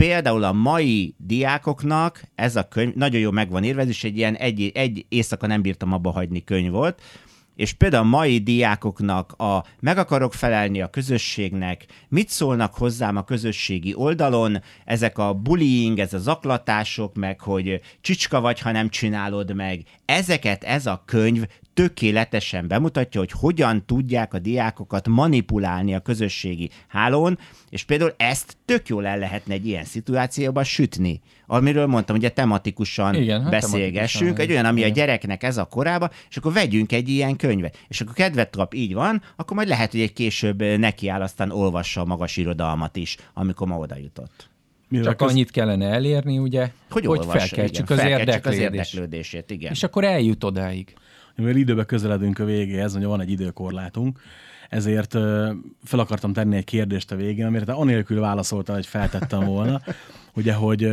például 0.00 0.44
a 0.44 0.52
mai 0.52 1.14
diákoknak 1.18 2.22
ez 2.34 2.56
a 2.56 2.68
könyv 2.68 2.94
nagyon 2.94 3.20
jó 3.20 3.30
meg 3.30 3.50
van 3.50 3.64
írva, 3.64 3.80
ez 3.80 3.88
is 3.88 4.04
egy 4.04 4.16
ilyen 4.16 4.34
egy, 4.34 4.70
egy 4.74 5.06
éjszaka 5.08 5.46
nem 5.46 5.62
bírtam 5.62 5.92
abba 5.92 6.10
hagyni 6.10 6.44
könyv 6.44 6.70
volt, 6.70 7.02
és 7.56 7.72
például 7.72 8.04
a 8.04 8.08
mai 8.08 8.38
diákoknak 8.38 9.32
a 9.32 9.64
meg 9.80 9.98
akarok 9.98 10.34
felelni 10.34 10.80
a 10.80 10.90
közösségnek, 10.90 11.86
mit 12.08 12.28
szólnak 12.28 12.74
hozzám 12.74 13.16
a 13.16 13.24
közösségi 13.24 13.94
oldalon, 13.94 14.62
ezek 14.84 15.18
a 15.18 15.34
bullying, 15.34 15.98
ez 15.98 16.12
a 16.12 16.18
zaklatások, 16.18 17.14
meg 17.14 17.40
hogy 17.40 17.80
csicska 18.00 18.40
vagy, 18.40 18.60
ha 18.60 18.70
nem 18.70 18.88
csinálod 18.88 19.54
meg, 19.54 19.82
ezeket 20.04 20.64
ez 20.64 20.86
a 20.86 21.02
könyv 21.06 21.46
tökéletesen 21.80 22.68
bemutatja, 22.68 23.20
hogy 23.20 23.32
hogyan 23.32 23.86
tudják 23.86 24.34
a 24.34 24.38
diákokat 24.38 25.08
manipulálni 25.08 25.94
a 25.94 26.00
közösségi 26.00 26.70
hálón, 26.88 27.38
és 27.70 27.84
például 27.84 28.14
ezt 28.16 28.56
tök 28.64 28.88
jól 28.88 29.06
el 29.06 29.18
lehetne 29.18 29.54
egy 29.54 29.66
ilyen 29.66 29.84
szituációban 29.84 30.64
sütni. 30.64 31.20
Amiről 31.46 31.86
mondtam, 31.86 32.20
hogy 32.20 32.32
tematikusan 32.32 33.14
Igen, 33.14 33.42
hát 33.42 33.50
beszélgessünk, 33.50 34.22
tematikusan, 34.22 34.44
egy 34.44 34.50
olyan, 34.50 34.64
ami 34.64 34.80
a 34.80 34.84
igen. 34.84 34.96
gyereknek 34.96 35.42
ez 35.42 35.56
a 35.56 35.64
korába, 35.64 36.10
és 36.30 36.36
akkor 36.36 36.52
vegyünk 36.52 36.92
egy 36.92 37.08
ilyen 37.08 37.36
könyvet. 37.36 37.78
És 37.88 38.00
akkor 38.00 38.14
kedvet 38.14 38.50
kap, 38.50 38.74
így 38.74 38.94
van, 38.94 39.22
akkor 39.36 39.56
majd 39.56 39.68
lehet, 39.68 39.90
hogy 39.90 40.00
egy 40.00 40.12
később 40.12 40.62
nekiáll, 40.62 41.22
aztán 41.22 41.50
olvassa 41.50 42.00
a 42.00 42.04
magas 42.04 42.36
irodalmat 42.36 42.96
is, 42.96 43.16
amikor 43.34 43.66
ma 43.66 43.78
oda 43.78 43.96
jutott. 43.96 44.48
Mivel 44.88 45.06
Csak 45.06 45.16
köz- 45.16 45.30
annyit 45.30 45.50
kellene 45.50 45.86
elérni, 45.86 46.38
ugye, 46.38 46.60
Hogy, 46.60 47.06
hogy 47.06 47.18
olvassa, 47.18 47.38
felkeltsük 47.38 47.90
igen, 47.90 47.98
az, 47.98 48.04
felkeltsük 48.04 48.46
az 48.46 48.52
érdeklődést. 48.52 48.94
érdeklődését. 48.94 49.50
Igen. 49.50 49.72
És 49.72 49.82
akkor 49.82 50.04
eljut 50.04 50.44
odáig. 50.44 50.94
Mivel 51.40 51.56
időbe 51.56 51.84
közeledünk 51.84 52.38
a 52.38 52.44
végéhez, 52.44 52.94
ugye 52.94 53.06
van 53.06 53.20
egy 53.20 53.30
időkorlátunk, 53.30 54.20
ezért 54.68 55.12
fel 55.84 55.98
akartam 55.98 56.32
tenni 56.32 56.56
egy 56.56 56.64
kérdést 56.64 57.12
a 57.12 57.16
végén, 57.16 57.46
amire 57.46 57.64
te 57.64 57.72
anélkül 57.72 58.20
válaszoltál, 58.20 58.74
hogy 58.74 58.86
feltettem 58.86 59.44
volna, 59.44 59.80
ugye, 60.36 60.52
hogy 60.52 60.88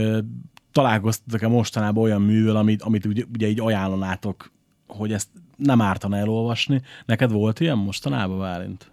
találkoztatok-e 0.72 1.48
mostanában 1.48 2.04
olyan 2.04 2.22
művel, 2.22 2.56
amit, 2.56 2.82
amit 2.82 3.06
ugye, 3.06 3.24
ugye 3.34 3.48
így 3.48 3.60
ajánlanátok, 3.60 4.52
hogy 4.88 5.14
ezt 5.14 5.30
nem 5.56 5.82
ártana 5.82 6.18
elolvasni. 6.18 6.82
Neked 7.06 7.32
volt 7.32 7.60
ilyen 7.60 7.78
mostanában, 7.78 8.38
Válint? 8.38 8.92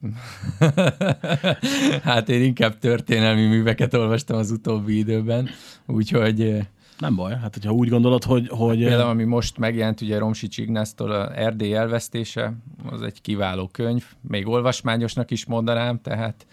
hát 2.02 2.28
én 2.28 2.42
inkább 2.42 2.78
történelmi 2.78 3.46
műveket 3.46 3.94
olvastam 3.94 4.38
az 4.38 4.50
utóbbi 4.50 4.98
időben, 4.98 5.48
úgyhogy 5.86 6.66
Nem 7.00 7.14
baj, 7.14 7.36
hát 7.36 7.54
hogyha 7.54 7.72
úgy 7.72 7.88
gondolod, 7.88 8.24
hogy... 8.24 8.48
hogy 8.48 8.78
például 8.78 9.10
ami 9.10 9.24
most 9.24 9.58
megjelent, 9.58 10.00
ugye 10.00 10.18
Romsics 10.18 10.58
Ignásztól 10.58 11.10
a 11.10 11.38
Erdély 11.38 11.74
elvesztése, 11.74 12.52
az 12.90 13.02
egy 13.02 13.20
kiváló 13.20 13.68
könyv, 13.72 14.04
még 14.20 14.48
olvasmányosnak 14.48 15.30
is 15.30 15.44
mondanám, 15.44 16.00
tehát 16.00 16.46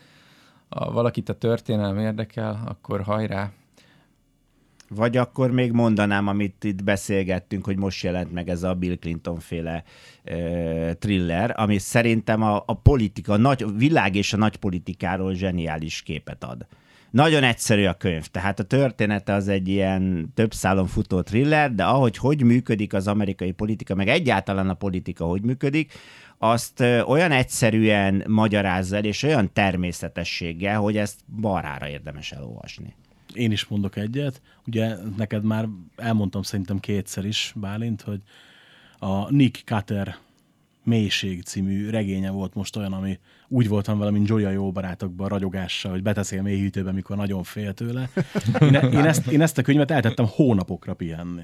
ha 0.69 0.91
valakit 0.91 1.29
a 1.29 1.33
történelem 1.33 1.97
érdekel, 1.97 2.61
akkor 2.65 3.01
hajrá. 3.01 3.51
Vagy 4.89 5.17
akkor 5.17 5.51
még 5.51 5.71
mondanám, 5.71 6.27
amit 6.27 6.63
itt 6.63 6.83
beszélgettünk, 6.83 7.65
hogy 7.65 7.77
most 7.77 8.03
jelent 8.03 8.31
meg 8.31 8.49
ez 8.49 8.63
a 8.63 8.73
Bill 8.73 8.95
Clinton 8.95 9.39
féle 9.39 9.83
uh, 10.25 10.91
thriller, 10.91 11.53
ami 11.57 11.77
szerintem 11.77 12.41
a, 12.41 12.63
a 12.65 12.73
politika, 12.73 13.33
a 13.33 13.37
nagy 13.37 13.63
a 13.63 13.71
világ 13.71 14.15
és 14.15 14.33
a 14.33 14.37
nagy 14.37 14.55
politikáról 14.55 15.33
zseniális 15.33 16.01
képet 16.01 16.43
ad. 16.43 16.67
Nagyon 17.17 17.43
egyszerű 17.43 17.85
a 17.85 17.93
könyv, 17.93 18.25
tehát 18.25 18.59
a 18.59 18.63
története 18.63 19.33
az 19.33 19.47
egy 19.47 19.67
ilyen 19.67 20.31
több 20.33 20.53
szálon 20.53 20.87
futó 20.87 21.21
thriller, 21.21 21.73
de 21.75 21.83
ahogy 21.83 22.17
hogy 22.17 22.43
működik 22.43 22.93
az 22.93 23.07
amerikai 23.07 23.51
politika, 23.51 23.95
meg 23.95 24.07
egyáltalán 24.07 24.69
a 24.69 24.73
politika 24.73 25.25
hogy 25.25 25.41
működik, 25.41 25.93
azt 26.37 26.79
olyan 27.05 27.31
egyszerűen 27.31 28.23
magyarázza 28.27 28.95
el, 28.95 29.03
és 29.03 29.23
olyan 29.23 29.53
természetességgel, 29.53 30.79
hogy 30.79 30.97
ezt 30.97 31.19
barára 31.41 31.87
érdemes 31.87 32.31
elolvasni. 32.31 32.95
én 33.33 33.51
is 33.51 33.65
mondok 33.65 33.95
egyet. 33.95 34.41
Ugye 34.67 34.95
neked 35.17 35.43
már 35.43 35.67
elmondtam 35.95 36.41
szerintem 36.41 36.79
kétszer 36.79 37.25
is, 37.25 37.53
Bálint, 37.55 38.01
hogy 38.01 38.21
a 38.99 39.31
Nick 39.31 39.65
Cutter 39.65 40.17
Mélység 40.83 41.43
című 41.43 41.89
regénye 41.89 42.29
volt 42.29 42.53
most 42.53 42.75
olyan, 42.75 42.93
ami 42.93 43.19
úgy 43.47 43.67
voltam 43.67 43.99
vele, 43.99 44.11
mint 44.11 44.27
Joya 44.27 44.49
jó 44.49 44.71
barátokban 44.71 45.27
ragyogással, 45.27 45.91
hogy 45.91 46.01
beteszi 46.03 46.37
a 46.37 46.41
mélyhűtőbe, 46.41 46.91
mikor 46.91 47.17
nagyon 47.17 47.43
fél 47.43 47.73
tőle. 47.73 48.09
Én, 48.59 48.73
én, 48.73 49.05
ezt, 49.05 49.27
én 49.27 49.41
ezt 49.41 49.57
a 49.57 49.61
könyvet 49.61 49.91
eltettem 49.91 50.25
hónapokra 50.29 50.93
pihenni. 50.93 51.43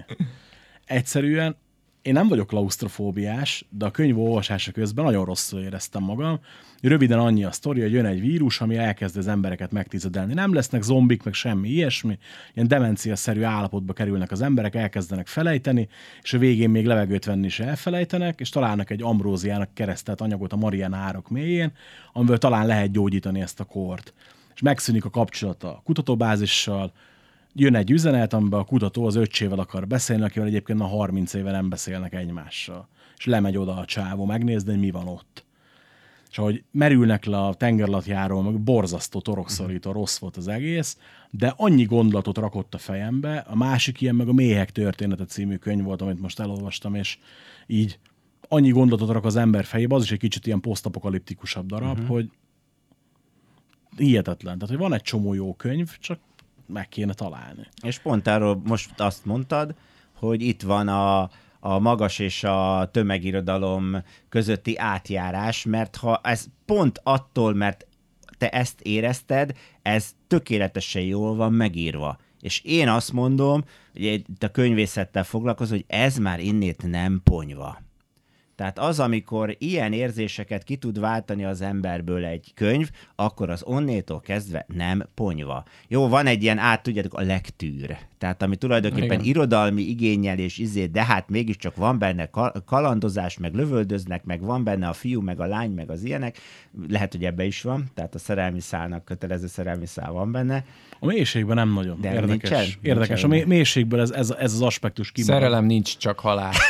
Egyszerűen 0.86 1.56
én 2.02 2.14
nem 2.14 2.28
vagyok 2.28 2.48
klaustrofóbiás, 2.48 3.66
de 3.70 3.86
a 3.86 3.92
könyv 3.92 4.20
olvasása 4.20 4.72
közben 4.72 5.06
nagyon 5.06 5.26
rosszul 5.26 5.60
éreztem 5.60 6.04
magam. 6.04 6.40
Röviden 6.84 7.20
annyi 7.20 7.44
a 7.44 7.52
sztori, 7.52 7.82
hogy 7.82 7.92
jön 7.92 8.06
egy 8.06 8.22
vírus, 8.22 8.62
ami 8.62 8.78
elkezd 8.78 9.18
az 9.18 9.28
embereket 9.28 9.72
megtizedelni. 9.72 10.34
Nem 10.34 10.54
lesznek 10.54 10.82
zombik, 10.82 11.24
meg 11.24 11.34
semmi 11.34 11.70
ilyesmi. 11.70 12.18
Ilyen 12.54 12.68
demencia-szerű 12.68 13.42
állapotba 13.42 13.94
kerülnek 13.94 14.32
az 14.32 14.42
emberek, 14.42 14.76
elkezdenek 14.76 15.28
felejteni, 15.28 15.88
és 16.22 16.34
a 16.34 16.38
végén 16.38 16.70
még 16.70 16.86
levegőt 16.86 17.26
venni 17.26 17.46
is 17.46 17.60
elfelejtenek, 17.60 18.40
és 18.40 18.50
találnak 18.50 18.90
egy 18.90 19.02
ambróziának 19.02 19.74
keresztelt 19.74 20.22
anyagot 20.22 20.54
a 20.54 20.56
Mariana 20.56 20.98
árok 20.98 21.30
mélyén, 21.30 21.72
amivel 22.14 22.38
talán 22.38 22.66
lehet 22.66 22.92
gyógyítani 22.92 23.42
ezt 23.42 23.60
a 23.60 23.64
kort. 23.64 24.14
És 24.56 24.62
megszűnik 24.62 25.06
a 25.06 25.10
kapcsolat 25.10 25.64
a 25.64 25.82
kutatóbázissal, 25.84 26.92
jön 27.54 27.76
egy 27.76 27.92
üzenet, 27.92 28.34
amiben 28.34 28.60
a 28.60 28.64
kutató 28.64 29.06
az 29.06 29.16
öccsével 29.16 29.60
akar 29.60 29.88
beszélni, 29.88 30.24
akivel 30.24 30.48
egyébként 30.48 30.82
a 30.82 30.86
30 30.86 31.34
éve 31.34 31.52
nem 31.52 31.70
beszélnek 31.70 32.14
egymással. 32.14 32.88
És 33.18 33.26
lemegy 33.26 33.58
oda 33.58 33.76
a 33.78 33.86
csávó 33.86 34.26
megnézni, 34.26 34.72
hogy 34.72 34.80
mi 34.80 34.92
van 34.92 35.08
ott. 35.08 35.43
És 36.34 36.40
ahogy 36.40 36.64
merülnek 36.72 37.26
le 37.26 37.40
a 37.40 37.54
tengerlatjáról, 37.54 38.44
meg 38.44 38.60
borzasztó 38.60 39.22
torokszorító 39.22 39.92
rossz 39.92 40.18
volt 40.18 40.38
az 40.38 40.48
egész, 40.48 40.98
de 41.30 41.54
annyi 41.58 41.84
gondolatot 41.84 42.38
rakott 42.38 42.74
a 42.74 42.78
fejembe, 42.78 43.38
a 43.38 43.56
másik 43.56 44.02
ilyen 44.02 44.16
meg 44.16 44.28
a 44.28 44.34
Méhek 44.34 44.72
története 44.72 45.26
című 45.26 45.56
könyv 45.56 45.84
volt, 45.84 46.02
amit 46.02 46.22
most 46.22 46.40
elolvastam, 46.40 46.96
és 46.96 47.18
így 47.68 48.00
annyi 48.48 48.70
gondolatot 48.70 49.10
rak 49.10 49.26
az 49.26 49.36
ember 49.36 49.66
fejébe, 49.66 49.96
az 49.96 50.04
is 50.04 50.12
egy 50.12 50.20
kicsit 50.20 50.46
ilyen 50.46 50.60
posztapokaliptikusabb 50.60 51.66
darab, 51.66 51.92
uh-huh. 51.92 52.08
hogy 52.08 52.30
hihetetlen. 53.98 54.58
Tehát, 54.58 54.76
hogy 54.76 54.84
van 54.84 54.94
egy 54.94 55.02
csomó 55.02 55.34
jó 55.34 55.54
könyv, 55.54 55.98
csak 56.00 56.20
meg 56.66 56.90
kéne 56.90 57.14
találni. 57.14 57.68
És 57.82 58.00
pont 58.00 58.28
erről 58.28 58.62
most 58.64 59.00
azt 59.00 59.26
mondtad, 59.26 59.76
hogy 60.14 60.42
itt 60.42 60.62
van 60.62 60.88
a, 60.88 61.30
a 61.66 61.80
magas 61.80 62.20
és 62.20 62.44
a 62.44 62.90
tömegirodalom 62.92 64.04
közötti 64.30 64.78
átjárás, 64.78 65.66
mert 65.66 65.96
ha 65.96 66.22
ez 66.24 66.46
pont 66.66 67.00
attól, 67.04 67.54
mert 67.54 67.88
te 68.38 68.50
ezt 68.50 68.82
érezted, 68.82 69.58
ez 69.82 70.12
tökéletesen 70.28 71.02
jól 71.02 71.36
van 71.36 71.54
megírva. 71.54 72.18
És 72.40 72.62
én 72.64 72.90
azt 72.90 73.12
mondom, 73.12 73.64
hogy 73.94 74.04
itt 74.04 74.44
a 74.44 74.50
könyvészettel 74.50 75.24
foglalkozom, 75.24 75.78
hogy 75.78 75.86
ez 75.88 76.18
már 76.18 76.40
innét 76.40 76.90
nem 76.90 77.22
ponyva. 77.24 77.82
Tehát 78.56 78.80
az, 78.80 79.00
amikor 79.00 79.56
ilyen 79.60 79.94
érzéseket 79.94 80.64
ki 80.64 80.76
tud 80.76 81.00
váltani 81.00 81.46
az 81.46 81.62
emberből 81.62 82.26
egy 82.26 82.52
könyv, 82.56 82.90
akkor 83.16 83.50
az 83.50 83.64
onnétól 83.66 84.20
kezdve 84.22 84.66
nem 84.74 85.04
ponyva. 85.14 85.64
Jó, 85.88 86.08
van 86.08 86.26
egy 86.26 86.44
ilyen 86.44 86.58
át, 86.58 86.84
tudjátok, 86.84 87.14
a 87.14 87.22
lektűr. 87.22 87.98
Tehát 88.18 88.42
ami 88.42 88.56
tulajdonképpen 88.56 89.20
Igen. 89.20 89.24
Irodalmi 89.24 89.82
igényel 89.82 90.38
és 90.38 90.58
izé, 90.58 90.86
de 90.86 91.06
hát 91.06 91.30
mégiscsak 91.30 91.76
van 91.76 92.00
benne 92.00 92.26
ka- 92.26 92.64
kalandozás, 92.66 93.38
meg 93.38 93.54
lövöldöznek, 93.54 94.24
meg 94.24 94.42
van 94.42 94.64
benne 94.64 94.88
a 94.88 94.94
fiú, 94.94 95.22
meg 95.22 95.40
a 95.40 95.46
lány, 95.46 95.72
meg 95.72 95.90
az 95.90 96.04
ilyenek. 96.04 96.38
Lehet, 96.90 97.12
hogy 97.12 97.26
ebbe 97.26 97.46
is 97.46 97.62
van, 97.62 97.92
tehát 97.94 98.16
a 98.16 98.20
szerelmi 98.20 98.60
szálnak 98.60 99.06
kötelező 99.06 99.48
szerelmi 99.48 99.86
szál 99.86 100.12
van 100.12 100.32
benne. 100.32 100.66
A 101.00 101.06
mélységben 101.06 101.56
nem 101.56 101.74
nagyon. 101.74 102.02
De 102.02 102.14
érdekes. 102.14 102.50
nincsen? 102.50 102.80
érdekes. 102.82 103.24
A 103.24 103.28
Nincsen. 103.28 103.30
mély- 103.30 103.58
mélységből 103.58 104.00
ez, 104.00 104.12
ez, 104.12 104.30
ez 104.40 104.54
az 104.54 104.62
aspektus 104.62 105.12
kimarad. 105.12 105.42
Szerelem 105.42 105.66
nincs, 105.66 105.98
csak 105.98 106.20
halál. 106.20 106.52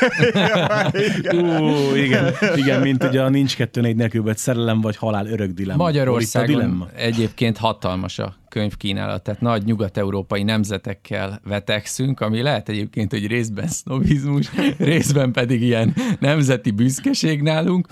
Igen, 1.96 2.34
igen, 2.62 2.82
mint 2.82 3.04
ugye 3.04 3.24
a 3.24 3.30
nincs 3.30 3.56
kettő 3.56 3.82
négy 3.82 3.96
nélkül, 3.96 4.24
vagy 4.24 4.38
szerelem 4.38 4.82
vagy 4.82 4.96
halál 4.96 5.28
örök 5.28 5.52
dilemma. 5.52 5.84
Magyarországon 5.84 6.56
dilemma? 6.56 6.88
egyébként 6.96 7.58
hatalmas 7.58 8.20
a 8.20 8.36
könyvkínálat, 8.50 9.24
tehát 9.24 9.42
nagy 9.42 9.64
nyugat-európai 9.64 10.44
nemzetekkel 10.44 11.40
vetekszünk, 11.44 12.20
ami 12.20 12.42
lehet 12.42 12.70
egyébként, 12.70 13.12
hogy 13.12 13.28
részben 13.28 13.68
sznobizmus, 13.68 14.50
részben 14.78 15.32
pedig 15.32 15.62
ilyen 15.62 15.96
nemzeti 16.20 16.72
büszkeség 16.72 17.42
nálunk. 17.42 17.88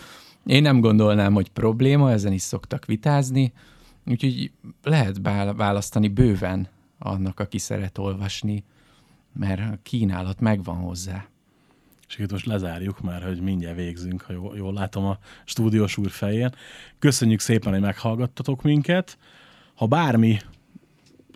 Én 0.46 0.62
nem 0.62 0.80
gondolnám, 0.80 1.34
hogy 1.34 1.50
probléma, 1.50 2.12
ezen 2.12 2.34
is 2.34 2.42
szoktak 2.42 2.86
vitázni, 2.86 3.54
úgyhogy 4.06 4.52
lehet 4.84 5.22
választani 5.56 6.08
bőven 6.08 6.68
annak, 7.00 7.40
aki 7.40 7.58
szeret 7.58 7.98
olvasni, 7.98 8.64
mert 9.34 9.74
a 9.74 9.80
kínálat 9.84 10.40
megvan 10.40 10.76
hozzá. 10.76 11.26
És 12.12 12.18
itt 12.18 12.32
most 12.32 12.46
lezárjuk 12.46 13.02
már, 13.02 13.24
hogy 13.24 13.42
mindjárt 13.42 13.76
végzünk, 13.76 14.22
ha 14.22 14.34
jól, 14.34 14.58
jól 14.58 14.74
látom 14.74 15.06
a 15.06 15.18
stúdiós 15.46 15.98
úr 15.98 16.10
fején. 16.10 16.50
Köszönjük 17.00 17.40
szépen, 17.40 17.72
hogy 17.72 17.82
meghallgattatok 17.82 18.62
minket. 18.62 19.18
Ha 19.76 19.86
bármi 19.88 20.40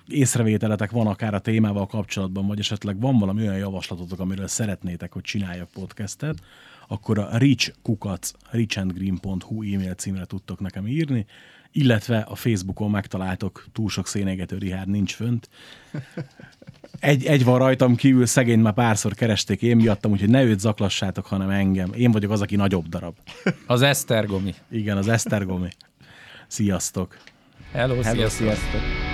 észrevételetek 0.07 0.91
van 0.91 1.07
akár 1.07 1.33
a 1.33 1.39
témával 1.39 1.85
kapcsolatban, 1.85 2.47
vagy 2.47 2.59
esetleg 2.59 2.99
van 2.99 3.19
valami 3.19 3.41
olyan 3.41 3.57
javaslatotok, 3.57 4.19
amiről 4.19 4.47
szeretnétek, 4.47 5.13
hogy 5.13 5.21
csináljak 5.21 5.69
podcastet, 5.69 6.43
akkor 6.87 7.19
a 7.19 7.37
richkukac 7.37 8.31
richandgreen.hu 8.51 9.73
e-mail 9.73 9.93
címre 9.93 10.25
tudtok 10.25 10.59
nekem 10.59 10.87
írni, 10.87 11.25
illetve 11.71 12.19
a 12.19 12.35
Facebookon 12.35 12.89
megtaláltok 12.89 13.65
túl 13.71 13.89
sok 13.89 14.07
szénégető 14.07 14.57
Rihárd 14.57 14.89
nincs 14.89 15.13
fönt. 15.13 15.49
Egy, 16.99 17.25
egy 17.25 17.43
van 17.43 17.57
rajtam 17.57 17.95
kívül, 17.95 18.25
szegény 18.25 18.59
már 18.59 18.73
párszor 18.73 19.13
keresték 19.13 19.61
én 19.61 19.75
miattam, 19.75 20.11
úgyhogy 20.11 20.29
ne 20.29 20.43
őt 20.43 20.59
zaklassátok, 20.59 21.25
hanem 21.25 21.49
engem. 21.49 21.89
Én 21.93 22.11
vagyok 22.11 22.31
az, 22.31 22.41
aki 22.41 22.55
nagyobb 22.55 22.87
darab. 22.87 23.15
Az 23.67 23.81
Esztergomi. 23.81 24.53
Igen, 24.71 24.97
az 24.97 25.07
Esztergomi. 25.07 25.69
Sziasztok! 26.47 27.17
Hello, 27.71 28.01
Hello, 28.01 28.15
sziasztok. 28.15 28.47
sziasztok! 28.47 29.04